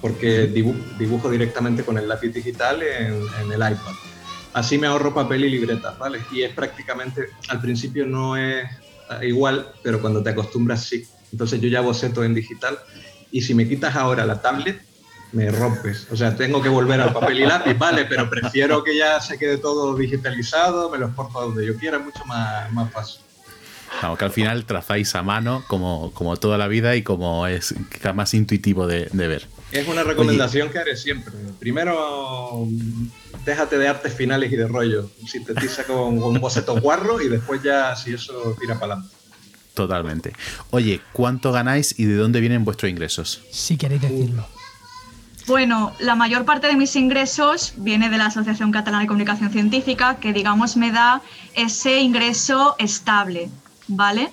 porque 0.00 0.46
dibujo, 0.46 1.30
directamente 1.30 1.84
con 1.84 1.98
el 1.98 2.08
lápiz 2.08 2.30
digital 2.30 2.82
en, 2.82 3.52
el 3.52 3.56
iPad. 3.56 3.94
Así 4.52 4.78
me 4.78 4.86
ahorro 4.86 5.14
papel 5.14 5.44
y 5.44 5.50
libretas, 5.50 5.98
¿vale? 5.98 6.20
Y 6.32 6.42
es 6.42 6.52
prácticamente, 6.52 7.28
al 7.48 7.60
principio 7.60 8.06
no 8.06 8.36
es 8.36 8.66
igual, 9.22 9.72
pero 9.82 10.00
cuando 10.00 10.22
te 10.22 10.30
acostumbras 10.30 10.84
sí. 10.84 11.06
Entonces 11.32 11.60
yo 11.60 11.68
ya 11.68 11.80
boceto 11.80 12.24
en 12.24 12.34
digital 12.34 12.78
y 13.30 13.42
si 13.42 13.54
me 13.54 13.68
quitas 13.68 13.94
ahora 13.96 14.24
la 14.24 14.40
tablet, 14.40 14.80
me 15.32 15.50
rompes. 15.50 16.06
O 16.10 16.16
sea, 16.16 16.34
tengo 16.34 16.62
que 16.62 16.68
volver 16.68 17.00
al 17.00 17.12
papel 17.12 17.40
y 17.40 17.46
lápiz, 17.46 17.76
vale, 17.76 18.06
pero 18.06 18.30
prefiero 18.30 18.82
que 18.82 18.96
ya 18.96 19.20
se 19.20 19.38
quede 19.38 19.58
todo 19.58 19.94
digitalizado, 19.96 20.88
me 20.88 20.98
lo 20.98 21.06
exporto 21.06 21.40
donde 21.40 21.66
yo 21.66 21.76
quiera, 21.76 21.98
mucho 21.98 22.24
más, 22.24 22.72
más 22.72 22.90
fácil. 22.92 23.25
Vamos, 24.02 24.18
que 24.18 24.24
al 24.24 24.30
final 24.30 24.64
trazáis 24.64 25.14
a 25.14 25.22
mano 25.22 25.64
como, 25.66 26.12
como 26.12 26.36
toda 26.36 26.58
la 26.58 26.68
vida 26.68 26.96
y 26.96 27.02
como 27.02 27.46
es 27.46 27.74
más 28.14 28.34
intuitivo 28.34 28.86
de, 28.86 29.08
ver. 29.12 29.48
Es 29.72 29.88
una 29.88 30.02
recomendación 30.02 30.70
que 30.70 30.78
haré 30.78 30.96
siempre. 30.96 31.32
Primero, 31.58 32.68
déjate 33.44 33.78
de 33.78 33.88
artes 33.88 34.14
finales 34.14 34.52
y 34.52 34.56
de 34.56 34.68
rollo. 34.68 35.10
Sintetiza 35.26 35.84
con, 35.84 36.20
con 36.20 36.34
un 36.34 36.40
boceto 36.40 36.78
guarro 36.80 37.20
y 37.20 37.28
después 37.28 37.62
ya, 37.62 37.96
si 37.96 38.14
eso, 38.14 38.56
tira 38.60 38.78
para 38.78 38.94
adelante. 38.94 39.16
Totalmente. 39.74 40.32
Oye, 40.70 41.00
¿cuánto 41.12 41.52
ganáis 41.52 41.98
y 41.98 42.06
de 42.06 42.16
dónde 42.16 42.40
vienen 42.40 42.64
vuestros 42.64 42.90
ingresos? 42.90 43.42
Si 43.50 43.76
queréis 43.76 44.00
decirlo. 44.00 44.46
Bueno, 45.46 45.92
la 46.00 46.16
mayor 46.16 46.44
parte 46.44 46.66
de 46.66 46.74
mis 46.74 46.96
ingresos 46.96 47.74
viene 47.76 48.08
de 48.08 48.18
la 48.18 48.26
Asociación 48.26 48.72
Catalana 48.72 49.02
de 49.02 49.06
Comunicación 49.06 49.50
Científica, 49.50 50.16
que 50.16 50.32
digamos 50.32 50.76
me 50.76 50.90
da 50.90 51.20
ese 51.54 52.00
ingreso 52.00 52.74
estable. 52.78 53.48
¿Vale? 53.88 54.30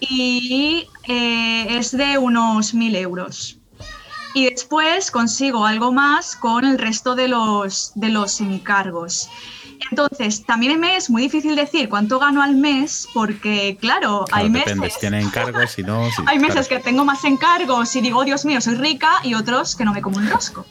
Y 0.00 0.86
eh, 1.04 1.78
es 1.78 1.96
de 1.96 2.18
unos 2.18 2.74
1.000 2.74 2.96
euros. 2.96 3.58
Y 4.34 4.46
después 4.46 5.10
consigo 5.10 5.64
algo 5.64 5.92
más 5.92 6.34
con 6.34 6.64
el 6.64 6.78
resto 6.78 7.14
de 7.14 7.28
los, 7.28 7.92
de 7.94 8.08
los 8.08 8.40
encargos. 8.40 9.28
Entonces, 9.90 10.44
también 10.44 10.78
me 10.80 10.96
es 10.96 11.10
muy 11.10 11.22
difícil 11.22 11.54
decir 11.56 11.88
cuánto 11.88 12.18
gano 12.18 12.42
al 12.42 12.54
mes 12.54 13.08
porque, 13.12 13.76
claro, 13.80 14.24
hay 14.32 14.48
meses... 14.48 14.98
tiene 14.98 15.20
encargos 15.20 15.78
y 15.78 15.82
no... 15.82 16.08
hay 16.26 16.38
meses 16.38 16.68
que 16.68 16.80
tengo 16.80 17.04
más 17.04 17.24
encargos 17.24 17.94
y 17.94 18.00
digo, 18.00 18.24
Dios 18.24 18.44
mío, 18.44 18.60
soy 18.60 18.74
rica 18.74 19.20
y 19.22 19.34
otros 19.34 19.76
que 19.76 19.84
no 19.84 19.92
me 19.92 20.02
como 20.02 20.18
un 20.18 20.28
rosco. 20.28 20.66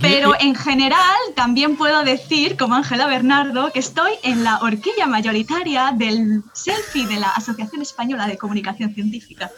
Pero 0.00 0.34
en 0.38 0.54
general 0.54 1.16
también 1.34 1.76
puedo 1.76 2.02
decir, 2.02 2.56
como 2.56 2.74
Ángela 2.74 3.06
Bernardo, 3.06 3.72
que 3.72 3.78
estoy 3.78 4.12
en 4.22 4.44
la 4.44 4.58
horquilla 4.58 5.06
mayoritaria 5.06 5.92
del 5.96 6.42
selfie 6.52 7.06
de 7.06 7.20
la 7.20 7.28
Asociación 7.30 7.82
Española 7.82 8.26
de 8.26 8.36
Comunicación 8.36 8.94
Científica. 8.94 9.50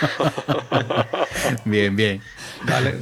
bien, 1.64 1.96
bien. 1.96 2.22
Vale, 2.64 2.94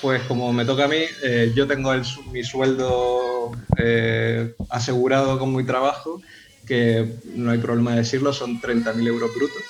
pues 0.00 0.22
como 0.24 0.52
me 0.52 0.64
toca 0.64 0.84
a 0.84 0.88
mí, 0.88 1.02
eh, 1.22 1.52
yo 1.54 1.66
tengo 1.66 1.92
mi 2.30 2.42
sueldo 2.42 3.52
eh, 3.78 4.54
asegurado 4.68 5.38
con 5.38 5.54
mi 5.54 5.64
trabajo, 5.64 6.20
que 6.66 7.14
no 7.34 7.50
hay 7.50 7.58
problema 7.58 7.92
de 7.92 7.98
decirlo, 7.98 8.32
son 8.32 8.60
30.000 8.60 9.06
euros 9.06 9.34
brutos, 9.34 9.62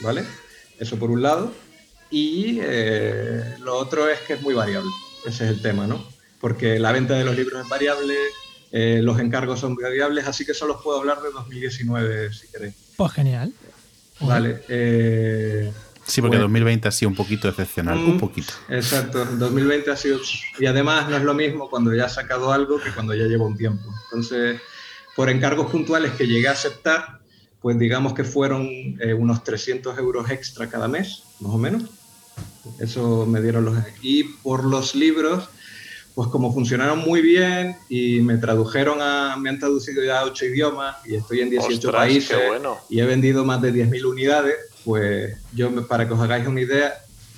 ¿vale? 0.00 0.24
Eso 0.78 0.98
por 0.98 1.10
un 1.10 1.22
lado. 1.22 1.52
Y 2.10 2.58
eh, 2.62 3.54
lo 3.60 3.76
otro 3.76 4.08
es 4.08 4.20
que 4.20 4.34
es 4.34 4.42
muy 4.42 4.54
variable. 4.54 4.90
Ese 5.24 5.44
es 5.44 5.50
el 5.50 5.62
tema, 5.62 5.86
¿no? 5.86 6.04
Porque 6.40 6.78
la 6.78 6.92
venta 6.92 7.14
de 7.14 7.24
los 7.24 7.36
libros 7.36 7.62
es 7.62 7.68
variable, 7.68 8.14
eh, 8.72 9.00
los 9.02 9.18
encargos 9.20 9.60
son 9.60 9.76
variables, 9.76 10.26
así 10.26 10.44
que 10.44 10.54
solo 10.54 10.74
os 10.74 10.82
puedo 10.82 10.98
hablar 10.98 11.20
de 11.20 11.30
2019 11.30 12.32
si 12.32 12.48
queréis. 12.48 12.74
Pues 12.96 13.12
genial. 13.12 13.52
Vale. 14.20 14.62
Eh, 14.68 15.70
sí, 16.06 16.20
porque 16.20 16.38
2020 16.38 16.88
ha 16.88 16.90
sido 16.90 17.10
un 17.10 17.14
poquito 17.14 17.48
excepcional, 17.48 17.98
un 17.98 18.16
mm, 18.16 18.18
poquito. 18.18 18.52
Exacto, 18.68 19.24
2020 19.24 19.90
ha 19.90 19.96
sido... 19.96 20.20
Y 20.58 20.66
además 20.66 21.08
no 21.08 21.16
es 21.16 21.22
lo 21.22 21.34
mismo 21.34 21.68
cuando 21.68 21.94
ya 21.94 22.06
has 22.06 22.14
sacado 22.14 22.50
algo 22.52 22.80
que 22.80 22.90
cuando 22.90 23.14
ya 23.14 23.24
lleva 23.24 23.46
un 23.46 23.56
tiempo. 23.56 23.84
Entonces, 24.04 24.60
por 25.14 25.28
encargos 25.28 25.70
puntuales 25.70 26.12
que 26.12 26.26
llegué 26.26 26.48
a 26.48 26.52
aceptar, 26.52 27.20
pues 27.60 27.78
digamos 27.78 28.14
que 28.14 28.24
fueron 28.24 28.68
unos 29.18 29.44
300 29.44 29.96
euros 29.98 30.30
extra 30.30 30.68
cada 30.68 30.88
mes, 30.88 31.24
más 31.40 31.52
o 31.52 31.58
menos. 31.58 31.84
Eso 32.78 33.26
me 33.26 33.40
dieron 33.40 33.64
los... 33.64 33.76
Y 34.02 34.24
por 34.24 34.64
los 34.64 34.94
libros, 34.94 35.48
pues 36.14 36.28
como 36.28 36.52
funcionaron 36.52 36.98
muy 36.98 37.22
bien 37.22 37.76
y 37.88 38.20
me 38.20 38.36
tradujeron 38.36 38.98
a, 39.00 39.36
me 39.36 39.50
han 39.50 39.58
traducido 39.58 40.04
ya 40.04 40.20
a 40.20 40.24
ocho 40.24 40.44
idiomas 40.44 40.96
y 41.06 41.14
estoy 41.14 41.40
en 41.40 41.50
18 41.50 41.90
países 41.90 42.38
y 42.90 43.00
he 43.00 43.06
vendido 43.06 43.44
más 43.44 43.62
de 43.62 43.72
10.000 43.72 44.04
unidades, 44.04 44.56
pues 44.84 45.36
yo, 45.54 45.86
para 45.86 46.06
que 46.06 46.14
os 46.14 46.20
hagáis 46.20 46.46
una 46.46 46.60
idea, 46.60 46.92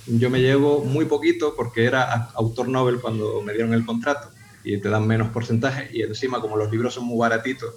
yo 0.07 0.29
me 0.29 0.41
llevo 0.41 0.83
muy 0.83 1.05
poquito 1.05 1.55
porque 1.55 1.85
era 1.85 2.29
autor 2.35 2.67
Nobel 2.67 2.99
cuando 2.99 3.41
me 3.41 3.53
dieron 3.53 3.73
el 3.73 3.85
contrato 3.85 4.29
y 4.63 4.77
te 4.79 4.89
dan 4.89 5.07
menos 5.07 5.29
porcentaje 5.29 5.89
y 5.93 6.01
encima 6.01 6.41
como 6.41 6.57
los 6.57 6.69
libros 6.71 6.93
son 6.93 7.05
muy 7.05 7.17
baratitos, 7.17 7.75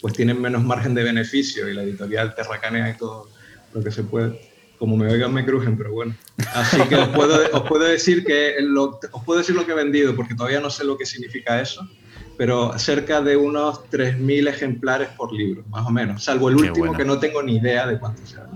pues 0.00 0.14
tienen 0.14 0.40
menos 0.40 0.62
margen 0.62 0.94
de 0.94 1.04
beneficio 1.04 1.68
y 1.68 1.74
la 1.74 1.82
editorial 1.82 2.34
te 2.34 2.42
racanea 2.42 2.90
y 2.90 2.96
todo 2.96 3.28
lo 3.72 3.82
que 3.82 3.90
se 3.90 4.02
puede 4.02 4.53
como 4.78 4.96
me 4.96 5.10
oigan 5.10 5.32
me 5.32 5.44
crujen, 5.44 5.76
pero 5.76 5.92
bueno. 5.92 6.14
Así 6.54 6.80
que 6.82 6.96
os 6.96 7.08
puedo, 7.08 7.38
os 7.52 7.62
puedo 7.62 7.84
decir 7.84 8.24
que 8.24 8.56
lo, 8.60 8.98
os 9.12 9.24
puedo 9.24 9.38
decir 9.38 9.54
lo 9.54 9.64
que 9.64 9.72
he 9.72 9.76
vendido, 9.76 10.14
porque 10.14 10.34
todavía 10.34 10.60
no 10.60 10.70
sé 10.70 10.84
lo 10.84 10.96
que 10.96 11.06
significa 11.06 11.60
eso, 11.60 11.88
pero 12.36 12.76
cerca 12.78 13.20
de 13.20 13.36
unos 13.36 13.84
3.000 13.90 14.48
ejemplares 14.48 15.08
por 15.10 15.32
libro, 15.32 15.64
más 15.68 15.86
o 15.86 15.90
menos, 15.90 16.24
salvo 16.24 16.48
el 16.48 16.56
último 16.56 16.92
que 16.94 17.04
no 17.04 17.18
tengo 17.18 17.42
ni 17.42 17.56
idea 17.56 17.86
de 17.86 17.98
cuánto 17.98 18.26
sea. 18.26 18.46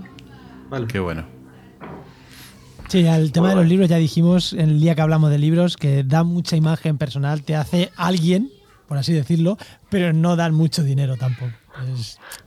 Vale. 0.69 0.87
Qué 0.87 0.99
bueno. 0.99 1.25
Sí, 2.89 3.05
el 3.05 3.31
tema 3.31 3.49
de 3.49 3.55
los 3.55 3.67
libros 3.67 3.87
ya 3.87 3.97
dijimos 3.97 4.53
en 4.53 4.61
el 4.61 4.79
día 4.79 4.95
que 4.95 5.01
hablamos 5.01 5.29
de 5.29 5.37
libros 5.37 5.77
que 5.77 6.03
da 6.03 6.23
mucha 6.23 6.55
imagen 6.55 6.97
personal, 6.97 7.43
te 7.43 7.55
hace 7.55 7.91
alguien, 7.95 8.51
por 8.87 8.97
así 8.97 9.13
decirlo, 9.13 9.57
pero 9.89 10.11
no 10.11 10.35
dan 10.35 10.55
mucho 10.55 10.83
dinero 10.83 11.15
tampoco. 11.15 11.51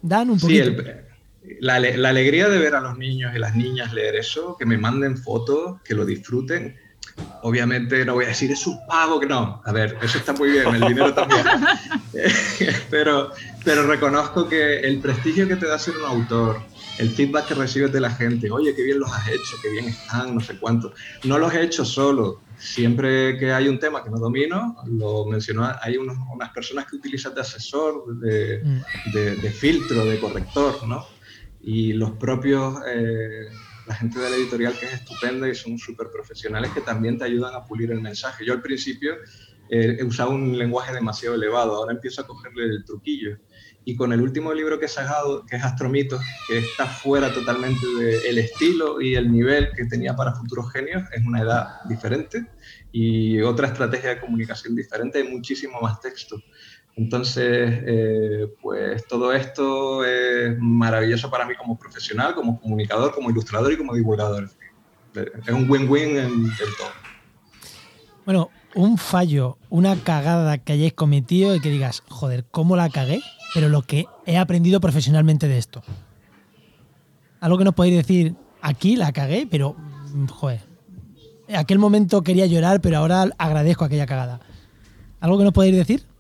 dan 0.03 0.31
un 0.31 0.41
poquito. 0.41 0.65
Sí, 0.65 0.77
la, 1.61 1.75
alegría 1.75 2.49
de 2.49 2.59
ver 2.59 2.75
a 2.75 2.81
los 2.81 2.99
niños 2.99 3.33
y 3.35 3.39
las 3.39 3.55
niñas 3.55 3.93
leer 3.93 4.17
eso, 4.17 4.57
que 4.59 4.67
me 4.67 4.79
manden 4.79 5.17
fotos, 5.17 5.81
que 5.85 5.95
lo 5.95 6.05
disfruten. 6.05 6.77
Obviamente 7.43 8.05
no 8.05 8.15
voy 8.15 8.25
a 8.25 8.29
decir 8.29 8.51
es 8.51 8.67
un 8.67 8.79
pago, 8.87 9.21
que 9.21 9.27
no. 9.27 9.61
A 9.65 9.73
ver, 9.73 9.99
eso 10.03 10.19
está 10.19 10.33
muy 10.33 10.51
bien, 10.51 10.75
el 10.75 10.81
dinero 10.81 11.13
también. 11.13 11.45
pero, 12.91 13.33
pero 13.65 13.87
reconozco 13.87 14.49
que 14.49 14.81
el 14.81 15.01
prestigio 15.01 15.49
que 15.49 15.57
te 15.57 15.67
da 15.67 15.79
ser 15.79 15.97
un 15.97 16.05
autor, 16.05 16.61
el 16.99 17.11
feedback 17.11 17.49
que 17.49 17.55
recibes 17.55 17.93
de 17.93 18.01
la 18.01 18.11
gente, 18.11 18.51
oye, 18.51 18.75
qué 18.75 18.83
bien 18.83 19.01
los 19.01 19.13
has 19.13 19.29
hecho, 19.29 19.57
qué 19.63 19.71
bien 19.71 19.87
están, 19.87 20.35
no 20.35 20.41
sé 20.41 20.59
cuánto. 20.59 20.93
No 21.25 21.39
los 21.39 21.53
he 21.55 21.63
hecho 21.63 21.85
solo. 21.85 22.41
Siempre 22.59 23.37
que 23.39 23.53
hay 23.53 23.67
un 23.67 23.79
tema 23.79 24.05
que 24.05 24.11
no 24.11 24.19
domino, 24.19 24.77
lo 24.87 25.27
mencionó, 25.27 25.69
hay 25.83 25.97
unas 25.97 26.51
personas 26.51 26.87
que 26.87 26.97
utilizan 26.97 27.35
de 27.35 27.41
asesor, 27.41 28.19
de, 28.19 28.63
mm. 28.63 29.13
de, 29.13 29.37
de 29.37 29.51
filtro, 29.51 30.05
de 30.05 30.21
corrector, 30.21 30.87
¿no? 30.87 31.05
Y 31.63 31.93
los 31.93 32.13
propios, 32.13 32.79
eh, 32.89 33.49
la 33.87 33.95
gente 33.95 34.19
de 34.19 34.31
la 34.31 34.37
editorial 34.37 34.75
que 34.79 34.87
es 34.87 34.95
estupenda 34.95 35.49
y 35.49 35.55
son 35.55 35.79
súper 35.79 36.09
profesionales 36.11 36.71
que 36.73 36.81
también 36.81 37.19
te 37.19 37.25
ayudan 37.25 37.55
a 37.55 37.65
pulir 37.65 37.91
el 37.91 38.01
mensaje. 38.01 38.45
Yo 38.45 38.53
al 38.53 38.63
principio 38.63 39.15
eh, 39.71 39.97
he 39.99 40.05
usado 40.05 40.31
un 40.31 40.59
lenguaje 40.59 40.93
demasiado 40.93 41.35
elevado, 41.35 41.77
ahora 41.77 41.93
empiezo 41.93 42.23
a 42.23 42.27
cogerle 42.27 42.65
el 42.65 42.85
truquillo. 42.85 43.39
Y 43.85 43.97
con 43.97 44.13
el 44.13 44.21
último 44.21 44.55
libro 44.55 44.79
que 44.79 44.85
he 44.85 44.89
sacado, 44.89 45.45
que 45.45 45.57
es 45.57 45.65
Astromitos, 45.65 46.21
que 46.47 46.59
está 46.59 46.87
fuera 46.87 47.33
totalmente 47.35 47.85
del 47.87 48.39
estilo 48.39 49.01
y 49.01 49.17
el 49.17 49.33
nivel 49.33 49.71
que 49.75 49.87
tenía 49.87 50.15
para 50.15 50.35
futuros 50.35 50.71
genios, 50.71 51.03
es 51.13 51.27
una 51.27 51.41
edad 51.41 51.83
diferente 51.89 52.47
y 52.93 53.41
otra 53.41 53.69
estrategia 53.69 54.11
de 54.11 54.21
comunicación 54.21 54.77
diferente, 54.77 55.19
hay 55.19 55.29
muchísimo 55.29 55.81
más 55.81 56.01
texto. 56.01 56.41
Entonces, 56.97 57.83
eh, 57.87 58.49
pues 58.61 59.07
todo 59.07 59.33
esto 59.33 60.05
es 60.05 60.59
maravilloso 60.59 61.31
para 61.31 61.47
mí 61.47 61.55
como 61.55 61.79
profesional, 61.79 62.35
como 62.35 62.61
comunicador, 62.61 63.15
como 63.15 63.31
ilustrador 63.31 63.73
y 63.73 63.79
como 63.79 63.95
divulgador. 63.95 64.51
Es 65.15 65.53
un 65.53 65.71
win-win 65.71 66.17
en, 66.19 66.45
todo. 66.57 66.89
Bueno, 68.25 68.51
un 68.75 68.99
fallo, 68.99 69.57
una 69.71 69.97
cagada 69.97 70.59
que 70.59 70.75
hayáis 70.75 70.93
cometido 70.93 71.55
y 71.55 71.61
que 71.61 71.71
digas, 71.71 72.03
joder, 72.09 72.45
¿cómo 72.51 72.77
la 72.77 72.91
cagué? 72.91 73.21
Pero 73.55 73.69
lo 73.69 73.83
que 73.83 74.07
he 74.27 74.37
aprendido 74.37 74.81
profesionalmente 74.81 75.49
de 75.49 75.59
esto. 75.59 75.83
Algo 77.41 77.59
que 77.59 77.65
no 77.65 77.73
podéis 77.73 77.97
decir, 77.97 78.35
aquí 78.61 78.97
la 78.97 79.13
cagué, 79.13 79.47
pero, 79.51 79.75
mm, 79.75 80.27
joder, 80.27 80.61
en 81.49 81.57
aquel 81.57 81.79
momento 81.79 82.23
quería 82.23 82.47
llorar, 82.47 82.81
pero 82.81 82.99
ahora 82.99 83.27
agradezco 83.39 83.85
aquella 83.85 84.07
cagada. 84.07 84.41
¿Algo 85.21 85.39
que 85.39 85.45
no 85.45 85.53
podéis 85.53 85.77
decir? 85.77 86.12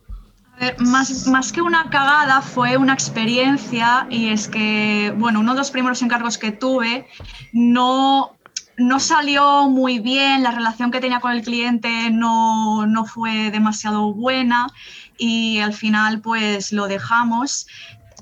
Más, 0.79 1.27
más 1.27 1.53
que 1.53 1.62
una 1.62 1.91
cagada 1.91 2.41
fue 2.43 2.77
una 2.77 2.93
experiencia 2.93 4.07
y 4.11 4.29
es 4.29 4.49
que, 4.49 5.12
bueno, 5.16 5.41
uno 5.41 5.53
de 5.53 5.59
los 5.59 5.70
primeros 5.70 6.03
encargos 6.03 6.39
que 6.39 6.53
tuve 6.53 7.07
no, 7.53 8.37
no 8.77 9.01
salió 9.01 9.69
muy 9.69 9.99
bien, 9.99 10.43
la 10.43 10.51
relación 10.51 10.91
que 10.91 11.01
tenía 11.01 11.20
con 11.20 11.33
el 11.33 11.43
cliente 11.43 12.11
no, 12.11 12.87
no 12.87 13.05
fue 13.05 13.51
demasiado 13.51 14.12
buena 14.12 14.69
y 15.19 15.59
al 15.59 15.73
final 15.73 16.20
pues 16.20 16.73
lo 16.73 16.87
dejamos 16.87 17.66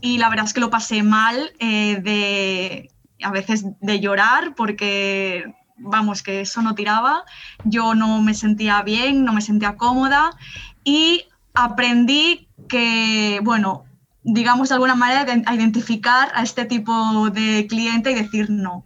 y 0.01 0.19
la 0.19 0.29
verdad 0.29 0.47
es 0.47 0.55
que 0.55 0.61
lo 0.61 0.71
pasé 0.71 1.03
mal 1.03 1.53
eh, 1.59 2.01
de 2.01 2.91
a 3.23 3.31
veces 3.31 3.65
de 3.81 4.01
llorar 4.01 4.55
porque 4.55 5.45
vamos 5.77 6.23
que 6.23 6.43
eso 6.43 6.63
no 6.63 6.75
tiraba, 6.75 7.25
yo 7.65 7.95
no 7.95 8.21
me 8.21 8.35
sentía 8.35 8.83
bien, 8.83 9.25
no 9.25 9.33
me 9.33 9.41
sentía 9.41 9.77
cómoda 9.77 10.31
y 10.85 11.25
aprendí 11.55 12.49
que, 12.69 13.41
bueno, 13.43 13.85
digamos 14.23 14.69
de 14.69 14.75
alguna 14.75 14.95
manera, 14.95 15.27
a 15.47 15.55
identificar 15.55 16.31
a 16.35 16.43
este 16.43 16.65
tipo 16.65 17.31
de 17.31 17.67
cliente 17.69 18.11
y 18.11 18.15
decir 18.15 18.51
no. 18.51 18.85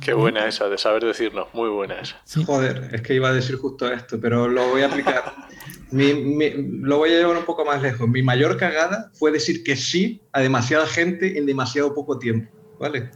Qué 0.00 0.12
buena 0.12 0.48
esa, 0.48 0.68
de 0.68 0.76
saber 0.76 1.04
decir 1.04 1.32
no, 1.34 1.46
muy 1.52 1.68
buena 1.68 2.00
esa. 2.00 2.20
Joder, 2.44 2.90
es 2.92 3.02
que 3.02 3.14
iba 3.14 3.28
a 3.28 3.32
decir 3.32 3.56
justo 3.56 3.90
esto, 3.92 4.18
pero 4.20 4.48
lo 4.48 4.68
voy 4.68 4.82
a 4.82 4.86
aplicar. 4.86 5.34
lo 5.92 6.98
voy 6.98 7.10
a 7.10 7.18
llevar 7.18 7.36
un 7.36 7.44
poco 7.44 7.64
más 7.64 7.80
lejos. 7.80 8.08
Mi 8.08 8.22
mayor 8.22 8.56
cagada 8.56 9.12
fue 9.14 9.30
decir 9.30 9.62
que 9.62 9.76
sí 9.76 10.20
a 10.32 10.40
demasiada 10.40 10.86
gente 10.86 11.38
en 11.38 11.46
demasiado 11.46 11.94
poco 11.94 12.18
tiempo, 12.18 12.50
¿vale? 12.80 13.10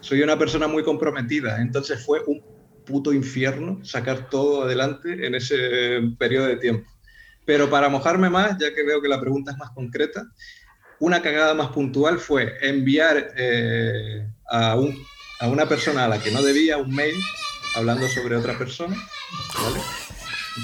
Soy 0.00 0.22
una 0.22 0.36
persona 0.36 0.66
muy 0.66 0.82
comprometida, 0.82 1.60
entonces 1.60 2.04
fue 2.04 2.22
un 2.26 2.42
puto 2.84 3.12
infierno 3.12 3.84
sacar 3.84 4.28
todo 4.28 4.62
adelante 4.62 5.26
en 5.26 5.34
ese 5.36 6.00
periodo 6.18 6.46
de 6.46 6.56
tiempo. 6.56 6.90
Pero 7.46 7.70
para 7.70 7.88
mojarme 7.88 8.28
más, 8.28 8.58
ya 8.58 8.74
que 8.74 8.82
veo 8.82 9.00
que 9.00 9.08
la 9.08 9.20
pregunta 9.20 9.52
es 9.52 9.56
más 9.56 9.70
concreta, 9.70 10.26
una 10.98 11.22
cagada 11.22 11.54
más 11.54 11.68
puntual 11.68 12.18
fue 12.18 12.58
enviar 12.60 13.32
eh, 13.36 14.26
a, 14.50 14.74
un, 14.76 14.98
a, 15.40 15.48
una 15.48 15.66
persona 15.66 16.04
a 16.04 16.08
la 16.08 16.18
que 16.18 16.30
no 16.30 16.42
debía 16.42 16.76
un 16.76 16.94
mail 16.94 17.14
hablando 17.76 18.08
sobre 18.08 18.36
otra 18.36 18.58
persona, 18.58 18.96
¿vale? 19.62 19.80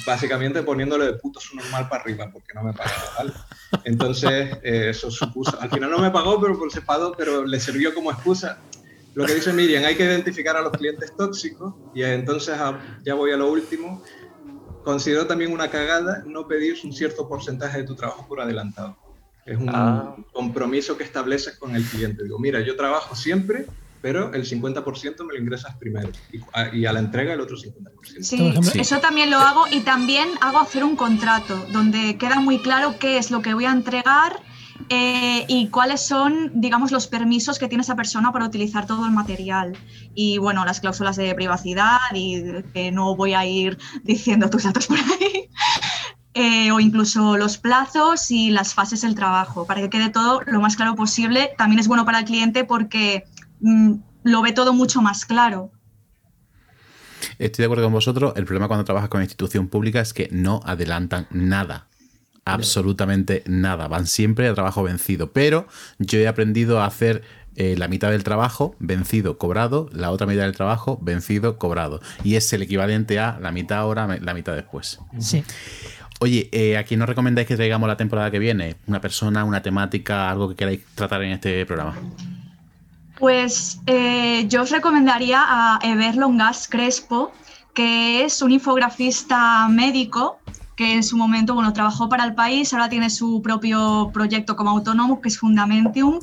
Básicamente 0.06 0.62
poniéndole 0.62 1.04
de 1.04 1.12
puto 1.14 1.38
su 1.38 1.54
normal 1.54 1.88
para 1.88 2.02
arriba, 2.02 2.30
porque 2.32 2.54
no 2.54 2.64
me 2.64 2.72
pagó, 2.72 2.90
¿vale? 3.16 3.32
Entonces, 3.84 4.56
eh, 4.62 4.88
eso 4.90 5.10
supuso. 5.10 5.60
Al 5.60 5.70
final 5.70 5.90
no 5.90 5.98
me 5.98 6.10
pagó, 6.10 6.40
pero 6.40 6.58
por 6.58 6.72
separado, 6.72 7.14
pero 7.16 7.44
le 7.44 7.60
sirvió 7.60 7.94
como 7.94 8.10
excusa. 8.10 8.58
Lo 9.14 9.26
que 9.26 9.34
dice 9.34 9.52
Miriam, 9.52 9.84
hay 9.84 9.94
que 9.94 10.04
identificar 10.04 10.56
a 10.56 10.62
los 10.62 10.72
clientes 10.72 11.14
tóxicos, 11.14 11.74
y 11.94 12.02
entonces 12.02 12.56
ah, 12.58 12.80
ya 13.04 13.12
voy 13.12 13.32
a 13.32 13.36
lo 13.36 13.52
último 13.52 14.02
considero 14.82 15.26
también 15.26 15.52
una 15.52 15.70
cagada 15.70 16.22
no 16.26 16.46
pedir 16.46 16.76
un 16.84 16.92
cierto 16.92 17.28
porcentaje 17.28 17.78
de 17.78 17.84
tu 17.84 17.94
trabajo 17.94 18.26
por 18.26 18.40
adelantado. 18.40 18.96
Es 19.44 19.58
un 19.58 19.70
ah. 19.70 20.14
compromiso 20.32 20.96
que 20.96 21.04
estableces 21.04 21.56
con 21.56 21.74
el 21.74 21.84
cliente. 21.84 22.22
Digo, 22.22 22.38
mira, 22.38 22.60
yo 22.60 22.76
trabajo 22.76 23.16
siempre, 23.16 23.66
pero 24.00 24.32
el 24.34 24.44
50% 24.44 25.24
me 25.24 25.34
lo 25.34 25.38
ingresas 25.38 25.76
primero 25.76 26.10
y 26.72 26.84
a, 26.84 26.92
la 26.92 27.00
entrega 27.00 27.32
el 27.32 27.40
otro 27.40 27.56
50%. 27.56 28.22
Sí, 28.22 28.54
eso 28.74 28.98
también 28.98 29.30
lo 29.30 29.38
hago 29.38 29.64
y 29.70 29.80
también 29.80 30.28
hago 30.40 30.58
hacer 30.58 30.84
un 30.84 30.96
contrato 30.96 31.56
donde 31.72 32.16
queda 32.18 32.40
muy 32.40 32.60
claro 32.60 32.96
qué 32.98 33.18
es 33.18 33.30
lo 33.30 33.42
que 33.42 33.54
voy 33.54 33.64
a 33.64 33.72
entregar 33.72 34.40
eh, 34.88 35.44
y 35.48 35.68
cuáles 35.68 36.00
son, 36.00 36.50
digamos, 36.54 36.92
los 36.92 37.06
permisos 37.06 37.58
que 37.58 37.68
tiene 37.68 37.82
esa 37.82 37.96
persona 37.96 38.32
para 38.32 38.46
utilizar 38.46 38.86
todo 38.86 39.06
el 39.06 39.12
material. 39.12 39.76
Y 40.14 40.38
bueno, 40.38 40.64
las 40.64 40.80
cláusulas 40.80 41.16
de 41.16 41.34
privacidad 41.34 41.98
y 42.14 42.62
que 42.72 42.92
no 42.92 43.16
voy 43.16 43.34
a 43.34 43.44
ir 43.46 43.78
diciendo 44.02 44.50
tus 44.50 44.64
datos 44.64 44.86
por 44.86 44.98
ahí. 44.98 45.48
Eh, 46.34 46.72
o 46.72 46.80
incluso 46.80 47.36
los 47.36 47.58
plazos 47.58 48.30
y 48.30 48.48
las 48.48 48.72
fases 48.72 49.02
del 49.02 49.14
trabajo, 49.14 49.66
para 49.66 49.82
que 49.82 49.90
quede 49.90 50.08
todo 50.08 50.40
lo 50.46 50.62
más 50.62 50.76
claro 50.76 50.94
posible. 50.94 51.50
También 51.58 51.78
es 51.78 51.88
bueno 51.88 52.06
para 52.06 52.20
el 52.20 52.24
cliente 52.24 52.64
porque 52.64 53.26
mm, 53.60 53.96
lo 54.22 54.40
ve 54.40 54.52
todo 54.52 54.72
mucho 54.72 55.02
más 55.02 55.26
claro. 55.26 55.72
Estoy 57.38 57.64
de 57.64 57.66
acuerdo 57.66 57.84
con 57.84 57.92
vosotros. 57.92 58.32
El 58.36 58.46
problema 58.46 58.66
cuando 58.66 58.84
trabajas 58.84 59.10
con 59.10 59.20
institución 59.20 59.68
pública 59.68 60.00
es 60.00 60.14
que 60.14 60.30
no 60.32 60.60
adelantan 60.64 61.26
nada 61.30 61.88
absolutamente 62.44 63.42
nada. 63.46 63.88
Van 63.88 64.06
siempre 64.06 64.48
a 64.48 64.54
trabajo 64.54 64.82
vencido. 64.82 65.32
Pero 65.32 65.66
yo 65.98 66.18
he 66.18 66.28
aprendido 66.28 66.80
a 66.80 66.86
hacer 66.86 67.22
eh, 67.54 67.74
la 67.76 67.88
mitad 67.88 68.10
del 68.10 68.24
trabajo 68.24 68.74
vencido, 68.78 69.36
cobrado, 69.36 69.88
la 69.92 70.10
otra 70.10 70.26
mitad 70.26 70.42
del 70.42 70.56
trabajo 70.56 70.98
vencido, 71.02 71.58
cobrado. 71.58 72.00
Y 72.24 72.36
es 72.36 72.52
el 72.52 72.62
equivalente 72.62 73.18
a 73.18 73.38
la 73.40 73.52
mitad 73.52 73.78
ahora, 73.78 74.06
la 74.20 74.34
mitad 74.34 74.54
después. 74.54 74.98
Sí. 75.18 75.44
Oye, 76.20 76.48
eh, 76.52 76.78
¿a 76.78 76.84
quién 76.84 77.00
nos 77.00 77.08
recomendáis 77.08 77.48
que 77.48 77.56
traigamos 77.56 77.88
la 77.88 77.96
temporada 77.96 78.30
que 78.30 78.38
viene? 78.38 78.76
¿Una 78.86 79.00
persona, 79.00 79.44
una 79.44 79.60
temática, 79.60 80.30
algo 80.30 80.48
que 80.48 80.54
queráis 80.54 80.80
tratar 80.94 81.22
en 81.22 81.32
este 81.32 81.66
programa? 81.66 81.96
Pues 83.18 83.80
eh, 83.86 84.46
yo 84.48 84.62
os 84.62 84.70
recomendaría 84.70 85.44
a 85.44 85.78
Ever 85.82 86.16
Longas 86.16 86.68
Crespo, 86.68 87.32
que 87.74 88.24
es 88.24 88.40
un 88.40 88.52
infografista 88.52 89.68
médico 89.68 90.38
que 90.76 90.94
en 90.94 91.02
su 91.02 91.16
momento 91.16 91.54
bueno, 91.54 91.72
trabajó 91.72 92.08
para 92.08 92.24
el 92.24 92.34
país, 92.34 92.72
ahora 92.72 92.88
tiene 92.88 93.10
su 93.10 93.42
propio 93.42 94.10
proyecto 94.12 94.56
como 94.56 94.70
autónomo, 94.70 95.20
que 95.20 95.28
es 95.28 95.38
Fundamentium, 95.38 96.20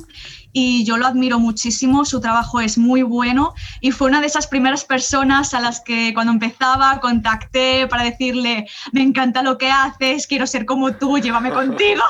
y 0.52 0.84
yo 0.84 0.96
lo 0.96 1.06
admiro 1.06 1.38
muchísimo, 1.38 2.04
su 2.04 2.20
trabajo 2.20 2.60
es 2.60 2.76
muy 2.76 3.02
bueno 3.02 3.54
y 3.80 3.92
fue 3.92 4.08
una 4.08 4.20
de 4.20 4.26
esas 4.26 4.46
primeras 4.46 4.84
personas 4.84 5.54
a 5.54 5.60
las 5.60 5.80
que 5.80 6.12
cuando 6.14 6.32
empezaba 6.32 7.00
contacté 7.00 7.86
para 7.86 8.02
decirle, 8.02 8.66
me 8.92 9.02
encanta 9.02 9.42
lo 9.42 9.58
que 9.58 9.70
haces, 9.70 10.26
quiero 10.26 10.46
ser 10.46 10.66
como 10.66 10.92
tú, 10.96 11.18
llévame 11.18 11.50
contigo. 11.50 12.02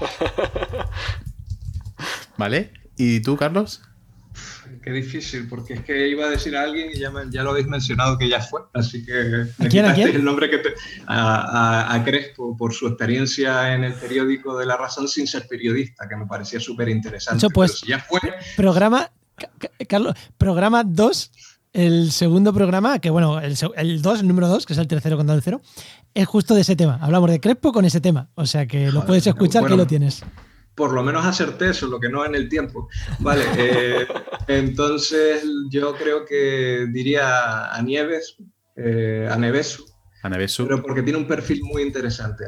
¿Vale? 2.36 2.72
¿Y 2.96 3.20
tú, 3.20 3.36
Carlos? 3.36 3.82
Qué 4.82 4.90
difícil, 4.90 5.46
porque 5.48 5.74
es 5.74 5.84
que 5.84 6.08
iba 6.08 6.26
a 6.26 6.30
decir 6.30 6.56
a 6.56 6.62
alguien 6.62 6.90
y 6.92 6.98
ya, 6.98 7.12
ya 7.30 7.44
lo 7.44 7.50
habéis 7.50 7.68
mencionado 7.68 8.18
que 8.18 8.28
ya 8.28 8.40
fue, 8.40 8.62
así 8.74 9.04
que 9.04 9.46
¿A 9.64 9.68
quién, 9.68 9.84
a 9.84 9.94
quién? 9.94 10.08
el 10.08 10.24
nombre 10.24 10.50
que 10.50 10.58
te, 10.58 10.74
a, 11.06 11.94
a, 11.94 12.04
Crespo 12.04 12.56
por 12.56 12.74
su 12.74 12.88
experiencia 12.88 13.74
en 13.74 13.84
el 13.84 13.94
periódico 13.94 14.58
de 14.58 14.66
La 14.66 14.76
Razón 14.76 15.06
sin 15.06 15.28
ser 15.28 15.46
periodista, 15.46 16.08
que 16.08 16.16
me 16.16 16.26
parecía 16.26 16.58
súper 16.58 16.88
interesante. 16.88 17.46
Pues, 17.54 17.78
si 17.78 17.86
ya 17.86 18.00
fue. 18.00 18.18
Programa, 18.56 19.08
Carlos, 19.86 20.16
programa 20.36 20.82
2, 20.84 21.30
el 21.74 22.10
segundo 22.10 22.52
programa, 22.52 22.98
que 22.98 23.10
bueno, 23.10 23.38
el 23.38 23.54
2, 23.54 24.20
el, 24.20 24.28
número 24.28 24.48
2, 24.48 24.66
que 24.66 24.72
es 24.72 24.78
el 24.80 24.88
tercero 24.88 25.16
contando 25.16 25.36
el 25.36 25.42
cero, 25.42 25.60
es 26.12 26.26
justo 26.26 26.56
de 26.56 26.62
ese 26.62 26.74
tema. 26.74 26.98
Hablamos 27.00 27.30
de 27.30 27.38
Crespo 27.38 27.72
con 27.72 27.84
ese 27.84 28.00
tema, 28.00 28.30
o 28.34 28.46
sea 28.46 28.66
que 28.66 28.90
lo 28.90 29.06
puedes 29.06 29.26
escuchar 29.28 29.62
bueno, 29.62 29.76
que 29.76 29.82
lo 29.82 29.86
tienes 29.86 30.24
por 30.74 30.92
lo 30.92 31.02
menos 31.02 31.24
acerté 31.24 31.70
eso, 31.70 31.86
lo 31.86 32.00
que 32.00 32.08
no 32.08 32.24
en 32.24 32.34
el 32.34 32.48
tiempo. 32.48 32.88
Vale, 33.18 33.44
eh, 33.56 34.06
entonces 34.48 35.44
yo 35.70 35.94
creo 35.94 36.24
que 36.24 36.86
diría 36.90 37.72
a 37.74 37.82
Nieves, 37.82 38.36
eh, 38.76 39.28
a 39.30 39.36
Nevesu. 39.36 39.84
A 40.22 40.28
Nevesu. 40.28 40.64
Pero 40.64 40.80
porque 40.80 41.02
tiene 41.02 41.18
un 41.18 41.26
perfil 41.26 41.62
muy 41.64 41.82
interesante. 41.82 42.44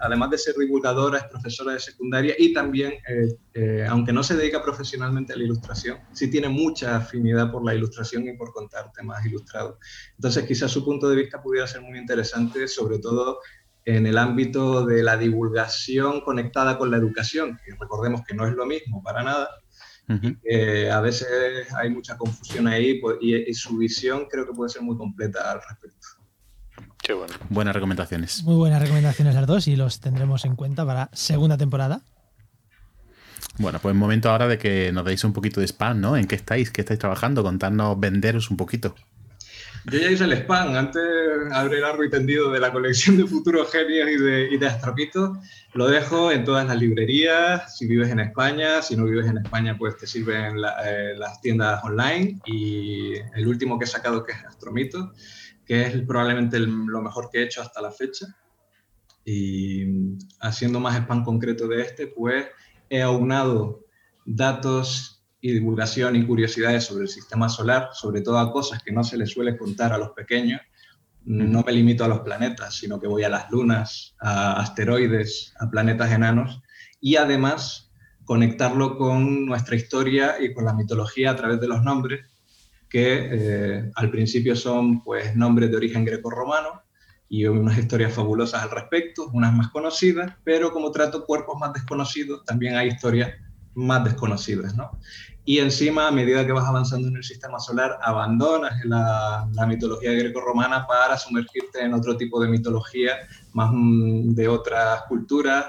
Además 0.00 0.30
de 0.30 0.38
ser 0.38 0.56
divulgadora, 0.56 1.18
es 1.18 1.24
profesora 1.24 1.72
de 1.72 1.78
secundaria 1.78 2.34
y 2.36 2.52
también, 2.52 2.94
eh, 3.08 3.36
eh, 3.54 3.86
aunque 3.88 4.12
no 4.12 4.24
se 4.24 4.36
dedica 4.36 4.62
profesionalmente 4.62 5.32
a 5.32 5.36
la 5.36 5.44
ilustración, 5.44 5.98
sí 6.12 6.28
tiene 6.28 6.48
mucha 6.48 6.96
afinidad 6.96 7.50
por 7.52 7.64
la 7.64 7.74
ilustración 7.74 8.26
y 8.26 8.36
por 8.36 8.52
contar 8.52 8.90
temas 8.92 9.24
ilustrados. 9.24 9.76
Entonces 10.16 10.44
quizás 10.44 10.70
su 10.72 10.84
punto 10.84 11.08
de 11.08 11.16
vista 11.16 11.40
pudiera 11.40 11.66
ser 11.66 11.80
muy 11.82 11.96
interesante, 11.98 12.66
sobre 12.66 12.98
todo 12.98 13.38
en 13.84 14.06
el 14.06 14.18
ámbito 14.18 14.86
de 14.86 15.02
la 15.02 15.16
divulgación 15.16 16.20
conectada 16.20 16.78
con 16.78 16.90
la 16.90 16.96
educación, 16.96 17.58
que 17.64 17.72
recordemos 17.78 18.22
que 18.26 18.34
no 18.34 18.46
es 18.46 18.54
lo 18.54 18.66
mismo 18.66 19.02
para 19.02 19.22
nada, 19.22 19.48
uh 20.08 20.12
-huh. 20.12 20.40
que 20.42 20.90
a 20.90 21.00
veces 21.00 21.72
hay 21.74 21.90
mucha 21.90 22.16
confusión 22.16 22.66
ahí 22.66 23.00
y, 23.20 23.50
y, 23.50 23.54
su 23.54 23.76
visión 23.76 24.26
creo 24.30 24.46
que 24.46 24.52
puede 24.52 24.70
ser 24.70 24.82
muy 24.82 24.96
completa 24.96 25.50
al 25.50 25.60
respecto. 25.68 26.06
Qué 27.02 27.14
bueno. 27.14 27.34
Buenas 27.50 27.74
recomendaciones. 27.74 28.44
Muy 28.44 28.54
buenas 28.54 28.80
recomendaciones 28.80 29.34
las 29.34 29.46
dos 29.46 29.66
y 29.66 29.74
los 29.74 30.00
tendremos 30.00 30.44
en 30.44 30.54
cuenta 30.54 30.86
para 30.86 31.10
segunda 31.12 31.58
temporada. 31.58 32.02
Bueno, 33.58 33.80
pues 33.80 33.94
momento 33.94 34.30
ahora 34.30 34.46
de 34.48 34.56
que 34.56 34.92
nos 34.92 35.04
deis 35.04 35.24
un 35.24 35.32
poquito 35.32 35.60
de 35.60 35.66
spam, 35.66 36.00
¿no? 36.00 36.16
¿En 36.16 36.26
qué 36.26 36.36
estáis? 36.36 36.70
¿Qué 36.70 36.80
estáis 36.80 37.00
trabajando? 37.00 37.42
Contarnos, 37.42 37.98
venderos 37.98 38.50
un 38.50 38.56
poquito. 38.56 38.94
Yo 39.86 39.98
ya 39.98 40.10
hice 40.12 40.24
el 40.24 40.32
spam, 40.34 40.76
antes 40.76 41.02
abrí 41.50 41.80
largo 41.80 42.04
y 42.04 42.10
tendido 42.10 42.52
de 42.52 42.60
la 42.60 42.70
colección 42.70 43.16
de 43.16 43.26
futuros 43.26 43.72
genios 43.72 44.08
y 44.10 44.16
de, 44.16 44.48
y 44.52 44.56
de 44.56 44.66
Astropito. 44.68 45.36
Lo 45.74 45.88
dejo 45.88 46.30
en 46.30 46.44
todas 46.44 46.66
las 46.68 46.78
librerías, 46.78 47.76
si 47.76 47.88
vives 47.88 48.10
en 48.10 48.20
España, 48.20 48.80
si 48.80 48.94
no 48.96 49.06
vives 49.06 49.26
en 49.26 49.38
España, 49.38 49.76
pues 49.76 49.96
te 49.96 50.06
sirven 50.06 50.60
la, 50.60 50.76
eh, 50.84 51.16
las 51.16 51.40
tiendas 51.40 51.82
online. 51.82 52.40
Y 52.46 53.14
el 53.34 53.48
último 53.48 53.76
que 53.76 53.84
he 53.84 53.88
sacado, 53.88 54.22
que 54.24 54.32
es 54.32 54.44
Astromito, 54.44 55.12
que 55.66 55.82
es 55.82 56.02
probablemente 56.02 56.58
el, 56.58 56.66
lo 56.66 57.02
mejor 57.02 57.28
que 57.32 57.40
he 57.40 57.44
hecho 57.44 57.60
hasta 57.60 57.82
la 57.82 57.90
fecha. 57.90 58.26
Y 59.24 60.16
haciendo 60.40 60.78
más 60.78 60.96
spam 60.96 61.24
concreto 61.24 61.66
de 61.66 61.82
este, 61.82 62.06
pues 62.06 62.46
he 62.88 63.02
aunado 63.02 63.84
datos 64.24 65.21
y 65.42 65.52
divulgación 65.52 66.14
y 66.14 66.24
curiosidades 66.24 66.84
sobre 66.84 67.02
el 67.02 67.08
sistema 67.08 67.48
solar, 67.48 67.88
sobre 67.92 68.20
todo 68.20 68.38
a 68.38 68.52
cosas 68.52 68.80
que 68.82 68.92
no 68.92 69.02
se 69.02 69.18
les 69.18 69.30
suele 69.30 69.58
contar 69.58 69.92
a 69.92 69.98
los 69.98 70.10
pequeños. 70.10 70.60
No 71.24 71.62
me 71.62 71.72
limito 71.72 72.04
a 72.04 72.08
los 72.08 72.20
planetas, 72.20 72.76
sino 72.76 73.00
que 73.00 73.08
voy 73.08 73.24
a 73.24 73.28
las 73.28 73.50
lunas, 73.50 74.14
a 74.20 74.60
asteroides, 74.60 75.52
a 75.58 75.68
planetas 75.68 76.12
enanos 76.12 76.62
y 77.00 77.16
además 77.16 77.92
conectarlo 78.24 78.96
con 78.96 79.44
nuestra 79.44 79.74
historia 79.74 80.36
y 80.40 80.54
con 80.54 80.64
la 80.64 80.74
mitología 80.74 81.32
a 81.32 81.36
través 81.36 81.60
de 81.60 81.66
los 81.66 81.82
nombres, 81.82 82.24
que 82.88 83.28
eh, 83.32 83.90
al 83.96 84.10
principio 84.10 84.54
son 84.54 85.02
pues, 85.02 85.34
nombres 85.34 85.70
de 85.70 85.76
origen 85.76 86.04
greco-romano 86.04 86.82
y 87.28 87.46
unas 87.46 87.78
historias 87.78 88.12
fabulosas 88.12 88.62
al 88.62 88.70
respecto, 88.70 89.28
unas 89.32 89.52
más 89.52 89.68
conocidas, 89.68 90.36
pero 90.44 90.72
como 90.72 90.92
trato 90.92 91.26
cuerpos 91.26 91.58
más 91.58 91.72
desconocidos, 91.72 92.44
también 92.44 92.76
hay 92.76 92.88
historias 92.88 93.32
más 93.74 94.04
desconocidas, 94.04 94.74
¿no? 94.74 94.98
Y 95.44 95.58
encima, 95.58 96.08
a 96.08 96.12
medida 96.12 96.46
que 96.46 96.52
vas 96.52 96.66
avanzando 96.66 97.08
en 97.08 97.16
el 97.16 97.24
sistema 97.24 97.58
solar, 97.58 97.98
abandonas 98.02 98.74
la, 98.84 99.48
la 99.52 99.66
mitología 99.66 100.12
greco-romana 100.12 100.86
para 100.86 101.18
sumergirte 101.18 101.82
en 101.82 101.94
otro 101.94 102.16
tipo 102.16 102.40
de 102.40 102.48
mitología, 102.48 103.16
más 103.52 103.70
mm, 103.72 104.34
de 104.34 104.48
otras 104.48 105.02
culturas, 105.08 105.66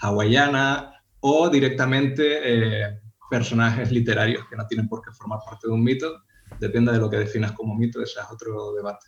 hawaiana, 0.00 0.94
o 1.20 1.48
directamente 1.48 2.40
eh, 2.44 3.00
personajes 3.28 3.90
literarios 3.90 4.46
que 4.48 4.56
no 4.56 4.66
tienen 4.66 4.88
por 4.88 5.02
qué 5.02 5.10
formar 5.12 5.40
parte 5.44 5.66
de 5.66 5.72
un 5.72 5.82
mito, 5.82 6.22
depende 6.60 6.92
de 6.92 6.98
lo 6.98 7.10
que 7.10 7.18
definas 7.18 7.52
como 7.52 7.74
mito, 7.74 8.00
ese 8.00 8.20
es 8.20 8.26
otro 8.30 8.72
debate. 8.74 9.06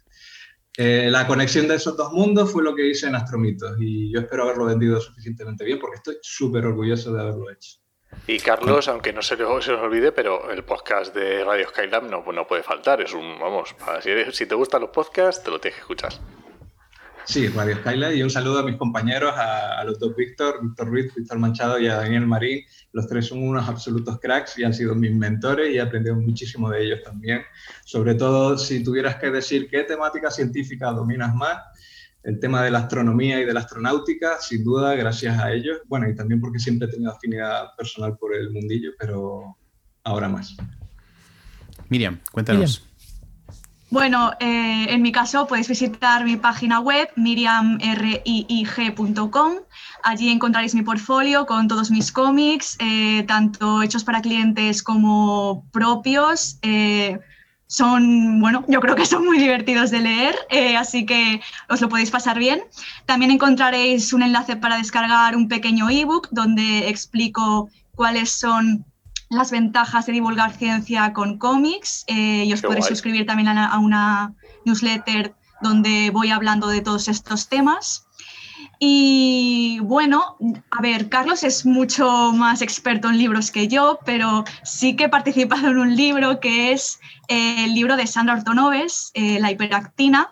Eh, 0.77 1.09
la 1.11 1.27
conexión 1.27 1.69
de 1.69 1.75
esos 1.75 1.97
dos 1.97 2.13
mundos 2.13 2.51
fue 2.51 2.63
lo 2.63 2.75
que 2.75 2.89
hice 2.89 3.09
en 3.09 3.15
Astromitos 3.15 3.77
y 3.81 4.13
yo 4.13 4.21
espero 4.21 4.45
haberlo 4.45 4.67
vendido 4.67 5.01
suficientemente 5.01 5.65
bien 5.65 5.79
porque 5.79 5.97
estoy 5.97 6.17
súper 6.23 6.65
orgulloso 6.65 7.13
de 7.13 7.21
haberlo 7.21 7.51
hecho. 7.51 7.80
Y 8.27 8.39
Carlos, 8.39 8.87
aunque 8.89 9.13
no 9.13 9.23
se, 9.23 9.37
se 9.37 9.43
nos 9.43 9.81
olvide, 9.81 10.13
pero 10.13 10.51
el 10.51 10.63
podcast 10.63 11.15
de 11.15 11.43
Radio 11.43 11.69
Skylab 11.69 12.05
no, 12.05 12.25
no 12.33 12.47
puede 12.47 12.63
faltar. 12.63 13.01
Es 13.01 13.13
un, 13.13 13.39
vamos, 13.41 13.75
si 14.33 14.47
te 14.47 14.55
gustan 14.55 14.83
los 14.83 14.91
podcasts, 14.91 15.43
te 15.43 15.51
lo 15.51 15.59
tienes 15.59 15.77
que 15.77 15.81
escuchar. 15.81 16.13
Sí, 17.25 17.49
Radio 17.49 17.77
Skylab 17.77 18.13
y 18.13 18.23
un 18.23 18.31
saludo 18.31 18.61
a 18.61 18.63
mis 18.63 18.77
compañeros, 18.77 19.33
a, 19.37 19.79
a 19.79 19.85
los 19.85 19.99
dos 19.99 20.17
Víctor, 20.17 20.61
Víctor 20.63 20.89
Ruiz, 20.89 21.15
Víctor 21.15 21.39
Manchado 21.39 21.79
y 21.79 21.87
a 21.87 21.97
Daniel 21.97 22.27
Marín. 22.27 22.65
Los 22.93 23.07
tres 23.07 23.27
son 23.27 23.47
unos 23.47 23.69
absolutos 23.69 24.19
cracks 24.21 24.59
y 24.59 24.65
han 24.65 24.75
sido 24.75 24.95
mis 24.95 25.15
mentores 25.15 25.71
y 25.71 25.77
he 25.77 25.81
aprendido 25.81 26.17
muchísimo 26.17 26.71
de 26.71 26.85
ellos 26.85 27.03
también. 27.05 27.43
Sobre 27.85 28.15
todo, 28.15 28.59
si 28.59 28.83
tuvieras 28.83 29.17
que 29.17 29.31
decir 29.31 29.69
qué 29.69 29.85
temática 29.85 30.31
científica 30.31 30.91
dominas 30.91 31.35
más, 31.35 31.59
el 32.23 32.39
tema 32.39 32.63
de 32.63 32.71
la 32.71 32.81
astronomía 32.81 33.41
y 33.41 33.45
de 33.45 33.53
la 33.53 33.61
astronáutica, 33.61 34.41
sin 34.41 34.65
duda, 34.65 34.95
gracias 34.95 35.39
a 35.39 35.53
ellos. 35.53 35.79
Bueno, 35.87 36.09
y 36.09 36.15
también 36.15 36.41
porque 36.41 36.59
siempre 36.59 36.89
he 36.89 36.91
tenido 36.91 37.13
afinidad 37.13 37.75
personal 37.77 38.17
por 38.19 38.35
el 38.35 38.51
mundillo, 38.51 38.93
pero 38.99 39.57
ahora 40.05 40.29
más. 40.29 40.57
Miriam, 41.89 42.19
cuéntanos. 42.33 42.81
Miriam. 42.81 42.91
Bueno, 43.91 44.33
eh, 44.39 44.87
en 44.89 45.03
mi 45.03 45.11
caso 45.11 45.49
podéis 45.49 45.69
visitar 45.69 46.25
mi 46.25 46.37
página 46.37 46.79
web 46.79 47.09
miriamriig.com. 47.17 49.55
Allí 50.05 50.31
encontraréis 50.31 50.77
mi 50.77 50.83
portfolio 50.83 51.45
con 51.45 51.67
todos 51.67 51.91
mis 51.91 52.13
cómics, 52.13 52.77
eh, 52.79 53.25
tanto 53.27 53.83
hechos 53.83 54.05
para 54.05 54.23
clientes 54.23 54.85
como 54.85 55.67
propios. 55.73 56.61
Eh, 56.63 57.19
son, 57.71 58.41
bueno, 58.41 58.65
yo 58.67 58.81
creo 58.81 58.97
que 58.97 59.07
son 59.07 59.25
muy 59.25 59.39
divertidos 59.39 59.93
de 59.93 60.01
leer, 60.01 60.35
eh, 60.51 60.77
así 60.77 61.07
que 61.07 61.41
os 61.69 61.81
lo 61.81 61.89
podéis 61.89 62.11
pasar 62.11 62.37
bien. 62.37 62.61
También 63.07 63.31
encontraréis 63.31 64.13
un 64.13 64.23
enlace 64.25 64.57
para 64.57 64.77
descargar 64.77 65.37
un 65.37 65.47
pequeño 65.47 65.89
ebook 65.89 66.27
donde 66.33 66.89
explico 66.89 67.71
cuáles 67.95 68.33
son 68.33 68.85
las 69.29 69.53
ventajas 69.53 70.07
de 70.07 70.13
divulgar 70.15 70.53
ciencia 70.53 71.13
con 71.13 71.39
cómics 71.39 72.03
eh, 72.09 72.43
y 72.45 72.53
os 72.53 72.61
Qué 72.61 72.67
podéis 72.67 72.87
guay. 72.87 72.97
suscribir 72.97 73.25
también 73.25 73.47
a, 73.47 73.67
a 73.69 73.79
una 73.79 74.35
newsletter 74.65 75.37
donde 75.63 76.11
voy 76.11 76.33
hablando 76.33 76.67
de 76.67 76.81
todos 76.81 77.07
estos 77.07 77.49
temas. 77.49 78.05
Y 78.83 79.79
bueno, 79.83 80.39
a 80.71 80.81
ver, 80.81 81.11
Carlos 81.11 81.45
es 81.45 81.67
mucho 81.67 82.33
más 82.33 82.63
experto 82.63 83.11
en 83.11 83.19
libros 83.19 83.51
que 83.51 83.69
yo, 83.69 83.99
pero 84.07 84.45
sí 84.65 84.97
que 84.97 85.05
he 85.05 85.09
participado 85.09 85.69
en 85.69 85.79
un 85.79 85.95
libro 85.95 86.41
que 86.41 86.73
es 86.73 86.99
eh, 87.29 87.67
el 87.67 87.75
libro 87.75 87.97
de 87.97 88.07
Sandra 88.07 88.35
Ortonoves, 88.35 89.11
eh, 89.13 89.39
La 89.39 89.51
hiperactina, 89.51 90.31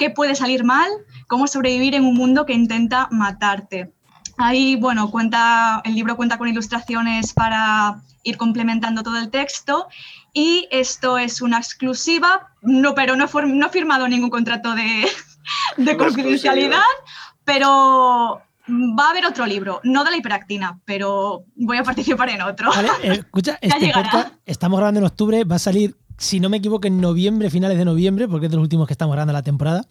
¿Qué 0.00 0.08
puede 0.08 0.34
salir 0.34 0.64
mal? 0.64 0.88
Cómo 1.26 1.46
sobrevivir 1.46 1.94
en 1.94 2.06
un 2.06 2.14
mundo 2.14 2.46
que 2.46 2.54
intenta 2.54 3.06
matarte. 3.10 3.92
Ahí, 4.38 4.74
bueno, 4.76 5.10
cuenta, 5.10 5.82
el 5.84 5.94
libro 5.94 6.16
cuenta 6.16 6.38
con 6.38 6.48
ilustraciones 6.48 7.34
para 7.34 8.00
ir 8.22 8.38
complementando 8.38 9.02
todo 9.02 9.18
el 9.18 9.28
texto 9.28 9.88
y 10.32 10.66
esto 10.70 11.18
es 11.18 11.42
una 11.42 11.58
exclusiva, 11.58 12.48
no, 12.62 12.94
pero 12.94 13.14
no 13.14 13.26
he, 13.26 13.46
no 13.46 13.66
he 13.66 13.68
firmado 13.68 14.08
ningún 14.08 14.30
contrato 14.30 14.74
de, 14.74 15.06
de 15.76 15.96
confidencialidad, 15.98 16.80
pero 17.52 18.42
va 18.68 19.06
a 19.06 19.10
haber 19.10 19.26
otro 19.26 19.44
libro, 19.44 19.80
no 19.82 20.04
de 20.04 20.10
la 20.12 20.16
hiperactina, 20.16 20.78
pero 20.84 21.44
voy 21.56 21.78
a 21.78 21.82
participar 21.82 22.28
en 22.28 22.42
otro. 22.42 22.70
Vale, 22.70 22.88
eh, 23.02 23.12
escucha, 23.12 23.58
este 23.60 23.92
podcast 23.92 24.34
estamos 24.46 24.78
grabando 24.78 25.00
en 25.00 25.06
octubre, 25.06 25.44
va 25.44 25.56
a 25.56 25.58
salir 25.58 25.96
si 26.16 26.38
no 26.38 26.50
me 26.50 26.58
equivoco, 26.58 26.86
en 26.86 27.00
noviembre, 27.00 27.48
finales 27.50 27.78
de 27.78 27.84
noviembre, 27.84 28.28
porque 28.28 28.46
es 28.46 28.50
de 28.52 28.56
los 28.56 28.62
últimos 28.62 28.86
que 28.86 28.92
estamos 28.92 29.14
grabando 29.14 29.32
la 29.32 29.42
temporada. 29.42 29.82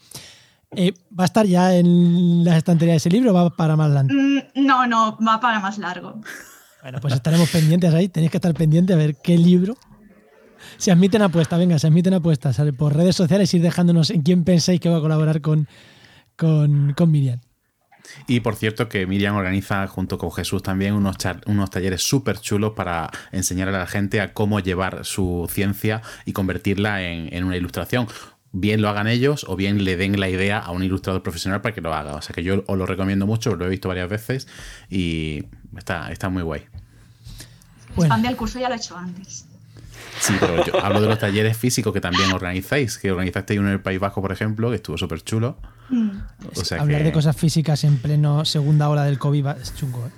Eh, 0.71 0.93
¿Va 1.19 1.23
a 1.23 1.25
estar 1.25 1.45
ya 1.47 1.75
en 1.75 2.43
las 2.43 2.57
estanterías 2.57 2.97
ese 2.97 3.09
libro 3.09 3.31
o 3.31 3.33
va 3.33 3.49
para 3.49 3.75
más 3.75 3.89
largo? 3.89 4.13
Mm, 4.13 4.65
no, 4.65 4.85
no, 4.85 5.17
va 5.17 5.39
para 5.39 5.59
más 5.59 5.79
largo. 5.79 6.21
Bueno, 6.83 6.99
pues 7.01 7.15
estaremos 7.15 7.49
pendientes 7.49 7.91
ahí. 7.93 8.07
Tenéis 8.07 8.31
que 8.31 8.37
estar 8.37 8.53
pendientes 8.53 8.95
a 8.95 8.99
ver 8.99 9.15
qué 9.21 9.37
libro. 9.37 9.75
Se 10.77 10.91
admiten 10.91 11.23
apuestas, 11.23 11.57
venga, 11.57 11.79
se 11.79 11.87
admiten 11.87 12.13
apuestas 12.13 12.61
por 12.77 12.95
redes 12.95 13.15
sociales, 13.15 13.51
ir 13.55 13.63
dejándonos 13.63 14.11
en 14.11 14.21
quién 14.21 14.43
pensáis 14.43 14.79
que 14.79 14.87
va 14.87 14.97
a 14.97 15.01
colaborar 15.01 15.41
con, 15.41 15.67
con, 16.35 16.93
con 16.95 17.09
Miriam. 17.09 17.41
Y 18.27 18.39
por 18.41 18.55
cierto 18.55 18.89
que 18.89 19.05
Miriam 19.07 19.35
organiza 19.35 19.87
junto 19.87 20.17
con 20.17 20.31
Jesús 20.31 20.63
también 20.63 20.93
unos, 20.93 21.17
unos 21.45 21.69
talleres 21.69 22.03
súper 22.03 22.39
chulos 22.39 22.73
para 22.75 23.09
enseñar 23.31 23.69
a 23.69 23.71
la 23.71 23.87
gente 23.87 24.21
a 24.21 24.33
cómo 24.33 24.59
llevar 24.59 25.05
su 25.05 25.49
ciencia 25.51 26.01
y 26.25 26.33
convertirla 26.33 27.03
en, 27.03 27.33
en, 27.33 27.43
una 27.43 27.57
ilustración. 27.57 28.07
Bien 28.51 28.81
lo 28.81 28.89
hagan 28.89 29.07
ellos 29.07 29.45
o 29.47 29.55
bien 29.55 29.83
le 29.83 29.95
den 29.95 30.19
la 30.19 30.29
idea 30.29 30.59
a 30.59 30.71
un 30.71 30.83
ilustrador 30.83 31.21
profesional 31.21 31.61
para 31.61 31.75
que 31.75 31.81
lo 31.81 31.93
haga. 31.93 32.15
O 32.15 32.21
sea 32.21 32.33
que 32.33 32.43
yo 32.43 32.63
os 32.65 32.77
lo 32.77 32.85
recomiendo 32.85 33.27
mucho, 33.27 33.55
lo 33.55 33.65
he 33.65 33.69
visto 33.69 33.87
varias 33.87 34.09
veces 34.09 34.47
y 34.89 35.45
está, 35.77 36.11
está 36.11 36.29
muy 36.29 36.41
guay. 36.41 36.65
Bueno. 37.95 38.13
Expande 38.13 38.27
el 38.29 38.35
curso 38.35 38.59
ya 38.59 38.69
lo 38.69 38.75
he 38.75 38.77
hecho 38.77 38.97
antes. 38.97 39.45
Sí, 40.19 40.33
pero 40.39 40.65
yo 40.65 40.83
hablo 40.83 41.01
de 41.01 41.07
los 41.07 41.19
talleres 41.19 41.57
físicos 41.57 41.93
que 41.93 42.01
también 42.01 42.31
organizáis, 42.31 42.97
que 42.97 43.11
organizasteis 43.11 43.59
uno 43.59 43.69
en 43.69 43.75
el 43.75 43.81
País 43.81 43.99
Bajo, 43.99 44.21
por 44.21 44.31
ejemplo, 44.31 44.69
que 44.69 44.75
estuvo 44.75 44.97
súper 44.97 45.21
chulo. 45.21 45.57
Mm. 45.89 46.09
O 46.55 46.63
sea 46.63 46.81
Hablar 46.81 47.03
de 47.03 47.11
cosas 47.11 47.35
físicas 47.35 47.83
en 47.83 47.97
pleno 47.97 48.45
segunda 48.45 48.89
ola 48.89 49.03
del 49.03 49.17
COVID 49.17 49.47
es 49.61 49.75
chungo, 49.75 50.05
¿eh? 50.05 50.11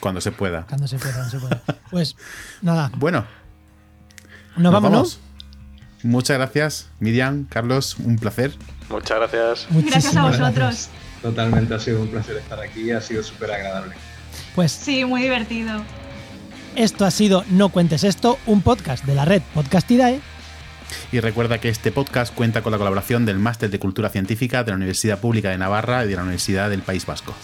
Cuando 0.00 0.20
se 0.20 0.32
pueda. 0.32 0.66
Cuando 0.66 0.86
se 0.86 0.98
pueda, 0.98 1.28
se 1.28 1.38
pueda. 1.38 1.62
Pues 1.90 2.16
nada. 2.60 2.90
Bueno. 2.96 3.24
Nos, 4.56 4.72
vamos, 4.72 4.90
vamos. 4.90 5.20
Muchas 6.02 6.36
gracias, 6.36 6.90
Miriam, 7.00 7.44
Carlos, 7.44 7.96
un 7.98 8.16
placer. 8.18 8.52
Muchas 8.90 9.18
gracias. 9.18 9.66
gracias 9.70 10.16
a 10.16 10.24
vosotros. 10.24 10.54
Gracias. 10.54 10.90
Totalmente, 11.22 11.72
ha 11.72 11.78
sido 11.78 12.02
un 12.02 12.08
placer 12.08 12.36
estar 12.36 12.60
aquí, 12.60 12.90
ha 12.90 13.00
sido 13.00 13.22
súper 13.22 13.50
agradable. 13.52 13.94
Pues 14.54 14.72
sí, 14.72 15.06
muy 15.06 15.22
divertido. 15.22 15.82
Esto 16.76 17.06
ha 17.06 17.10
sido 17.10 17.44
No 17.50 17.70
Cuentes 17.70 18.04
Esto, 18.04 18.38
un 18.46 18.60
podcast 18.60 19.04
de 19.04 19.14
la 19.14 19.24
red 19.24 19.40
Podcastidae. 19.54 20.20
Y 21.12 21.20
recuerda 21.20 21.58
que 21.58 21.68
este 21.68 21.92
podcast 21.92 22.34
cuenta 22.34 22.62
con 22.62 22.72
la 22.72 22.78
colaboración 22.78 23.26
del 23.26 23.38
Máster 23.38 23.70
de 23.70 23.78
Cultura 23.78 24.08
Científica 24.08 24.64
de 24.64 24.72
la 24.72 24.76
Universidad 24.76 25.18
Pública 25.18 25.50
de 25.50 25.58
Navarra 25.58 26.04
y 26.04 26.08
de 26.08 26.16
la 26.16 26.22
Universidad 26.22 26.70
del 26.70 26.82
País 26.82 27.06
Vasco. 27.06 27.34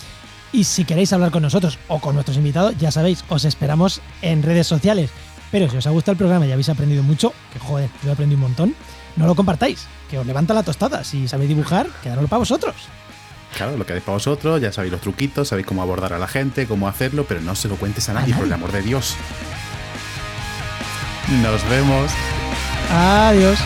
Y 0.52 0.64
si 0.64 0.84
queréis 0.84 1.12
hablar 1.12 1.30
con 1.30 1.42
nosotros 1.42 1.78
o 1.88 2.00
con 2.00 2.14
nuestros 2.14 2.36
invitados, 2.36 2.76
ya 2.78 2.90
sabéis, 2.90 3.24
os 3.28 3.44
esperamos 3.44 4.00
en 4.22 4.42
redes 4.42 4.66
sociales. 4.66 5.10
Pero 5.50 5.68
si 5.68 5.76
os 5.76 5.86
ha 5.86 5.90
gustado 5.90 6.12
el 6.12 6.18
programa 6.18 6.46
y 6.46 6.52
habéis 6.52 6.68
aprendido 6.68 7.02
mucho, 7.02 7.32
que 7.52 7.58
joder, 7.58 7.90
yo 8.02 8.10
he 8.10 8.12
aprendido 8.12 8.36
un 8.36 8.42
montón, 8.42 8.74
no 9.16 9.26
lo 9.26 9.34
compartáis, 9.34 9.86
que 10.08 10.18
os 10.18 10.26
levanta 10.26 10.54
la 10.54 10.62
tostada. 10.62 11.04
Si 11.04 11.28
sabéis 11.28 11.48
dibujar, 11.48 11.88
quedároslo 12.02 12.28
para 12.28 12.38
vosotros. 12.38 12.74
Claro, 13.56 13.76
lo 13.76 13.84
que 13.84 13.94
para 13.94 14.12
vosotros, 14.12 14.60
ya 14.60 14.72
sabéis 14.72 14.92
los 14.92 15.00
truquitos, 15.00 15.48
sabéis 15.48 15.66
cómo 15.66 15.82
abordar 15.82 16.12
a 16.12 16.18
la 16.18 16.28
gente, 16.28 16.66
cómo 16.66 16.88
hacerlo, 16.88 17.26
pero 17.28 17.40
no 17.40 17.54
se 17.56 17.68
lo 17.68 17.76
cuentes 17.76 18.08
a 18.08 18.14
nadie, 18.14 18.34
por 18.34 18.46
el 18.46 18.52
amor 18.52 18.70
de 18.72 18.82
Dios. 18.82 19.16
Nos 21.42 21.68
vemos. 21.68 22.10
Adiós. 22.90 23.60